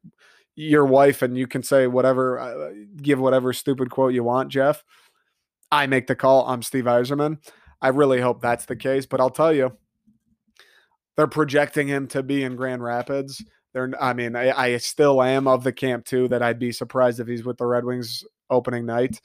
your 0.57 0.85
wife 0.85 1.23
and 1.23 1.37
you 1.37 1.47
can 1.47 1.63
say 1.63 1.87
whatever 1.87 2.39
uh, 2.39 2.71
give 3.01 3.19
whatever 3.19 3.53
stupid 3.53 3.91
quote 3.91 4.15
you 4.15 4.25
want, 4.25 4.51
Jeff. 4.51 4.85
I 5.73 5.87
make 5.87 6.07
the 6.07 6.15
call. 6.15 6.47
I'm 6.47 6.63
Steve 6.63 6.85
Yzerman. 6.85 7.39
I 7.83 7.89
really 7.89 8.21
hope 8.21 8.41
that's 8.41 8.67
the 8.67 8.77
case, 8.77 9.07
but 9.07 9.21
I'll 9.21 9.31
tell 9.31 9.53
you 9.53 9.77
they're 11.17 11.27
projecting 11.27 11.89
him 11.89 12.07
to 12.09 12.23
be 12.23 12.45
in 12.45 12.57
Grand 12.57 12.83
Rapids. 12.83 13.45
They're 13.73 13.93
I 14.01 14.13
mean, 14.13 14.37
I, 14.37 14.51
I 14.51 14.77
still 14.79 15.23
am 15.23 15.49
of 15.49 15.65
the 15.65 15.73
camp 15.73 16.05
too 16.05 16.29
that 16.29 16.43
I'd 16.43 16.59
be 16.59 16.73
surprised 16.73 17.21
if 17.21 17.27
he's 17.27 17.45
with 17.45 17.59
the 17.59 17.67
Red 17.67 17.85
Wings 17.85 18.25
opening 18.51 18.87
night 18.87 19.21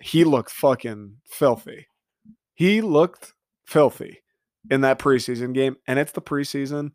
he 0.00 0.24
looked 0.24 0.50
fucking 0.50 1.16
filthy. 1.26 1.86
He 2.54 2.80
looked 2.80 3.34
filthy 3.70 4.22
in 4.68 4.80
that 4.82 4.98
preseason 4.98 5.54
game, 5.54 5.76
and 5.86 5.98
it's 5.98 6.12
the 6.12 6.20
preseason. 6.20 6.90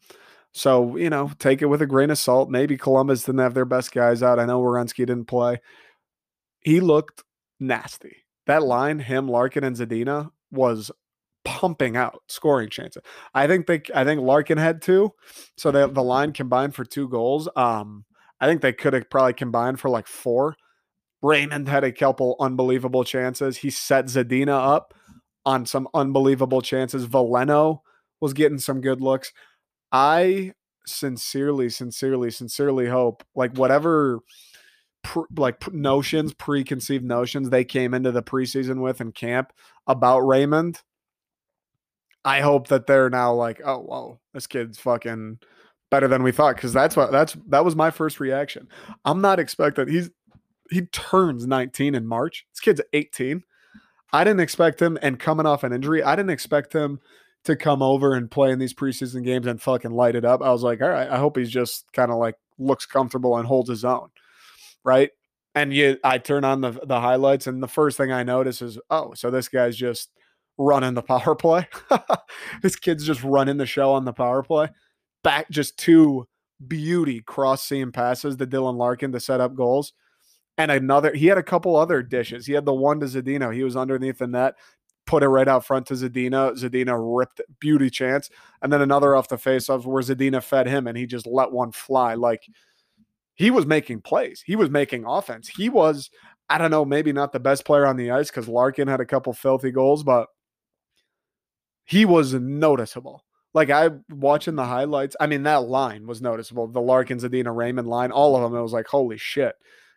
So, 0.54 0.96
you 0.98 1.10
know, 1.10 1.32
take 1.40 1.62
it 1.62 1.66
with 1.66 1.82
a 1.82 1.88
grain 1.88 2.12
of 2.12 2.18
salt. 2.18 2.50
Maybe 2.50 2.78
Columbus 2.78 3.24
didn't 3.24 3.40
have 3.40 3.54
their 3.54 3.66
best 3.66 3.92
guys 3.92 4.22
out. 4.22 4.40
I 4.40 4.46
know 4.46 4.62
Werenski 4.62 4.98
didn't 4.98 5.26
play. 5.26 5.60
He 6.62 6.80
looked 6.80 7.24
nasty. 7.60 8.24
That 8.48 8.64
line, 8.64 9.00
him, 9.00 9.28
Larkin, 9.28 9.64
and 9.64 9.76
Zadina, 9.76 10.32
was 10.52 10.92
pumping 11.44 11.98
out 11.98 12.22
scoring 12.28 12.70
chances. 12.70 13.02
I 13.34 13.48
think 13.48 13.68
they 13.68 13.82
I 13.94 14.04
think 14.04 14.22
Larkin 14.22 14.58
had 14.58 14.82
two. 14.82 15.14
So 15.58 15.72
they, 15.72 15.86
the 15.88 16.04
line 16.04 16.34
combined 16.34 16.76
for 16.76 16.86
two 16.86 17.08
goals. 17.08 17.50
Um, 17.56 18.06
I 18.40 18.48
think 18.48 18.62
they 18.62 18.74
could 18.74 18.94
have 18.94 19.10
probably 19.10 19.34
combined 19.34 19.80
for 19.80 19.90
like 19.90 20.08
four. 20.08 20.56
Raymond 21.22 21.68
had 21.68 21.84
a 21.84 21.92
couple 21.92 22.36
unbelievable 22.40 23.04
chances. 23.04 23.58
He 23.58 23.70
set 23.70 24.06
Zadina 24.06 24.74
up 24.74 24.94
on 25.46 25.66
some 25.66 25.88
unbelievable 25.94 26.62
chances. 26.62 27.08
Veleno 27.08 27.82
was 28.20 28.34
getting 28.34 28.60
some 28.60 28.82
good 28.82 29.02
looks. 29.02 29.32
I 29.92 30.54
sincerely, 30.88 31.70
sincerely, 31.70 32.32
sincerely 32.32 32.88
hope 32.88 33.24
like 33.36 33.56
whatever 33.58 34.20
like 35.38 35.72
notions, 35.72 36.34
preconceived 36.34 37.06
notions 37.06 37.50
they 37.50 37.64
came 37.64 37.94
into 37.94 38.12
the 38.12 38.24
preseason 38.24 38.82
with 38.82 39.02
in 39.02 39.12
camp 39.12 39.54
about 39.88 40.20
Raymond. 40.20 40.82
I 42.24 42.42
hope 42.42 42.68
that 42.70 42.88
they're 42.88 43.10
now 43.10 43.34
like, 43.34 43.62
oh, 43.64 43.80
whoa, 43.80 44.20
this 44.34 44.48
kid's 44.48 44.80
fucking 44.80 45.40
better 45.92 46.08
than 46.08 46.24
we 46.24 46.32
thought. 46.32 46.58
Cause 46.58 46.74
that's 46.74 46.96
what 46.96 47.12
that's 47.12 47.38
that 47.48 47.64
was 47.64 47.76
my 47.76 47.92
first 47.92 48.20
reaction. 48.20 48.68
I'm 49.06 49.22
not 49.22 49.40
expecting 49.40 49.88
he's 49.88 50.10
he 50.72 50.82
turns 50.88 51.46
19 51.46 51.94
in 51.94 52.08
March. 52.08 52.48
This 52.52 52.60
kid's 52.60 52.82
18. 52.94 53.44
I 54.14 54.24
didn't 54.24 54.40
expect 54.42 54.82
him, 54.82 54.98
and 55.02 55.20
coming 55.20 55.46
off 55.46 55.64
an 55.64 55.74
injury, 55.74 56.04
I 56.04 56.16
didn't 56.16 56.32
expect 56.32 56.74
him 56.74 57.00
to 57.44 57.56
come 57.56 57.82
over 57.82 58.14
and 58.14 58.30
play 58.30 58.52
in 58.52 58.60
these 58.60 58.74
preseason 58.74 59.24
games 59.24 59.46
and 59.46 59.62
fucking 59.62 59.92
light 59.92 60.16
it 60.16 60.26
up. 60.26 60.42
I 60.42 60.52
was 60.52 60.64
like, 60.64 60.82
all 60.82 60.90
right, 60.90 61.10
I 61.10 61.18
hope 61.18 61.38
he's 61.38 61.52
just 61.52 61.92
kind 61.94 62.12
of 62.12 62.18
like 62.18 62.36
looks 62.58 62.86
comfortable 62.86 63.38
and 63.38 63.48
holds 63.48 63.70
his 63.70 63.86
own, 63.86 64.10
right? 64.84 65.12
And 65.54 65.74
you, 65.74 65.98
I 66.04 66.18
turn 66.18 66.44
on 66.44 66.62
the 66.62 66.72
the 66.72 67.00
highlights, 67.00 67.48
and 67.48 67.62
the 67.62 67.68
first 67.68 67.98
thing 67.98 68.12
I 68.12 68.24
notice 68.24 68.62
is, 68.62 68.80
oh, 68.90 69.14
so 69.14 69.32
this 69.32 69.48
guy's 69.48 69.78
just 69.78 70.10
running 70.58 70.94
the 70.94 71.02
power 71.04 71.36
play. 71.36 71.68
this 72.62 72.76
kid's 72.76 73.06
just 73.06 73.24
running 73.24 73.58
the 73.58 73.66
show 73.66 73.94
on 73.94 74.06
the 74.06 74.14
power 74.14 74.44
play. 74.44 74.70
Back 75.24 75.50
just 75.50 75.78
two 75.78 76.28
beauty 76.66 77.22
cross 77.22 77.64
seam 77.64 77.92
passes 77.92 78.38
to 78.38 78.48
Dylan 78.48 78.78
Larkin 78.78 79.12
to 79.12 79.20
set 79.20 79.42
up 79.42 79.56
goals 79.56 79.94
and 80.58 80.72
another 80.72 81.14
he 81.14 81.28
had 81.28 81.38
a 81.38 81.44
couple 81.44 81.76
other 81.76 82.02
dishes. 82.02 82.46
He 82.46 82.54
had 82.54 82.66
the 82.66 82.74
one 82.74 83.00
to 83.02 83.06
Zadina. 83.06 83.54
He 83.54 83.64
was 83.64 83.76
underneath 83.76 84.20
the 84.20 84.28
net, 84.28 84.56
put 85.06 85.24
it 85.24 85.28
right 85.28 85.48
out 85.48 85.66
front 85.66 85.86
to 85.88 85.96
Zadina. 85.96 86.54
Zadina 86.54 86.98
ripped 86.98 87.42
beauty 87.60 87.90
chance. 87.90 88.30
And 88.62 88.72
then 88.72 88.82
another 88.82 89.16
off 89.16 89.28
the 89.28 89.38
face 89.38 89.70
off 89.70 89.86
where 89.86 90.04
Zadina 90.04 90.42
fed 90.42 90.68
him 90.68 90.88
and 90.88 90.98
he 90.98 91.06
just 91.06 91.28
let 91.28 91.52
one 91.52 91.72
fly. 91.72 92.14
Like 92.14 92.44
he 93.36 93.52
was 93.52 93.66
making 93.66 94.02
plays. 94.02 94.44
He 94.46 94.56
was 94.56 94.70
making 94.70 95.06
offense. 95.06 95.50
He 95.50 95.68
was, 95.68 96.10
I 96.50 96.58
don't 96.58 96.72
know, 96.72 96.86
maybe 96.86 97.12
not 97.12 97.34
the 97.34 97.40
best 97.40 97.66
player 97.66 97.86
on 97.86 97.98
the 97.98 98.12
ice 98.12 98.30
because 98.30 98.48
Larkin 98.48 98.88
had 98.88 99.02
a 99.02 99.06
couple 99.06 99.34
filthy 99.34 99.72
goals, 99.72 100.04
but 100.04 100.28
he 101.84 102.06
was 102.06 102.34
noticeable. 102.34 103.26
Like 103.54 103.70
I 103.70 103.90
watching 104.10 104.56
the 104.56 104.66
highlights. 104.66 105.16
I 105.20 105.28
mean, 105.28 105.44
that 105.44 105.64
line 105.64 106.08
was 106.08 106.22
noticeable. 106.22 106.68
The 106.68 106.82
Larkin, 106.82 107.20
Zadina, 107.20 107.56
Raymond 107.56 107.88
line, 107.88 108.12
all 108.12 108.36
of 108.36 108.42
them. 108.42 108.58
It 108.58 108.62
was 108.62 108.74
like, 108.74 108.88
holy 108.88 109.18
shit 109.18 109.56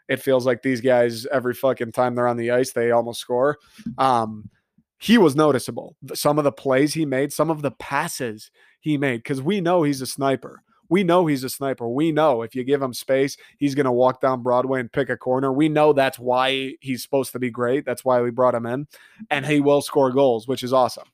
it 0.09 0.23
feels 0.23 0.47
like 0.47 0.63
these 0.63 0.81
guys 0.81 1.27
every 1.27 1.55
fucking 1.55 1.93
time 1.93 2.15
they're 2.15 2.29
on 2.29 2.37
the 2.37 2.51
ice 2.51 2.73
they 2.73 2.91
almost 2.91 3.21
score. 3.21 3.59
Um, 3.99 4.51
he 4.99 5.19
was 5.19 5.37
noticeable. 5.37 5.97
Some 6.15 6.39
of 6.39 6.45
the 6.45 6.53
plays 6.53 6.95
he 6.95 7.07
made, 7.07 7.33
some 7.33 7.51
of 7.51 7.63
the 7.63 7.71
passes 7.73 8.51
he 8.81 8.99
made, 8.99 9.19
because 9.19 9.41
we 9.41 9.61
know 9.61 9.83
he's 9.83 10.03
a 10.03 10.07
sniper. 10.07 10.63
We 10.91 11.05
know 11.05 11.27
he's 11.27 11.45
a 11.45 11.51
sniper. 11.51 11.89
We 11.89 12.13
know 12.13 12.43
if 12.43 12.55
you 12.55 12.65
give 12.65 12.81
him 12.81 12.95
space, 12.95 13.37
he's 13.59 13.75
going 13.75 13.85
to 13.85 13.93
walk 13.93 14.21
down 14.21 14.43
Broadway 14.43 14.81
and 14.81 14.91
pick 14.91 15.11
a 15.11 15.17
corner. 15.17 15.53
We 15.53 15.69
know 15.69 15.93
that's 15.93 16.19
why 16.19 16.75
he's 16.81 17.03
supposed 17.03 17.33
to 17.33 17.39
be 17.39 17.51
great. 17.51 17.85
That's 17.85 18.05
why 18.05 18.23
we 18.23 18.31
brought 18.31 18.55
him 18.55 18.67
in. 18.67 18.87
And 19.31 19.45
he 19.45 19.61
will 19.61 19.83
score 19.83 20.11
goals, 20.11 20.49
which 20.49 20.63
is 20.63 20.73
awesome. 20.73 21.07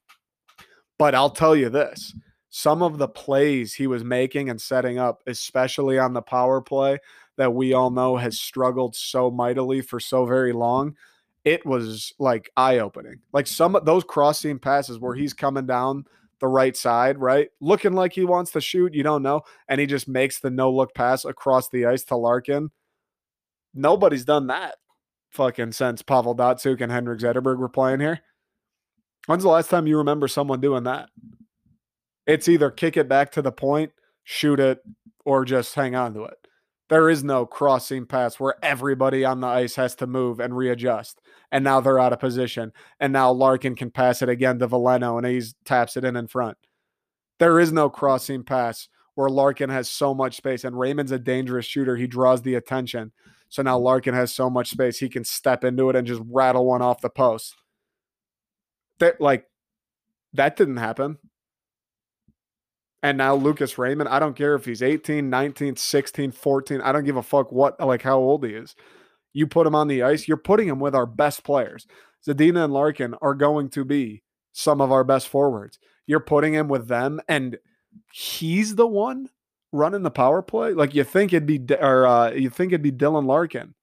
But 0.97 1.15
I'll 1.17 1.31
tell 1.31 1.57
you 1.57 1.71
this 1.71 2.15
some 2.51 2.83
of 2.83 2.99
the 2.99 3.09
plays 3.09 3.75
he 3.75 3.89
was 3.89 4.05
making 4.05 4.49
and 4.49 4.61
setting 4.61 4.97
up, 4.97 5.25
especially 5.27 5.99
on 5.99 6.13
the 6.13 6.23
power 6.23 6.61
play, 6.61 7.01
that 7.37 7.55
we 7.55 7.73
all 7.73 7.91
know 7.91 8.17
has 8.17 8.39
struggled 8.39 8.95
so 8.95 9.31
mightily 9.31 9.81
for 9.81 10.01
so 10.01 10.25
very 10.27 10.53
long, 10.53 10.97
it 11.45 11.65
was 11.67 12.13
like 12.19 12.51
eye 12.57 12.79
opening. 12.79 13.21
Like 13.33 13.47
some 13.47 13.77
of 13.77 13.85
those 13.85 14.05
cross 14.05 14.41
seam 14.41 14.59
passes 14.59 14.99
where 14.99 15.13
mm-hmm. 15.13 15.23
he's 15.23 15.33
coming 15.33 15.67
down 15.67 16.05
the 16.41 16.49
right 16.49 16.77
side, 16.77 17.19
right? 17.19 17.49
Looking 17.61 17.93
like 17.93 18.13
he 18.13 18.25
wants 18.25 18.51
to 18.53 18.61
shoot, 18.61 18.95
you 18.95 19.03
don't 19.03 19.23
know. 19.23 19.43
And 19.69 19.81
he 19.81 19.87
just 19.87 20.09
makes 20.09 20.41
the 20.41 20.51
no 20.51 20.73
look 20.73 20.95
pass 20.95 21.25
across 21.25 21.69
the 21.69 21.87
ice 21.87 22.05
to 22.05 22.17
Larkin. 22.17 22.71
Nobody's 23.75 24.25
done 24.25 24.49
that 24.49 24.77
fucking 25.31 25.73
since 25.73 26.03
Pavel 26.03 26.37
Datsyuk 26.37 26.81
and 26.81 26.93
Henrik 26.93 27.21
Zetterberg 27.21 27.59
were 27.59 27.69
playing 27.69 28.01
here. 28.01 28.21
When's 29.27 29.43
the 29.43 29.49
last 29.49 29.69
time 29.69 29.87
you 29.87 29.99
remember 29.99 30.29
someone 30.29 30.61
doing 30.61 30.85
that? 30.85 31.09
It's 32.27 32.49
either 32.49 32.71
kick 32.71 32.97
it 32.97 33.09
back 33.09 33.33
to 33.33 33.43
the 33.43 33.53
point, 33.53 33.93
shoot 34.23 34.61
it, 34.61 34.81
or 35.25 35.45
just 35.45 35.75
hang 35.75 35.95
on 35.95 36.15
to 36.15 36.25
it. 36.25 36.44
There 36.91 37.09
is 37.09 37.25
no 37.25 37.47
crossing 37.47 38.07
pass 38.07 38.39
where 38.39 38.57
everybody 38.63 39.25
on 39.25 39.41
the 39.41 39.47
ice 39.47 39.75
has 39.77 39.95
to 39.97 40.07
move 40.07 40.39
and 40.39 40.57
readjust. 40.57 41.21
And 41.51 41.65
now 41.65 41.81
they're 41.81 41.99
out 41.99 42.13
of 42.13 42.21
position. 42.21 42.73
And 43.01 43.13
now 43.13 43.31
Larkin 43.31 43.75
can 43.75 43.91
pass 43.91 44.21
it 44.21 44.29
again 44.29 44.59
to 44.59 44.69
Veleno 44.69 45.17
and 45.17 45.27
he 45.27 45.43
taps 45.65 45.97
it 45.97 46.05
in 46.05 46.17
in 46.17 46.27
front. 46.27 46.59
There 47.39 47.59
is 47.59 47.73
no 47.73 47.89
crossing 47.89 48.45
pass 48.45 48.89
where 49.15 49.31
Larkin 49.31 49.71
has 49.71 49.91
so 49.91 50.15
much 50.15 50.37
space. 50.37 50.65
And 50.65 50.79
Raymond's 50.79 51.13
a 51.13 51.19
dangerous 51.19 51.65
shooter. 51.65 51.97
He 51.97 52.07
draws 52.07 52.43
the 52.43 52.57
attention. 52.57 53.13
So 53.49 53.63
now 53.63 53.79
Larkin 53.79 54.15
has 54.15 54.35
so 54.35 54.51
much 54.51 54.71
space. 54.71 54.99
He 54.99 55.09
can 55.09 55.25
step 55.25 55.65
into 55.65 55.89
it 55.89 55.97
and 55.97 56.07
just 56.07 56.23
rattle 56.27 56.67
one 56.67 56.83
off 56.83 57.01
the 57.01 57.09
post. 57.09 57.55
That, 58.99 59.21
like, 59.21 59.47
that 60.35 60.57
didn't 60.57 60.77
happen. 60.77 61.19
And 63.05 63.19
now 63.19 63.35
Lucas 63.35 63.77
Raymond, 63.77 64.09
I 64.09 64.19
don't 64.19 64.35
care 64.35 64.55
if 64.55 64.65
he's 64.65 64.81
18, 64.81 65.29
19, 65.29 65.77
16, 65.77 66.33
14. 66.33 66.81
I 66.81 66.91
don't 66.91 67.05
give 67.05 67.19
a 67.19 67.23
fuck 67.23 67.53
what 67.53 67.79
like 67.79 68.01
how 68.01 68.17
old 68.17 68.47
he 68.47 68.55
is. 68.55 68.75
You 69.35 69.47
put 69.47 69.67
him 69.67 69.75
on 69.75 69.89
the 69.89 70.03
ice, 70.03 70.27
you're 70.27 70.39
putting 70.39 70.69
him 70.69 70.81
with 70.81 70.95
our 70.95 71.05
best 71.05 71.45
players. 71.45 71.87
Zadina 72.27 72.65
and 72.65 72.73
Larkin 72.73 73.15
are 73.21 73.35
going 73.35 73.69
to 73.71 73.85
be 73.85 74.23
some 74.53 74.81
of 74.81 74.91
our 74.91 75.05
best 75.05 75.29
forwards. 75.29 75.79
You're 76.07 76.19
putting 76.19 76.55
him 76.55 76.67
with 76.67 76.89
them, 76.89 77.21
and 77.29 77.59
he's 78.11 78.75
the 78.75 78.87
one 78.87 79.29
running 79.71 80.03
the 80.03 80.11
power 80.11 80.41
play. 80.41 80.73
Like 80.73 80.95
you 80.95 81.05
think 81.05 81.35
it'd 81.35 81.47
be, 81.47 81.61
or 81.75 82.07
uh, 82.07 82.31
you 82.31 82.49
think 82.49 82.73
it'd 82.73 82.81
be 82.81 82.91
Dylan 82.91 83.27
Larkin 83.27 83.75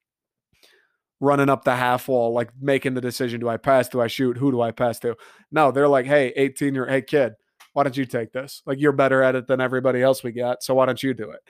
running 1.19 1.49
up 1.49 1.63
the 1.63 1.75
half 1.75 2.07
wall, 2.07 2.33
like 2.33 2.49
making 2.59 2.95
the 2.95 3.01
decision: 3.01 3.39
do 3.39 3.49
I 3.49 3.57
pass? 3.57 3.87
Do 3.87 4.01
I 4.01 4.07
shoot? 4.07 4.37
Who 4.37 4.49
do 4.49 4.61
I 4.61 4.71
pass 4.71 4.97
to? 5.01 5.15
No, 5.51 5.71
they're 5.71 5.87
like, 5.87 6.07
hey, 6.07 6.33
18 6.35 6.73
year, 6.73 6.87
hey 6.87 7.03
kid, 7.03 7.35
why 7.73 7.83
don't 7.83 7.97
you 7.97 8.05
take 8.05 8.31
this? 8.31 8.61
Like 8.65 8.79
you're 8.79 8.91
better 8.91 9.21
at 9.23 9.35
it 9.35 9.47
than 9.47 9.61
everybody 9.61 10.01
else 10.01 10.23
we 10.23 10.31
got, 10.31 10.63
so 10.63 10.75
why 10.75 10.85
don't 10.85 11.01
you 11.01 11.13
do 11.13 11.31
it? 11.31 11.41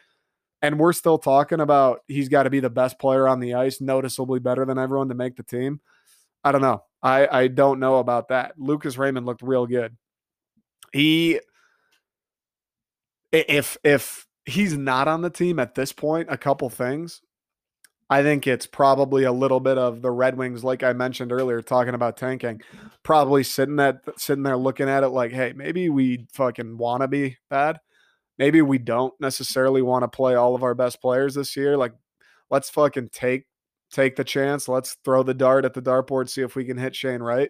And 0.62 0.80
we're 0.80 0.94
still 0.94 1.18
talking 1.18 1.60
about 1.60 2.02
he's 2.08 2.30
got 2.30 2.44
to 2.44 2.52
be 2.52 2.60
the 2.60 2.70
best 2.70 3.00
player 3.00 3.28
on 3.28 3.40
the 3.40 3.56
ice, 3.56 3.82
noticeably 3.82 4.40
better 4.40 4.66
than 4.66 4.78
everyone 4.78 5.10
to 5.10 5.16
make 5.16 5.36
the 5.36 5.44
team. 5.44 5.82
I 6.44 6.52
don't 6.52 6.62
know. 6.62 6.84
I 7.02 7.28
I 7.28 7.48
don't 7.48 7.80
know 7.80 7.98
about 7.98 8.30
that. 8.30 8.54
Lucas 8.58 8.98
Raymond 8.98 9.26
looked 9.26 9.42
real 9.42 9.66
good. 9.66 9.98
He 10.94 11.40
if 13.32 13.78
if 13.84 14.28
he's 14.46 14.78
not 14.78 15.08
on 15.08 15.22
the 15.22 15.30
team 15.30 15.60
at 15.60 15.76
this 15.76 15.94
point, 15.94 16.28
a 16.32 16.38
couple 16.38 16.70
things. 16.70 17.22
I 18.12 18.24
think 18.24 18.46
it's 18.46 18.68
probably 18.68 19.24
a 19.24 19.32
little 19.32 19.62
bit 19.62 19.78
of 19.78 20.02
the 20.02 20.12
Red 20.12 20.38
Wings, 20.38 20.66
like 20.66 20.84
I 20.84 20.92
mentioned 20.92 21.32
earlier, 21.32 21.62
talking 21.62 21.94
about 21.94 22.18
tanking, 22.18 22.62
probably 23.04 23.42
sitting 23.42 23.80
at 23.80 24.02
sitting 24.18 24.44
there 24.44 24.58
looking 24.58 24.90
at 24.90 25.04
it 25.04 25.10
like, 25.10 25.32
hey, 25.32 25.54
maybe 25.56 25.88
we 25.88 26.28
fucking 26.34 26.78
want 26.78 27.04
to 27.04 27.08
be 27.08 27.38
bad. 27.50 27.80
Maybe 28.38 28.62
we 28.62 28.80
don't 28.80 29.14
necessarily 29.22 29.82
want 29.82 30.04
to 30.04 30.10
play 30.10 30.36
all 30.36 30.56
of 30.56 30.64
our 30.64 30.76
best 30.76 31.02
players 31.02 31.36
this 31.36 31.56
year. 31.56 31.78
Like, 31.78 31.94
let's 32.50 32.70
fucking 32.70 33.12
take 33.14 33.46
take 33.94 34.18
the 34.18 34.26
chance. 34.26 34.68
Let's 34.68 34.98
throw 35.06 35.24
the 35.24 35.34
dart 35.34 35.64
at 35.64 35.74
the 35.74 35.82
dartboard, 35.82 36.28
see 36.28 36.42
if 36.42 36.54
we 36.54 36.66
can 36.66 36.78
hit 36.78 36.94
Shane 36.94 37.24
Wright. 37.24 37.50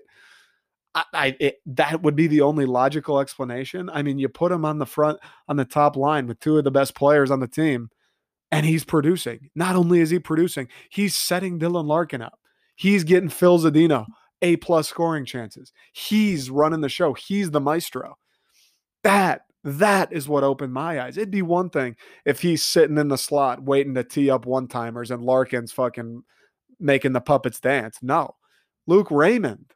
I, 0.94 1.04
I 1.12 1.38
it, 1.40 1.56
that 1.66 2.04
would 2.04 2.16
be 2.16 2.28
the 2.28 2.42
only 2.42 2.68
logical 2.68 3.20
explanation. 3.20 3.90
I 3.90 4.04
mean, 4.04 4.20
you 4.20 4.30
put 4.30 4.52
him 4.52 4.66
on 4.66 4.78
the 4.78 4.86
front 4.86 5.18
on 5.48 5.56
the 5.56 5.66
top 5.66 5.96
line 5.96 6.28
with 6.28 6.40
two 6.40 6.60
of 6.60 6.66
the 6.66 6.70
best 6.70 6.94
players 6.94 7.32
on 7.32 7.40
the 7.40 7.48
team, 7.48 7.90
and 8.52 8.66
he's 8.66 8.84
producing. 8.84 9.50
Not 9.56 9.76
only 9.76 10.00
is 10.00 10.10
he 10.10 10.20
producing, 10.20 10.68
he's 10.90 11.16
setting 11.16 11.60
Dylan 11.60 11.86
Larkin 11.86 12.22
up. 12.22 12.40
He's 12.76 13.04
getting 13.04 13.30
Phil 13.30 13.60
Zadina 13.60 14.06
a 14.42 14.58
plus 14.58 14.88
scoring 14.88 15.26
chances. 15.26 15.72
He's 15.94 16.50
running 16.50 16.82
the 16.82 16.90
show. 16.90 17.14
He's 17.14 17.52
the 17.52 17.62
maestro. 17.62 18.18
That 19.04 19.42
that 19.64 20.12
is 20.12 20.28
what 20.28 20.44
opened 20.44 20.74
my 20.74 21.00
eyes. 21.02 21.18
It'd 21.18 21.30
be 21.30 21.44
one 21.44 21.70
thing 21.70 21.96
if 22.26 22.42
he's 22.42 22.64
sitting 22.64 22.98
in 22.98 23.10
the 23.10 23.18
slot 23.18 23.62
waiting 23.62 23.94
to 23.94 24.04
tee 24.04 24.32
up 24.32 24.46
one 24.48 24.68
timers 24.68 25.12
and 25.12 25.22
Larkin's 25.22 25.72
fucking 25.72 26.24
making 26.80 27.14
the 27.14 27.22
puppets 27.22 27.60
dance. 27.60 28.00
No. 28.02 28.36
Luke 28.88 29.12
Raymond, 29.12 29.72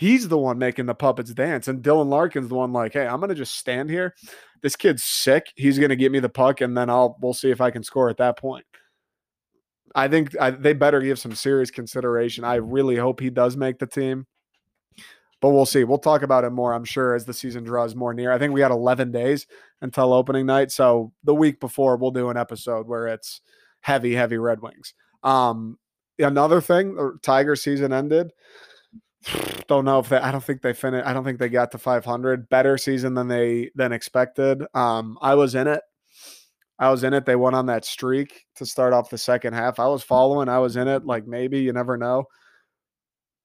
he's 0.00 0.28
the 0.28 0.38
one 0.38 0.56
making 0.56 0.86
the 0.86 0.94
puppets 0.94 1.34
dance. 1.34 1.68
And 1.68 1.82
Dylan 1.82 2.08
Larkin's 2.08 2.48
the 2.48 2.54
one 2.54 2.72
like, 2.72 2.94
hey, 2.94 3.06
I'm 3.06 3.20
gonna 3.20 3.34
just 3.34 3.56
stand 3.56 3.90
here. 3.90 4.14
This 4.62 4.74
kid's 4.74 5.04
sick. 5.04 5.52
He's 5.56 5.78
gonna 5.78 5.96
get 5.96 6.10
me 6.10 6.20
the 6.20 6.28
puck, 6.30 6.62
and 6.62 6.76
then 6.76 6.88
I'll 6.88 7.16
we'll 7.20 7.34
see 7.34 7.50
if 7.50 7.60
I 7.60 7.70
can 7.70 7.82
score 7.82 8.08
at 8.08 8.16
that 8.16 8.38
point. 8.38 8.64
I 9.94 10.08
think 10.08 10.34
I, 10.40 10.50
they 10.50 10.72
better 10.72 11.00
give 11.00 11.18
some 11.18 11.34
serious 11.34 11.70
consideration. 11.70 12.44
I 12.44 12.54
really 12.56 12.96
hope 12.96 13.20
he 13.20 13.28
does 13.28 13.56
make 13.56 13.78
the 13.78 13.86
team 13.86 14.26
but 15.40 15.50
we'll 15.50 15.66
see. 15.66 15.84
We'll 15.84 15.98
talk 15.98 16.22
about 16.22 16.44
it 16.44 16.50
more, 16.50 16.74
I'm 16.74 16.84
sure, 16.84 17.14
as 17.14 17.24
the 17.24 17.32
season 17.32 17.64
draws 17.64 17.94
more 17.94 18.12
near. 18.12 18.30
I 18.30 18.38
think 18.38 18.52
we 18.52 18.60
got 18.60 18.70
11 18.70 19.10
days 19.10 19.46
until 19.80 20.12
opening 20.12 20.46
night. 20.46 20.70
So 20.70 21.12
the 21.24 21.34
week 21.34 21.60
before, 21.60 21.96
we'll 21.96 22.10
do 22.10 22.28
an 22.28 22.36
episode 22.36 22.86
where 22.86 23.08
it's 23.08 23.40
heavy, 23.80 24.14
heavy 24.14 24.36
Red 24.36 24.60
Wings. 24.60 24.92
Um, 25.22 25.78
another 26.18 26.60
thing, 26.60 26.94
the 26.94 27.18
Tiger 27.22 27.56
season 27.56 27.92
ended. 27.92 28.32
Don't 29.66 29.84
know 29.84 29.98
if 29.98 30.08
they. 30.08 30.16
I 30.16 30.32
don't 30.32 30.42
think 30.42 30.62
they 30.62 30.72
finished. 30.72 31.06
I 31.06 31.12
don't 31.12 31.24
think 31.24 31.38
they 31.38 31.48
got 31.48 31.70
to 31.72 31.78
500. 31.78 32.48
Better 32.48 32.78
season 32.78 33.14
than 33.14 33.28
they 33.28 33.70
than 33.74 33.92
expected. 33.92 34.64
Um, 34.74 35.18
I 35.20 35.34
was 35.34 35.54
in 35.54 35.66
it. 35.66 35.82
I 36.78 36.90
was 36.90 37.04
in 37.04 37.12
it. 37.12 37.26
They 37.26 37.36
went 37.36 37.54
on 37.54 37.66
that 37.66 37.84
streak 37.84 38.46
to 38.56 38.64
start 38.64 38.94
off 38.94 39.10
the 39.10 39.18
second 39.18 39.52
half. 39.52 39.78
I 39.78 39.86
was 39.86 40.02
following. 40.02 40.48
I 40.48 40.58
was 40.58 40.76
in 40.76 40.88
it. 40.88 41.04
Like 41.04 41.26
maybe 41.26 41.60
you 41.60 41.74
never 41.74 41.98
know. 41.98 42.24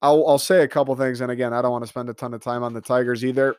I'll, 0.01 0.25
I'll 0.27 0.39
say 0.39 0.63
a 0.63 0.67
couple 0.67 0.95
things. 0.95 1.19
And 1.19 1.31
again, 1.31 1.53
I 1.53 1.61
don't 1.61 1.71
want 1.71 1.83
to 1.83 1.89
spend 1.89 2.09
a 2.09 2.13
ton 2.13 2.33
of 2.33 2.41
time 2.41 2.63
on 2.63 2.73
the 2.73 2.81
Tigers 2.81 3.25
either. 3.25 3.55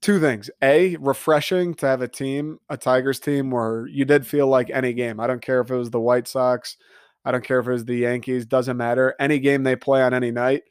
Two 0.00 0.20
things. 0.20 0.50
A, 0.62 0.96
refreshing 0.96 1.74
to 1.76 1.86
have 1.86 2.02
a 2.02 2.08
team, 2.08 2.58
a 2.68 2.76
Tigers 2.76 3.18
team, 3.18 3.50
where 3.50 3.86
you 3.86 4.04
did 4.04 4.26
feel 4.26 4.46
like 4.46 4.70
any 4.70 4.92
game. 4.92 5.18
I 5.18 5.26
don't 5.26 5.42
care 5.42 5.60
if 5.60 5.70
it 5.70 5.76
was 5.76 5.90
the 5.90 6.00
White 6.00 6.28
Sox. 6.28 6.76
I 7.24 7.32
don't 7.32 7.44
care 7.44 7.60
if 7.60 7.66
it 7.66 7.72
was 7.72 7.84
the 7.84 7.96
Yankees. 7.96 8.46
Doesn't 8.46 8.76
matter. 8.76 9.14
Any 9.18 9.38
game 9.38 9.62
they 9.62 9.76
play 9.76 10.02
on 10.02 10.12
any 10.14 10.30
night, 10.30 10.62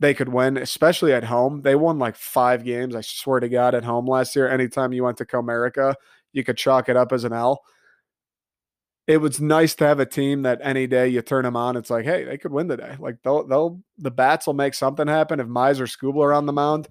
they 0.00 0.14
could 0.14 0.28
win, 0.28 0.56
especially 0.56 1.12
at 1.12 1.24
home. 1.24 1.62
They 1.62 1.74
won 1.74 1.98
like 1.98 2.16
five 2.16 2.64
games, 2.64 2.94
I 2.94 3.00
swear 3.00 3.40
to 3.40 3.48
God, 3.48 3.74
at 3.74 3.84
home 3.84 4.06
last 4.06 4.36
year. 4.36 4.48
Anytime 4.48 4.92
you 4.92 5.04
went 5.04 5.18
to 5.18 5.24
Comerica, 5.24 5.94
you 6.32 6.44
could 6.44 6.56
chalk 6.56 6.88
it 6.88 6.96
up 6.96 7.12
as 7.12 7.24
an 7.24 7.32
L 7.32 7.62
it 9.06 9.18
was 9.18 9.40
nice 9.40 9.74
to 9.76 9.86
have 9.86 9.98
a 10.00 10.06
team 10.06 10.42
that 10.42 10.60
any 10.62 10.86
day 10.86 11.08
you 11.08 11.22
turn 11.22 11.44
them 11.44 11.56
on, 11.56 11.76
it's 11.76 11.90
like, 11.90 12.04
hey, 12.04 12.24
they 12.24 12.38
could 12.38 12.52
win 12.52 12.68
today. 12.68 12.96
Like 12.98 13.16
they'll 13.24 13.46
they'll 13.46 13.80
the 13.98 14.10
bats 14.10 14.46
will 14.46 14.54
make 14.54 14.74
something 14.74 15.08
happen. 15.08 15.40
If 15.40 15.48
Mize 15.48 15.80
or 15.80 16.22
are 16.22 16.32
on 16.32 16.46
the 16.46 16.52
mound, 16.52 16.88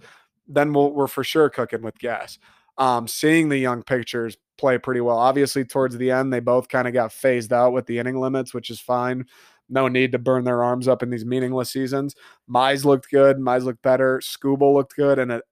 then 0.47 0.73
we 0.73 0.87
we 0.87 1.03
are 1.03 1.07
for 1.07 1.23
sure 1.23 1.49
cooking 1.49 1.81
with 1.81 1.97
gas. 1.99 2.37
Um, 2.77 3.07
seeing 3.07 3.49
the 3.49 3.57
young 3.57 3.83
pitchers 3.83 4.37
play 4.57 4.77
pretty 4.77 5.01
well. 5.01 5.17
Obviously, 5.17 5.65
towards 5.65 5.97
the 5.97 6.11
end, 6.11 6.31
they 6.31 6.39
both 6.39 6.69
kind 6.69 6.87
of 6.87 6.93
got 6.93 7.11
phased 7.11 7.53
out 7.53 7.73
with 7.73 7.85
the 7.85 7.99
inning 7.99 8.19
limits, 8.19 8.53
which 8.53 8.69
is 8.69 8.79
fine. 8.79 9.25
No 9.69 9.87
need 9.87 10.11
to 10.13 10.19
burn 10.19 10.43
their 10.43 10.63
arms 10.63 10.87
up 10.87 11.03
in 11.03 11.09
these 11.09 11.25
meaningless 11.25 11.71
seasons. 11.71 12.15
Mize 12.49 12.83
looked 12.83 13.09
good. 13.09 13.37
Mize 13.37 13.63
looked 13.63 13.81
better. 13.81 14.19
Skubal 14.19 14.73
looked 14.73 14.95
good. 14.95 15.19
And 15.19 15.31
it, 15.31 15.43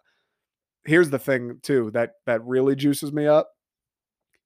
here's 0.86 1.09
the 1.09 1.20
thing 1.20 1.59
too 1.61 1.91
that 1.91 2.13
that 2.26 2.43
really 2.43 2.76
juices 2.76 3.11
me 3.13 3.28
up 3.28 3.49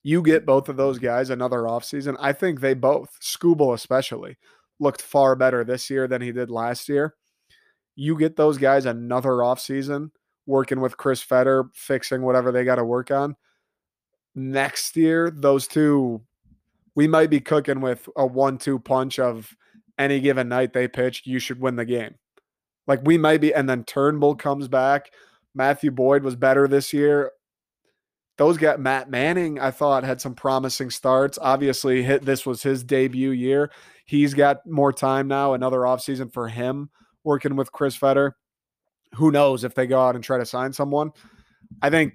you 0.04 0.22
get 0.22 0.46
both 0.46 0.68
of 0.70 0.76
those 0.76 1.00
guys 1.00 1.30
another 1.30 1.62
offseason. 1.62 2.18
I 2.20 2.34
think 2.34 2.60
they 2.60 2.74
both, 2.74 3.18
Skubal 3.22 3.74
especially, 3.74 4.38
looked 4.80 5.02
far 5.02 5.36
better 5.36 5.64
this 5.64 5.90
year 5.90 6.08
than 6.08 6.22
he 6.22 6.32
did 6.34 6.52
last 6.52 6.90
year. 6.90 7.16
You 7.96 8.18
get 8.18 8.36
those 8.36 8.58
guys 8.58 8.86
another 8.86 9.30
offseason 9.30 10.10
working 10.46 10.82
with 10.82 10.98
Chris 10.98 11.22
Fetter, 11.22 11.66
fixing 11.74 12.22
whatever 12.22 12.52
they 12.52 12.64
got 12.64 12.76
to 12.76 12.84
work 12.84 13.12
on. 13.12 13.36
Next 14.36 14.96
year, 14.96 15.32
those 15.32 15.68
two, 15.68 16.22
we 16.96 17.08
might 17.08 17.30
be 17.30 17.40
cooking 17.40 17.82
with 17.82 18.08
a 18.16 18.26
one 18.26 18.58
two 18.58 18.80
punch 18.80 19.20
of 19.20 19.56
any 19.98 20.20
given 20.20 20.50
night 20.50 20.74
they 20.74 20.88
pitch, 20.88 21.24
you 21.26 21.40
should 21.40 21.60
win 21.60 21.76
the 21.76 21.86
game. 21.86 22.16
Like 22.88 23.02
we 23.06 23.18
might 23.18 23.42
be, 23.42 23.54
and 23.54 23.70
then 23.70 23.84
Turnbull 23.84 24.36
comes 24.36 24.68
back. 24.68 25.12
Matthew 25.56 25.92
Boyd 25.92 26.24
was 26.24 26.36
better 26.36 26.68
this 26.68 26.92
year 26.92 27.32
those 28.38 28.58
guys, 28.58 28.80
Matt 28.80 29.10
Manning, 29.10 29.60
I 29.60 29.72
thought 29.72 30.04
had 30.04 30.20
some 30.20 30.34
promising 30.34 30.90
starts. 30.90 31.38
Obviously, 31.42 32.02
hit 32.04 32.24
this 32.24 32.46
was 32.46 32.64
his 32.64 32.84
debut 32.84 33.32
year. 33.32 33.72
He's 34.06 34.34
got 34.34 34.66
more 34.66 34.92
time 34.92 35.28
now, 35.28 35.54
another 35.54 35.80
offseason 35.80 36.34
for 36.34 36.48
him 36.48 36.90
working 37.24 37.56
with 37.56 37.72
Chris 37.72 37.96
Fetter. 37.96 38.36
Who 39.16 39.32
knows 39.32 39.64
if 39.64 39.76
they 39.76 39.88
go 39.88 40.02
out 40.02 40.16
and 40.16 40.24
try 40.24 40.38
to 40.38 40.46
sign 40.46 40.74
someone? 40.74 41.12
I 41.82 41.90
think 41.90 42.14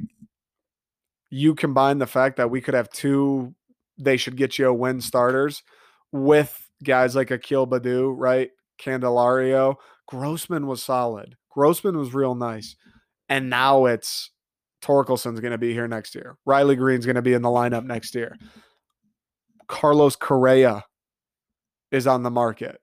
you 1.31 1.55
combine 1.55 1.99
the 1.99 2.07
fact 2.07 2.37
that 2.37 2.51
we 2.51 2.61
could 2.61 2.75
have 2.75 2.91
two, 2.91 3.55
they 3.99 4.17
should 4.17 4.37
get 4.37 4.59
you 4.59 4.69
a 4.69 4.75
win 4.75 5.01
starters 5.01 5.63
with 6.13 6.69
guys 6.83 7.15
like 7.15 7.31
Akil 7.31 7.67
Baddoo, 7.67 8.15
right? 8.17 8.51
Candelario. 8.81 9.77
Grossman 10.07 10.67
was 10.67 10.83
solid. 10.83 11.37
Grossman 11.51 11.97
was 11.97 12.15
real 12.15 12.35
nice. 12.35 12.77
And 13.29 13.51
now 13.51 13.85
it's 13.87 14.31
Torkelson's 14.83 15.41
going 15.41 15.53
to 15.53 15.59
be 15.59 15.73
here 15.73 15.89
next 15.89 16.15
year. 16.15 16.37
Riley 16.47 16.77
Greene's 16.77 17.05
going 17.05 17.17
to 17.17 17.23
be 17.23 17.35
in 17.35 17.43
the 17.43 17.49
lineup 17.49 17.85
next 17.85 18.15
year. 18.15 18.37
Carlos 19.67 20.17
Correa 20.17 20.85
is 21.91 22.07
on 22.07 22.23
the 22.23 22.31
market. 22.31 22.81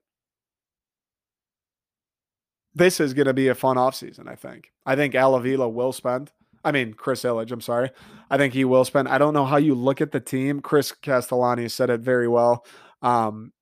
This 2.76 3.00
is 3.00 3.14
going 3.14 3.28
to 3.28 3.34
be 3.34 3.48
a 3.48 3.56
fun 3.56 3.78
offseason, 3.78 4.28
I 4.28 4.36
think. 4.36 4.72
I 4.86 4.96
think 4.96 5.16
Al 5.16 5.36
Avila 5.36 5.70
will 5.70 5.94
spend. 5.94 6.32
I 6.64 6.72
mean, 6.72 6.94
Chris 6.94 7.24
Ilitch, 7.24 7.52
I'm 7.52 7.62
sorry. 7.62 7.92
I 8.30 8.38
think 8.38 8.54
he 8.54 8.66
will 8.66 8.86
spend. 8.86 9.08
I 9.08 9.18
don't 9.18 9.34
know 9.34 9.46
how 9.46 9.58
you 9.58 9.76
look 9.76 10.02
at 10.02 10.12
the 10.12 10.20
team. 10.20 10.62
Chris 10.62 10.92
Castellani 10.92 11.70
said 11.70 11.90
it 11.90 12.02
very 12.02 12.28
well. 12.28 12.66
Um, 13.02 13.54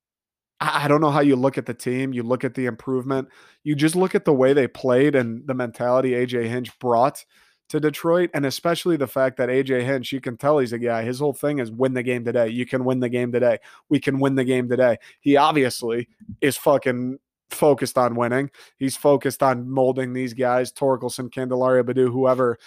I 0.60 0.88
don't 0.88 1.00
know 1.00 1.10
how 1.10 1.20
you 1.20 1.36
look 1.36 1.58
at 1.58 1.66
the 1.66 1.74
team. 1.74 2.14
You 2.14 2.22
look 2.22 2.44
at 2.44 2.54
the 2.54 2.66
improvement. 2.66 3.28
You 3.62 3.74
just 3.74 3.94
look 3.94 4.14
at 4.14 4.24
the 4.24 4.32
way 4.32 4.52
they 4.52 4.66
played 4.66 5.14
and 5.14 5.46
the 5.46 5.54
mentality 5.54 6.12
AJ 6.12 6.48
Hinch 6.48 6.76
brought 6.78 7.24
to 7.68 7.80
Detroit, 7.80 8.30
and 8.34 8.46
especially 8.46 8.96
the 8.96 9.06
fact 9.06 9.36
that 9.38 9.48
AJ 9.48 9.84
Hinch, 9.84 10.12
you 10.12 10.20
can 10.20 10.36
tell 10.36 10.58
he's 10.58 10.72
a 10.72 10.78
guy. 10.78 11.02
His 11.02 11.18
whole 11.18 11.32
thing 11.32 11.58
is 11.58 11.70
win 11.70 11.94
the 11.94 12.02
game 12.02 12.24
today. 12.24 12.48
You 12.48 12.66
can 12.66 12.84
win 12.84 13.00
the 13.00 13.08
game 13.08 13.32
today. 13.32 13.58
We 13.88 14.00
can 14.00 14.20
win 14.20 14.34
the 14.34 14.44
game 14.44 14.68
today. 14.68 14.98
He 15.20 15.36
obviously 15.36 16.08
is 16.40 16.56
fucking 16.56 17.18
focused 17.54 17.96
on 17.96 18.16
winning. 18.16 18.50
He's 18.76 18.96
focused 18.96 19.42
on 19.42 19.70
molding 19.70 20.12
these 20.12 20.34
guys, 20.34 20.72
Torkelson, 20.72 21.30
Candelario, 21.30 21.82
Baddoo, 21.82 22.12
whoever, 22.12 22.58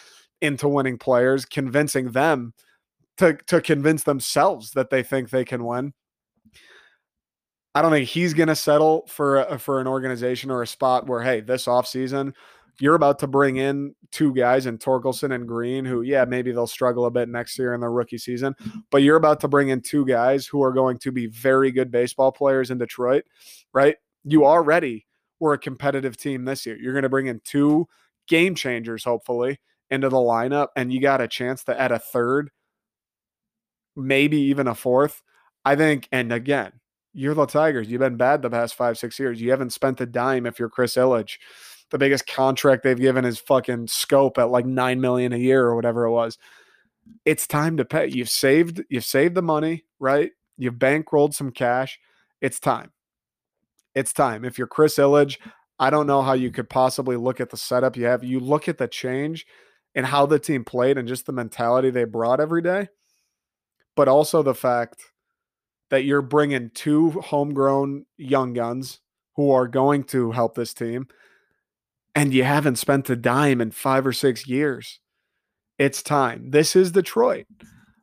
into 0.42 0.68
winning 0.68 0.98
players, 0.98 1.46
convincing 1.46 2.12
them 2.12 2.54
to 3.18 3.38
to 3.48 3.62
convince 3.62 4.04
themselves 4.04 4.72
that 4.72 4.90
they 4.90 5.04
think 5.04 5.30
they 5.30 5.46
can 5.46 5.66
win. 5.66 5.94
I 7.76 7.82
don't 7.82 7.92
think 7.92 8.10
he's 8.10 8.34
going 8.34 8.48
to 8.48 8.56
settle 8.56 9.06
for 9.08 9.38
a, 9.42 9.60
for 9.60 9.80
an 9.80 9.88
organization 9.88 10.50
or 10.50 10.64
a 10.64 10.68
spot 10.68 11.08
where 11.08 11.22
hey, 11.22 11.42
this 11.42 11.66
offseason 11.66 12.34
You're 12.80 12.96
about 12.96 13.20
to 13.20 13.28
bring 13.28 13.58
in 13.58 13.96
two 14.12 14.34
guys 14.34 14.68
in 14.68 14.78
Torkelson 14.78 15.34
and 15.34 15.48
Greene, 15.48 15.84
who, 15.84 16.04
yeah, 16.04 16.26
maybe 16.26 16.52
they'll 16.52 16.68
struggle 16.68 17.06
a 17.06 17.12
bit 17.12 17.28
next 17.28 17.58
year 17.58 17.74
in 17.74 17.82
their 17.82 17.92
rookie 17.92 18.20
season, 18.20 18.56
but 18.92 19.02
you're 19.02 19.16
about 19.16 19.40
to 19.42 19.48
bring 19.48 19.70
in 19.70 19.82
two 19.82 20.06
guys 20.06 20.46
who 20.46 20.62
are 20.64 20.72
going 20.72 21.00
to 21.00 21.12
be 21.12 21.26
very 21.28 21.72
good 21.72 21.90
baseball 21.90 22.32
players 22.32 22.70
in 22.70 22.78
Detroit, 22.78 23.24
right? 23.74 23.96
You 24.30 24.46
already 24.46 25.06
were 25.40 25.54
a 25.54 25.60
competitive 25.60 26.18
team 26.18 26.46
this 26.46 26.66
year. 26.66 26.78
You're 26.78 26.94
going 26.94 27.04
to 27.04 27.10
bring 27.10 27.28
in 27.28 27.42
two 27.44 27.88
game 28.28 28.56
changers, 28.56 29.04
hopefully, 29.04 29.60
into 29.90 30.10
the 30.10 30.18
lineup, 30.18 30.68
and 30.76 30.92
you 30.92 31.00
got 31.00 31.22
a 31.22 31.28
chance 31.28 31.64
to 31.66 31.80
add 31.80 31.92
a 31.92 32.00
third, 32.00 32.50
maybe 33.96 34.38
even 34.38 34.68
a 34.68 34.76
fourth. 34.76 35.22
I 35.64 35.76
think, 35.76 36.08
and 36.12 36.32
again, 36.32 36.74
you're 37.14 37.34
the 37.34 37.46
Tigers. 37.46 37.90
You've 37.90 38.00
been 38.00 38.18
bad 38.18 38.42
the 38.42 38.50
past 38.50 38.76
five, 38.76 38.98
six 38.98 39.18
years. 39.20 39.42
You 39.42 39.52
haven't 39.52 39.74
spent 39.74 40.02
a 40.02 40.06
dime 40.06 40.46
if 40.46 40.60
you're 40.60 40.70
Chris 40.70 40.96
Ilitch. 40.96 41.38
The 41.90 41.98
biggest 41.98 42.28
contract 42.28 42.84
they've 42.84 43.00
given 43.00 43.26
is 43.26 43.40
fucking 43.40 43.88
Schoop 43.88 44.38
at 44.38 44.50
like 44.50 44.66
nine 44.66 45.00
million 45.02 45.34
a 45.34 45.38
year 45.38 45.66
or 45.66 45.76
whatever 45.76 46.06
it 46.06 46.12
was. 46.12 46.38
It's 47.26 47.48
time 47.48 47.78
to 47.78 47.86
pay. 47.86 48.08
You've 48.08 48.30
saved, 48.30 48.84
you've 48.90 49.06
saved 49.06 49.36
the 49.36 49.42
money, 49.42 49.86
right? 50.00 50.32
You've 50.58 50.76
bankrolled 50.76 51.34
some 51.34 51.52
cash. 51.52 52.00
It's 52.42 52.60
time. 52.60 52.92
It's 53.98 54.14
time. 54.14 54.46
If 54.46 54.60
you're 54.60 54.68
Chris 54.68 54.98
Ilitch, 54.98 55.40
I 55.80 55.90
don't 55.90 56.06
know 56.06 56.22
how 56.22 56.34
you 56.34 56.52
mm. 56.52 56.54
could 56.54 56.70
possibly 56.70 57.16
look 57.16 57.42
at 57.42 57.50
the 57.50 57.58
setup 57.58 57.98
you 57.98 58.06
have. 58.06 58.24
You 58.24 58.40
look 58.40 58.68
at 58.68 58.78
the 58.78 58.88
change 58.88 59.48
and 59.96 60.06
how 60.06 60.28
the 60.28 60.38
team 60.38 60.64
played 60.64 61.00
and 61.00 61.08
just 61.08 61.26
the 61.26 61.32
mentality 61.32 61.90
they 61.90 62.04
brought 62.04 62.40
every 62.40 62.62
day, 62.62 62.90
but 63.96 64.08
also 64.08 64.44
the 64.44 64.54
fact 64.54 65.02
that 65.90 66.04
you're 66.04 66.22
bringing 66.22 66.70
two 66.76 67.10
homegrown 67.10 68.06
young 68.18 68.54
guns 68.54 69.00
who 69.36 69.50
are 69.50 69.68
going 69.68 70.04
to 70.04 70.30
help 70.30 70.54
this 70.54 70.76
team 70.76 71.08
and 72.14 72.36
you 72.36 72.44
haven't 72.44 72.76
spent 72.76 73.10
a 73.10 73.16
dime 73.16 73.60
in 73.62 73.72
five 73.72 74.06
or 74.06 74.14
six 74.14 74.48
years. 74.48 75.00
It's 75.80 76.04
time. 76.04 76.52
This 76.52 76.76
is 76.76 76.92
Detroit. 76.92 77.48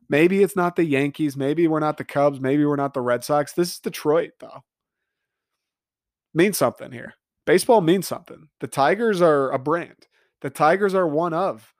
Maybe 0.09 0.43
it's 0.43 0.57
not 0.57 0.75
the 0.75 0.83
Yankees. 0.83 1.37
Maybe 1.37 1.69
we're 1.69 1.79
not 1.79 1.95
the 1.95 2.03
Cubs. 2.03 2.41
Maybe 2.41 2.65
we're 2.65 2.75
not 2.75 2.93
the 2.93 2.99
Red 3.01 3.23
Sox. 3.23 3.53
This 3.53 3.75
is 3.75 3.79
Detroit, 3.79 4.31
though. 4.41 4.61
Means 6.35 6.57
something 6.57 6.91
here. 6.91 7.13
Baseball 7.45 7.79
means 7.79 8.07
something. 8.07 8.49
The 8.59 8.67
Tigers 8.67 9.21
are 9.21 9.51
a 9.51 9.57
brand. 9.57 10.07
The 10.41 10.49
Tigers 10.49 10.93
are 10.93 11.07
one 11.07 11.33
of 11.33 11.73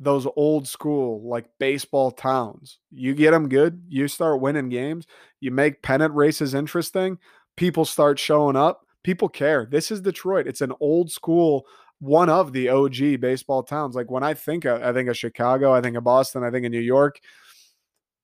those 0.00 0.26
old 0.34 0.66
school 0.66 1.28
like 1.28 1.46
baseball 1.60 2.10
towns. 2.10 2.78
You 2.90 3.14
get 3.14 3.32
them 3.32 3.50
good, 3.50 3.82
you 3.88 4.08
start 4.08 4.40
winning 4.40 4.70
games, 4.70 5.06
you 5.40 5.50
make 5.50 5.82
pennant 5.82 6.14
races 6.14 6.54
interesting, 6.54 7.18
people 7.56 7.84
start 7.84 8.18
showing 8.18 8.56
up, 8.56 8.86
people 9.02 9.28
care. 9.28 9.66
This 9.70 9.90
is 9.90 10.00
Detroit. 10.00 10.46
It's 10.46 10.62
an 10.62 10.72
old 10.80 11.10
school 11.10 11.66
one 12.00 12.30
of 12.30 12.52
the 12.52 12.68
OG 12.68 13.20
baseball 13.20 13.62
towns. 13.62 13.94
Like 13.94 14.10
when 14.10 14.22
I 14.22 14.32
think 14.32 14.64
of, 14.64 14.80
I 14.82 14.92
think 14.92 15.08
of 15.08 15.18
Chicago, 15.18 15.74
I 15.74 15.80
think 15.80 15.96
of 15.96 16.04
Boston, 16.04 16.44
I 16.44 16.50
think 16.50 16.64
of 16.64 16.72
New 16.72 16.80
York, 16.80 17.18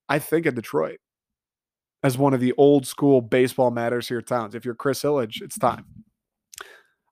I 0.08 0.18
think 0.18 0.46
of 0.46 0.54
Detroit 0.54 1.00
as 2.04 2.18
one 2.18 2.34
of 2.34 2.40
the 2.40 2.52
old 2.58 2.86
school 2.86 3.22
baseball 3.22 3.70
matters 3.70 4.06
here 4.08 4.20
towns. 4.20 4.54
If 4.54 4.64
you're 4.64 4.74
Chris 4.74 5.02
Ilitch, 5.02 5.40
it's 5.40 5.58
time. 5.58 5.86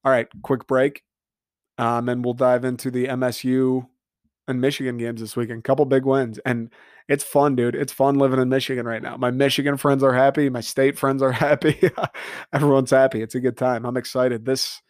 All 0.05 0.13
right, 0.13 0.29
quick 0.43 0.67
break. 0.67 1.03
Um, 1.79 2.11
and 2.11 2.23
we'll 2.23 2.35
dive 2.35 2.67
into 2.67 2.91
the 2.91 3.07
MSU 3.07 3.89
and 4.47 4.61
Michigan 4.61 4.99
games 4.99 5.23
this 5.23 5.35
weekend. 5.35 5.65
Couple 5.65 5.87
big 5.87 6.05
wins. 6.05 6.39
And 6.45 6.71
it's 7.09 7.25
fun, 7.25 7.57
dude. 7.57 7.75
It's 7.75 7.93
fun 7.93 8.17
living 8.17 8.39
in 8.39 8.51
Michigan 8.51 8.85
right 8.85 9.03
now. 9.03 9.17
My 9.17 9.31
Michigan 9.31 9.79
friends 9.79 10.03
are 10.03 10.13
happy. 10.13 10.51
My 10.51 10.61
state 10.61 10.99
friends 10.99 11.23
are 11.23 11.33
happy. 11.47 11.81
Everyone's 12.53 12.91
happy. 12.91 13.23
It's 13.23 13.35
a 13.35 13.41
good 13.41 13.57
time. 13.57 13.87
I'm 13.87 13.97
excited. 13.97 14.45
This 14.45 14.83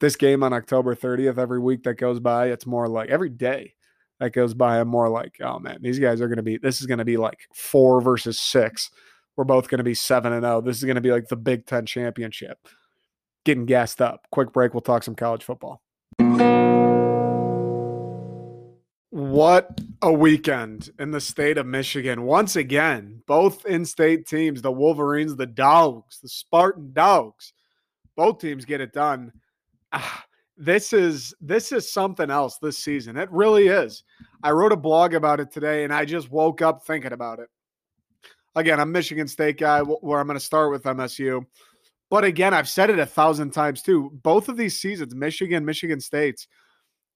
this 0.00 0.16
game 0.16 0.42
on 0.42 0.52
October 0.52 0.96
30th, 0.96 1.38
every 1.38 1.60
week 1.60 1.84
that 1.84 1.94
goes 1.94 2.18
by, 2.18 2.46
it's 2.48 2.66
more 2.66 2.88
like 2.88 3.08
every 3.08 3.28
day 3.28 3.74
that 4.22 4.32
goes 4.32 4.54
by, 4.54 4.78
I'm 4.78 4.86
more 4.86 5.08
like, 5.08 5.38
oh 5.40 5.58
man, 5.58 5.78
these 5.80 5.98
guys 5.98 6.20
are 6.20 6.28
gonna 6.28 6.44
be 6.44 6.56
this 6.56 6.80
is 6.80 6.86
gonna 6.86 7.04
be 7.04 7.16
like 7.16 7.40
four 7.52 8.00
versus 8.00 8.38
six. 8.38 8.88
We're 9.36 9.42
both 9.42 9.68
gonna 9.68 9.82
be 9.82 9.94
seven 9.94 10.32
and 10.32 10.46
oh. 10.46 10.60
This 10.60 10.78
is 10.78 10.84
gonna 10.84 11.00
be 11.00 11.10
like 11.10 11.26
the 11.26 11.34
Big 11.34 11.66
Ten 11.66 11.86
championship. 11.86 12.56
Getting 13.44 13.66
gassed 13.66 14.00
up. 14.00 14.28
Quick 14.30 14.52
break, 14.52 14.74
we'll 14.74 14.80
talk 14.80 15.02
some 15.02 15.16
college 15.16 15.42
football. 15.42 15.82
What 19.10 19.80
a 20.00 20.12
weekend 20.12 20.90
in 21.00 21.10
the 21.10 21.20
state 21.20 21.58
of 21.58 21.66
Michigan. 21.66 22.22
Once 22.22 22.54
again, 22.54 23.22
both 23.26 23.66
in 23.66 23.84
state 23.84 24.28
teams, 24.28 24.62
the 24.62 24.70
Wolverines, 24.70 25.34
the 25.34 25.46
Dogs, 25.46 26.20
the 26.20 26.28
Spartan 26.28 26.92
Dogs, 26.92 27.52
both 28.16 28.38
teams 28.38 28.64
get 28.64 28.80
it 28.80 28.92
done. 28.92 29.32
Ah, 29.92 30.24
this 30.62 30.92
is 30.92 31.34
this 31.40 31.72
is 31.72 31.92
something 31.92 32.30
else 32.30 32.58
this 32.58 32.78
season. 32.78 33.16
It 33.16 33.28
really 33.32 33.66
is. 33.66 34.04
I 34.44 34.52
wrote 34.52 34.70
a 34.70 34.76
blog 34.76 35.12
about 35.12 35.40
it 35.40 35.50
today 35.50 35.82
and 35.82 35.92
I 35.92 36.04
just 36.04 36.30
woke 36.30 36.62
up 36.62 36.86
thinking 36.86 37.12
about 37.12 37.40
it. 37.40 37.48
Again, 38.54 38.78
I'm 38.78 38.92
Michigan 38.92 39.26
State 39.26 39.58
guy 39.58 39.80
where 39.80 40.20
I'm 40.20 40.26
going 40.28 40.38
to 40.38 40.44
start 40.44 40.70
with 40.70 40.84
MSU. 40.84 41.44
But 42.10 42.22
again, 42.22 42.54
I've 42.54 42.68
said 42.68 42.90
it 42.90 43.00
a 43.00 43.06
thousand 43.06 43.50
times 43.50 43.82
too. 43.82 44.10
Both 44.22 44.48
of 44.48 44.56
these 44.56 44.78
seasons, 44.78 45.16
Michigan, 45.16 45.64
Michigan 45.64 46.00
State's 46.00 46.46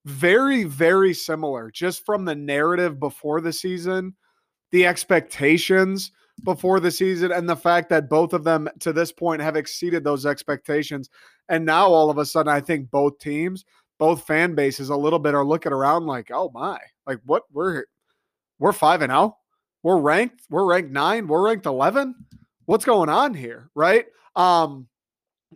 very, 0.07 0.65
very 0.65 1.15
similar, 1.15 1.71
just 1.71 2.05
from 2.05 2.25
the 2.25 2.35
narrative 2.35 2.99
before 2.99 3.41
the 3.41 3.53
season, 3.53 4.17
the 4.73 4.87
expectations 4.87 6.11
before 6.43 6.81
the 6.81 6.91
season, 6.91 7.31
and 7.31 7.49
the 7.49 7.55
fact 7.55 7.91
that 7.91 8.11
both 8.11 8.33
of 8.33 8.43
them 8.43 8.69
to 8.81 8.93
this 8.93 9.13
point 9.13 9.41
have 9.41 9.55
exceeded 9.55 10.03
those 10.03 10.27
expectations. 10.27 11.11
And 11.49 11.65
now 11.65 11.89
all 11.89 12.11
of 12.11 12.19
a 12.19 12.27
sudden, 12.27 12.53
I 12.53 12.61
think 12.61 12.91
both 12.91 13.19
teams, 13.19 13.65
both 13.99 14.27
fan 14.27 14.55
bases 14.55 14.91
a 14.91 14.97
little 14.97 15.19
bit 15.19 15.35
are 15.35 15.45
looking 15.45 15.73
around 15.73 16.07
like, 16.07 16.31
oh 16.33 16.51
my, 16.53 16.79
like 17.07 17.19
what 17.25 17.45
we're 17.53 17.85
we're 18.59 18.73
five 18.73 19.03
and 19.03 19.13
out. 19.13 19.31
Oh? 19.31 19.37
We're 19.83 20.01
ranked, 20.01 20.43
we're 20.51 20.65
ranked 20.65 20.91
nine, 20.91 21.29
we're 21.29 21.45
ranked 21.45 21.67
11. 21.67 22.15
What's 22.65 22.85
going 22.85 23.09
on 23.09 23.35
here? 23.35 23.71
Right. 23.75 24.07
Um, 24.35 24.89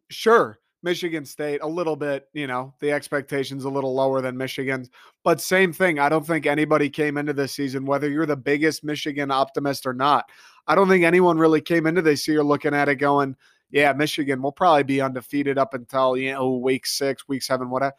sure 0.08 0.60
Michigan 0.82 1.24
State 1.24 1.60
a 1.62 1.66
little 1.66 1.96
bit, 1.96 2.28
you 2.32 2.46
know, 2.46 2.72
the 2.80 2.92
expectations 2.92 3.64
a 3.64 3.68
little 3.68 3.94
lower 3.94 4.20
than 4.20 4.36
Michigan's. 4.36 4.88
But 5.24 5.40
same 5.40 5.72
thing. 5.72 5.98
I 5.98 6.08
don't 6.08 6.26
think 6.26 6.46
anybody 6.46 6.88
came 6.88 7.18
into 7.18 7.32
this 7.32 7.52
season, 7.52 7.84
whether 7.84 8.08
you're 8.08 8.26
the 8.26 8.36
biggest 8.36 8.84
Michigan 8.84 9.30
optimist 9.30 9.86
or 9.86 9.92
not. 9.92 10.30
I 10.66 10.74
don't 10.74 10.88
think 10.88 11.04
anyone 11.04 11.38
really 11.38 11.60
came 11.60 11.86
into 11.86 12.02
this 12.02 12.26
year 12.26 12.42
looking 12.42 12.74
at 12.74 12.88
it 12.88 12.96
going, 12.96 13.36
yeah, 13.70 13.92
Michigan 13.92 14.42
will 14.42 14.52
probably 14.52 14.82
be 14.82 15.00
undefeated 15.00 15.58
up 15.58 15.74
until, 15.74 16.16
you 16.16 16.32
know, 16.32 16.56
week 16.56 16.86
six, 16.86 17.28
week 17.28 17.42
seven, 17.42 17.70
whatever. 17.70 17.94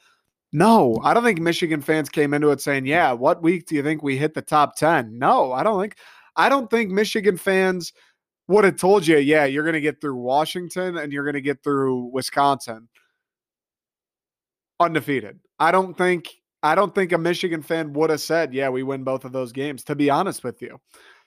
No, 0.54 1.00
I 1.04 1.14
don't 1.14 1.24
think 1.24 1.40
Michigan 1.40 1.82
fans 1.82 2.10
came 2.10 2.34
into 2.34 2.52
it 2.52 2.62
saying, 2.62 2.86
yeah, 2.86 3.14
what 3.14 3.42
week 3.42 3.68
do 3.68 3.76
you 3.76 3.84
think 3.84 4.04
we 4.04 4.18
hit 4.18 4.34
the 4.34 4.42
top 4.42 4.76
10? 4.76 5.18
No, 5.18 5.54
I 5.54 5.64
don't 5.64 5.80
think, 5.80 5.96
I 6.36 6.50
don't 6.50 6.70
think 6.70 6.92
Michigan 6.92 7.38
fans– 7.38 7.94
would 8.52 8.66
have 8.66 8.76
told 8.76 9.08
you, 9.08 9.18
yeah, 9.18 9.46
you're 9.46 9.64
going 9.64 9.74
to 9.74 9.82
get 9.82 10.02
through 10.02 10.16
Washington 10.16 10.98
and 10.98 11.12
you're 11.12 11.24
going 11.24 11.36
to 11.36 11.42
get 11.42 11.64
through 11.64 12.12
Wisconsin 12.14 12.90
undefeated. 14.80 15.40
I 15.58 15.72
don't 15.72 15.98
think 15.98 16.30
I 16.64 16.76
don't 16.76 16.94
think 16.94 17.12
a 17.12 17.18
Michigan 17.18 17.64
fan 17.64 17.94
would 17.94 18.12
have 18.12 18.22
said, 18.22 18.54
yeah, 18.54 18.70
we 18.70 18.84
win 18.84 19.04
both 19.04 19.26
of 19.26 19.32
those 19.32 19.52
games, 19.52 19.84
to 19.86 19.96
be 19.96 20.10
honest 20.10 20.44
with 20.44 20.62
you. 20.62 20.80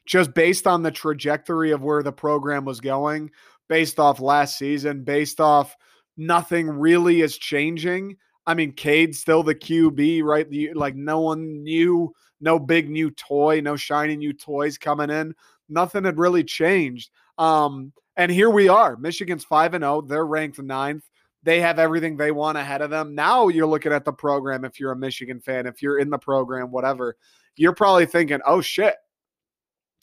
Just 0.07 0.35
based 0.35 0.67
on 0.67 0.83
the 0.83 0.91
trajectory 0.91 1.71
of 1.71 1.83
where 1.83 2.03
the 2.03 2.13
program 2.13 2.65
was 2.65 2.81
going, 2.81 3.31
based 3.69 3.99
off 3.99 4.21
last 4.21 4.59
season, 4.59 5.05
based 5.05 5.41
off 5.41 5.77
nothing 6.17 6.69
really 6.69 7.23
is 7.23 7.39
changing. 7.39 8.17
I 8.47 8.55
mean, 8.55 8.73
Cade's 8.73 9.21
still 9.21 9.43
the 9.43 9.55
QB, 9.55 10.23
right? 10.23 10.47
Like 10.75 10.95
no 10.95 11.21
one 11.21 11.63
knew, 11.63 12.13
no 12.41 12.59
big 12.59 12.91
new 12.91 13.11
toy, 13.11 13.61
no 13.61 13.77
shiny 13.77 14.17
new 14.17 14.33
toys 14.33 14.77
coming 14.77 15.11
in 15.11 15.35
nothing 15.69 16.05
had 16.05 16.19
really 16.19 16.45
changed. 16.45 17.11
Um, 17.39 17.93
and 18.17 18.31
here 18.31 18.51
we 18.51 18.69
are. 18.69 18.97
Michigan's 18.97 19.45
5 19.45 19.75
and 19.75 19.83
0. 19.83 20.03
They're 20.03 20.27
ranked 20.27 20.61
ninth. 20.61 21.05
They 21.43 21.61
have 21.61 21.79
everything 21.79 22.17
they 22.17 22.31
want 22.31 22.57
ahead 22.57 22.81
of 22.81 22.91
them. 22.91 23.15
Now 23.15 23.49
you're 23.49 23.67
looking 23.67 23.93
at 23.93 24.05
the 24.05 24.13
program 24.13 24.65
if 24.65 24.81
you're 24.81 24.93
a 24.93 24.97
Michigan 24.97 25.41
fan, 25.41 25.67
if 25.67 25.83
you're 25.83 25.99
in 25.99 26.09
the 26.09 26.19
program, 26.19 26.71
whatever, 26.71 27.17
you're 27.57 27.75
probably 27.75 28.07
thinking, 28.07 28.41
oh 28.47 28.61
shit, 28.61 28.95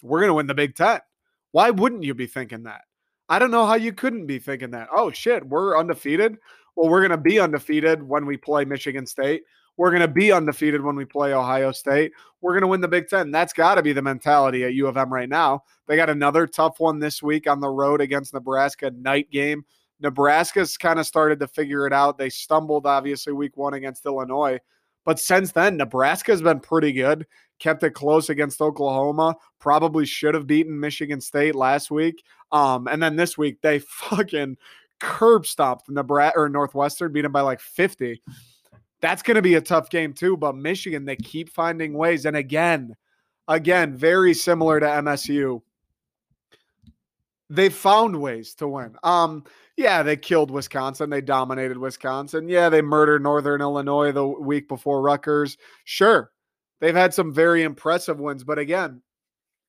we're 0.04 0.28
to 0.28 0.34
win 0.34 0.48
the 0.48 0.54
Big 0.54 0.76
Ten. 0.76 1.00
Why 1.52 1.72
wouldn't 1.72 2.04
you 2.04 2.14
be 2.14 2.28
thinking 2.28 2.64
that? 2.64 2.82
I 3.32 3.40
don't 3.40 3.50
know 3.50 3.66
how 3.66 3.76
you 3.76 3.94
couldn't 3.94 4.26
be 4.26 4.40
thinking 4.40 4.72
that. 4.72 4.90
Oh 4.94 5.10
shit, 5.10 5.48
we're 5.48 5.80
undefeated. 5.80 6.36
Well, 6.76 6.90
we're 6.90 7.00
going 7.00 7.12
to 7.12 7.18
be 7.18 7.40
undefeated 7.40 8.04
when 8.04 8.26
we 8.26 8.36
play 8.36 8.66
Michigan 8.66 9.06
State. 9.06 9.44
We're 9.78 9.92
going 9.92 10.02
to 10.02 10.10
be 10.10 10.34
undefeated 10.34 10.82
when 10.82 10.98
we 10.98 11.06
play 11.06 11.34
Ohio 11.34 11.72
State. 11.72 12.12
We're 12.42 12.52
going 12.52 12.64
to 12.64 12.68
win 12.68 12.82
the 12.82 12.90
Big 12.90 13.08
Ten. 13.08 13.32
That's 13.32 13.54
got 13.54 13.76
to 13.76 13.82
be 13.82 13.94
the 13.94 14.02
mentality 14.02 14.66
at 14.66 14.74
U 14.74 14.86
of 14.86 14.98
M 14.98 15.14
right 15.14 15.30
now. 15.30 15.64
They 15.88 15.96
got 15.96 16.10
another 16.10 16.46
tough 16.46 16.82
one 16.82 17.00
this 17.00 17.24
week 17.24 17.50
on 17.50 17.62
the 17.62 17.70
road 17.70 18.02
against 18.02 18.34
Nebraska, 18.34 18.92
night 18.92 19.32
game. 19.32 19.64
Nebraska's 20.02 20.76
kind 20.76 21.00
of 21.00 21.08
started 21.08 21.40
to 21.40 21.48
figure 21.48 21.88
it 21.88 21.94
out. 21.94 22.18
They 22.18 22.30
stumbled, 22.30 22.86
obviously, 22.86 23.32
week 23.32 23.56
one 23.56 23.76
against 23.76 24.06
Illinois. 24.06 24.60
But 25.06 25.20
since 25.20 25.52
then, 25.52 25.78
Nebraska's 25.78 26.42
been 26.42 26.60
pretty 26.60 26.92
good. 26.92 27.26
Kept 27.60 27.84
it 27.84 27.92
close 27.92 28.30
against 28.30 28.62
Oklahoma. 28.62 29.36
Probably 29.60 30.06
should 30.06 30.36
have 30.36 30.48
beaten 30.48 30.80
Michigan 30.80 31.22
State 31.22 31.56
last 31.56 31.92
week. 31.92 32.24
Um, 32.52 32.88
and 32.88 33.02
then 33.02 33.16
this 33.16 33.38
week 33.38 33.62
they 33.62 33.80
fucking 33.88 34.58
curb 35.00 35.46
stomped 35.46 35.90
Nebraska 35.90 36.40
or 36.40 36.50
Northwestern, 36.50 37.12
beat 37.12 37.22
them 37.22 37.32
by 37.32 37.42
like 37.42 37.60
50 37.60 38.22
That's 39.02 39.24
going 39.24 39.36
to 39.36 39.42
be 39.42 39.56
a 39.56 39.62
tough 39.62 39.90
game 39.90 40.14
too. 40.14 40.38
But 40.38 40.56
Michigan, 40.56 41.06
they 41.06 41.16
keep 41.16 41.50
finding 41.50 41.94
ways. 41.94 42.26
And 42.26 42.38
again, 42.38 42.96
again, 43.48 43.96
very 43.96 44.34
similar 44.34 44.80
to 44.80 44.86
MSU. 44.86 45.62
They 47.52 47.68
found 47.68 48.16
ways 48.16 48.54
to 48.56 48.68
win. 48.70 48.96
Um, 49.04 49.44
yeah, 49.76 50.04
they 50.04 50.16
killed 50.16 50.52
Wisconsin. 50.52 51.10
They 51.10 51.20
dominated 51.20 51.78
Wisconsin. 51.78 52.48
Yeah, 52.48 52.70
they 52.70 52.82
murdered 52.82 53.22
Northern 53.22 53.60
Illinois 53.60 54.14
the 54.14 54.26
week 54.26 54.70
before 54.70 55.02
Rutgers. 55.02 55.58
Sure, 55.84 56.32
they've 56.80 56.96
had 56.96 57.14
some 57.14 57.34
very 57.34 57.64
impressive 57.64 58.22
wins, 58.22 58.46
but 58.46 58.58
again, 58.58 59.02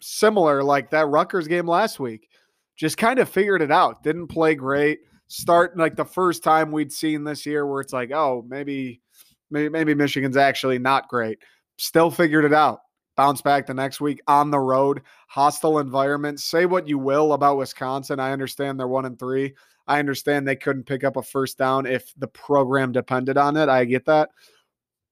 similar 0.00 0.62
like 0.62 0.90
that 0.90 1.08
Rutgers 1.08 1.48
game 1.48 1.66
last 1.66 1.98
week. 1.98 2.28
Just 2.76 2.98
kind 2.98 3.18
of 3.18 3.28
figured 3.28 3.62
it 3.62 3.72
out. 3.72 4.04
Didn't 4.04 4.28
play 4.28 4.54
great. 4.54 5.00
Start 5.26 5.76
like 5.76 5.96
the 5.96 6.04
first 6.04 6.44
time 6.44 6.70
we'd 6.70 6.92
seen 6.92 7.24
this 7.24 7.44
year 7.44 7.66
where 7.66 7.80
it's 7.80 7.92
like, 7.92 8.12
oh, 8.12 8.44
maybe, 8.48 9.00
maybe, 9.50 9.68
maybe 9.70 9.94
Michigan's 9.94 10.36
actually 10.36 10.78
not 10.78 11.08
great. 11.08 11.38
Still 11.78 12.12
figured 12.12 12.44
it 12.44 12.54
out. 12.54 12.80
Bounce 13.22 13.40
back 13.40 13.66
the 13.68 13.72
next 13.72 14.00
week 14.00 14.20
on 14.26 14.50
the 14.50 14.58
road, 14.58 15.00
hostile 15.28 15.78
environment. 15.78 16.40
Say 16.40 16.66
what 16.66 16.88
you 16.88 16.98
will 16.98 17.34
about 17.34 17.56
Wisconsin. 17.56 18.18
I 18.18 18.32
understand 18.32 18.80
they're 18.80 18.88
one 18.88 19.04
and 19.04 19.16
three. 19.16 19.54
I 19.86 20.00
understand 20.00 20.44
they 20.44 20.56
couldn't 20.56 20.86
pick 20.86 21.04
up 21.04 21.14
a 21.14 21.22
first 21.22 21.56
down 21.56 21.86
if 21.86 22.12
the 22.16 22.26
program 22.26 22.90
depended 22.90 23.38
on 23.38 23.56
it. 23.56 23.68
I 23.68 23.84
get 23.84 24.06
that. 24.06 24.30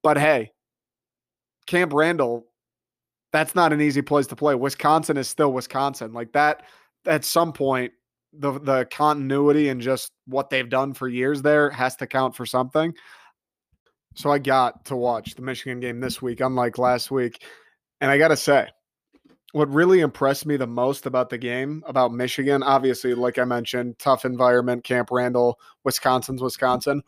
But 0.03 0.19
hey, 0.19 0.51
Camp 1.69 1.93
Randall, 1.93 2.47
that's 3.31 3.55
not 3.55 3.73
an 3.73 3.81
easy 3.81 4.03
place 4.03 4.27
to 4.27 4.35
play. 4.35 4.57
Wisconsin 4.57 5.17
is 5.17 5.29
still 5.29 5.53
Wisconsin. 5.53 6.13
Like 6.13 6.33
that, 6.33 6.65
at 7.07 7.25
some 7.25 7.53
point, 7.53 7.93
the 8.33 8.59
the 8.59 8.89
continuity 8.91 9.69
and 9.69 9.81
just 9.81 10.11
what 10.27 10.51
they've 10.51 10.69
done 10.69 10.95
for 10.95 11.07
years 11.07 11.43
there 11.43 11.71
has 11.71 11.95
to 11.95 12.09
count 12.09 12.35
for 12.35 12.45
something. 12.45 12.93
So 14.17 14.33
I 14.33 14.41
got 14.41 14.85
to 14.87 14.97
watch 14.97 15.37
the 15.37 15.43
Michigan 15.43 15.79
game 15.79 16.01
this 16.01 16.21
week, 16.21 16.41
unlike 16.41 16.77
last 16.77 17.13
week. 17.13 17.45
And 18.01 18.11
I 18.11 18.19
got 18.19 18.29
to 18.29 18.37
say, 18.37 18.69
what 19.53 19.69
really 19.73 20.01
impressed 20.01 20.47
me 20.47 20.57
the 20.57 20.67
most 20.67 21.07
about 21.07 21.29
the 21.29 21.39
game, 21.39 21.83
about 21.87 22.13
Michigan, 22.13 22.63
obviously, 22.63 23.15
like 23.15 23.39
I 23.39 23.45
mentioned, 23.45 23.99
tough 23.99 24.25
environment, 24.25 24.85
Camp 24.85 25.09
Randall, 25.11 25.59
Wisconsin's 25.85 26.43
Wisconsin. 26.43 27.03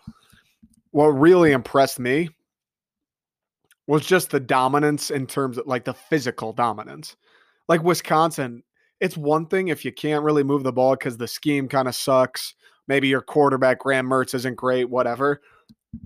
What 0.91 1.07
really 1.09 1.53
impressed 1.53 1.99
me 1.99 2.31
was 3.87 4.05
just 4.05 4.31
the 4.31 4.41
dominance 4.41 5.11
in 5.11 5.27
terms 5.27 5.59
of 5.59 5.67
like 5.67 5.85
the 5.85 5.95
physical 5.95 6.53
dominance. 6.53 7.17
Like 7.69 7.83
Wisconsin, 7.83 8.63
it's 9.01 9.17
one 9.17 9.47
thing 9.47 9.69
if 9.69 9.85
you 9.85 9.93
can't 9.93 10.25
really 10.25 10.43
move 10.43 10.63
the 10.65 10.73
ball 10.73 10.95
because 10.95 11.17
the 11.17 11.29
scheme 11.29 11.69
kind 11.69 11.89
of 11.89 11.95
sucks. 11.95 12.55
Maybe 12.89 13.09
your 13.09 13.23
quarterback, 13.23 13.79
Graham 13.79 14.07
Mertz, 14.07 14.35
isn't 14.35 14.57
great, 14.57 14.91
whatever. 14.91 15.41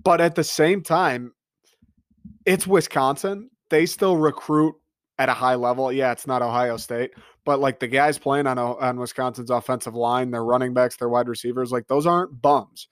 But 0.03 0.21
at 0.21 0.35
the 0.35 0.43
same 0.43 0.81
time, 0.81 1.33
it's 2.45 2.67
Wisconsin. 2.67 3.49
They 3.69 3.85
still 3.85 4.17
recruit 4.17 4.75
at 5.17 5.29
a 5.29 5.33
high 5.33 5.55
level. 5.55 5.91
Yeah, 5.91 6.11
it's 6.11 6.27
not 6.27 6.41
Ohio 6.41 6.77
State, 6.77 7.11
but 7.45 7.59
like 7.59 7.79
the 7.79 7.87
guys 7.87 8.17
playing 8.17 8.47
on 8.47 8.59
on 8.59 8.99
Wisconsin's 8.99 9.49
offensive 9.49 9.95
line, 9.95 10.31
their 10.31 10.43
running 10.43 10.73
backs, 10.73 10.97
their 10.97 11.09
wide 11.09 11.27
receivers, 11.27 11.71
like 11.71 11.87
those 11.87 12.05
aren't 12.05 12.41
bums. 12.41 12.87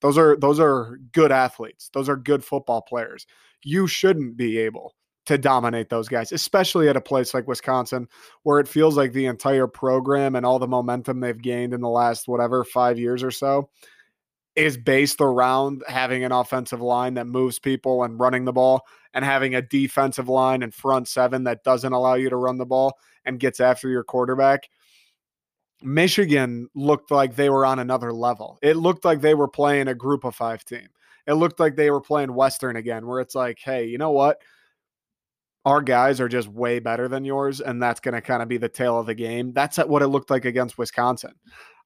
Those 0.00 0.18
are 0.18 0.36
those 0.36 0.60
are 0.60 0.98
good 1.12 1.32
athletes. 1.32 1.90
Those 1.92 2.08
are 2.08 2.16
good 2.16 2.44
football 2.44 2.82
players. 2.82 3.26
You 3.62 3.86
shouldn't 3.86 4.36
be 4.36 4.58
able 4.58 4.94
to 5.26 5.38
dominate 5.38 5.88
those 5.88 6.08
guys, 6.08 6.32
especially 6.32 6.88
at 6.88 6.96
a 6.96 7.00
place 7.00 7.32
like 7.32 7.48
Wisconsin 7.48 8.06
where 8.42 8.60
it 8.60 8.68
feels 8.68 8.96
like 8.96 9.12
the 9.14 9.24
entire 9.24 9.66
program 9.66 10.36
and 10.36 10.44
all 10.44 10.58
the 10.58 10.68
momentum 10.68 11.20
they've 11.20 11.40
gained 11.40 11.72
in 11.72 11.80
the 11.80 11.88
last 11.88 12.28
whatever 12.28 12.62
5 12.62 12.98
years 12.98 13.22
or 13.22 13.30
so 13.30 13.70
is 14.56 14.76
based 14.76 15.20
around 15.20 15.82
having 15.88 16.22
an 16.22 16.32
offensive 16.32 16.80
line 16.80 17.14
that 17.14 17.26
moves 17.26 17.58
people 17.58 18.04
and 18.04 18.20
running 18.20 18.44
the 18.44 18.52
ball 18.52 18.82
and 19.12 19.24
having 19.24 19.54
a 19.54 19.62
defensive 19.62 20.28
line 20.28 20.62
and 20.62 20.72
front 20.72 21.08
seven 21.08 21.44
that 21.44 21.64
doesn't 21.64 21.92
allow 21.92 22.14
you 22.14 22.30
to 22.30 22.36
run 22.36 22.58
the 22.58 22.66
ball 22.66 22.98
and 23.24 23.40
gets 23.40 23.60
after 23.60 23.88
your 23.88 24.04
quarterback. 24.04 24.68
Michigan 25.82 26.68
looked 26.74 27.10
like 27.10 27.34
they 27.34 27.50
were 27.50 27.66
on 27.66 27.78
another 27.78 28.12
level. 28.12 28.58
It 28.62 28.76
looked 28.76 29.04
like 29.04 29.20
they 29.20 29.34
were 29.34 29.48
playing 29.48 29.88
a 29.88 29.94
group 29.94 30.24
of 30.24 30.34
five 30.34 30.64
team. 30.64 30.88
It 31.26 31.34
looked 31.34 31.58
like 31.58 31.74
they 31.74 31.90
were 31.90 32.00
playing 32.00 32.34
Western 32.34 32.76
again, 32.76 33.06
where 33.06 33.20
it's 33.20 33.34
like, 33.34 33.58
hey, 33.58 33.86
you 33.86 33.98
know 33.98 34.10
what? 34.10 34.40
Our 35.64 35.80
guys 35.80 36.20
are 36.20 36.28
just 36.28 36.48
way 36.48 36.78
better 36.78 37.08
than 37.08 37.24
yours, 37.24 37.60
and 37.60 37.82
that's 37.82 38.00
going 38.00 38.14
to 38.14 38.20
kind 38.20 38.42
of 38.42 38.48
be 38.48 38.58
the 38.58 38.68
tale 38.68 38.98
of 38.98 39.06
the 39.06 39.14
game. 39.14 39.52
That's 39.52 39.78
what 39.78 40.02
it 40.02 40.08
looked 40.08 40.30
like 40.30 40.44
against 40.44 40.76
Wisconsin. 40.76 41.32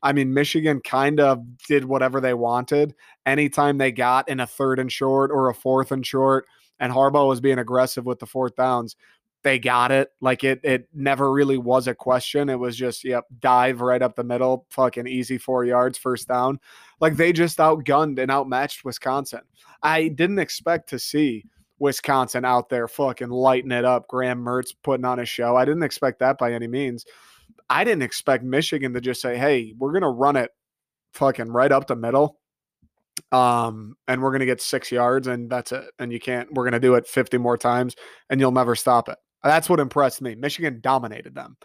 I 0.03 0.13
mean, 0.13 0.33
Michigan 0.33 0.81
kind 0.81 1.21
of 1.21 1.43
did 1.67 1.85
whatever 1.85 2.21
they 2.21 2.35
wanted 2.35 2.95
anytime 3.27 3.79
they 3.79 3.93
got 3.93 4.29
in 4.29 4.41
a 4.41 4.47
third 4.47 4.79
and 4.79 4.91
short 4.91 5.31
or 5.31 5.49
a 5.49 5.55
fourth 5.55 5.91
and 5.91 6.07
short, 6.07 6.47
and 6.79 6.93
Harbaugh 6.93 7.29
was 7.29 7.41
being 7.41 7.59
aggressive 7.59 8.07
with 8.07 8.21
the 8.21 8.27
fourth 8.27 8.55
downs. 8.55 8.97
They 9.43 9.59
got 9.59 9.93
it. 9.93 10.11
Like 10.21 10.43
it, 10.45 10.61
it 10.65 10.89
never 10.93 11.33
really 11.33 11.59
was 11.59 11.87
a 11.87 11.95
question. 11.95 12.49
It 12.49 12.59
was 12.59 12.77
just, 12.77 13.05
yep, 13.05 13.25
dive 13.41 13.81
right 13.81 14.03
up 14.03 14.17
the 14.17 14.25
middle, 14.25 14.67
fucking 14.71 15.07
easy 15.07 15.39
four 15.39 15.65
yards, 15.65 15.97
first 15.97 16.29
down. 16.29 16.59
Like 17.01 17.17
they 17.17 17.33
just 17.33 17.59
outgunned 17.59 18.19
and 18.19 18.31
outmatched 18.31 18.85
Wisconsin. 18.85 19.43
I 19.83 20.09
didn't 20.09 20.41
expect 20.41 20.89
to 20.91 20.99
see 20.99 21.45
Wisconsin 21.79 22.45
out 22.45 22.69
there 22.69 22.89
fucking 22.89 23.29
lighting 23.29 23.71
it 23.71 23.85
up. 23.85 24.09
Graham 24.09 24.45
Mertz 24.45 24.75
putting 24.83 25.05
on 25.05 25.21
a 25.21 25.25
show. 25.25 25.57
I 25.57 25.65
didn't 25.65 25.85
expect 25.85 26.19
that 26.19 26.39
by 26.39 26.53
any 26.53 26.67
means. 26.67 27.05
I 27.71 27.85
didn't 27.85 28.03
expect 28.03 28.45
Michigan 28.45 28.95
to 28.95 29.01
just 29.01 29.21
say, 29.21 29.37
"Hey, 29.37 29.75
we're 29.79 29.93
gonna 29.93 30.11
run 30.11 30.37
it 30.37 30.51
fucking 31.15 31.51
right 31.51 31.73
up 31.73 31.87
the 31.87 31.97
middle, 31.97 32.39
um, 33.33 33.97
and 34.07 34.23
we're 34.23 34.33
gonna 34.33 34.47
get 34.47 34.61
six 34.61 34.91
yards, 34.91 35.27
and 35.27 35.51
that's 35.51 35.73
it. 35.73 35.85
And 35.99 36.13
you 36.13 36.21
can't. 36.21 36.53
We're 36.53 36.65
gonna 36.65 36.81
do 36.81 36.95
it 36.95 37.07
fifty 37.07 37.39
more 37.39 37.59
times, 37.59 37.95
and 38.31 38.41
you'll 38.41 38.53
never 38.53 38.75
stop 38.75 39.09
it." 39.09 39.19
That's 39.43 39.69
what 39.69 39.81
impressed 39.81 40.23
me. 40.23 40.35
Michigan 40.35 40.81
dominated 40.81 41.35
them. 41.35 41.57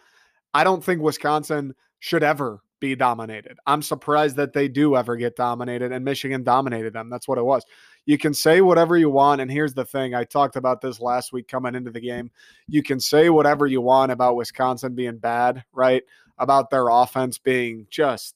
I 0.53 0.63
don't 0.63 0.83
think 0.83 1.01
Wisconsin 1.01 1.73
should 1.99 2.23
ever 2.23 2.59
be 2.79 2.95
dominated. 2.95 3.57
I'm 3.65 3.81
surprised 3.81 4.35
that 4.35 4.53
they 4.53 4.67
do 4.67 4.95
ever 4.95 5.15
get 5.15 5.35
dominated, 5.35 5.91
and 5.91 6.03
Michigan 6.03 6.43
dominated 6.43 6.93
them. 6.93 7.09
That's 7.09 7.27
what 7.27 7.37
it 7.37 7.45
was 7.45 7.63
you 8.05 8.17
can 8.17 8.33
say 8.33 8.61
whatever 8.61 8.97
you 8.97 9.09
want. 9.09 9.41
And 9.41 9.49
here's 9.49 9.73
the 9.73 9.85
thing 9.85 10.13
I 10.13 10.23
talked 10.23 10.55
about 10.55 10.81
this 10.81 10.99
last 10.99 11.31
week 11.31 11.47
coming 11.47 11.75
into 11.75 11.91
the 11.91 12.01
game. 12.01 12.31
You 12.67 12.83
can 12.83 12.99
say 12.99 13.29
whatever 13.29 13.65
you 13.65 13.81
want 13.81 14.11
about 14.11 14.35
Wisconsin 14.35 14.95
being 14.95 15.17
bad, 15.17 15.63
right? 15.71 16.03
About 16.37 16.69
their 16.69 16.89
offense 16.89 17.37
being 17.37 17.87
just 17.89 18.35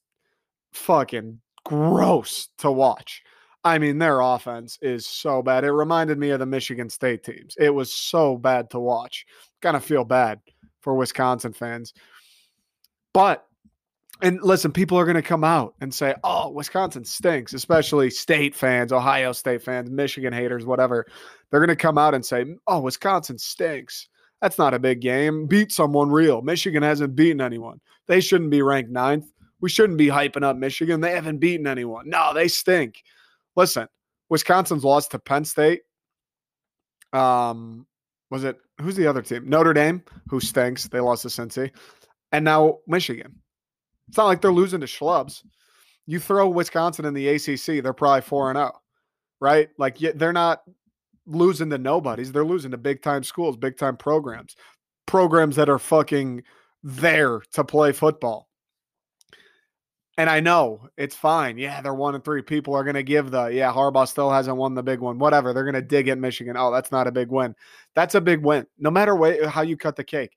fucking 0.74 1.40
gross 1.66 2.50
to 2.60 2.72
watch. 2.72 3.24
I 3.64 3.80
mean, 3.80 3.98
their 3.98 4.22
offense 4.22 4.78
is 4.82 5.06
so 5.06 5.42
bad. 5.42 5.66
It 5.66 5.72
reminded 5.72 6.18
me 6.18 6.30
of 6.30 6.40
the 6.40 6.46
Michigan 6.46 6.90
State 6.90 7.24
teams. 7.24 7.56
It 7.60 7.74
was 7.74 7.92
so 7.92 8.38
bad 8.38 8.70
to 8.70 8.80
watch. 8.80 9.26
Kind 9.62 9.76
of 9.76 9.84
feel 9.84 10.06
bad 10.06 10.40
for 10.80 10.96
Wisconsin 10.96 11.52
fans. 11.52 11.94
But 13.14 13.47
and 14.22 14.42
listen, 14.42 14.72
people 14.72 14.98
are 14.98 15.06
going 15.06 15.16
to 15.16 15.22
come 15.22 15.44
out 15.44 15.76
and 15.82 15.94
say, 15.94 16.16
"Oh, 16.24 16.50
Wisconsin 16.50 17.06
stinks," 17.06 17.54
especially 17.54 18.10
state 18.10 18.56
fans, 18.56 18.92
Ohio 18.92 19.32
State 19.32 19.62
fans, 19.62 19.90
Michigan 19.90 20.34
haters, 20.34 20.66
whatever. 20.66 21.06
They're 21.50 21.60
going 21.60 21.70
to 21.70 21.76
come 21.76 21.98
out 21.98 22.14
and 22.14 22.26
say, 22.26 22.46
"Oh, 22.68 22.80
Wisconsin 22.80 23.38
stinks." 23.38 24.10
That's 24.42 24.58
not 24.58 24.74
a 24.74 24.80
big 24.80 25.02
game. 25.02 25.48
Beat 25.48 25.72
someone 25.72 26.10
real. 26.10 26.42
Michigan 26.42 26.84
hasn't 26.84 27.16
beaten 27.16 27.42
anyone. 27.42 27.80
They 28.08 28.22
shouldn't 28.22 28.52
be 28.52 28.62
ranked 28.62 28.92
ninth. 28.92 29.32
We 29.62 29.70
shouldn't 29.70 29.98
be 29.98 30.08
hyping 30.08 30.44
up 30.44 30.58
Michigan. 30.58 31.02
They 31.02 31.12
haven't 31.12 31.40
beaten 31.40 31.66
anyone. 31.66 32.08
No, 32.10 32.34
they 32.34 32.48
stink. 32.48 33.02
Listen, 33.56 33.88
Wisconsin's 34.30 34.84
lost 34.84 35.12
to 35.12 35.20
Penn 35.20 35.46
State. 35.46 35.82
Um, 37.14 37.88
was 38.30 38.44
it 38.44 38.58
who's 38.82 38.96
the 38.96 39.08
other 39.08 39.22
team? 39.22 39.50
Notre 39.50 39.74
Dame, 39.74 40.04
who 40.30 40.40
stinks. 40.40 40.88
They 40.88 41.00
lost 41.00 41.24
to 41.24 41.30
Cincy, 41.30 41.72
and 42.32 42.46
now 42.46 42.80
Michigan. 42.88 43.40
It's 44.08 44.18
not 44.18 44.26
like 44.26 44.42
they're 44.42 44.52
losing 44.52 44.82
to 44.82 44.88
schlubs. 44.88 45.44
You 46.06 46.20
throw 46.20 46.48
Wisconsin 46.48 47.06
in 47.06 47.14
the 47.14 47.28
ACC, 47.28 47.84
they're 47.84 47.94
probably 47.94 48.22
4 48.22 48.52
and 48.52 48.58
0, 48.58 48.72
right? 49.42 49.70
Like 49.78 49.98
they're 49.98 50.34
not 50.34 50.62
losing 51.26 51.70
to 51.70 51.78
nobodies. 51.78 52.32
They're 52.32 52.46
losing 52.46 52.72
to 52.72 52.78
big 52.78 53.02
time 53.02 53.24
schools, 53.24 53.58
big 53.58 53.78
time 53.78 53.98
programs, 53.98 54.56
programs 55.06 55.58
that 55.58 55.70
are 55.70 55.80
fucking 55.80 56.44
there 56.84 57.42
to 57.54 57.64
play 57.64 57.92
football. 57.92 58.48
And 60.20 60.32
I 60.32 60.40
know 60.40 60.90
it's 60.98 61.16
fine. 61.16 61.60
Yeah, 61.60 61.80
they're 61.82 61.94
one 61.94 62.16
and 62.16 62.24
three. 62.24 62.42
People 62.42 62.74
are 62.74 62.84
going 62.84 62.96
to 62.96 63.04
give 63.04 63.30
the, 63.30 63.48
yeah, 63.48 63.72
Harbaugh 63.72 64.08
still 64.08 64.32
hasn't 64.32 64.58
won 64.58 64.74
the 64.74 64.82
big 64.82 65.00
one. 65.00 65.20
Whatever. 65.20 65.54
They're 65.54 65.64
going 65.64 65.76
to 65.76 65.82
dig 65.82 66.08
at 66.08 66.18
Michigan. 66.18 66.56
Oh, 66.58 66.72
that's 66.72 66.92
not 66.92 67.06
a 67.06 67.12
big 67.12 67.30
win. 67.30 67.54
That's 67.94 68.16
a 68.16 68.22
big 68.22 68.44
win. 68.44 68.66
No 68.80 68.90
matter 68.90 69.16
what, 69.16 69.46
how 69.46 69.62
you 69.62 69.78
cut 69.78 69.96
the 69.96 70.04
cake. 70.04 70.32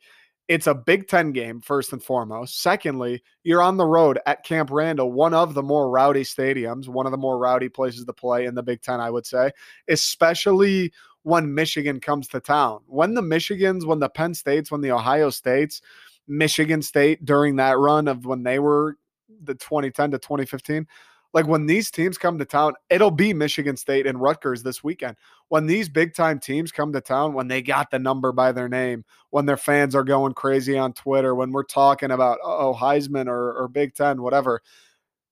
It's 0.51 0.67
a 0.67 0.75
Big 0.75 1.07
Ten 1.07 1.31
game, 1.31 1.61
first 1.61 1.93
and 1.93 2.03
foremost. 2.03 2.61
Secondly, 2.61 3.23
you're 3.45 3.63
on 3.63 3.77
the 3.77 3.87
road 3.87 4.19
at 4.27 4.43
Camp 4.43 4.73
Randall, 4.73 5.13
one 5.13 5.33
of 5.33 5.55
the 5.55 5.63
more 5.63 5.89
rowdy 5.89 6.25
stadiums, 6.25 6.89
one 6.89 7.07
of 7.07 7.13
the 7.13 7.19
more 7.19 7.39
rowdy 7.39 7.69
places 7.69 8.05
to 8.05 8.13
play 8.13 8.47
in 8.47 8.57
the 8.57 8.63
Big 8.65 8.83
Ten, 8.83 8.99
I 8.99 9.11
would 9.11 9.25
say, 9.25 9.53
especially 9.89 10.93
when 11.23 11.55
Michigan 11.55 12.01
comes 12.01 12.27
to 12.29 12.41
town. 12.41 12.81
When 12.89 13.15
the 13.15 13.23
Michigans, 13.23 13.87
when 13.87 14.01
the 14.01 14.09
Penn 14.09 14.35
States, 14.35 14.73
when 14.73 14.81
the 14.81 14.91
Ohio 14.91 15.31
States, 15.31 15.83
Michigan 16.27 16.83
State 16.83 17.25
during 17.25 17.55
that 17.57 17.79
run 17.79 18.09
of 18.09 18.27
when 18.27 18.43
they 18.43 18.59
were 18.59 18.97
the 19.45 19.55
2010 19.55 20.11
to 20.11 20.19
2015, 20.19 20.85
Like 21.33 21.47
when 21.47 21.67
these 21.67 21.91
teams 21.91 22.19
come 22.19 22.39
to 22.39 22.45
town, 22.45 22.75
it'll 22.89 23.11
be 23.11 23.33
Michigan 23.33 23.77
State 23.77 24.07
and 24.07 24.21
Rutgers 24.21 24.63
this 24.63 24.83
weekend. 24.83 25.17
When 25.49 25.67
these 25.67 25.89
big 25.89 26.15
time 26.15 26.41
teams 26.41 26.73
come 26.73 26.93
to 26.93 27.01
town, 27.01 27.35
when 27.35 27.49
they 27.49 27.63
got 27.63 27.91
the 27.91 27.99
number 27.99 28.33
by 28.33 28.53
their 28.53 28.69
name, 28.69 29.05
when 29.31 29.47
their 29.47 29.57
fans 29.57 29.95
are 29.95 30.05
going 30.05 30.35
crazy 30.35 30.77
on 30.77 30.93
Twitter, 30.93 31.35
when 31.35 31.53
we're 31.53 31.63
talking 31.63 32.11
about 32.11 32.39
oh 32.43 32.77
Heisman 32.79 33.29
or, 33.29 33.53
or 33.53 33.69
Big 33.69 33.95
Ten, 33.95 34.23
whatever, 34.23 34.61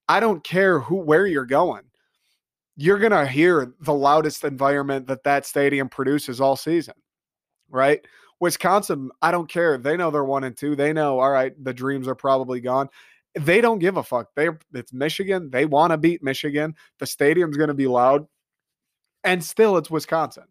I 0.08 0.20
don't 0.20 0.42
care 0.44 0.78
who 0.78 0.96
where 0.96 1.26
you're 1.26 1.44
going. 1.44 1.82
You're 2.76 3.00
gonna 3.00 3.26
hear 3.26 3.74
the 3.80 3.94
loudest 3.94 4.44
environment 4.44 5.08
that 5.08 5.24
that 5.24 5.46
stadium 5.46 5.88
produces 5.88 6.40
all 6.40 6.54
season, 6.54 6.94
right? 7.70 8.06
Wisconsin, 8.40 9.10
I 9.20 9.32
don't 9.32 9.48
care. 9.50 9.78
They 9.78 9.96
know 9.96 10.12
they're 10.12 10.24
one 10.24 10.44
and 10.44 10.56
two. 10.56 10.76
They 10.76 10.92
know, 10.92 11.18
all 11.18 11.30
right, 11.30 11.52
the 11.64 11.74
dreams 11.74 12.06
are 12.06 12.14
probably 12.14 12.60
gone. 12.60 12.88
They 13.38 13.60
don't 13.60 13.78
give 13.78 13.96
a 13.96 14.02
fuck. 14.02 14.28
They 14.34 14.48
it's 14.74 14.92
Michigan. 14.92 15.50
They 15.50 15.64
want 15.64 15.92
to 15.92 15.98
beat 15.98 16.22
Michigan. 16.22 16.74
The 16.98 17.06
stadium's 17.06 17.56
going 17.56 17.68
to 17.68 17.74
be 17.74 17.86
loud, 17.86 18.26
and 19.24 19.42
still 19.42 19.76
it's 19.76 19.90
Wisconsin. 19.90 20.44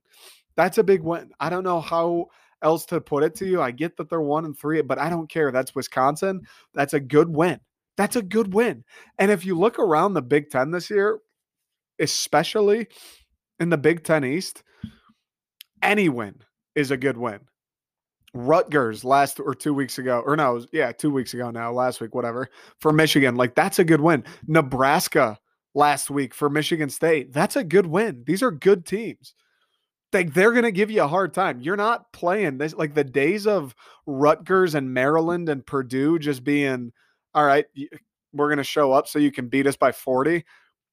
That's 0.55 0.77
a 0.77 0.83
big 0.83 1.01
win. 1.01 1.31
I 1.39 1.49
don't 1.49 1.63
know 1.63 1.81
how 1.81 2.27
else 2.63 2.85
to 2.88 2.99
put 2.99 3.23
it 3.23 3.35
to 3.35 3.45
you. 3.45 3.61
I 3.61 3.71
get 3.71 3.97
that 3.97 4.09
they're 4.09 4.21
one 4.21 4.45
and 4.45 4.57
three, 4.57 4.81
but 4.81 4.99
I 4.99 5.09
don't 5.09 5.29
care. 5.29 5.51
That's 5.51 5.75
Wisconsin. 5.75 6.41
That's 6.73 6.93
a 6.93 6.99
good 6.99 7.29
win. 7.29 7.59
That's 7.97 8.15
a 8.15 8.21
good 8.21 8.53
win. 8.53 8.83
And 9.19 9.31
if 9.31 9.45
you 9.45 9.57
look 9.57 9.79
around 9.79 10.13
the 10.13 10.21
Big 10.21 10.49
Ten 10.49 10.71
this 10.71 10.89
year, 10.89 11.19
especially 11.99 12.88
in 13.59 13.69
the 13.69 13.77
Big 13.77 14.03
Ten 14.03 14.23
East, 14.23 14.63
any 15.81 16.09
win 16.09 16.41
is 16.75 16.91
a 16.91 16.97
good 16.97 17.17
win. 17.17 17.39
Rutgers 18.38 19.03
last 19.03 19.39
or 19.39 19.55
two 19.55 19.73
weeks 19.73 19.97
ago, 19.97 20.21
or 20.25 20.35
no, 20.35 20.63
yeah, 20.71 20.91
two 20.91 21.11
weeks 21.11 21.33
ago 21.33 21.51
now, 21.51 21.71
last 21.71 22.01
week, 22.01 22.13
whatever, 22.13 22.49
for 22.79 22.93
Michigan. 22.93 23.35
Like 23.35 23.55
that's 23.55 23.79
a 23.79 23.83
good 23.83 24.01
win. 24.01 24.23
Nebraska 24.47 25.39
last 25.73 26.09
week 26.09 26.33
for 26.33 26.49
Michigan 26.49 26.89
State. 26.89 27.33
That's 27.33 27.55
a 27.55 27.63
good 27.63 27.85
win. 27.85 28.23
These 28.25 28.43
are 28.43 28.51
good 28.51 28.85
teams. 28.85 29.33
Like 30.13 30.33
they're 30.33 30.53
gonna 30.53 30.71
give 30.71 30.91
you 30.91 31.03
a 31.03 31.07
hard 31.07 31.33
time. 31.33 31.59
You're 31.61 31.75
not 31.75 32.11
playing 32.13 32.57
this 32.57 32.73
like 32.73 32.93
the 32.95 33.03
days 33.03 33.45
of 33.45 33.75
Rutgers 34.05 34.73
and 34.75 34.93
Maryland 34.93 35.49
and 35.49 35.65
Purdue 35.65 36.17
just 36.19 36.43
being 36.43 36.91
all 37.33 37.45
right. 37.45 37.65
We're 38.33 38.49
gonna 38.49 38.63
show 38.63 38.93
up 38.93 39.07
so 39.07 39.19
you 39.19 39.31
can 39.31 39.47
beat 39.47 39.67
us 39.67 39.75
by 39.75 39.91
40. 39.91 40.45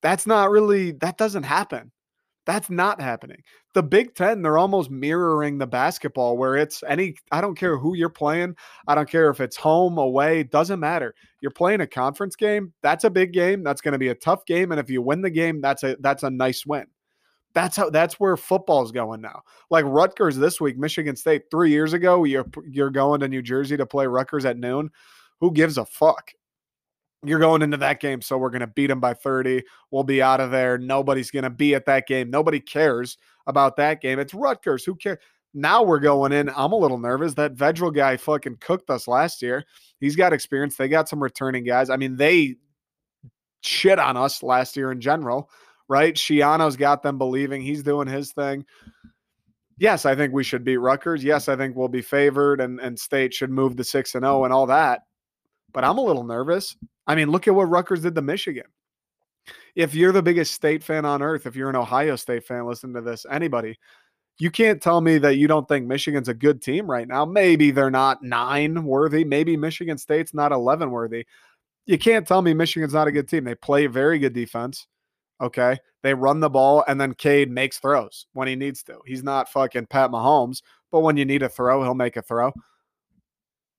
That's 0.03 0.26
not 0.26 0.51
really 0.51 0.92
that 0.92 1.16
doesn't 1.16 1.45
happen. 1.45 1.92
That's 2.47 2.68
not 2.68 3.01
happening. 3.01 3.42
The 3.72 3.82
Big 3.82 4.14
Ten, 4.14 4.42
they're 4.42 4.59
almost 4.59 4.90
mirroring 4.90 5.59
the 5.59 5.66
basketball 5.66 6.36
where 6.36 6.57
it's 6.57 6.82
any, 6.86 7.14
I 7.32 7.40
don't 7.40 7.57
care 7.57 7.78
who 7.78 7.95
you're 7.95 8.11
playing. 8.11 8.55
I 8.86 8.95
don't 8.95 9.09
care 9.09 9.30
if 9.30 9.40
it's 9.40 9.57
home, 9.57 9.97
away, 9.97 10.42
doesn't 10.42 10.78
matter. 10.80 11.14
You're 11.40 11.51
playing 11.51 11.80
a 11.80 11.86
conference 11.86 12.36
game. 12.36 12.72
That's 12.82 13.05
a 13.05 13.11
big 13.11 13.32
game. 13.32 13.62
That's 13.62 13.80
going 13.80 13.92
to 13.92 13.99
be 13.99 14.09
a 14.09 14.14
tough 14.14 14.45
game. 14.45 14.72
And 14.72 14.80
if 14.80 14.90
you 14.90 15.01
win 15.01 15.22
the 15.22 15.30
game, 15.30 15.61
that's 15.61 15.82
a 15.82 15.97
that's 16.01 16.22
a 16.22 16.30
nice 16.30 16.66
win. 16.66 16.86
That's 17.55 17.76
how 17.76 17.88
that's 17.88 18.20
where 18.20 18.36
football's 18.36 18.92
going 18.92 19.20
now. 19.20 19.42
Like 19.70 19.84
Rutgers 19.86 20.36
this 20.36 20.61
week, 20.61 20.76
Michigan 20.76 21.16
State. 21.16 21.45
Three 21.51 21.70
years 21.70 21.92
ago, 21.92 22.24
you're 22.24 22.47
you're 22.68 22.90
going 22.90 23.20
to 23.20 23.28
New 23.28 23.42
Jersey 23.42 23.76
to 23.76 23.86
play 23.86 24.07
Rutgers 24.07 24.45
at 24.45 24.59
noon. 24.59 24.90
Who 25.40 25.53
gives 25.53 25.78
a 25.78 25.84
fuck? 25.84 26.32
You're 27.25 27.39
going 27.39 27.62
into 27.62 27.77
that 27.79 28.01
game, 28.01 28.20
so 28.20 28.39
we're 28.39 28.51
going 28.51 28.61
to 28.61 28.66
beat 28.66 28.89
them 28.89 29.01
by 29.01 29.14
30. 29.14 29.62
We'll 29.91 30.05
be 30.05 30.22
out 30.22 30.41
of 30.41 30.51
there. 30.51 30.79
Nobody's 30.79 31.31
going 31.31 31.45
to 31.45 31.51
be 31.51 31.75
at 31.75 31.87
that 31.87 32.07
game. 32.07 32.31
Nobody 32.31 32.61
cares 32.61 33.18
about 33.47 33.77
that 33.77 34.01
game. 34.01 34.18
It's 34.18 34.35
Rutgers. 34.35 34.85
Who 34.85 34.95
cares? 34.95 35.18
Now 35.55 35.83
we're 35.83 36.01
going 36.01 36.33
in. 36.33 36.51
I'm 36.57 36.72
a 36.72 36.77
little 36.77 36.99
nervous. 36.99 37.35
That 37.35 37.55
Vedral 37.55 37.95
guy 37.95 38.16
fucking 38.16 38.57
cooked 38.61 38.91
us 38.91 39.07
last 39.07 39.41
year. 39.41 39.64
He's 40.01 40.16
got 40.16 40.33
experience. 40.33 40.77
They 40.77 40.89
got 40.89 41.09
some 41.09 41.22
returning 41.22 41.64
guys. 41.64 41.91
I 41.91 41.97
mean, 41.97 42.16
they 42.16 42.57
shit 43.62 43.99
on 43.99 44.16
us 44.16 44.43
last 44.43 44.77
year 44.77 44.91
in 44.91 45.01
general, 45.01 45.49
right? 45.89 46.14
Schiano's 46.14 46.77
got 46.77 47.03
them 47.03 47.18
believing 47.18 47.62
he's 47.62 47.83
doing 47.83 48.09
his 48.09 48.33
thing. 48.33 48.64
Yes, 49.79 50.07
I 50.07 50.14
think 50.14 50.33
we 50.33 50.45
should 50.45 50.64
beat 50.64 50.77
Rutgers. 50.77 51.25
Yes, 51.25 51.49
I 51.49 51.57
think 51.57 51.77
we'll 51.77 51.89
be 51.89 52.03
favored 52.03 52.61
and, 52.61 52.81
and 52.81 52.99
state 52.99 53.33
should 53.33 53.51
move 53.51 53.77
to 53.77 53.85
6 53.85 54.14
and 54.14 54.25
0 54.25 54.45
and 54.45 54.53
all 54.53 54.66
that. 54.66 55.03
But 55.75 55.85
I'm 55.85 55.99
a 55.99 56.03
little 56.03 56.25
nervous. 56.25 56.77
I 57.07 57.14
mean, 57.14 57.31
look 57.31 57.47
at 57.47 57.55
what 57.55 57.68
Rutgers 57.68 58.01
did 58.01 58.14
to 58.14 58.22
Michigan. 58.22 58.64
If 59.75 59.95
you're 59.95 60.12
the 60.12 60.22
biggest 60.22 60.55
state 60.55 60.83
fan 60.83 61.05
on 61.05 61.20
earth, 61.20 61.47
if 61.47 61.55
you're 61.57 61.68
an 61.68 61.77
Ohio 61.77 62.16
State 62.16 62.47
fan, 62.47 62.66
listen 62.66 62.95
to 62.95 63.03
this, 63.03 63.27
anybody, 63.31 63.77
you 64.39 64.51
can't 64.51 64.81
tell 64.81 65.01
me 65.01 65.18
that 65.18 65.37
you 65.37 65.47
don't 65.47 65.68
think 65.68 65.87
Michigan's 65.87 66.29
a 66.29 66.35
good 66.35 66.62
team 66.62 66.91
right 66.91 67.07
now. 67.07 67.25
Maybe 67.25 67.70
they're 67.70 67.91
not 67.91 68.22
nine 68.22 68.85
worthy. 68.85 69.25
Maybe 69.25 69.57
Michigan 69.57 69.99
State's 69.99 70.33
not 70.33 70.53
11 70.53 70.91
worthy. 70.91 71.27
You 71.87 71.99
can't 71.99 72.27
tell 72.27 72.41
me 72.41 72.55
Michigan's 72.55 72.95
not 72.95 73.09
a 73.09 73.12
good 73.12 73.29
team. 73.29 73.45
They 73.45 73.55
play 73.55 73.87
very 73.87 74.18
good 74.18 74.33
defense. 74.33 74.87
Okay. 75.41 75.77
They 76.03 76.14
run 76.14 76.41
the 76.41 76.51
ball 76.51 76.85
and 76.89 77.01
then 77.01 77.14
Cade 77.14 77.51
makes 77.51 77.79
throws 77.79 78.27
when 78.33 78.49
he 78.49 78.57
needs 78.57 78.83
to. 78.85 78.99
He's 79.07 79.22
not 79.22 79.51
fucking 79.51 79.87
Pat 79.87 80.11
Mahomes, 80.11 80.62
but 80.91 81.01
when 81.01 81.16
you 81.16 81.25
need 81.25 81.43
a 81.43 81.49
throw, 81.49 81.83
he'll 81.83 81.95
make 81.95 82.16
a 82.16 82.22
throw. 82.22 82.53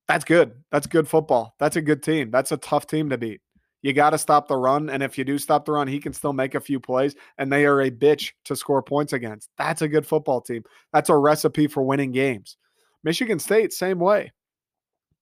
That's 0.08 0.26
good. 0.26 0.54
That's 0.72 0.88
good 0.88 1.08
football. 1.08 1.56
That's 1.60 1.76
a 1.76 1.82
good 1.82 2.04
team. 2.04 2.32
That's 2.32 2.52
a 2.52 2.58
tough 2.58 2.88
team 2.88 3.10
to 3.10 3.18
beat. 3.18 3.42
You 3.82 3.94
got 3.94 4.12
to 4.12 4.18
stop 4.18 4.48
the 4.48 4.58
run. 4.58 4.90
And 4.90 5.04
if 5.04 5.18
you 5.18 5.24
do 5.24 5.38
stop 5.38 5.66
the 5.66 5.72
run, 5.72 5.88
he 5.88 6.00
can 6.00 6.14
still 6.14 6.34
make 6.34 6.56
a 6.56 6.60
few 6.60 6.80
plays, 6.80 7.16
and 7.38 7.52
they 7.52 7.66
are 7.66 7.82
a 7.82 7.92
bitch 7.92 8.32
to 8.46 8.56
score 8.56 8.82
points 8.82 9.14
against. 9.14 9.50
That's 9.58 9.82
a 9.82 9.88
good 9.88 10.08
football 10.08 10.42
team. 10.42 10.64
That's 10.92 11.10
a 11.10 11.16
recipe 11.16 11.68
for 11.68 11.84
winning 11.84 12.12
games. 12.12 12.58
Michigan 13.04 13.40
State, 13.40 13.74
same 13.74 14.00
way. 14.00 14.32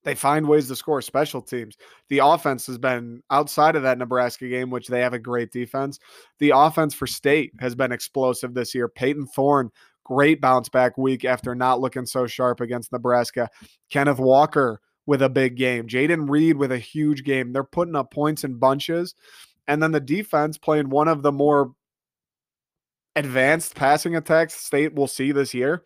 They 0.04 0.16
find 0.16 0.48
ways 0.48 0.68
to 0.68 0.76
score 0.76 1.02
special 1.02 1.42
teams. 1.42 1.78
The 2.10 2.20
offense 2.20 2.68
has 2.68 2.78
been 2.78 3.22
outside 3.32 3.76
of 3.76 3.84
that 3.84 3.98
Nebraska 3.98 4.48
game, 4.48 4.70
which 4.70 4.88
they 4.88 5.00
have 5.00 5.14
a 5.14 5.20
great 5.20 5.52
defense. 5.52 6.00
The 6.40 6.52
offense 6.56 6.94
for 6.94 7.08
state 7.08 7.52
has 7.60 7.74
been 7.74 7.92
explosive 7.92 8.54
this 8.54 8.76
year. 8.76 8.90
Payton 8.90 9.28
Thorne 9.28 9.72
Great 10.04 10.42
bounce 10.42 10.70
back 10.70 10.98
week 10.98 11.26
after 11.26 11.56
not 11.56 11.80
looking 11.80 12.06
so 12.06 12.28
sharp 12.28 12.62
against 12.62 12.92
Nebraska. 12.92 13.50
Kenneth 13.90 14.20
Walker 14.20 14.82
with 15.06 15.22
a 15.22 15.30
big 15.30 15.56
game. 15.56 15.88
Jayden 15.88 16.30
Reed 16.30 16.58
with 16.58 16.72
a 16.72 16.78
huge 16.78 17.24
game. 17.24 17.54
They're 17.54 17.64
putting 17.64 17.96
up 17.96 18.12
points 18.12 18.44
in 18.44 18.56
bunches. 18.56 19.16
And 19.68 19.82
then 19.82 19.92
the 19.92 20.00
defense 20.00 20.58
playing 20.58 20.90
one 20.90 21.08
of 21.08 21.22
the 21.22 21.32
more 21.32 21.74
advanced 23.16 23.76
passing 23.76 24.16
attacks 24.16 24.54
state 24.56 24.94
will 24.94 25.08
see 25.08 25.32
this 25.32 25.54
year. 25.54 25.84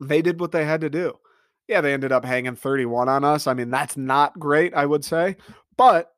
They 0.00 0.20
did 0.20 0.40
what 0.40 0.52
they 0.52 0.64
had 0.64 0.80
to 0.82 0.90
do. 0.90 1.18
Yeah, 1.68 1.80
they 1.80 1.92
ended 1.92 2.12
up 2.12 2.24
hanging 2.24 2.56
31 2.56 3.08
on 3.08 3.24
us. 3.24 3.46
I 3.46 3.54
mean, 3.54 3.70
that's 3.70 3.96
not 3.96 4.38
great, 4.38 4.74
I 4.74 4.84
would 4.84 5.04
say. 5.04 5.36
But 5.76 6.12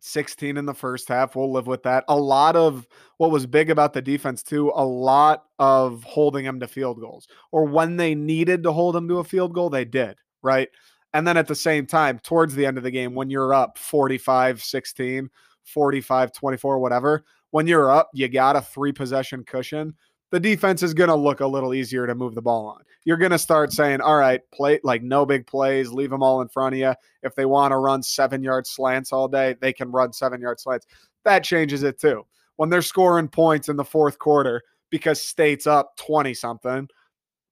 16 0.00 0.56
in 0.56 0.66
the 0.66 0.74
first 0.74 1.08
half. 1.08 1.34
We'll 1.34 1.52
live 1.52 1.66
with 1.66 1.82
that. 1.84 2.04
A 2.08 2.16
lot 2.16 2.56
of 2.56 2.86
what 3.16 3.30
was 3.30 3.46
big 3.46 3.70
about 3.70 3.92
the 3.92 4.02
defense, 4.02 4.42
too, 4.42 4.72
a 4.74 4.84
lot 4.84 5.44
of 5.58 6.04
holding 6.04 6.44
them 6.44 6.60
to 6.60 6.68
field 6.68 7.00
goals. 7.00 7.28
Or 7.52 7.64
when 7.64 7.96
they 7.96 8.14
needed 8.14 8.62
to 8.62 8.72
hold 8.72 8.94
them 8.94 9.08
to 9.08 9.18
a 9.18 9.24
field 9.24 9.54
goal, 9.54 9.70
they 9.70 9.84
did, 9.84 10.16
right? 10.42 10.68
And 11.14 11.26
then 11.26 11.36
at 11.36 11.48
the 11.48 11.54
same 11.54 11.86
time, 11.86 12.18
towards 12.18 12.54
the 12.54 12.66
end 12.66 12.78
of 12.78 12.84
the 12.84 12.90
game, 12.90 13.14
when 13.14 13.30
you're 13.30 13.54
up 13.54 13.78
45 13.78 14.62
16, 14.62 15.30
45 15.64 16.32
24, 16.32 16.78
whatever, 16.78 17.24
when 17.50 17.66
you're 17.66 17.90
up, 17.90 18.10
you 18.12 18.28
got 18.28 18.56
a 18.56 18.60
three 18.60 18.92
possession 18.92 19.42
cushion 19.44 19.94
the 20.30 20.40
defense 20.40 20.82
is 20.82 20.94
going 20.94 21.08
to 21.08 21.14
look 21.14 21.40
a 21.40 21.46
little 21.46 21.74
easier 21.74 22.06
to 22.06 22.14
move 22.14 22.34
the 22.34 22.42
ball 22.42 22.66
on. 22.66 22.82
You're 23.04 23.16
going 23.16 23.32
to 23.32 23.38
start 23.38 23.72
saying, 23.72 24.00
all 24.00 24.16
right, 24.16 24.40
play 24.52 24.80
like 24.82 25.02
no 25.02 25.24
big 25.24 25.46
plays, 25.46 25.90
leave 25.90 26.10
them 26.10 26.22
all 26.22 26.42
in 26.42 26.48
front 26.48 26.74
of 26.74 26.78
you. 26.78 26.94
If 27.22 27.34
they 27.34 27.46
want 27.46 27.72
to 27.72 27.78
run 27.78 28.02
seven 28.02 28.42
yard 28.42 28.66
slants 28.66 29.12
all 29.12 29.28
day, 29.28 29.56
they 29.60 29.72
can 29.72 29.90
run 29.90 30.12
seven 30.12 30.40
yard 30.40 30.60
slants. 30.60 30.86
That 31.24 31.44
changes 31.44 31.82
it 31.82 31.98
too. 31.98 32.26
When 32.56 32.68
they're 32.68 32.82
scoring 32.82 33.28
points 33.28 33.68
in 33.68 33.76
the 33.76 33.84
fourth 33.84 34.18
quarter 34.18 34.62
because 34.90 35.20
state's 35.20 35.66
up 35.66 35.96
20 35.96 36.34
something, 36.34 36.88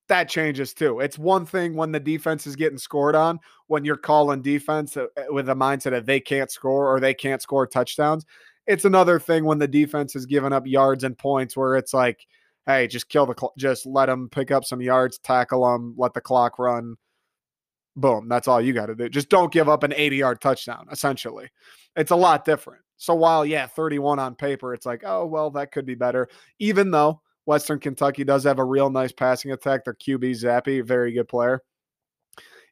that 0.08 0.28
changes 0.28 0.74
too. 0.74 1.00
It's 1.00 1.18
one 1.18 1.46
thing 1.46 1.74
when 1.74 1.92
the 1.92 2.00
defense 2.00 2.46
is 2.46 2.56
getting 2.56 2.78
scored 2.78 3.14
on, 3.14 3.40
when 3.66 3.84
you're 3.84 3.96
calling 3.96 4.42
defense 4.42 4.96
uh, 4.96 5.06
with 5.30 5.48
a 5.48 5.54
mindset 5.54 5.90
that 5.90 6.06
they 6.06 6.20
can't 6.20 6.50
score 6.50 6.94
or 6.94 7.00
they 7.00 7.14
can't 7.14 7.42
score 7.42 7.66
touchdowns. 7.66 8.24
It's 8.66 8.84
another 8.84 9.18
thing 9.18 9.44
when 9.44 9.58
the 9.58 9.68
defense 9.68 10.14
is 10.14 10.26
giving 10.26 10.52
up 10.52 10.66
yards 10.66 11.04
and 11.04 11.16
points 11.16 11.56
where 11.56 11.76
it's 11.76 11.94
like, 11.94 12.26
hey, 12.66 12.86
just 12.86 13.08
kill 13.08 13.26
the, 13.26 13.34
cl- 13.38 13.54
just 13.56 13.86
let 13.86 14.06
them 14.06 14.28
pick 14.28 14.50
up 14.50 14.64
some 14.64 14.80
yards, 14.80 15.18
tackle 15.18 15.64
them, 15.64 15.94
let 15.96 16.14
the 16.14 16.20
clock 16.20 16.58
run. 16.58 16.96
Boom. 17.94 18.28
That's 18.28 18.48
all 18.48 18.60
you 18.60 18.72
got 18.72 18.86
to 18.86 18.94
do. 18.94 19.08
Just 19.08 19.30
don't 19.30 19.52
give 19.52 19.68
up 19.68 19.82
an 19.82 19.94
80 19.94 20.16
yard 20.16 20.40
touchdown, 20.40 20.86
essentially. 20.90 21.48
It's 21.96 22.10
a 22.10 22.16
lot 22.16 22.44
different. 22.44 22.82
So 22.98 23.14
while, 23.14 23.44
yeah, 23.44 23.66
31 23.66 24.18
on 24.18 24.34
paper, 24.34 24.74
it's 24.74 24.86
like, 24.86 25.02
oh, 25.04 25.26
well, 25.26 25.50
that 25.52 25.72
could 25.72 25.86
be 25.86 25.94
better. 25.94 26.28
Even 26.58 26.90
though 26.90 27.20
Western 27.46 27.78
Kentucky 27.78 28.24
does 28.24 28.44
have 28.44 28.58
a 28.58 28.64
real 28.64 28.90
nice 28.90 29.12
passing 29.12 29.52
attack, 29.52 29.84
their 29.84 29.94
QB 29.94 30.30
Zappe, 30.42 30.84
very 30.84 31.12
good 31.12 31.28
player. 31.28 31.62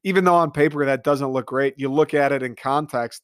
Even 0.02 0.24
though 0.24 0.34
on 0.34 0.50
paper 0.50 0.84
that 0.84 1.04
doesn't 1.04 1.30
look 1.30 1.46
great, 1.46 1.74
you 1.78 1.90
look 1.90 2.12
at 2.12 2.32
it 2.32 2.42
in 2.42 2.54
context. 2.54 3.22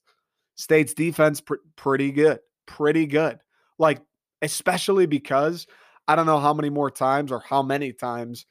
State's 0.54 0.94
defense 0.94 1.40
pr- 1.40 1.54
pretty 1.76 2.12
good, 2.12 2.38
pretty 2.66 3.06
good. 3.06 3.38
Like 3.78 4.00
especially 4.42 5.06
because 5.06 5.66
I 6.10 6.16
don't 6.16 6.26
know 6.26 6.40
how 6.40 6.52
many 6.52 6.70
more 6.70 6.90
times 6.90 7.30
or 7.30 7.38
how 7.38 7.62
many 7.62 7.92
times 7.92 8.44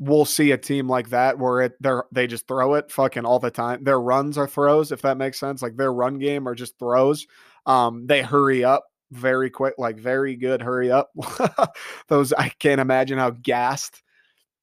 we'll 0.00 0.24
see 0.24 0.50
a 0.50 0.58
team 0.58 0.88
like 0.88 1.10
that 1.10 1.38
where 1.38 1.60
it 1.60 1.74
they're 1.78 2.06
they 2.10 2.26
just 2.26 2.48
throw 2.48 2.74
it 2.74 2.90
fucking 2.90 3.24
all 3.24 3.38
the 3.38 3.52
time. 3.52 3.84
Their 3.84 4.00
runs 4.00 4.36
are 4.36 4.48
throws, 4.48 4.90
if 4.90 5.02
that 5.02 5.16
makes 5.16 5.38
sense. 5.38 5.62
Like 5.62 5.76
their 5.76 5.92
run 5.92 6.18
game 6.18 6.48
are 6.48 6.56
just 6.56 6.76
throws 6.80 7.24
Um, 7.66 8.08
they 8.08 8.20
hurry 8.20 8.64
up 8.64 8.84
very 9.12 9.48
quick, 9.48 9.74
like 9.78 9.96
very 9.96 10.34
good 10.34 10.60
hurry 10.60 10.90
up. 10.90 11.12
those 12.08 12.32
I 12.32 12.48
can't 12.48 12.80
imagine 12.80 13.16
how 13.16 13.30
gassed 13.30 14.02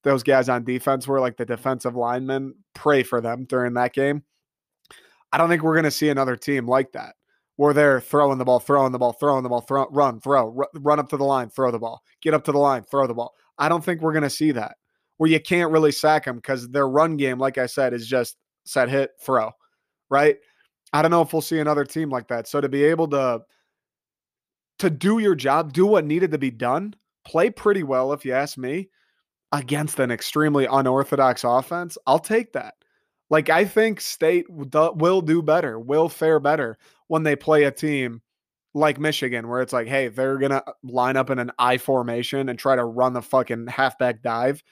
those 0.02 0.22
guys 0.22 0.50
on 0.50 0.64
defense 0.64 1.08
were, 1.08 1.20
like 1.20 1.38
the 1.38 1.46
defensive 1.46 1.96
linemen. 1.96 2.54
Pray 2.74 3.02
for 3.02 3.22
them 3.22 3.46
during 3.46 3.72
that 3.74 3.94
game. 3.94 4.24
I 5.32 5.38
don't 5.38 5.48
think 5.48 5.62
we're 5.62 5.74
going 5.74 5.84
to 5.84 5.90
see 5.90 6.10
another 6.10 6.36
team 6.36 6.68
like 6.68 6.92
that 6.92 7.14
where 7.60 7.74
they're 7.74 8.00
throwing 8.00 8.38
the 8.38 8.44
ball, 8.46 8.58
throwing 8.58 8.90
the 8.90 8.98
ball, 8.98 9.12
throwing 9.12 9.42
the 9.42 9.48
ball, 9.50 9.60
throw, 9.60 9.86
run, 9.90 10.18
throw, 10.18 10.64
run 10.76 10.98
up 10.98 11.10
to 11.10 11.18
the 11.18 11.24
line, 11.24 11.50
throw 11.50 11.70
the 11.70 11.78
ball, 11.78 12.02
get 12.22 12.32
up 12.32 12.42
to 12.42 12.52
the 12.52 12.58
line, 12.58 12.82
throw 12.82 13.06
the 13.06 13.12
ball. 13.12 13.34
I 13.58 13.68
don't 13.68 13.84
think 13.84 14.00
we're 14.00 14.14
going 14.14 14.22
to 14.22 14.30
see 14.30 14.50
that 14.52 14.76
where 15.18 15.28
you 15.28 15.38
can't 15.38 15.70
really 15.70 15.92
sack 15.92 16.24
them 16.24 16.36
because 16.36 16.70
their 16.70 16.88
run 16.88 17.18
game, 17.18 17.38
like 17.38 17.58
I 17.58 17.66
said, 17.66 17.92
is 17.92 18.06
just 18.06 18.38
set, 18.64 18.88
hit, 18.88 19.10
throw, 19.20 19.50
right? 20.08 20.38
I 20.94 21.02
don't 21.02 21.10
know 21.10 21.20
if 21.20 21.34
we'll 21.34 21.42
see 21.42 21.58
another 21.58 21.84
team 21.84 22.08
like 22.08 22.28
that. 22.28 22.48
So 22.48 22.62
to 22.62 22.68
be 22.70 22.82
able 22.82 23.08
to 23.08 23.42
to 24.78 24.88
do 24.88 25.18
your 25.18 25.34
job, 25.34 25.74
do 25.74 25.84
what 25.84 26.06
needed 26.06 26.30
to 26.30 26.38
be 26.38 26.50
done, 26.50 26.94
play 27.26 27.50
pretty 27.50 27.82
well, 27.82 28.14
if 28.14 28.24
you 28.24 28.32
ask 28.32 28.56
me, 28.56 28.88
against 29.52 29.98
an 29.98 30.10
extremely 30.10 30.64
unorthodox 30.64 31.44
offense, 31.44 31.98
I'll 32.06 32.20
take 32.20 32.54
that. 32.54 32.72
Like 33.28 33.50
I 33.50 33.66
think 33.66 34.00
State 34.00 34.46
will 34.48 35.20
do 35.20 35.42
better, 35.42 35.78
will 35.78 36.08
fare 36.08 36.40
better 36.40 36.78
when 37.10 37.22
they 37.24 37.36
play 37.36 37.64
a 37.64 37.70
team 37.70 38.22
like 38.72 39.00
Michigan, 39.00 39.48
where 39.48 39.62
it's 39.62 39.72
like, 39.72 39.88
hey, 39.88 40.08
they're 40.08 40.38
gonna 40.38 40.62
uh, 40.66 40.72
line 40.82 41.16
up 41.16 41.30
in 41.30 41.38
an 41.38 41.50
I 41.58 41.78
formation 41.78 42.48
and 42.48 42.58
try 42.58 42.76
to 42.76 42.84
run 42.84 43.12
the 43.12 43.22
fucking 43.22 43.66
halfback 43.66 44.22
dive 44.22 44.62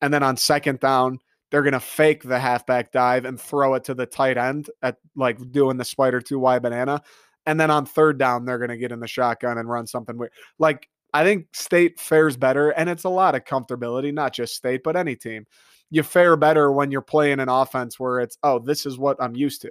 and 0.00 0.12
then 0.12 0.22
on 0.22 0.36
second 0.36 0.80
down, 0.80 1.18
they're 1.50 1.62
going 1.62 1.72
to 1.72 1.80
fake 1.80 2.22
the 2.22 2.38
halfback 2.38 2.92
dive 2.92 3.24
and 3.24 3.40
throw 3.40 3.74
it 3.74 3.84
to 3.84 3.94
the 3.94 4.06
tight 4.06 4.36
end 4.36 4.70
at 4.82 4.96
like 5.16 5.38
doing 5.50 5.76
the 5.76 5.84
spider 5.84 6.20
two 6.20 6.38
Y 6.38 6.58
banana. 6.58 7.02
And 7.46 7.58
then 7.58 7.70
on 7.70 7.86
third 7.86 8.18
down, 8.18 8.44
they're 8.44 8.58
going 8.58 8.70
to 8.70 8.76
get 8.76 8.92
in 8.92 9.00
the 9.00 9.08
shotgun 9.08 9.58
and 9.58 9.68
run 9.68 9.86
something 9.86 10.16
weird. 10.18 10.32
Like, 10.58 10.88
I 11.14 11.24
think 11.24 11.46
state 11.54 11.98
fares 11.98 12.36
better, 12.36 12.70
and 12.70 12.90
it's 12.90 13.04
a 13.04 13.08
lot 13.08 13.34
of 13.34 13.44
comfortability, 13.44 14.12
not 14.12 14.34
just 14.34 14.54
state, 14.54 14.82
but 14.84 14.96
any 14.96 15.16
team. 15.16 15.46
You 15.90 16.02
fare 16.02 16.36
better 16.36 16.70
when 16.70 16.90
you're 16.90 17.00
playing 17.00 17.40
an 17.40 17.48
offense 17.48 17.98
where 17.98 18.20
it's, 18.20 18.36
oh, 18.42 18.58
this 18.58 18.84
is 18.84 18.98
what 18.98 19.16
I'm 19.18 19.34
used 19.34 19.62
to, 19.62 19.70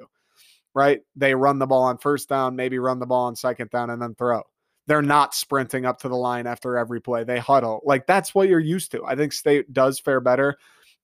right? 0.77 1.01
They 1.15 1.33
run 1.33 1.59
the 1.59 1.67
ball 1.67 1.83
on 1.83 1.97
first 1.97 2.29
down, 2.29 2.55
maybe 2.55 2.77
run 2.77 2.99
the 2.99 3.07
ball 3.07 3.25
on 3.25 3.35
second 3.35 3.71
down, 3.71 3.89
and 3.89 4.01
then 4.01 4.15
throw 4.15 4.43
they're 4.87 5.01
not 5.01 5.35
sprinting 5.35 5.85
up 5.85 5.99
to 5.99 6.09
the 6.09 6.15
line 6.15 6.47
after 6.47 6.77
every 6.77 7.01
play. 7.01 7.23
They 7.25 7.39
huddle. 7.39 7.81
Like 7.85 8.07
that's 8.07 8.33
what 8.33 8.47
you're 8.47 8.59
used 8.59 8.91
to. 8.91 9.05
I 9.05 9.15
think 9.15 9.33
state 9.33 9.71
does 9.73 9.99
fare 9.99 10.21
better. 10.21 10.57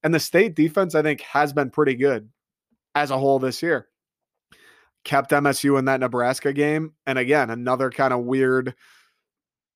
And 0.04 0.14
the 0.14 0.20
state 0.20 0.56
defense, 0.56 0.96
I 0.96 1.02
think, 1.02 1.22
has 1.22 1.54
been 1.54 1.70
pretty 1.70 1.96
good 1.96 2.30
as 2.96 3.12
a 3.12 3.18
whole 3.18 3.40
this 3.40 3.62
year. 3.62 3.88
Kept 5.04 5.32
MSU 5.32 5.78
in 5.78 5.86
that 5.86 6.00
Nebraska 6.00 6.54
game. 6.54 6.94
And 7.06 7.20
again, 7.20 7.50
another 7.50 7.90
kind 7.90 8.14
of 8.14 8.22
weird, 8.22 8.74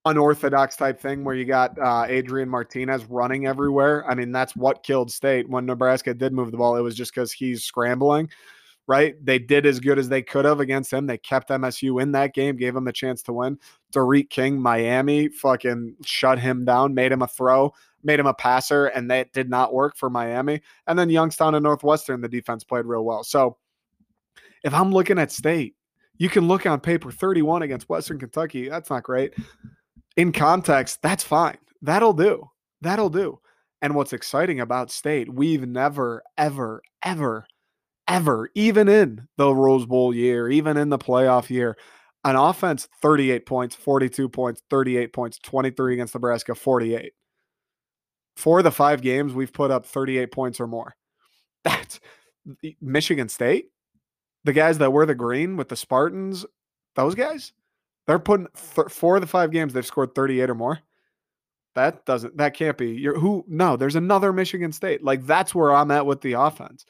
unorthodox 0.06 0.78
type 0.78 1.02
thing 1.02 1.26
where 1.26 1.36
you 1.36 1.44
got 1.44 1.78
uh, 1.78 2.06
Adrian 2.08 2.48
Martinez 2.48 3.06
running 3.06 3.46
everywhere. 3.46 4.10
I 4.10 4.16
mean, 4.16 4.32
that's 4.32 4.56
what 4.56 4.84
killed 4.84 5.12
state. 5.12 5.50
When 5.50 5.66
Nebraska 5.66 6.14
did 6.14 6.32
move 6.32 6.52
the 6.52 6.58
ball, 6.58 6.78
it 6.78 6.82
was 6.82 6.96
just 6.96 7.14
because 7.14 7.34
he's 7.34 7.66
scrambling 7.66 8.30
right? 8.88 9.16
They 9.24 9.38
did 9.38 9.66
as 9.66 9.80
good 9.80 10.00
as 10.00 10.08
they 10.08 10.22
could 10.22 10.46
have 10.46 10.62
against 10.62 10.92
him. 10.92 11.06
They 11.06 11.18
kept 11.18 11.50
MSU 11.50 12.02
in 12.02 12.14
that 12.14 12.34
game, 12.34 12.56
gave 12.56 12.76
him 12.76 12.88
a 12.88 12.94
chance 12.94 13.22
to 13.24 13.34
win. 13.34 13.60
D'Eriq 13.92 14.30
King, 14.30 14.60
Miami, 14.62 15.28
fucking 15.28 15.98
shut 16.06 16.40
him 16.40 16.64
down, 16.64 16.96
made 16.96 17.12
him 17.12 17.22
a 17.22 17.28
throw, 17.28 17.74
made 18.04 18.20
him 18.20 18.28
a 18.28 18.34
passer, 18.34 18.88
and 18.88 19.12
that 19.12 19.34
did 19.34 19.50
not 19.50 19.74
work 19.74 19.98
for 19.98 20.10
Miami. 20.10 20.62
And 20.88 20.98
then 20.98 21.10
Youngstown 21.10 21.56
and 21.56 21.64
Northwestern, 21.64 22.22
the 22.22 22.30
defense 22.30 22.64
played 22.64 22.86
real 22.86 23.04
well. 23.04 23.24
So 23.24 23.58
if 24.64 24.74
I'm 24.74 24.92
looking 24.92 25.20
at 25.20 25.32
state, 25.32 25.76
you 26.18 26.30
can 26.30 26.48
look 26.48 26.66
on 26.66 26.80
paper 26.80 27.12
31 27.12 27.62
against 27.64 27.90
Western 27.90 28.20
Kentucky. 28.20 28.70
That's 28.70 28.90
not 28.90 29.04
great. 29.04 29.34
In 30.16 30.32
context, 30.32 31.02
that's 31.02 31.24
fine. 31.24 31.58
That'll 31.82 32.14
do. 32.14 32.50
That'll 32.82 33.10
do. 33.10 33.40
And 33.82 33.94
what's 33.94 34.14
exciting 34.14 34.62
about 34.62 34.90
state, 34.90 35.32
we've 35.32 35.68
never, 35.68 36.24
ever, 36.38 36.82
ever 37.04 37.46
ever, 38.08 38.50
even 38.56 38.88
in 38.88 39.28
the 39.38 39.54
Rose 39.54 39.86
Bowl 39.86 40.14
year, 40.14 40.50
even 40.50 40.78
in 40.78 40.90
the 40.90 40.98
playoff 40.98 41.50
year. 41.50 41.78
An 42.24 42.36
offense, 42.36 42.88
38 43.02 43.46
points, 43.46 43.76
42 43.76 44.28
points, 44.30 44.62
38 44.70 45.14
points, 45.14 45.40
23 45.40 45.94
against 45.94 46.14
Nebraska, 46.14 46.56
48. 46.56 47.14
For 48.36 48.62
the 48.62 48.72
five 48.72 49.02
games, 49.02 49.34
we've 49.34 49.54
put 49.54 49.72
up 49.72 49.86
38 49.86 50.32
points 50.32 50.60
or 50.60 50.68
more. 50.68 50.96
That's 51.64 52.00
Michigan 52.82 53.30
State, 53.30 53.68
the 54.44 54.54
guys 54.54 54.78
that 54.78 54.92
wear 54.92 55.06
the 55.06 55.16
green 55.16 55.58
with 55.58 55.70
the 55.70 55.76
Spartans, 55.76 56.46
those 56.96 57.16
guys, 57.16 57.54
they're 58.08 58.20
putting 58.20 58.48
th- 58.76 58.90
four 58.90 59.16
of 59.16 59.22
the 59.22 59.28
five 59.28 59.52
games, 59.52 59.74
they've 59.74 59.86
scored 59.86 60.16
38 60.16 60.50
or 60.50 60.56
more. 60.56 60.80
That 61.76 62.06
doesn't, 62.06 62.38
that 62.38 62.56
can't 62.56 62.78
be. 62.78 62.92
You're, 62.92 63.20
who, 63.20 63.46
no, 63.48 63.76
there's 63.76 63.96
another 63.96 64.34
Michigan 64.34 64.72
State. 64.72 65.04
Like 65.04 65.26
that's 65.26 65.54
where 65.54 65.74
I'm 65.74 65.92
at 65.92 66.06
with 66.06 66.22
the 66.22 66.34
offense 66.34 66.86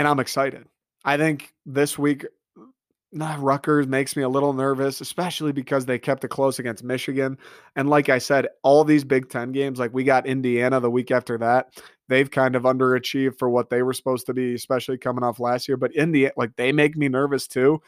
and 0.00 0.08
I'm 0.08 0.18
excited. 0.18 0.64
I 1.04 1.18
think 1.18 1.52
this 1.66 1.98
week, 1.98 2.24
nah, 3.12 3.36
Rutgers 3.38 3.86
makes 3.86 4.16
me 4.16 4.22
a 4.22 4.30
little 4.30 4.54
nervous, 4.54 5.02
especially 5.02 5.52
because 5.52 5.84
they 5.84 5.98
kept 5.98 6.24
it 6.24 6.28
close 6.28 6.58
against 6.58 6.82
Michigan. 6.82 7.36
And 7.76 7.90
like 7.90 8.08
I 8.08 8.16
said, 8.16 8.48
all 8.62 8.82
these 8.82 9.04
Big 9.04 9.28
Ten 9.28 9.52
games, 9.52 9.78
like 9.78 9.92
we 9.92 10.02
got 10.02 10.26
Indiana 10.26 10.80
the 10.80 10.90
week 10.90 11.10
after 11.10 11.36
that, 11.36 11.78
they've 12.08 12.30
kind 12.30 12.56
of 12.56 12.62
underachieved 12.62 13.38
for 13.38 13.50
what 13.50 13.68
they 13.68 13.82
were 13.82 13.92
supposed 13.92 14.24
to 14.24 14.32
be, 14.32 14.54
especially 14.54 14.96
coming 14.96 15.22
off 15.22 15.38
last 15.38 15.68
year. 15.68 15.76
But 15.76 15.94
India, 15.94 16.32
like 16.34 16.56
they 16.56 16.72
make 16.72 16.96
me 16.96 17.10
nervous 17.10 17.46
too. 17.46 17.82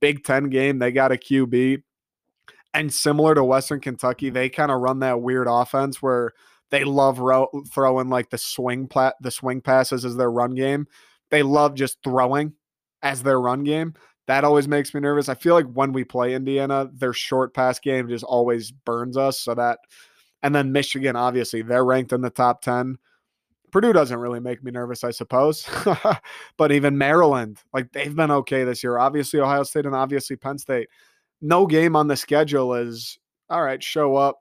Big 0.00 0.22
Ten 0.22 0.50
game, 0.50 0.78
they 0.78 0.92
got 0.92 1.12
a 1.12 1.16
QB. 1.16 1.82
And 2.74 2.92
similar 2.92 3.34
to 3.36 3.42
Western 3.42 3.80
Kentucky, 3.80 4.28
they 4.28 4.50
kind 4.50 4.70
of 4.70 4.82
run 4.82 4.98
that 4.98 5.22
weird 5.22 5.46
offense 5.48 6.02
where 6.02 6.32
they 6.70 6.84
love 6.84 7.20
ro- 7.20 7.48
throwing 7.72 8.10
like 8.10 8.28
the 8.28 8.36
swing 8.36 8.86
plat 8.86 9.14
the 9.22 9.30
swing 9.30 9.62
passes 9.62 10.04
as 10.04 10.16
their 10.16 10.30
run 10.30 10.54
game 10.54 10.86
they 11.30 11.42
love 11.42 11.74
just 11.74 11.98
throwing 12.02 12.52
as 13.02 13.22
their 13.22 13.40
run 13.40 13.64
game. 13.64 13.94
That 14.26 14.44
always 14.44 14.66
makes 14.66 14.94
me 14.94 15.00
nervous. 15.00 15.28
I 15.28 15.34
feel 15.34 15.54
like 15.54 15.70
when 15.72 15.92
we 15.92 16.04
play 16.04 16.34
Indiana, 16.34 16.88
their 16.92 17.12
short 17.12 17.54
pass 17.54 17.78
game 17.78 18.08
just 18.08 18.24
always 18.24 18.70
burns 18.70 19.16
us. 19.16 19.38
So 19.38 19.54
that, 19.54 19.80
and 20.42 20.54
then 20.54 20.72
Michigan, 20.72 21.14
obviously, 21.14 21.62
they're 21.62 21.84
ranked 21.84 22.12
in 22.12 22.22
the 22.22 22.30
top 22.30 22.62
10. 22.62 22.96
Purdue 23.70 23.92
doesn't 23.92 24.18
really 24.18 24.40
make 24.40 24.62
me 24.62 24.70
nervous, 24.70 25.04
I 25.04 25.10
suppose. 25.10 25.68
but 26.56 26.72
even 26.72 26.96
Maryland, 26.96 27.58
like 27.74 27.92
they've 27.92 28.14
been 28.14 28.30
okay 28.30 28.64
this 28.64 28.82
year. 28.82 28.98
Obviously, 28.98 29.40
Ohio 29.40 29.64
State 29.64 29.84
and 29.84 29.94
obviously 29.96 30.36
Penn 30.36 30.58
State. 30.58 30.88
No 31.42 31.66
game 31.66 31.96
on 31.96 32.06
the 32.06 32.16
schedule 32.16 32.72
is 32.74 33.18
all 33.50 33.62
right, 33.62 33.82
show 33.82 34.16
up, 34.16 34.38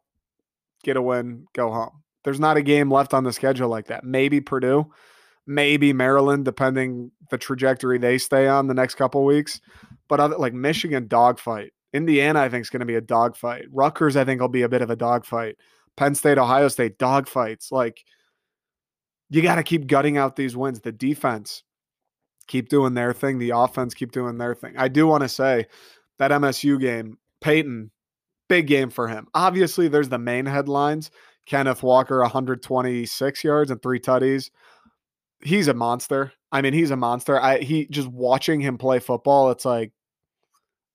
get 0.84 0.98
a 0.98 1.02
win, 1.02 1.46
go 1.54 1.72
home. 1.72 2.04
There's 2.24 2.40
not 2.40 2.58
a 2.58 2.62
game 2.62 2.90
left 2.90 3.14
on 3.14 3.24
the 3.26 3.34
schedule 3.34 3.68
like 3.68 3.88
that. 3.88 4.06
Maybe 4.06 4.40
Purdue 4.40 4.90
maybe 5.46 5.94
Maryland, 5.94 6.46
depending 6.46 7.12
the 7.30 7.38
trajectory 7.38 7.98
they 7.98 8.18
stay 8.18 8.48
on 8.48 8.68
the 8.68 8.74
next 8.74 8.96
couple 8.96 9.24
weeks. 9.26 9.62
But 10.08 10.20
other, 10.20 10.38
like 10.38 10.54
Michigan, 10.54 11.08
dogfight. 11.08 11.74
Indiana, 11.94 12.40
I 12.40 12.50
think 12.50 12.64
is 12.64 12.70
going 12.70 12.80
to 12.80 12.86
be 12.86 12.96
a 12.96 13.02
dogfight. 13.02 13.66
Rutgers, 13.72 14.16
I 14.16 14.26
think 14.26 14.42
will 14.42 14.48
be 14.48 14.64
a 14.64 14.70
bit 14.70 14.82
of 14.82 14.90
a 14.90 14.96
dogfight. 14.96 15.58
Penn 15.96 16.16
State, 16.16 16.38
Ohio 16.38 16.68
State, 16.68 16.98
dogfights. 16.98 17.72
Like 17.72 18.04
you 19.30 19.42
got 19.42 19.56
to 19.56 19.64
keep 19.64 19.88
gutting 19.88 20.18
out 20.18 20.36
these 20.36 20.58
wins. 20.58 20.82
The 20.82 20.92
defense 20.92 21.64
keep 22.48 22.70
doing 22.70 22.94
their 22.94 23.14
thing. 23.14 23.40
The 23.40 23.52
offense 23.52 23.94
keep 23.94 24.12
doing 24.12 24.38
their 24.38 24.56
thing. 24.56 24.74
I 24.78 24.88
do 24.88 25.08
want 25.08 25.22
to 25.24 25.30
say 25.30 25.68
that 26.20 26.32
MSU 26.32 26.80
game, 26.80 27.18
Peyton, 27.42 27.92
big 28.50 28.68
game 28.68 28.90
for 28.90 29.08
him. 29.08 29.28
Obviously, 29.34 29.88
there's 29.88 30.10
the 30.10 30.20
main 30.20 30.46
headlines. 30.46 31.12
Kenneth 31.46 31.84
Walker, 31.84 32.22
126 32.22 33.44
yards 33.44 33.72
and 33.72 33.82
three 33.82 34.00
tutties 34.00 34.50
he's 35.46 35.68
a 35.68 35.74
monster. 35.74 36.34
I 36.52 36.62
mean, 36.62 36.74
he's 36.74 36.92
a 36.92 36.96
monster. 36.96 37.40
I 37.40 37.60
he 37.60 37.88
just 37.88 38.08
watching 38.08 38.62
him 38.62 38.78
play 38.78 39.00
football, 39.00 39.52
it's 39.52 39.66
like, 39.66 39.92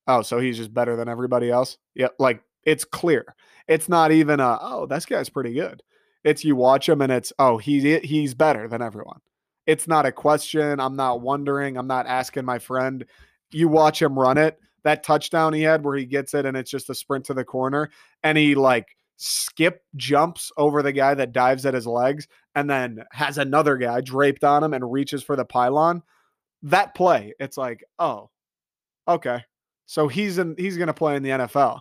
oh, 0.06 0.22
so 0.22 0.38
he's 0.38 0.56
just 0.56 0.72
better 0.72 0.96
than 0.96 1.08
everybody 1.08 1.50
else. 1.50 1.78
Yeah, 1.94 2.08
like 2.18 2.42
it's 2.64 2.84
clear. 2.84 3.34
It's 3.66 3.88
not 3.88 4.12
even 4.12 4.40
a 4.40 4.58
oh, 4.60 4.86
this 4.86 5.06
guy's 5.06 5.28
pretty 5.28 5.54
good. 5.54 5.82
It's 6.24 6.44
you 6.44 6.56
watch 6.56 6.88
him 6.88 7.00
and 7.00 7.12
it's 7.12 7.32
oh, 7.38 7.58
he's 7.58 8.02
he's 8.04 8.34
better 8.34 8.68
than 8.68 8.82
everyone. 8.82 9.20
It's 9.66 9.86
not 9.86 10.06
a 10.06 10.12
question. 10.12 10.80
I'm 10.80 10.96
not 10.96 11.20
wondering. 11.20 11.76
I'm 11.76 11.86
not 11.86 12.06
asking 12.06 12.44
my 12.44 12.58
friend. 12.58 13.04
You 13.50 13.68
watch 13.68 14.00
him 14.00 14.18
run 14.18 14.38
it. 14.38 14.58
That 14.84 15.02
touchdown 15.02 15.52
he 15.52 15.62
had 15.62 15.84
where 15.84 15.96
he 15.96 16.06
gets 16.06 16.34
it 16.34 16.46
and 16.46 16.56
it's 16.56 16.70
just 16.70 16.88
a 16.88 16.94
sprint 16.94 17.26
to 17.26 17.34
the 17.34 17.44
corner 17.44 17.90
and 18.22 18.38
he 18.38 18.54
like 18.54 18.96
skip 19.16 19.82
jumps 19.96 20.52
over 20.56 20.80
the 20.80 20.92
guy 20.92 21.12
that 21.12 21.32
dives 21.32 21.66
at 21.66 21.74
his 21.74 21.86
legs 21.86 22.28
and 22.58 22.68
then 22.68 23.04
has 23.12 23.38
another 23.38 23.76
guy 23.76 24.00
draped 24.00 24.42
on 24.42 24.64
him 24.64 24.74
and 24.74 24.90
reaches 24.92 25.22
for 25.22 25.36
the 25.36 25.44
pylon. 25.44 26.02
That 26.62 26.92
play, 26.92 27.34
it's 27.38 27.56
like, 27.56 27.84
oh, 28.00 28.30
okay. 29.06 29.44
So 29.86 30.08
he's 30.08 30.38
in 30.38 30.56
he's 30.58 30.76
gonna 30.76 30.92
play 30.92 31.14
in 31.14 31.22
the 31.22 31.30
NFL. 31.30 31.80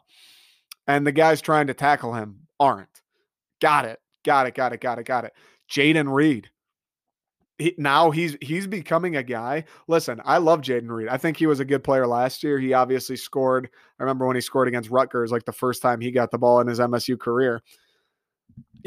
And 0.86 1.06
the 1.06 1.12
guys 1.12 1.42
trying 1.42 1.68
to 1.68 1.74
tackle 1.74 2.14
him 2.14 2.48
aren't. 2.60 3.02
Got 3.60 3.86
it. 3.86 4.00
Got 4.24 4.46
it. 4.48 4.54
Got 4.54 4.74
it. 4.74 4.82
Got 4.82 5.00
it. 5.00 5.06
Got 5.06 5.26
it. 5.26 5.34
Jayden 5.70 6.14
Reed. 6.14 6.50
he, 7.58 7.74
now 7.78 8.12
he's 8.12 8.38
he's 8.40 8.68
becoming 8.68 9.16
a 9.16 9.24
guy. 9.24 9.64
Listen, 9.88 10.22
I 10.24 10.38
love 10.38 10.62
Jayden 10.62 10.92
Reed. 10.92 11.08
I 11.08 11.18
think 11.18 11.38
he 11.38 11.48
was 11.48 11.60
a 11.60 11.66
good 11.66 11.84
player 11.84 12.06
last 12.06 12.44
year. 12.44 12.60
He 12.60 12.74
obviously 12.74 13.16
scored. 13.18 13.68
I 14.00 14.04
remember 14.04 14.28
when 14.28 14.36
he 14.36 14.42
scored 14.42 14.68
against 14.68 14.92
Rutgers, 14.92 15.32
like 15.32 15.46
the 15.46 15.52
first 15.52 15.82
time 15.82 16.02
he 16.02 16.12
got 16.12 16.30
the 16.30 16.38
ball 16.38 16.60
in 16.60 16.68
his 16.68 16.80
MSU 16.80 17.20
career. 17.20 17.64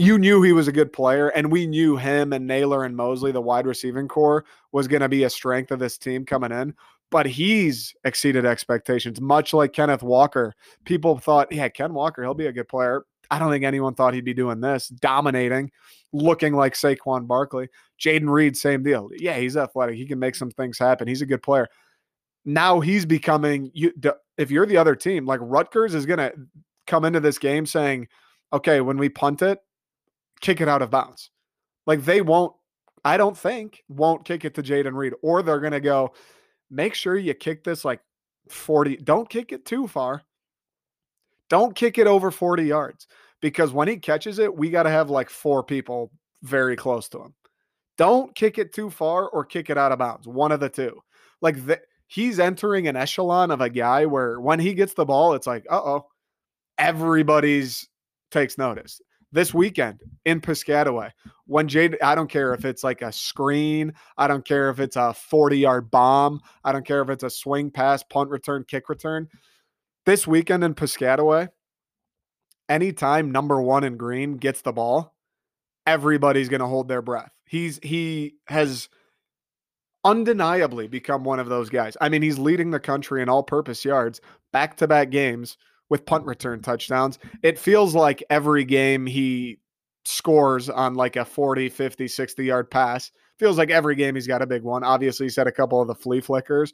You 0.01 0.19
knew 0.19 0.41
he 0.41 0.55
was 0.55 0.67
a 0.67 0.73
good 0.73 0.95
player, 0.95 1.29
and 1.29 1.53
we 1.53 1.67
knew 1.67 1.99
him 1.99 2.33
and 2.33 2.47
Nailor 2.47 2.85
and 2.85 2.97
Mosley, 2.97 3.33
the 3.33 3.41
wide 3.43 3.67
receiving 3.67 4.09
core, 4.09 4.47
was 4.73 4.89
going 4.89 5.03
to 5.03 5.11
be 5.11 5.25
a 5.25 5.29
strength 5.31 5.71
of 5.71 5.79
this 5.79 5.99
team 5.99 6.25
coming 6.25 6.53
in. 6.53 6.75
But 7.11 7.27
he's 7.27 7.95
exceeded 8.05 8.47
expectations, 8.47 9.21
much 9.21 9.53
like 9.53 9.75
Kenneth 9.75 10.03
Walker. 10.03 10.55
People 10.87 11.19
thought, 11.19 11.53
yeah, 11.53 11.69
Ken 11.69 11.93
Walker, 11.93 12.23
he'll 12.23 12.33
be 12.33 12.47
a 12.47 12.53
good 12.53 12.67
player. 12.67 13.05
I 13.31 13.39
don't 13.39 13.51
think 13.51 13.63
anyone 13.63 13.95
thought 13.95 14.15
he'd 14.15 14.25
be 14.25 14.33
doing 14.33 14.63
this, 14.63 14.89
dominating, 14.89 15.71
looking 16.15 16.55
like 16.55 16.73
Saquon 16.73 17.27
Barkley. 17.27 17.69
Jayden 18.01 18.31
Reed, 18.31 18.57
same 18.57 18.83
deal. 18.83 19.11
Yeah, 19.19 19.37
he's 19.37 19.59
athletic. 19.59 19.97
He 19.97 20.07
can 20.07 20.19
make 20.19 20.35
some 20.35 20.51
things 20.51 20.79
happen. 20.79 21.09
He's 21.09 21.21
a 21.21 21.27
good 21.27 21.43
player. 21.43 21.69
Now 22.47 22.81
he's 22.81 23.05
becoming 23.05 23.71
you. 23.75 23.93
If 24.39 24.51
you're 24.51 24.65
the 24.65 24.79
other 24.79 24.97
team, 24.97 25.27
like 25.27 25.41
Rutgers 25.43 25.95
is 25.95 26.07
going 26.07 26.21
to 26.21 26.33
come 26.87 27.05
into 27.05 27.21
this 27.21 27.37
game 27.37 27.67
saying, 27.67 28.09
"Okay, 28.51 28.81
when 28.81 28.97
we 28.97 29.11
punt 29.11 29.43
it, 29.43 29.59
kick 30.41 30.61
it 30.61 30.69
out 30.69 30.83
of 30.83 30.91
bounds." 30.91 31.31
Like 31.87 32.05
they 32.05 32.21
won't. 32.21 32.55
I 33.05 33.17
don't 33.17 33.37
think 33.37 33.83
won't 33.89 34.25
kick 34.25 34.45
it 34.45 34.55
to 34.55 34.63
Jayden 34.63 34.95
Reed, 34.95 35.15
or 35.23 35.43
they're 35.43 35.61
going 35.61 35.73
to 35.73 35.81
go. 35.81 36.15
Make 36.71 36.95
sure 36.95 37.17
you 37.17 37.35
kick 37.35 37.65
this 37.65 37.85
like 37.85 38.01
40. 38.49 38.99
Don't 38.99 39.29
kick 39.29 39.53
it 39.53 39.65
too 39.65 39.89
far. 39.89 40.23
Don't 41.49 41.75
kick 41.75 41.99
it 41.99 42.07
over 42.07 42.31
40 42.31 42.63
yards 42.63 43.07
because 43.41 43.73
when 43.73 43.89
he 43.89 43.97
catches 43.97 44.39
it, 44.39 44.55
we 44.55 44.71
got 44.71 44.85
to 44.85 44.91
have 44.91 45.11
like 45.11 45.29
four 45.29 45.65
people 45.65 46.13
very 46.43 46.77
close 46.77 47.09
to 47.09 47.23
him. 47.23 47.35
Don't 47.99 48.35
kick 48.35 48.57
it 48.59 48.73
too 48.73 48.89
far 48.89 49.29
or 49.29 49.45
kick 49.45 49.69
it 49.69 49.77
out 49.77 49.93
of 49.93 49.99
bounds. 49.99 50.27
One 50.29 50.53
of 50.53 50.61
the 50.61 50.69
two. 50.69 51.01
Like 51.43 51.67
the, 51.67 51.81
he's 52.07 52.39
entering 52.39 52.87
an 52.87 52.97
echelon 52.97 53.51
of 53.51 53.61
a 53.61 53.69
guy 53.69 54.07
where 54.07 54.41
when 54.41 54.61
he 54.61 54.75
gets 54.75 54.95
the 54.95 55.05
ball, 55.05 55.35
it's 55.35 55.47
like, 55.47 55.67
uh 55.69 55.81
oh, 55.83 56.07
everybody's 56.79 57.89
takes 58.31 58.57
notice. 58.57 59.01
This 59.33 59.55
weekend 59.55 60.01
in 60.25 60.41
Piscataway, 60.41 61.11
when 61.47 61.69
Jade, 61.69 61.97
I 62.03 62.15
don't 62.17 62.31
care 62.31 62.53
if 62.53 62.65
it's 62.65 62.83
like 62.83 63.01
a 63.01 63.13
screen, 63.13 63.93
I 64.17 64.27
don't 64.27 64.45
care 64.45 64.71
if 64.71 64.81
it's 64.81 64.97
a 64.97 65.15
40 65.15 65.59
yard 65.59 65.91
bomb, 65.91 66.41
I 66.65 66.73
don't 66.73 66.87
care 66.87 67.01
if 67.03 67.11
it's 67.11 67.23
a 67.23 67.31
swing 67.31 67.71
pass, 67.71 68.03
punt 68.03 68.31
return, 68.31 68.65
kick 68.67 68.89
return 68.89 69.29
this 70.07 70.27
weekend 70.27 70.65
in 70.65 70.75
Piscataway, 70.75 71.49
anytime 72.69 73.31
number 73.31 73.61
one 73.61 73.85
in 73.85 73.97
green 73.97 74.37
gets 74.37 74.63
the 74.63 74.73
ball, 74.73 75.15
everybody's 75.87 76.49
going 76.49 76.61
to 76.61 76.67
hold 76.67 76.89
their 76.89 77.03
breath. 77.03 77.31
He's 77.47 77.79
he 77.83 78.35
has 78.47 78.89
undeniably 80.05 80.89
become 80.89 81.25
one 81.25 81.41
of 81.41 81.49
those 81.49 81.69
guys. 81.69 81.97
I 82.01 82.09
mean, 82.09 82.23
he's 82.23 82.39
leading 82.39 82.71
the 82.71 82.81
country 82.81 83.21
in 83.21 83.29
all-purpose 83.29 83.85
yards, 83.85 84.21
back-to-back 84.53 85.11
games 85.11 85.59
with 85.91 86.07
punt 86.07 86.25
return 86.25 86.63
touchdowns. 86.63 87.19
It 87.43 87.59
feels 87.59 87.95
like 87.95 88.25
every 88.31 88.65
game 88.65 89.05
he 89.05 89.59
scores 90.07 90.71
on 90.71 90.95
like 90.95 91.17
a 91.17 91.25
40, 91.25 91.69
50, 91.69 92.09
60 92.09 92.45
yard 92.45 92.71
pass. 92.71 93.11
Feels 93.39 93.59
like 93.59 93.71
every 93.71 93.97
game 93.97 94.15
he's 94.15 94.27
got 94.27 94.43
a 94.43 94.47
big 94.47 94.63
one. 94.63 94.85
Obviously, 94.85 95.27
he's 95.27 95.37
had 95.37 95.47
a 95.47 95.53
couple 95.53 95.81
of 95.81 95.89
the 95.89 95.95
flea 95.95 96.21
flickers, 96.21 96.73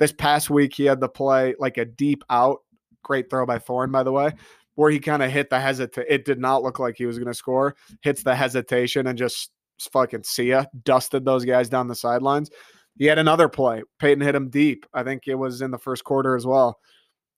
this 0.00 0.12
past 0.12 0.50
week, 0.50 0.74
he 0.74 0.86
had 0.86 0.98
the 0.98 1.08
play 1.08 1.54
like 1.60 1.76
a 1.76 1.84
deep 1.84 2.24
out. 2.30 2.60
Great 3.04 3.30
throw 3.30 3.46
by 3.46 3.58
Thorne, 3.58 3.92
by 3.92 4.02
the 4.02 4.10
way, 4.10 4.32
where 4.74 4.90
he 4.90 4.98
kind 4.98 5.22
of 5.22 5.30
hit 5.30 5.50
the 5.50 5.60
hesitation. 5.60 6.06
It 6.08 6.24
did 6.24 6.40
not 6.40 6.62
look 6.62 6.78
like 6.78 6.96
he 6.96 7.06
was 7.06 7.18
going 7.18 7.28
to 7.28 7.34
score. 7.34 7.76
Hits 8.00 8.22
the 8.22 8.34
hesitation 8.34 9.06
and 9.06 9.16
just 9.16 9.50
fucking 9.92 10.24
see 10.24 10.48
ya. 10.48 10.64
Dusted 10.84 11.24
those 11.24 11.44
guys 11.44 11.68
down 11.68 11.86
the 11.86 11.94
sidelines. 11.94 12.50
He 12.98 13.04
had 13.06 13.18
another 13.18 13.48
play. 13.48 13.82
Peyton 13.98 14.22
hit 14.22 14.34
him 14.34 14.48
deep. 14.48 14.86
I 14.92 15.02
think 15.02 15.24
it 15.26 15.34
was 15.34 15.60
in 15.60 15.70
the 15.70 15.78
first 15.78 16.02
quarter 16.04 16.34
as 16.34 16.46
well. 16.46 16.78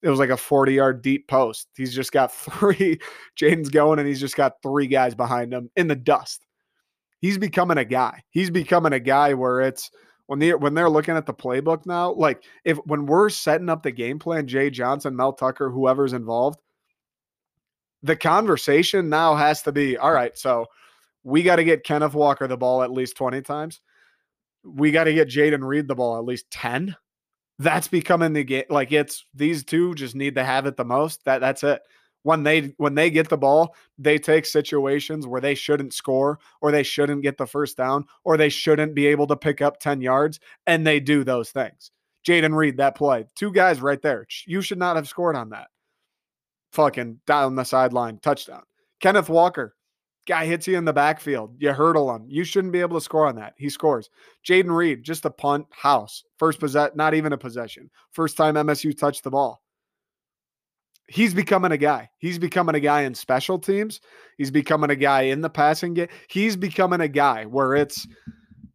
It 0.03 0.09
was 0.09 0.19
like 0.19 0.31
a 0.31 0.37
40 0.37 0.75
yard 0.75 1.03
deep 1.03 1.29
post. 1.29 1.69
He's 1.77 1.95
just 1.95 2.13
got 2.13 2.35
three. 2.35 2.99
Jayden's 3.39 3.69
going 3.69 3.99
and 3.99 4.09
he's 4.09 4.21
just 4.21 4.37
got 4.37 4.63
three 4.63 4.87
guys 4.87 5.15
behind 5.15 5.53
him 5.53 5.71
in 5.77 5.89
the 5.89 5.97
dust. 5.97 6.45
He's 7.21 7.39
becoming 7.39 7.79
a 7.79 7.85
guy. 7.85 8.23
He's 8.31 8.51
becoming 8.51 8.93
a 8.93 9.01
guy 9.01 9.35
where 9.35 9.61
it's 9.61 9.91
when 10.27 10.39
they 10.39 10.55
when 10.55 10.75
they're 10.75 10.91
looking 10.91 11.17
at 11.17 11.27
the 11.27 11.35
playbook 11.35 11.87
now, 11.87 12.13
like 12.13 12.43
if 12.65 12.79
when 12.79 13.07
we're 13.07 13.29
setting 13.29 13.69
up 13.69 13.83
the 13.83 13.93
game 13.93 14.19
plan, 14.19 14.47
Jay 14.47 14.71
Johnson, 14.71 15.15
Mel 15.15 15.33
Tucker, 15.33 15.71
whoever's 15.71 16.15
involved, 16.15 16.59
the 18.03 18.17
conversation 18.17 19.09
now 19.09 19.35
has 19.35 19.63
to 19.63 19.73
be 19.73 19.97
all 19.97 20.13
right. 20.13 20.37
So 20.37 20.67
we 21.23 21.43
got 21.43 21.57
to 21.57 21.65
get 21.65 21.85
Kenneth 21.85 22.15
Walker 22.15 22.49
the 22.49 22.57
ball 22.57 22.83
at 22.83 22.91
least 22.91 23.17
twenty 23.17 23.43
times. 23.43 23.81
We 24.65 24.91
got 24.91 25.05
to 25.05 25.15
get 25.15 25.29
Jayden 25.29 25.65
Reed 25.65 25.87
the 25.87 25.95
ball 25.95 26.17
at 26.17 26.25
least 26.25 26.51
ten. 26.51 26.97
That's 27.63 27.89
becoming 27.89 28.33
the 28.33 28.45
game. 28.45 28.65
Like 28.71 28.93
it's 28.93 29.25
these 29.35 29.65
two 29.65 29.95
just 29.95 30.15
need 30.15 30.35
to 30.35 30.45
have 30.45 30.67
it 30.67 30.77
the 30.77 30.85
most. 30.85 31.25
That 31.25 31.41
that's 31.41 31.63
it 31.63 31.83
when 32.23 32.43
they 32.43 32.73
when 32.77 32.95
they 32.95 33.11
get 33.11 33.29
the 33.29 33.37
ball, 33.37 33.75
they 33.99 34.19
take 34.19 34.47
situations 34.47 35.27
where 35.27 35.41
they 35.41 35.55
shouldn't 35.55 35.95
score 35.95 36.39
or 36.61 36.71
they 36.71 36.83
shouldn't 36.83 37.23
get 37.23 37.37
the 37.37 37.47
first 37.47 37.77
down 37.77 38.07
or 38.25 38.37
they 38.37 38.49
shouldn't 38.49 38.95
be 38.95 39.07
able 39.07 39.27
to 39.27 39.37
pick 39.37 39.61
up 39.61 39.81
10 39.81 40.01
yards 40.01 40.41
and 40.67 40.87
they 40.87 41.01
do 41.01 41.25
those 41.25 41.51
things. 41.51 41.91
Jayden 42.27 42.55
Reed, 42.55 42.77
that 42.77 42.95
play, 42.95 43.27
two 43.35 43.53
guys 43.53 43.81
right 43.81 44.01
there. 44.01 44.27
You 44.47 44.63
should 44.63 44.79
not 44.79 44.97
have 44.97 45.09
scored 45.09 45.37
on 45.37 45.51
that. 45.51 45.69
Fucking 46.73 47.21
down 47.27 47.57
the 47.57 47.65
sideline, 47.65 48.19
touchdown. 48.19 48.63
Kenneth 49.01 49.29
Walker, 49.29 49.75
guy 50.27 50.47
hits 50.47 50.67
you 50.67 50.77
in 50.77 50.85
the 50.85 50.93
backfield. 50.93 51.55
You 51.59 51.73
hurdle 51.73 52.15
him. 52.15 52.25
You 52.29 52.45
shouldn't 52.45 52.73
be 52.73 52.81
able 52.81 52.99
to 52.99 53.05
score 53.05 53.27
on 53.27 53.37
that. 53.37 53.55
He 53.57 53.69
scores. 53.69 54.11
Jayden 54.47 54.75
Reed, 54.75 55.03
just 55.03 55.25
a 55.25 55.31
punt, 55.31 55.67
house. 55.71 56.25
First 56.39 56.61
possession, 56.61 56.97
not 56.97 57.15
even 57.15 57.33
a 57.33 57.39
possession. 57.39 57.91
First 58.13 58.37
time 58.37 58.55
MSU 58.55 58.97
touched 58.97 59.25
the 59.25 59.31
ball 59.31 59.63
he's 61.13 61.35
becoming 61.35 61.73
a 61.73 61.77
guy. 61.77 62.09
He's 62.19 62.39
becoming 62.39 62.75
a 62.75 62.81
guy 62.81 63.03
in 63.03 63.15
special 63.15 63.59
teams. 63.59 64.01
He's 64.39 64.51
becoming 64.51 64.91
a 64.91 64.97
guy 64.97 65.23
in 65.23 65.43
the 65.43 65.51
passing 65.51 65.95
game. 65.95 66.09
He's 66.29 66.57
becoming 66.57 67.01
a 67.01 67.09
guy 67.09 67.45
where 67.45 67.75
it's 67.75 68.07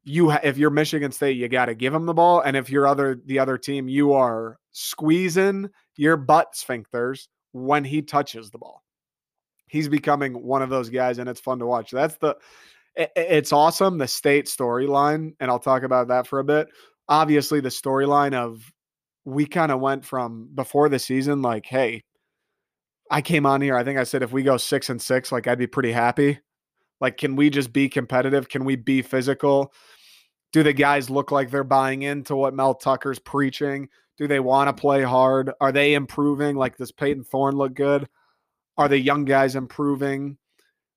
you. 0.03 0.31
If 0.31 0.57
you're 0.57 0.69
Michigan 0.69 1.11
State, 1.11 1.37
you 1.37 1.47
got 1.49 1.65
to 1.65 1.75
give 1.75 1.93
him 1.93 2.05
the 2.05 2.13
ball, 2.13 2.41
and 2.41 2.55
if 2.55 2.69
you're 2.69 2.87
other 2.87 3.19
the 3.25 3.39
other 3.39 3.57
team, 3.57 3.87
you 3.87 4.13
are 4.13 4.59
squeezing 4.71 5.69
your 5.95 6.15
butt 6.15 6.53
sphincters 6.53 7.27
when 7.53 7.83
he 7.83 8.01
touches 8.01 8.51
the 8.51 8.59
ball. 8.59 8.83
He's 9.67 9.89
becoming 9.89 10.33
one 10.33 10.61
of 10.61 10.69
those 10.69 10.89
guys, 10.89 11.19
and 11.19 11.29
it's 11.29 11.41
fun 11.41 11.59
to 11.59 11.65
watch. 11.65 11.91
That's 11.91 12.17
the. 12.17 12.35
It's 12.95 13.53
awesome 13.53 13.99
the 13.99 14.07
state 14.07 14.47
storyline, 14.47 15.33
and 15.39 15.51
I'll 15.51 15.59
talk 15.59 15.83
about 15.83 16.07
that 16.07 16.25
for 16.25 16.39
a 16.39 16.43
bit. 16.43 16.67
Obviously, 17.07 17.59
the 17.59 17.69
storyline 17.69 18.33
of 18.33 18.71
we 19.23 19.45
kind 19.45 19.71
of 19.71 19.79
went 19.79 20.03
from 20.03 20.49
before 20.55 20.89
the 20.89 20.97
season, 20.97 21.41
like, 21.41 21.65
hey, 21.65 22.03
I 23.11 23.21
came 23.21 23.45
on 23.45 23.61
here. 23.61 23.75
I 23.75 23.83
think 23.83 23.99
I 23.99 24.03
said 24.03 24.23
if 24.23 24.31
we 24.31 24.41
go 24.41 24.57
six 24.57 24.89
and 24.89 25.01
six, 25.01 25.31
like 25.31 25.47
I'd 25.47 25.59
be 25.59 25.67
pretty 25.67 25.91
happy. 25.91 26.39
Like, 26.99 27.17
can 27.17 27.35
we 27.35 27.49
just 27.49 27.71
be 27.71 27.87
competitive? 27.89 28.49
Can 28.49 28.65
we 28.65 28.75
be 28.75 29.01
physical? 29.01 29.73
Do 30.51 30.63
the 30.63 30.73
guys 30.73 31.09
look 31.09 31.31
like 31.31 31.51
they're 31.51 31.63
buying 31.63 32.01
into 32.01 32.35
what 32.35 32.55
Mel 32.55 32.73
Tucker's 32.73 33.19
preaching? 33.19 33.89
Do 34.17 34.27
they 34.27 34.39
want 34.39 34.69
to 34.69 34.81
play 34.81 35.03
hard? 35.03 35.51
Are 35.61 35.71
they 35.71 35.93
improving? 35.93 36.55
Like, 36.55 36.77
does 36.77 36.91
Peyton 36.91 37.23
Thorne 37.23 37.55
look 37.55 37.75
good? 37.75 38.07
Are 38.77 38.87
the 38.87 38.99
young 38.99 39.25
guys 39.25 39.55
improving? 39.55 40.37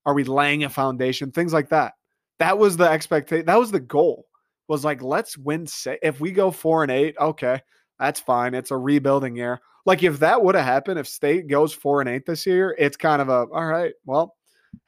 Are 0.06 0.14
we 0.14 0.24
laying 0.24 0.64
a 0.64 0.68
foundation? 0.68 1.30
Things 1.30 1.52
like 1.52 1.68
that. 1.70 1.94
That 2.38 2.58
was 2.58 2.76
the 2.76 2.88
expectation. 2.88 3.46
That 3.46 3.58
was 3.58 3.70
the 3.70 3.80
goal. 3.80 4.26
Was 4.68 4.84
like, 4.84 5.02
let's 5.02 5.36
win. 5.36 5.66
Say 5.66 5.98
If 6.02 6.20
we 6.20 6.30
go 6.30 6.50
four 6.50 6.82
and 6.82 6.92
eight, 6.92 7.16
okay, 7.18 7.60
that's 7.98 8.20
fine. 8.20 8.54
It's 8.54 8.70
a 8.70 8.76
rebuilding 8.76 9.36
year. 9.36 9.60
Like 9.86 10.02
if 10.02 10.18
that 10.20 10.42
would 10.42 10.54
have 10.54 10.64
happened, 10.64 10.98
if 10.98 11.08
State 11.08 11.48
goes 11.48 11.72
four 11.72 12.00
and 12.00 12.08
eight 12.08 12.26
this 12.26 12.46
year, 12.46 12.74
it's 12.78 12.96
kind 12.96 13.20
of 13.20 13.28
a 13.28 13.46
all 13.52 13.66
right. 13.66 13.92
Well, 14.04 14.36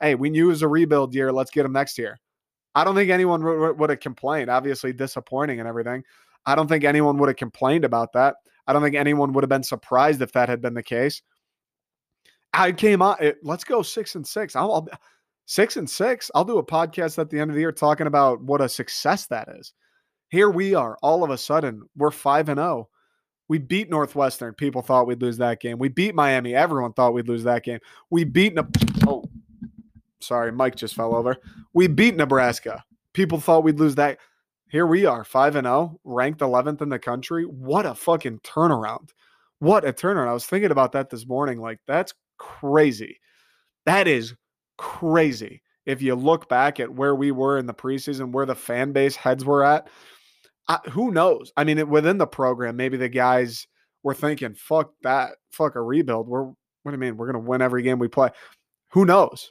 hey, 0.00 0.14
we 0.14 0.30
knew 0.30 0.46
it 0.46 0.48
was 0.48 0.62
a 0.62 0.68
rebuild 0.68 1.14
year. 1.14 1.32
Let's 1.32 1.50
get 1.50 1.64
them 1.64 1.72
next 1.72 1.98
year. 1.98 2.20
I 2.74 2.84
don't 2.84 2.94
think 2.94 3.10
anyone 3.10 3.42
would 3.76 3.90
have 3.90 4.00
complained. 4.00 4.50
Obviously, 4.50 4.92
disappointing 4.92 5.60
and 5.60 5.68
everything. 5.68 6.04
I 6.46 6.54
don't 6.54 6.68
think 6.68 6.84
anyone 6.84 7.18
would 7.18 7.28
have 7.28 7.36
complained 7.36 7.84
about 7.84 8.12
that. 8.14 8.36
I 8.66 8.72
don't 8.72 8.82
think 8.82 8.96
anyone 8.96 9.32
would 9.32 9.44
have 9.44 9.50
been 9.50 9.62
surprised 9.62 10.22
if 10.22 10.32
that 10.32 10.48
had 10.48 10.62
been 10.62 10.74
the 10.74 10.82
case. 10.82 11.22
I 12.54 12.72
came 12.72 13.02
on. 13.02 13.16
It, 13.20 13.38
let's 13.42 13.64
go 13.64 13.82
six 13.82 14.14
and 14.14 14.26
six. 14.26 14.56
I'll, 14.56 14.72
I'll 14.72 14.88
six 15.46 15.76
and 15.76 15.88
six. 15.88 16.30
I'll 16.34 16.44
do 16.44 16.58
a 16.58 16.64
podcast 16.64 17.18
at 17.18 17.30
the 17.30 17.38
end 17.38 17.50
of 17.50 17.54
the 17.54 17.60
year 17.60 17.72
talking 17.72 18.06
about 18.06 18.42
what 18.42 18.60
a 18.60 18.68
success 18.68 19.26
that 19.26 19.48
is. 19.56 19.72
Here 20.28 20.50
we 20.50 20.74
are. 20.74 20.98
All 21.02 21.24
of 21.24 21.30
a 21.30 21.38
sudden, 21.38 21.82
we're 21.96 22.10
five 22.10 22.48
and 22.48 22.58
zero. 22.58 22.68
Oh. 22.68 22.88
We 23.48 23.58
beat 23.58 23.90
Northwestern. 23.90 24.54
People 24.54 24.80
thought 24.80 25.06
we'd 25.06 25.20
lose 25.20 25.36
that 25.38 25.60
game. 25.60 25.78
We 25.78 25.88
beat 25.88 26.14
Miami. 26.14 26.54
Everyone 26.54 26.94
thought 26.94 27.12
we'd 27.12 27.28
lose 27.28 27.44
that 27.44 27.64
game. 27.64 27.80
We 28.08 28.24
beat 28.24 28.54
Ne- 28.54 28.62
Oh, 29.06 29.24
sorry, 30.20 30.52
Mike 30.52 30.76
just 30.76 30.94
fell 30.94 31.14
over. 31.14 31.36
We 31.74 31.86
beat 31.86 32.16
Nebraska. 32.16 32.82
People 33.12 33.40
thought 33.40 33.64
we'd 33.64 33.78
lose 33.78 33.96
that. 33.96 34.20
Here 34.70 34.86
we 34.86 35.04
are, 35.04 35.22
5 35.22 35.56
and 35.56 35.66
0, 35.66 36.00
ranked 36.02 36.40
11th 36.40 36.80
in 36.80 36.88
the 36.88 36.98
country. 36.98 37.44
What 37.44 37.84
a 37.84 37.94
fucking 37.94 38.38
turnaround. 38.38 39.10
What 39.58 39.86
a 39.86 39.92
turnaround. 39.92 40.28
I 40.28 40.32
was 40.32 40.46
thinking 40.46 40.70
about 40.70 40.92
that 40.92 41.10
this 41.10 41.26
morning. 41.26 41.60
Like, 41.60 41.78
that's 41.86 42.14
crazy. 42.42 43.20
That 43.86 44.08
is 44.08 44.34
crazy. 44.78 45.62
if 45.84 46.00
you 46.00 46.14
look 46.14 46.48
back 46.48 46.78
at 46.78 46.94
where 46.94 47.14
we 47.14 47.32
were 47.32 47.58
in 47.58 47.66
the 47.66 47.74
preseason, 47.74 48.30
where 48.30 48.46
the 48.46 48.54
fan 48.54 48.92
base 48.92 49.16
heads 49.16 49.44
were 49.44 49.64
at, 49.64 49.88
I, 50.68 50.78
who 50.90 51.10
knows? 51.10 51.52
I 51.56 51.64
mean, 51.64 51.78
it, 51.78 51.88
within 51.88 52.18
the 52.18 52.26
program, 52.26 52.76
maybe 52.76 52.96
the 52.96 53.08
guys 53.08 53.66
were 54.04 54.14
thinking, 54.14 54.54
"Fuck 54.54 54.92
that, 55.02 55.32
fuck 55.50 55.74
a 55.74 55.82
rebuild." 55.82 56.28
We're 56.28 56.44
what 56.44 56.56
do 56.86 56.92
you 56.92 56.98
mean? 56.98 57.16
We're 57.16 57.26
gonna 57.26 57.40
win 57.40 57.62
every 57.62 57.82
game 57.82 57.98
we 57.98 58.06
play. 58.06 58.30
Who 58.92 59.04
knows? 59.04 59.50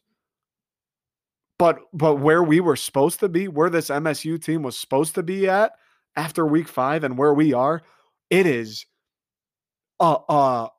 But 1.60 1.80
but 1.94 2.16
where 2.16 2.44
we 2.44 2.62
were 2.62 2.78
supposed 2.78 3.20
to 3.20 3.30
be, 3.30 3.50
where 3.50 3.70
this 3.70 3.90
MSU 3.90 4.42
team 4.42 4.64
was 4.64 4.80
supposed 4.80 5.16
to 5.16 5.24
be 5.24 5.50
at 5.50 5.74
after 6.16 6.46
week 6.46 6.70
five, 6.70 7.04
and 7.04 7.18
where 7.18 7.34
we 7.34 7.54
are, 7.54 7.82
it 8.30 8.46
is 8.46 8.86
a, 10.00 10.18
a 10.30 10.70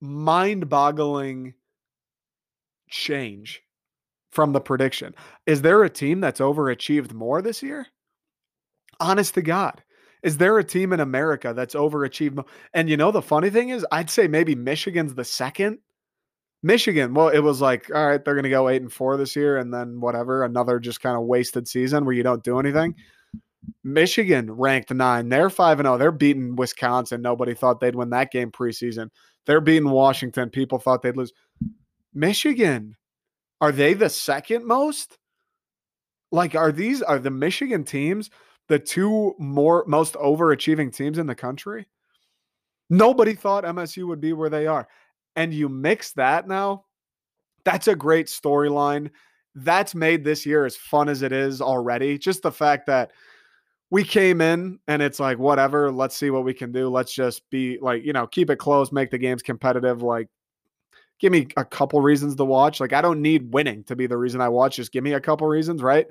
mind-boggling 0.00 1.54
change 2.88 3.62
from 4.30 4.52
the 4.52 4.60
prediction. 4.60 5.14
Is 5.46 5.62
there 5.62 5.82
a 5.82 5.90
team 5.90 6.20
that's 6.20 6.40
overachieved 6.40 7.12
more 7.12 7.40
this 7.40 7.62
year? 7.62 7.86
Honest 9.00 9.34
to 9.34 9.42
God. 9.42 9.82
Is 10.22 10.38
there 10.38 10.58
a 10.58 10.64
team 10.64 10.92
in 10.92 11.00
America 11.00 11.52
that's 11.54 11.74
overachieved? 11.74 12.44
And 12.74 12.88
you 12.90 12.96
know, 12.96 13.10
the 13.10 13.22
funny 13.22 13.50
thing 13.50 13.68
is, 13.68 13.86
I'd 13.92 14.10
say 14.10 14.28
maybe 14.28 14.54
Michigan's 14.54 15.14
the 15.14 15.24
second. 15.24 15.78
Michigan, 16.62 17.14
well, 17.14 17.28
it 17.28 17.40
was 17.40 17.60
like, 17.60 17.90
all 17.94 18.06
right, 18.06 18.24
they're 18.24 18.34
going 18.34 18.42
to 18.44 18.50
go 18.50 18.68
eight 18.68 18.82
and 18.82 18.92
four 18.92 19.16
this 19.16 19.36
year, 19.36 19.56
and 19.58 19.72
then 19.72 20.00
whatever, 20.00 20.42
another 20.42 20.80
just 20.80 21.00
kind 21.00 21.16
of 21.16 21.24
wasted 21.24 21.68
season 21.68 22.04
where 22.04 22.14
you 22.14 22.22
don't 22.22 22.42
do 22.42 22.58
anything. 22.58 22.92
Mm-hmm. 22.92 23.92
Michigan 23.92 24.50
ranked 24.50 24.92
nine. 24.92 25.28
They're 25.28 25.50
five 25.50 25.78
and 25.80 25.86
zero. 25.86 25.98
They're 25.98 26.12
beating 26.12 26.56
Wisconsin. 26.56 27.22
Nobody 27.22 27.54
thought 27.54 27.80
they'd 27.80 27.94
win 27.94 28.10
that 28.10 28.32
game 28.32 28.50
preseason. 28.50 29.10
They're 29.46 29.60
beating 29.60 29.90
Washington. 29.90 30.50
People 30.50 30.78
thought 30.78 31.02
they'd 31.02 31.16
lose. 31.16 31.32
Michigan, 32.12 32.96
are 33.60 33.72
they 33.72 33.94
the 33.94 34.10
second 34.10 34.66
most? 34.66 35.18
Like, 36.32 36.54
are 36.54 36.72
these 36.72 37.02
are 37.02 37.18
the 37.18 37.30
Michigan 37.30 37.84
teams 37.84 38.30
the 38.68 38.78
two 38.78 39.34
more 39.38 39.84
most 39.86 40.14
overachieving 40.14 40.94
teams 40.94 41.18
in 41.18 41.26
the 41.26 41.34
country? 41.34 41.86
Nobody 42.90 43.34
thought 43.34 43.64
MSU 43.64 44.06
would 44.08 44.20
be 44.20 44.32
where 44.32 44.50
they 44.50 44.66
are. 44.66 44.88
And 45.36 45.52
you 45.52 45.68
mix 45.68 46.12
that 46.12 46.48
now, 46.48 46.84
that's 47.64 47.88
a 47.88 47.96
great 47.96 48.26
storyline. 48.26 49.10
That's 49.54 49.94
made 49.94 50.24
this 50.24 50.46
year 50.46 50.66
as 50.66 50.76
fun 50.76 51.08
as 51.08 51.22
it 51.22 51.32
is 51.32 51.60
already. 51.60 52.18
Just 52.18 52.42
the 52.42 52.52
fact 52.52 52.86
that 52.86 53.12
we 53.90 54.02
came 54.02 54.40
in 54.40 54.78
and 54.88 55.00
it's 55.00 55.20
like, 55.20 55.38
whatever, 55.38 55.92
let's 55.92 56.16
see 56.16 56.30
what 56.30 56.44
we 56.44 56.52
can 56.52 56.72
do. 56.72 56.88
Let's 56.88 57.12
just 57.12 57.48
be 57.50 57.78
like, 57.80 58.04
you 58.04 58.12
know, 58.12 58.26
keep 58.26 58.50
it 58.50 58.56
close, 58.56 58.90
make 58.90 59.10
the 59.10 59.18
games 59.18 59.42
competitive. 59.42 60.02
Like, 60.02 60.28
give 61.20 61.32
me 61.32 61.48
a 61.56 61.64
couple 61.64 62.00
reasons 62.00 62.34
to 62.36 62.44
watch. 62.44 62.80
Like, 62.80 62.92
I 62.92 63.00
don't 63.00 63.22
need 63.22 63.52
winning 63.52 63.84
to 63.84 63.96
be 63.96 64.06
the 64.06 64.16
reason 64.16 64.40
I 64.40 64.48
watch. 64.48 64.76
Just 64.76 64.92
give 64.92 65.04
me 65.04 65.12
a 65.12 65.20
couple 65.20 65.46
reasons, 65.46 65.82
right? 65.82 66.06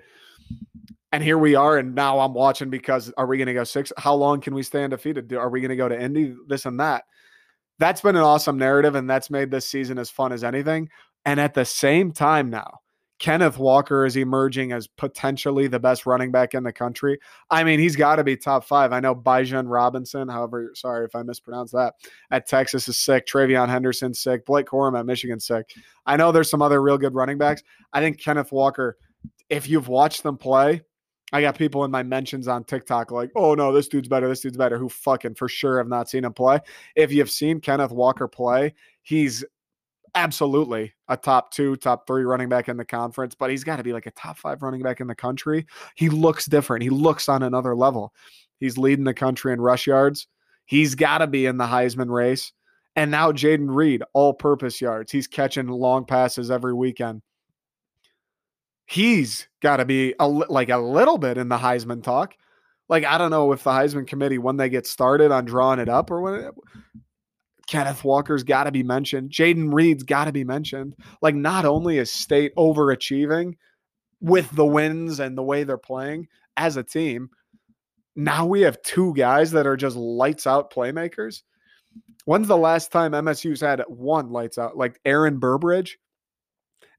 And 1.11 1.23
here 1.23 1.37
we 1.37 1.55
are, 1.55 1.77
and 1.77 1.95
now 1.95 2.19
I'm 2.19 2.33
watching 2.33 2.69
because 2.69 3.11
are 3.17 3.25
we 3.25 3.37
going 3.37 3.47
to 3.47 3.53
go 3.53 3.63
six? 3.63 3.91
How 3.97 4.13
long 4.13 4.41
can 4.41 4.53
we 4.53 4.63
stay 4.63 4.83
undefeated? 4.83 5.31
Are 5.33 5.49
we 5.49 5.61
going 5.61 5.69
to 5.69 5.75
go 5.75 5.87
to 5.87 5.99
Indy? 5.99 6.35
This 6.47 6.65
and 6.65 6.79
that. 6.79 7.05
That's 7.79 8.01
been 8.01 8.15
an 8.15 8.21
awesome 8.21 8.57
narrative, 8.57 8.95
and 8.95 9.09
that's 9.09 9.29
made 9.29 9.51
this 9.51 9.65
season 9.65 9.97
as 9.97 10.09
fun 10.09 10.31
as 10.31 10.43
anything. 10.43 10.89
And 11.25 11.39
at 11.39 11.53
the 11.53 11.65
same 11.65 12.11
time, 12.11 12.49
now 12.49 12.79
Kenneth 13.17 13.57
Walker 13.57 14.05
is 14.05 14.17
emerging 14.17 14.73
as 14.73 14.87
potentially 14.87 15.67
the 15.67 15.79
best 15.79 16.05
running 16.05 16.31
back 16.31 16.53
in 16.53 16.63
the 16.63 16.73
country. 16.73 17.17
I 17.49 17.63
mean, 17.63 17.79
he's 17.79 17.95
got 17.95 18.17
to 18.17 18.23
be 18.23 18.35
top 18.35 18.65
five. 18.65 18.91
I 18.91 18.99
know 18.99 19.15
Bijan 19.15 19.65
Robinson, 19.67 20.27
however, 20.27 20.71
sorry 20.75 21.05
if 21.05 21.15
I 21.15 21.23
mispronounced 21.23 21.73
that, 21.73 21.93
at 22.31 22.45
Texas 22.45 22.89
is 22.89 22.97
sick. 22.97 23.25
TreVeyon 23.25 23.69
Henderson 23.69 24.13
sick. 24.13 24.45
Blake 24.45 24.67
Corum 24.67 24.99
at 24.99 25.05
Michigan 25.05 25.39
sick. 25.39 25.73
I 26.05 26.17
know 26.17 26.31
there's 26.31 26.49
some 26.49 26.61
other 26.61 26.81
real 26.81 26.97
good 26.97 27.15
running 27.15 27.37
backs. 27.37 27.63
I 27.93 28.01
think 28.01 28.19
Kenneth 28.19 28.51
Walker, 28.51 28.97
if 29.49 29.69
you've 29.69 29.87
watched 29.87 30.23
them 30.23 30.37
play, 30.37 30.81
I 31.31 31.41
got 31.41 31.57
people 31.57 31.83
in 31.85 31.91
my 31.91 32.03
mentions 32.03 32.47
on 32.47 32.63
TikTok 32.63 33.11
like, 33.11 33.31
oh 33.35 33.55
no, 33.55 33.71
this 33.71 33.87
dude's 33.87 34.07
better, 34.07 34.27
this 34.27 34.41
dude's 34.41 34.57
better, 34.57 34.77
who 34.77 34.89
fucking 34.89 35.35
for 35.35 35.49
sure 35.49 35.77
have 35.77 35.87
not 35.87 36.09
seen 36.09 36.23
him 36.23 36.33
play. 36.33 36.59
If 36.95 37.11
you've 37.11 37.31
seen 37.31 37.61
Kenneth 37.61 37.91
Walker 37.91 38.27
play, 38.27 38.73
he's 39.01 39.43
absolutely 40.15 40.93
a 41.07 41.17
top 41.17 41.51
two, 41.51 41.75
top 41.75 42.07
three 42.07 42.23
running 42.23 42.49
back 42.49 42.69
in 42.69 42.77
the 42.77 42.85
conference, 42.85 43.35
but 43.35 43.49
he's 43.49 43.63
got 43.63 43.75
to 43.75 43.83
be 43.83 43.93
like 43.93 44.05
a 44.05 44.11
top 44.11 44.37
five 44.37 44.61
running 44.61 44.81
back 44.81 45.01
in 45.01 45.07
the 45.07 45.15
country. 45.15 45.65
He 45.95 46.09
looks 46.09 46.45
different. 46.45 46.83
He 46.83 46.89
looks 46.89 47.29
on 47.29 47.43
another 47.43 47.75
level. 47.75 48.13
He's 48.59 48.77
leading 48.77 49.05
the 49.05 49.13
country 49.13 49.53
in 49.53 49.61
rush 49.61 49.85
yards. 49.85 50.27
He's 50.65 50.95
got 50.95 51.19
to 51.19 51.27
be 51.27 51.45
in 51.45 51.57
the 51.57 51.65
Heisman 51.65 52.09
race. 52.09 52.51
And 52.95 53.11
now 53.11 53.31
Jayden 53.31 53.73
Reed, 53.75 54.03
all 54.13 54.33
purpose 54.33 54.79
yards. 54.79 55.11
He's 55.11 55.27
catching 55.27 55.67
long 55.67 56.05
passes 56.05 56.49
every 56.49 56.73
weekend. 56.73 57.21
He's 58.85 59.47
got 59.61 59.77
to 59.77 59.85
be 59.85 60.15
a, 60.19 60.27
like 60.27 60.69
a 60.69 60.77
little 60.77 61.17
bit 61.17 61.37
in 61.37 61.49
the 61.49 61.57
Heisman 61.57 62.01
talk. 62.01 62.35
Like, 62.87 63.03
I 63.03 63.17
don't 63.17 63.31
know 63.31 63.51
if 63.51 63.63
the 63.63 63.71
Heisman 63.71 64.07
committee, 64.07 64.37
when 64.37 64.57
they 64.57 64.69
get 64.69 64.87
started 64.87 65.31
on 65.31 65.45
drawing 65.45 65.79
it 65.79 65.89
up 65.89 66.11
or 66.11 66.21
when 66.21 66.33
it, 66.35 66.53
Kenneth 67.67 68.03
Walker's 68.03 68.43
got 68.43 68.65
to 68.65 68.71
be 68.71 68.83
mentioned. 68.83 69.31
Jayden 69.31 69.73
Reed's 69.73 70.03
got 70.03 70.25
to 70.25 70.31
be 70.31 70.43
mentioned. 70.43 70.95
Like, 71.21 71.35
not 71.35 71.65
only 71.65 71.97
is 71.97 72.11
state 72.11 72.55
overachieving 72.55 73.55
with 74.21 74.49
the 74.51 74.65
wins 74.65 75.19
and 75.19 75.37
the 75.37 75.43
way 75.43 75.63
they're 75.63 75.77
playing 75.77 76.27
as 76.57 76.77
a 76.77 76.83
team, 76.83 77.29
now 78.15 78.45
we 78.45 78.61
have 78.61 78.81
two 78.81 79.13
guys 79.13 79.51
that 79.51 79.67
are 79.67 79.77
just 79.77 79.95
lights 79.95 80.47
out 80.47 80.71
playmakers. 80.71 81.41
When's 82.25 82.47
the 82.47 82.57
last 82.57 82.91
time 82.91 83.11
MSU's 83.11 83.61
had 83.61 83.83
one 83.87 84.31
lights 84.31 84.57
out, 84.57 84.77
like 84.77 84.99
Aaron 85.05 85.39
Burbridge? 85.39 85.97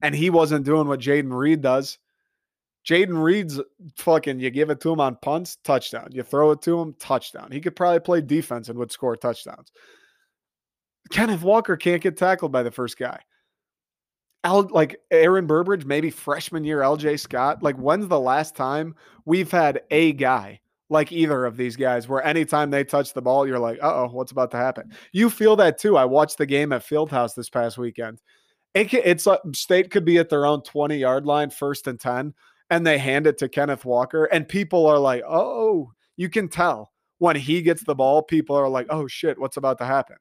And 0.02 0.14
he 0.14 0.30
wasn't 0.30 0.66
doing 0.66 0.88
what 0.88 1.00
Jayden 1.00 1.32
Reed 1.32 1.62
does. 1.62 1.98
Jayden 2.86 3.20
Reed's 3.20 3.60
fucking, 3.96 4.38
you 4.38 4.50
give 4.50 4.70
it 4.70 4.80
to 4.80 4.92
him 4.92 5.00
on 5.00 5.16
punts, 5.22 5.56
touchdown. 5.64 6.08
You 6.12 6.22
throw 6.22 6.52
it 6.52 6.62
to 6.62 6.78
him, 6.78 6.94
touchdown. 7.00 7.50
He 7.50 7.60
could 7.60 7.74
probably 7.74 8.00
play 8.00 8.20
defense 8.20 8.68
and 8.68 8.78
would 8.78 8.92
score 8.92 9.16
touchdowns. 9.16 9.72
Kenneth 11.10 11.42
Walker 11.42 11.76
can't 11.76 12.02
get 12.02 12.16
tackled 12.16 12.52
by 12.52 12.62
the 12.62 12.70
first 12.70 12.98
guy. 12.98 13.20
Al, 14.44 14.68
like 14.70 15.00
Aaron 15.10 15.46
Burbridge, 15.46 15.84
maybe 15.84 16.10
freshman 16.10 16.64
year 16.64 16.80
LJ 16.80 17.18
Scott. 17.18 17.62
Like, 17.62 17.76
when's 17.76 18.08
the 18.08 18.20
last 18.20 18.54
time 18.54 18.94
we've 19.24 19.50
had 19.50 19.82
a 19.90 20.12
guy 20.12 20.60
like 20.88 21.10
either 21.10 21.44
of 21.44 21.56
these 21.56 21.74
guys 21.74 22.08
where 22.08 22.24
anytime 22.24 22.70
they 22.70 22.84
touch 22.84 23.12
the 23.12 23.22
ball, 23.22 23.46
you're 23.46 23.58
like, 23.58 23.78
uh 23.82 24.04
oh, 24.04 24.08
what's 24.12 24.32
about 24.32 24.52
to 24.52 24.56
happen? 24.56 24.92
You 25.12 25.30
feel 25.30 25.56
that 25.56 25.78
too. 25.78 25.96
I 25.96 26.04
watched 26.04 26.38
the 26.38 26.46
game 26.46 26.72
at 26.72 26.86
Fieldhouse 26.86 27.34
this 27.34 27.50
past 27.50 27.76
weekend. 27.76 28.20
It, 28.74 28.92
it's 28.94 29.26
like 29.26 29.40
state 29.52 29.90
could 29.90 30.04
be 30.04 30.18
at 30.18 30.28
their 30.28 30.46
own 30.46 30.62
20 30.62 30.96
yard 30.96 31.26
line, 31.26 31.50
first 31.50 31.86
and 31.88 31.98
10, 31.98 32.34
and 32.70 32.86
they 32.86 32.98
hand 32.98 33.26
it 33.26 33.38
to 33.38 33.48
Kenneth 33.48 33.84
Walker, 33.84 34.26
and 34.26 34.48
people 34.48 34.86
are 34.86 34.98
like, 34.98 35.22
oh, 35.26 35.92
you 36.16 36.28
can 36.28 36.48
tell 36.48 36.92
when 37.18 37.36
he 37.36 37.62
gets 37.62 37.82
the 37.82 37.94
ball, 37.94 38.22
people 38.22 38.56
are 38.56 38.68
like, 38.68 38.86
oh 38.90 39.06
shit, 39.06 39.38
what's 39.38 39.56
about 39.56 39.78
to 39.78 39.86
happen? 39.86 40.16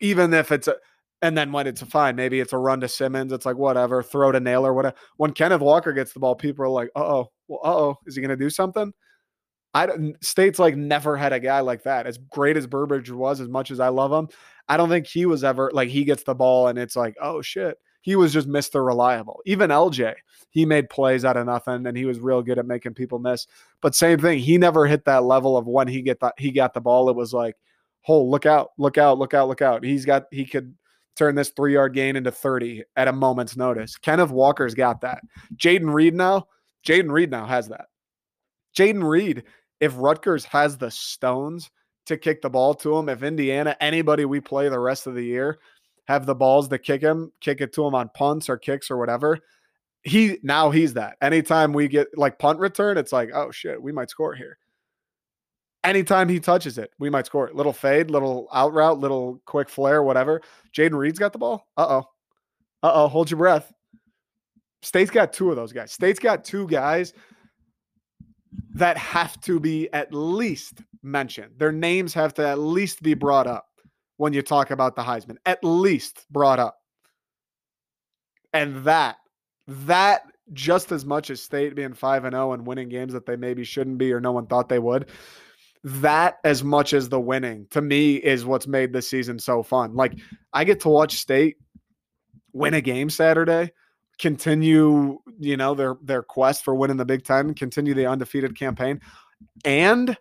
Even 0.00 0.32
if 0.34 0.52
it's 0.52 0.68
a 0.68 0.76
and 1.20 1.36
then 1.36 1.50
when 1.50 1.66
it's 1.66 1.82
a 1.82 1.86
fine, 1.86 2.14
maybe 2.14 2.38
it's 2.38 2.52
a 2.52 2.58
run 2.58 2.80
to 2.80 2.88
Simmons, 2.88 3.32
it's 3.32 3.44
like 3.44 3.56
whatever, 3.56 4.02
throw 4.02 4.30
to 4.30 4.38
Nailor, 4.38 4.72
whatever. 4.72 4.94
When 5.16 5.32
Kenneth 5.32 5.60
Walker 5.60 5.92
gets 5.92 6.12
the 6.12 6.20
ball, 6.20 6.36
people 6.36 6.64
are 6.64 6.68
like, 6.68 6.90
uh 6.94 7.00
oh, 7.00 7.32
well, 7.48 7.60
uh 7.64 7.76
oh, 7.76 7.96
is 8.06 8.14
he 8.14 8.22
gonna 8.22 8.36
do 8.36 8.50
something? 8.50 8.92
I 9.74 9.86
don't 9.86 10.24
states 10.24 10.58
like 10.58 10.76
never 10.76 11.16
had 11.16 11.32
a 11.32 11.40
guy 11.40 11.60
like 11.60 11.82
that. 11.84 12.06
As 12.06 12.18
great 12.18 12.56
as 12.56 12.66
Burbridge 12.66 13.10
was, 13.10 13.40
as 13.40 13.48
much 13.48 13.70
as 13.70 13.80
I 13.80 13.88
love 13.88 14.12
him, 14.12 14.28
I 14.68 14.76
don't 14.76 14.88
think 14.88 15.06
he 15.06 15.26
was 15.26 15.44
ever 15.44 15.70
like 15.74 15.88
he 15.88 16.04
gets 16.04 16.22
the 16.22 16.34
ball 16.34 16.68
and 16.68 16.78
it's 16.78 16.96
like, 16.96 17.16
oh 17.20 17.42
shit. 17.42 17.78
He 18.00 18.16
was 18.16 18.32
just 18.32 18.48
Mr. 18.48 18.86
Reliable. 18.86 19.40
Even 19.44 19.70
LJ, 19.70 20.14
he 20.50 20.64
made 20.64 20.88
plays 20.88 21.24
out 21.24 21.36
of 21.36 21.46
nothing 21.46 21.86
and 21.86 21.96
he 21.96 22.04
was 22.06 22.20
real 22.20 22.42
good 22.42 22.58
at 22.58 22.64
making 22.64 22.94
people 22.94 23.18
miss. 23.18 23.46
But 23.82 23.94
same 23.94 24.18
thing, 24.18 24.38
he 24.38 24.56
never 24.56 24.86
hit 24.86 25.04
that 25.04 25.24
level 25.24 25.56
of 25.56 25.66
when 25.66 25.88
he 25.88 26.00
get 26.00 26.20
the, 26.20 26.32
he 26.38 26.50
got 26.52 26.74
the 26.74 26.80
ball. 26.80 27.10
It 27.10 27.16
was 27.16 27.34
like, 27.34 27.56
oh, 28.06 28.22
look 28.22 28.46
out, 28.46 28.70
look 28.78 28.98
out, 28.98 29.18
look 29.18 29.34
out, 29.34 29.48
look 29.48 29.62
out. 29.62 29.84
He's 29.84 30.04
got, 30.04 30.24
he 30.30 30.44
could 30.44 30.74
turn 31.16 31.34
this 31.34 31.50
three 31.50 31.74
yard 31.74 31.94
gain 31.94 32.16
into 32.16 32.30
30 32.30 32.84
at 32.96 33.08
a 33.08 33.12
moment's 33.12 33.56
notice. 33.56 33.96
Kenneth 33.96 34.30
Walker's 34.30 34.74
got 34.74 35.00
that. 35.00 35.22
Jayden 35.56 35.92
Reed 35.92 36.14
now, 36.14 36.46
Jayden 36.86 37.10
Reed 37.10 37.30
now 37.30 37.46
has 37.46 37.68
that. 37.68 37.86
Jayden 38.76 39.06
Reed, 39.06 39.44
if 39.80 39.94
Rutgers 39.96 40.44
has 40.44 40.78
the 40.78 40.90
stones 40.90 41.70
to 42.06 42.16
kick 42.16 42.40
the 42.40 42.50
ball 42.50 42.74
to 42.74 42.96
him, 42.96 43.08
if 43.08 43.22
Indiana, 43.22 43.76
anybody 43.80 44.24
we 44.24 44.40
play 44.40 44.68
the 44.68 44.78
rest 44.78 45.06
of 45.06 45.14
the 45.14 45.24
year, 45.24 45.58
have 46.06 46.24
the 46.24 46.34
balls 46.34 46.68
to 46.68 46.78
kick 46.78 47.02
him, 47.02 47.32
kick 47.40 47.60
it 47.60 47.72
to 47.74 47.84
him 47.84 47.94
on 47.94 48.10
punts 48.14 48.48
or 48.48 48.56
kicks 48.56 48.90
or 48.90 48.96
whatever. 48.96 49.38
He 50.02 50.38
now 50.42 50.70
he's 50.70 50.94
that. 50.94 51.16
Anytime 51.20 51.72
we 51.72 51.88
get 51.88 52.06
like 52.16 52.38
punt 52.38 52.60
return, 52.60 52.96
it's 52.96 53.12
like, 53.12 53.30
oh 53.34 53.50
shit, 53.50 53.82
we 53.82 53.92
might 53.92 54.08
score 54.08 54.34
here 54.34 54.58
anytime 55.88 56.28
he 56.28 56.38
touches 56.40 56.78
it, 56.78 56.90
we 56.98 57.10
might 57.10 57.26
score. 57.26 57.50
Little 57.52 57.72
fade, 57.72 58.10
little 58.10 58.48
out 58.52 58.72
route, 58.72 58.98
little 58.98 59.40
quick 59.46 59.68
flare, 59.68 60.02
whatever. 60.02 60.42
Jayden 60.76 60.96
Reed's 60.96 61.18
got 61.18 61.32
the 61.32 61.38
ball. 61.38 61.66
Uh 61.76 61.86
oh. 61.88 62.04
Uh 62.82 62.92
oh. 62.94 63.08
Hold 63.08 63.30
your 63.30 63.38
breath. 63.38 63.72
State's 64.82 65.10
got 65.10 65.32
two 65.32 65.50
of 65.50 65.56
those 65.56 65.72
guys. 65.72 65.92
State's 65.92 66.20
got 66.20 66.44
two 66.44 66.66
guys 66.68 67.12
that 68.74 68.96
have 68.96 69.40
to 69.40 69.58
be 69.58 69.88
at 69.92 70.12
least 70.14 70.82
mentioned. 71.02 71.52
Their 71.56 71.72
names 71.72 72.14
have 72.14 72.34
to 72.34 72.46
at 72.46 72.58
least 72.58 73.02
be 73.02 73.14
brought 73.14 73.46
up 73.46 73.66
when 74.18 74.32
you 74.32 74.42
talk 74.42 74.70
about 74.70 74.94
the 74.94 75.02
Heisman. 75.02 75.36
At 75.46 75.64
least 75.64 76.26
brought 76.30 76.58
up. 76.58 76.76
And 78.52 78.84
that, 78.84 79.16
that 79.66 80.22
just 80.52 80.92
as 80.92 81.04
much 81.04 81.30
as 81.30 81.42
State 81.42 81.74
being 81.74 81.92
5 81.92 82.24
and 82.24 82.34
0 82.34 82.52
and 82.52 82.66
winning 82.66 82.88
games 82.88 83.12
that 83.12 83.26
they 83.26 83.36
maybe 83.36 83.64
shouldn't 83.64 83.98
be 83.98 84.12
or 84.12 84.20
no 84.20 84.32
one 84.32 84.46
thought 84.46 84.68
they 84.68 84.78
would. 84.78 85.10
That 85.84 86.38
as 86.44 86.64
much 86.64 86.92
as 86.92 87.08
the 87.08 87.20
winning 87.20 87.66
to 87.70 87.80
me 87.80 88.16
is 88.16 88.44
what's 88.44 88.66
made 88.66 88.92
this 88.92 89.08
season 89.08 89.38
so 89.38 89.62
fun. 89.62 89.94
Like 89.94 90.18
I 90.52 90.64
get 90.64 90.80
to 90.80 90.88
watch 90.88 91.16
State 91.16 91.56
win 92.52 92.74
a 92.74 92.80
game 92.80 93.10
Saturday, 93.10 93.70
continue, 94.18 95.18
you 95.38 95.56
know, 95.56 95.74
their 95.74 95.96
their 96.02 96.22
quest 96.22 96.64
for 96.64 96.74
winning 96.74 96.96
the 96.96 97.04
Big 97.04 97.24
10, 97.24 97.54
continue 97.54 97.94
the 97.94 98.06
undefeated 98.06 98.58
campaign, 98.58 99.00
and 99.64 100.16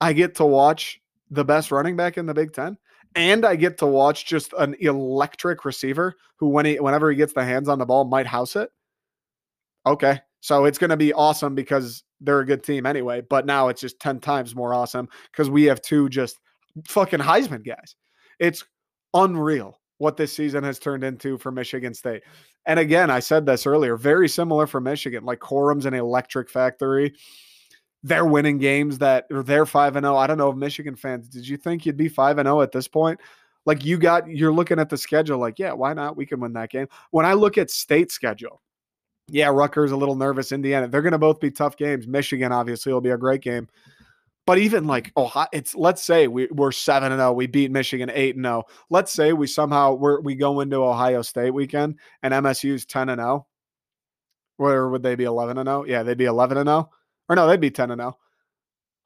I 0.00 0.12
get 0.12 0.36
to 0.36 0.44
watch 0.44 1.00
the 1.30 1.44
best 1.44 1.70
running 1.70 1.96
back 1.96 2.18
in 2.18 2.26
the 2.26 2.34
Big 2.34 2.52
10 2.52 2.76
and 3.14 3.44
I 3.44 3.56
get 3.56 3.78
to 3.78 3.86
watch 3.86 4.26
just 4.26 4.52
an 4.54 4.74
electric 4.80 5.64
receiver 5.64 6.16
who, 6.36 6.48
when 6.48 6.66
he, 6.66 6.80
whenever 6.80 7.10
he 7.10 7.16
gets 7.16 7.32
the 7.32 7.44
hands 7.44 7.68
on 7.68 7.78
the 7.78 7.86
ball, 7.86 8.04
might 8.04 8.26
house 8.26 8.56
it. 8.56 8.70
Okay, 9.86 10.20
so 10.40 10.64
it's 10.64 10.78
going 10.78 10.90
to 10.90 10.96
be 10.96 11.12
awesome 11.12 11.54
because 11.54 12.04
they're 12.22 12.40
a 12.40 12.46
good 12.46 12.62
team 12.62 12.86
anyway. 12.86 13.22
But 13.28 13.46
now 13.46 13.68
it's 13.68 13.80
just 13.80 14.00
ten 14.00 14.20
times 14.20 14.54
more 14.54 14.74
awesome 14.74 15.08
because 15.30 15.50
we 15.50 15.64
have 15.64 15.80
two 15.82 16.08
just 16.08 16.38
fucking 16.86 17.20
Heisman 17.20 17.64
guys. 17.64 17.96
It's 18.38 18.64
unreal 19.14 19.78
what 19.98 20.16
this 20.16 20.34
season 20.34 20.64
has 20.64 20.78
turned 20.78 21.04
into 21.04 21.38
for 21.38 21.52
Michigan 21.52 21.94
State. 21.94 22.22
And 22.66 22.78
again, 22.78 23.10
I 23.10 23.20
said 23.20 23.46
this 23.46 23.66
earlier, 23.66 23.96
very 23.96 24.28
similar 24.28 24.66
for 24.66 24.80
Michigan. 24.80 25.24
Like 25.24 25.40
Corum's 25.40 25.86
an 25.86 25.94
electric 25.94 26.48
factory 26.48 27.14
they're 28.02 28.26
winning 28.26 28.58
games 28.58 28.98
that 28.98 29.26
they're 29.30 29.66
5 29.66 29.96
and 29.96 30.04
0. 30.04 30.16
I 30.16 30.26
don't 30.26 30.38
know 30.38 30.50
if 30.50 30.56
Michigan 30.56 30.96
fans, 30.96 31.28
did 31.28 31.46
you 31.46 31.56
think 31.56 31.86
you'd 31.86 31.96
be 31.96 32.08
5 32.08 32.38
and 32.38 32.46
0 32.46 32.60
at 32.60 32.72
this 32.72 32.88
point? 32.88 33.20
Like 33.64 33.84
you 33.84 33.96
got 33.96 34.28
you're 34.28 34.52
looking 34.52 34.80
at 34.80 34.88
the 34.88 34.96
schedule 34.96 35.38
like, 35.38 35.58
yeah, 35.58 35.72
why 35.72 35.92
not? 35.92 36.16
We 36.16 36.26
can 36.26 36.40
win 36.40 36.52
that 36.54 36.70
game. 36.70 36.88
When 37.12 37.24
I 37.24 37.34
look 37.34 37.58
at 37.58 37.70
state 37.70 38.10
schedule, 38.10 38.60
yeah, 39.32 39.48
Rutgers 39.48 39.92
a 39.92 39.96
little 39.96 40.14
nervous, 40.14 40.52
Indiana. 40.52 40.88
They're 40.88 41.02
going 41.02 41.12
to 41.12 41.18
both 41.18 41.40
be 41.40 41.50
tough 41.50 41.76
games. 41.76 42.06
Michigan 42.06 42.52
obviously 42.52 42.92
will 42.92 43.00
be 43.00 43.10
a 43.10 43.18
great 43.18 43.40
game. 43.40 43.68
But 44.46 44.58
even 44.58 44.86
like 44.86 45.12
oh, 45.16 45.46
it's 45.52 45.74
let's 45.74 46.02
say 46.02 46.26
we, 46.26 46.48
we're 46.50 46.72
seven 46.72 47.12
and 47.12 47.20
zero, 47.20 47.32
we 47.32 47.46
beat 47.46 47.70
Michigan 47.70 48.10
eight 48.12 48.36
and 48.36 48.44
zero. 48.44 48.64
Let's 48.90 49.12
say 49.12 49.32
we 49.32 49.46
somehow 49.46 49.94
we 49.94 50.16
we 50.22 50.34
go 50.34 50.60
into 50.60 50.76
Ohio 50.76 51.22
State 51.22 51.52
weekend 51.54 51.98
and 52.22 52.34
MSU's 52.34 52.84
ten 52.84 53.08
and 53.08 53.20
zero. 53.20 53.46
Where 54.56 54.88
would 54.88 55.02
they 55.02 55.14
be 55.14 55.24
eleven 55.24 55.58
and 55.58 55.66
zero? 55.68 55.84
Yeah, 55.84 56.02
they'd 56.02 56.18
be 56.18 56.24
eleven 56.24 56.58
and 56.58 56.68
zero. 56.68 56.90
Or 57.28 57.36
no, 57.36 57.46
they'd 57.46 57.60
be 57.60 57.70
10 57.70 57.90
and 57.90 58.00
0. 58.00 58.18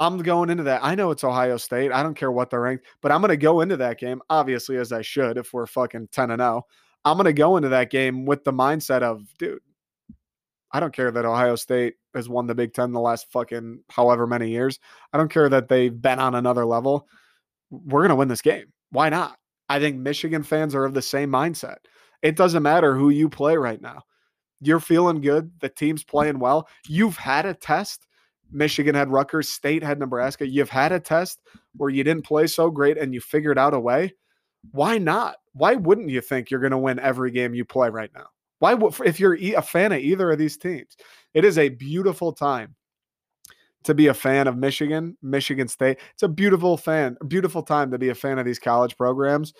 I'm 0.01 0.19
going 0.19 0.51
into 0.51 0.65
that. 0.65 0.81
I 0.82 0.94
know 0.94 1.11
it's 1.11 1.23
Ohio 1.23 1.57
State. 1.57 1.93
I 1.93 2.03
don't 2.03 2.16
care 2.16 2.32
what 2.32 2.51
they're 2.51 2.61
ranked, 2.61 2.86
but 3.01 3.12
I'm 3.12 3.20
going 3.20 3.31
to 3.31 3.36
go 3.36 3.61
into 3.61 3.77
that 3.78 3.98
game, 3.98 4.20
obviously, 4.28 4.77
as 4.77 4.93
I 4.93 5.03
should 5.03 5.39
if 5.39 5.53
we're 5.53 5.66
fucking 5.66 6.09
10 6.12 6.32
and 6.32 6.40
0. 6.40 6.66
I'm 7.05 7.16
going 7.16 7.27
to 7.27 7.32
go 7.32 7.57
into 7.57 7.69
that 7.69 7.90
game 7.90 8.27
with 8.27 8.43
the 8.43 8.53
mindset 8.53 9.03
of, 9.03 9.23
dude, 9.39 9.61
I 10.72 10.80
don't 10.80 10.93
care 10.93 11.10
that 11.10 11.24
Ohio 11.24 11.56
State 11.56 11.94
has 12.14 12.28
won 12.28 12.47
the 12.47 12.55
Big 12.55 12.74
Ten 12.74 12.93
the 12.93 13.01
last 13.01 13.30
fucking 13.30 13.80
however 13.90 14.26
many 14.26 14.51
years. 14.51 14.78
I 15.12 15.18
don't 15.18 15.30
care 15.30 15.48
that 15.48 15.68
they've 15.68 16.01
been 16.01 16.18
on 16.18 16.34
another 16.34 16.64
level. 16.64 17.09
We're 17.70 18.01
going 18.01 18.10
to 18.10 18.16
win 18.16 18.28
this 18.28 18.43
game. 18.43 18.72
Why 18.90 19.09
not? 19.09 19.36
I 19.68 19.80
think 19.80 19.97
Michigan 19.97 20.43
fans 20.43 20.74
are 20.74 20.84
of 20.84 20.94
the 20.94 21.02
same 21.02 21.30
mindset. 21.30 21.76
It 22.22 22.36
doesn't 22.36 22.62
matter 22.62 22.97
who 22.97 23.10
you 23.10 23.28
play 23.28 23.56
right 23.56 23.80
now. 23.80 24.02
You're 24.60 24.80
feeling 24.80 25.20
good. 25.20 25.51
The 25.60 25.68
team's 25.68 26.05
playing 26.05 26.38
well. 26.38 26.68
You've 26.88 27.16
had 27.16 27.47
a 27.47 27.55
test. 27.55 28.06
Michigan 28.51 28.94
had 28.94 29.10
Rutgers, 29.10 29.48
State 29.48 29.82
had 29.82 29.98
Nebraska. 29.98 30.47
You've 30.47 30.70
had 30.70 30.93
a 30.93 31.01
test 31.01 31.40
where 31.74 31.90
you 31.90 32.05
didn't 32.05 32.24
play 32.24 32.47
so 32.47 32.70
great 32.70 32.97
and 32.97 33.12
you 33.12 33.20
figured 33.20 33.59
out 33.59 33.74
a 33.74 33.80
way. 33.80 34.14
Why 34.70 34.98
not? 34.98 35.36
Why 35.52 35.74
wouldn't 35.74 36.10
you 36.10 36.20
think 36.20 36.51
you're 36.51 36.60
going 36.60 36.70
to 36.70 36.78
win 36.78 36.98
every 36.98 37.30
game 37.30 37.55
you 37.55 37.64
play 37.64 37.90
right 37.90 38.10
now? 38.14 38.26
Why 38.58 38.76
if 39.04 39.20
you're 39.20 39.34
a 39.34 39.62
fan 39.62 39.92
of 39.92 39.98
either 39.98 40.30
of 40.30 40.38
these 40.38 40.56
teams? 40.56 40.96
It 41.34 41.44
is 41.44 41.58
a 41.58 41.68
beautiful 41.68 42.32
time 42.32 42.74
to 43.84 43.94
be 43.94 44.06
a 44.08 44.14
fan 44.14 44.46
of 44.46 44.56
Michigan, 44.56 45.16
Michigan 45.22 45.68
State. 45.68 45.98
It's 46.14 46.22
a 46.22 46.28
beautiful 46.28 46.76
fan, 46.76 47.16
beautiful 47.28 47.62
time 47.62 47.90
to 47.90 47.98
be 47.98 48.08
a 48.08 48.14
fan 48.14 48.38
of 48.38 48.44
these 48.44 48.58
college 48.58 48.96
programs 48.96 49.52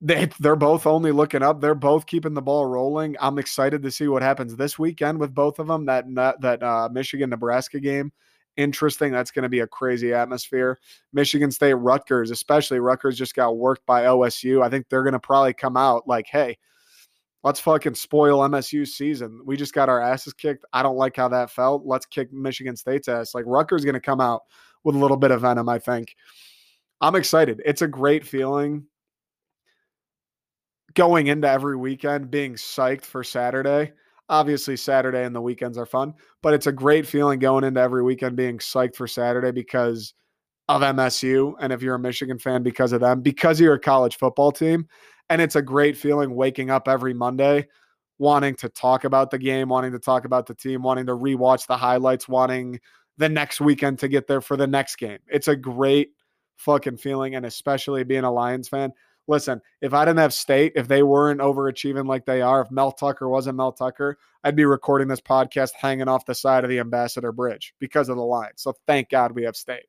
they 0.00 0.28
they're 0.40 0.56
both 0.56 0.86
only 0.86 1.12
looking 1.12 1.42
up. 1.42 1.60
They're 1.60 1.74
both 1.74 2.06
keeping 2.06 2.34
the 2.34 2.42
ball 2.42 2.66
rolling. 2.66 3.16
I'm 3.20 3.38
excited 3.38 3.82
to 3.82 3.90
see 3.90 4.08
what 4.08 4.22
happens 4.22 4.56
this 4.56 4.78
weekend 4.78 5.18
with 5.18 5.34
both 5.34 5.58
of 5.58 5.68
them. 5.68 5.86
That 5.86 6.04
that 6.14 6.62
uh, 6.62 6.88
Michigan 6.92 7.30
Nebraska 7.30 7.80
game, 7.80 8.12
interesting. 8.56 9.12
That's 9.12 9.30
going 9.30 9.44
to 9.44 9.48
be 9.48 9.60
a 9.60 9.66
crazy 9.66 10.12
atmosphere. 10.12 10.78
Michigan 11.12 11.50
State 11.50 11.74
Rutgers, 11.74 12.30
especially 12.30 12.78
Rutgers, 12.78 13.16
just 13.16 13.34
got 13.34 13.56
worked 13.56 13.86
by 13.86 14.04
OSU. 14.04 14.62
I 14.62 14.68
think 14.68 14.88
they're 14.88 15.02
going 15.02 15.12
to 15.12 15.18
probably 15.18 15.54
come 15.54 15.76
out 15.76 16.06
like, 16.06 16.26
hey. 16.26 16.58
Let's 17.46 17.60
fucking 17.60 17.94
spoil 17.94 18.40
MSU's 18.40 18.96
season. 18.96 19.40
We 19.44 19.56
just 19.56 19.72
got 19.72 19.88
our 19.88 20.00
asses 20.00 20.32
kicked. 20.32 20.64
I 20.72 20.82
don't 20.82 20.96
like 20.96 21.14
how 21.14 21.28
that 21.28 21.48
felt. 21.48 21.86
Let's 21.86 22.04
kick 22.04 22.32
Michigan 22.32 22.74
State's 22.74 23.06
ass. 23.06 23.36
Like 23.36 23.44
Rutgers 23.46 23.84
going 23.84 23.94
to 23.94 24.00
come 24.00 24.20
out 24.20 24.42
with 24.82 24.96
a 24.96 24.98
little 24.98 25.16
bit 25.16 25.30
of 25.30 25.42
venom, 25.42 25.68
I 25.68 25.78
think. 25.78 26.16
I'm 27.00 27.14
excited. 27.14 27.62
It's 27.64 27.82
a 27.82 27.86
great 27.86 28.26
feeling 28.26 28.86
going 30.94 31.28
into 31.28 31.48
every 31.48 31.76
weekend 31.76 32.32
being 32.32 32.54
psyched 32.54 33.04
for 33.04 33.22
Saturday. 33.22 33.92
Obviously, 34.28 34.76
Saturday 34.76 35.22
and 35.22 35.32
the 35.32 35.40
weekends 35.40 35.78
are 35.78 35.86
fun, 35.86 36.14
but 36.42 36.52
it's 36.52 36.66
a 36.66 36.72
great 36.72 37.06
feeling 37.06 37.38
going 37.38 37.62
into 37.62 37.80
every 37.80 38.02
weekend 38.02 38.34
being 38.34 38.58
psyched 38.58 38.96
for 38.96 39.06
Saturday 39.06 39.52
because 39.52 40.14
of 40.68 40.82
MSU. 40.82 41.54
And 41.60 41.72
if 41.72 41.80
you're 41.80 41.94
a 41.94 42.00
Michigan 42.00 42.40
fan, 42.40 42.64
because 42.64 42.90
of 42.90 43.02
them, 43.02 43.20
because 43.20 43.60
you're 43.60 43.74
a 43.74 43.78
college 43.78 44.16
football 44.16 44.50
team. 44.50 44.88
And 45.28 45.42
it's 45.42 45.56
a 45.56 45.62
great 45.62 45.96
feeling 45.96 46.34
waking 46.34 46.70
up 46.70 46.88
every 46.88 47.14
Monday 47.14 47.68
wanting 48.18 48.54
to 48.56 48.68
talk 48.68 49.04
about 49.04 49.30
the 49.30 49.38
game, 49.38 49.68
wanting 49.68 49.92
to 49.92 49.98
talk 49.98 50.24
about 50.24 50.46
the 50.46 50.54
team, 50.54 50.82
wanting 50.82 51.06
to 51.06 51.12
rewatch 51.12 51.66
the 51.66 51.76
highlights, 51.76 52.28
wanting 52.28 52.80
the 53.18 53.28
next 53.28 53.60
weekend 53.60 53.98
to 53.98 54.08
get 54.08 54.26
there 54.26 54.40
for 54.40 54.56
the 54.56 54.66
next 54.66 54.96
game. 54.96 55.18
It's 55.26 55.48
a 55.48 55.56
great 55.56 56.12
fucking 56.56 56.96
feeling. 56.96 57.34
And 57.34 57.46
especially 57.46 58.04
being 58.04 58.24
a 58.24 58.32
Lions 58.32 58.68
fan, 58.68 58.92
listen, 59.26 59.60
if 59.80 59.92
I 59.92 60.04
didn't 60.04 60.20
have 60.20 60.32
state, 60.32 60.72
if 60.76 60.88
they 60.88 61.02
weren't 61.02 61.40
overachieving 61.40 62.06
like 62.06 62.24
they 62.24 62.42
are, 62.42 62.62
if 62.62 62.70
Mel 62.70 62.92
Tucker 62.92 63.28
wasn't 63.28 63.56
Mel 63.56 63.72
Tucker, 63.72 64.18
I'd 64.44 64.56
be 64.56 64.64
recording 64.64 65.08
this 65.08 65.20
podcast 65.20 65.72
hanging 65.74 66.08
off 66.08 66.26
the 66.26 66.34
side 66.34 66.64
of 66.64 66.70
the 66.70 66.78
Ambassador 66.78 67.32
Bridge 67.32 67.74
because 67.78 68.08
of 68.08 68.16
the 68.16 68.22
line. 68.22 68.52
So 68.56 68.74
thank 68.86 69.10
God 69.10 69.32
we 69.32 69.44
have 69.44 69.56
state. 69.56 69.86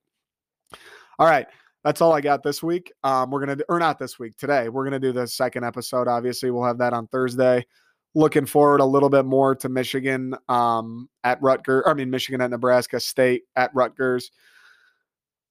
All 1.20 1.28
right. 1.28 1.48
That's 1.88 2.02
all 2.02 2.12
I 2.12 2.20
got 2.20 2.44
this 2.44 2.62
week. 2.62 2.92
Um, 3.06 3.32
we're 3.32 3.40
gonna 3.40 3.64
or 3.70 3.80
not 3.80 3.98
this 3.98 4.20
week, 4.20 4.36
today. 4.36 4.68
We're 4.68 4.84
gonna 4.84 5.00
do 5.00 5.14
the 5.14 5.26
second 5.26 5.64
episode. 5.64 6.10
Obviously, 6.10 6.52
we'll 6.52 6.66
have 6.66 6.80
that 6.80 6.92
on 6.92 7.08
Thursday. 7.08 7.66
Looking 8.14 8.46
forward 8.46 8.82
a 8.82 8.86
little 8.86 9.08
bit 9.08 9.24
more 9.24 9.56
to 9.56 9.70
Michigan 9.70 10.36
um, 10.50 11.08
at 11.24 11.42
Rutgers. 11.42 11.86
I 11.88 11.94
mean, 11.94 12.10
Michigan 12.10 12.42
at 12.42 12.50
Nebraska 12.50 13.00
State 13.00 13.44
at 13.56 13.74
Rutgers. 13.74 14.32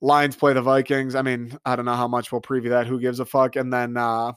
Lions 0.02 0.36
play 0.36 0.52
the 0.52 0.60
Vikings. 0.60 1.14
I 1.14 1.22
mean, 1.22 1.56
I 1.64 1.74
don't 1.74 1.86
know 1.86 1.94
how 1.94 2.06
much 2.06 2.30
we'll 2.30 2.42
preview 2.42 2.68
that. 2.68 2.86
Who 2.86 3.00
gives 3.00 3.18
a 3.18 3.24
fuck? 3.24 3.56
And 3.56 3.72
then 3.72 3.96
uh 3.96 4.32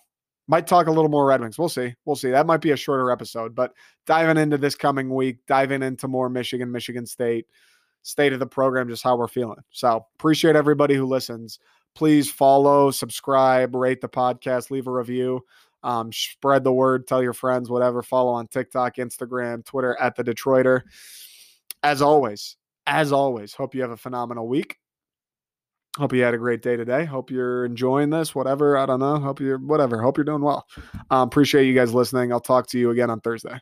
might 0.47 0.67
talk 0.67 0.87
a 0.87 0.91
little 0.91 1.11
more 1.11 1.25
Red 1.25 1.41
Wings. 1.41 1.59
We'll 1.59 1.67
see. 1.67 1.93
We'll 2.05 2.15
see. 2.15 2.31
That 2.31 2.47
might 2.47 2.61
be 2.61 2.71
a 2.71 2.77
shorter 2.77 3.11
episode, 3.11 3.53
but 3.53 3.73
diving 4.05 4.41
into 4.41 4.57
this 4.57 4.75
coming 4.75 5.13
week, 5.13 5.39
diving 5.47 5.83
into 5.83 6.07
more 6.07 6.29
Michigan, 6.29 6.71
Michigan 6.71 7.05
State, 7.05 7.47
state 8.03 8.31
of 8.31 8.39
the 8.39 8.47
program, 8.47 8.87
just 8.87 9.03
how 9.03 9.17
we're 9.17 9.27
feeling. 9.27 9.59
So 9.71 10.05
appreciate 10.17 10.55
everybody 10.55 10.95
who 10.95 11.05
listens. 11.05 11.59
Please 11.99 12.31
follow, 12.31 12.91
subscribe, 12.91 13.75
rate 13.75 13.99
the 13.99 14.07
podcast, 14.07 14.71
leave 14.71 14.87
a 14.87 14.91
review. 14.91 15.41
Um, 15.83 16.13
spread 16.13 16.63
the 16.63 16.71
word, 16.71 17.05
tell 17.05 17.21
your 17.21 17.33
friends, 17.33 17.69
whatever. 17.69 18.01
Follow 18.01 18.31
on 18.31 18.47
TikTok, 18.47 18.95
Instagram, 18.95 19.65
Twitter 19.65 19.97
at 19.99 20.15
the 20.15 20.23
Detroiter. 20.23 20.83
As 21.83 22.01
always, 22.01 22.55
as 22.87 23.11
always, 23.11 23.53
hope 23.53 23.75
you 23.75 23.81
have 23.81 23.91
a 23.91 23.97
phenomenal 23.97 24.47
week. 24.47 24.77
Hope 25.97 26.13
you 26.13 26.23
had 26.23 26.33
a 26.33 26.37
great 26.37 26.61
day 26.61 26.77
today. 26.77 27.03
Hope 27.03 27.31
you're 27.31 27.65
enjoying 27.65 28.09
this. 28.09 28.33
Whatever. 28.33 28.77
I 28.77 28.85
don't 28.85 29.01
know. 29.01 29.19
Hope 29.19 29.41
you're 29.41 29.59
whatever. 29.59 30.01
Hope 30.01 30.15
you're 30.17 30.23
doing 30.23 30.41
well. 30.41 30.65
Um, 31.09 31.27
appreciate 31.27 31.65
you 31.65 31.75
guys 31.75 31.93
listening. 31.93 32.31
I'll 32.31 32.39
talk 32.39 32.67
to 32.67 32.79
you 32.79 32.91
again 32.91 33.09
on 33.09 33.19
Thursday. 33.19 33.59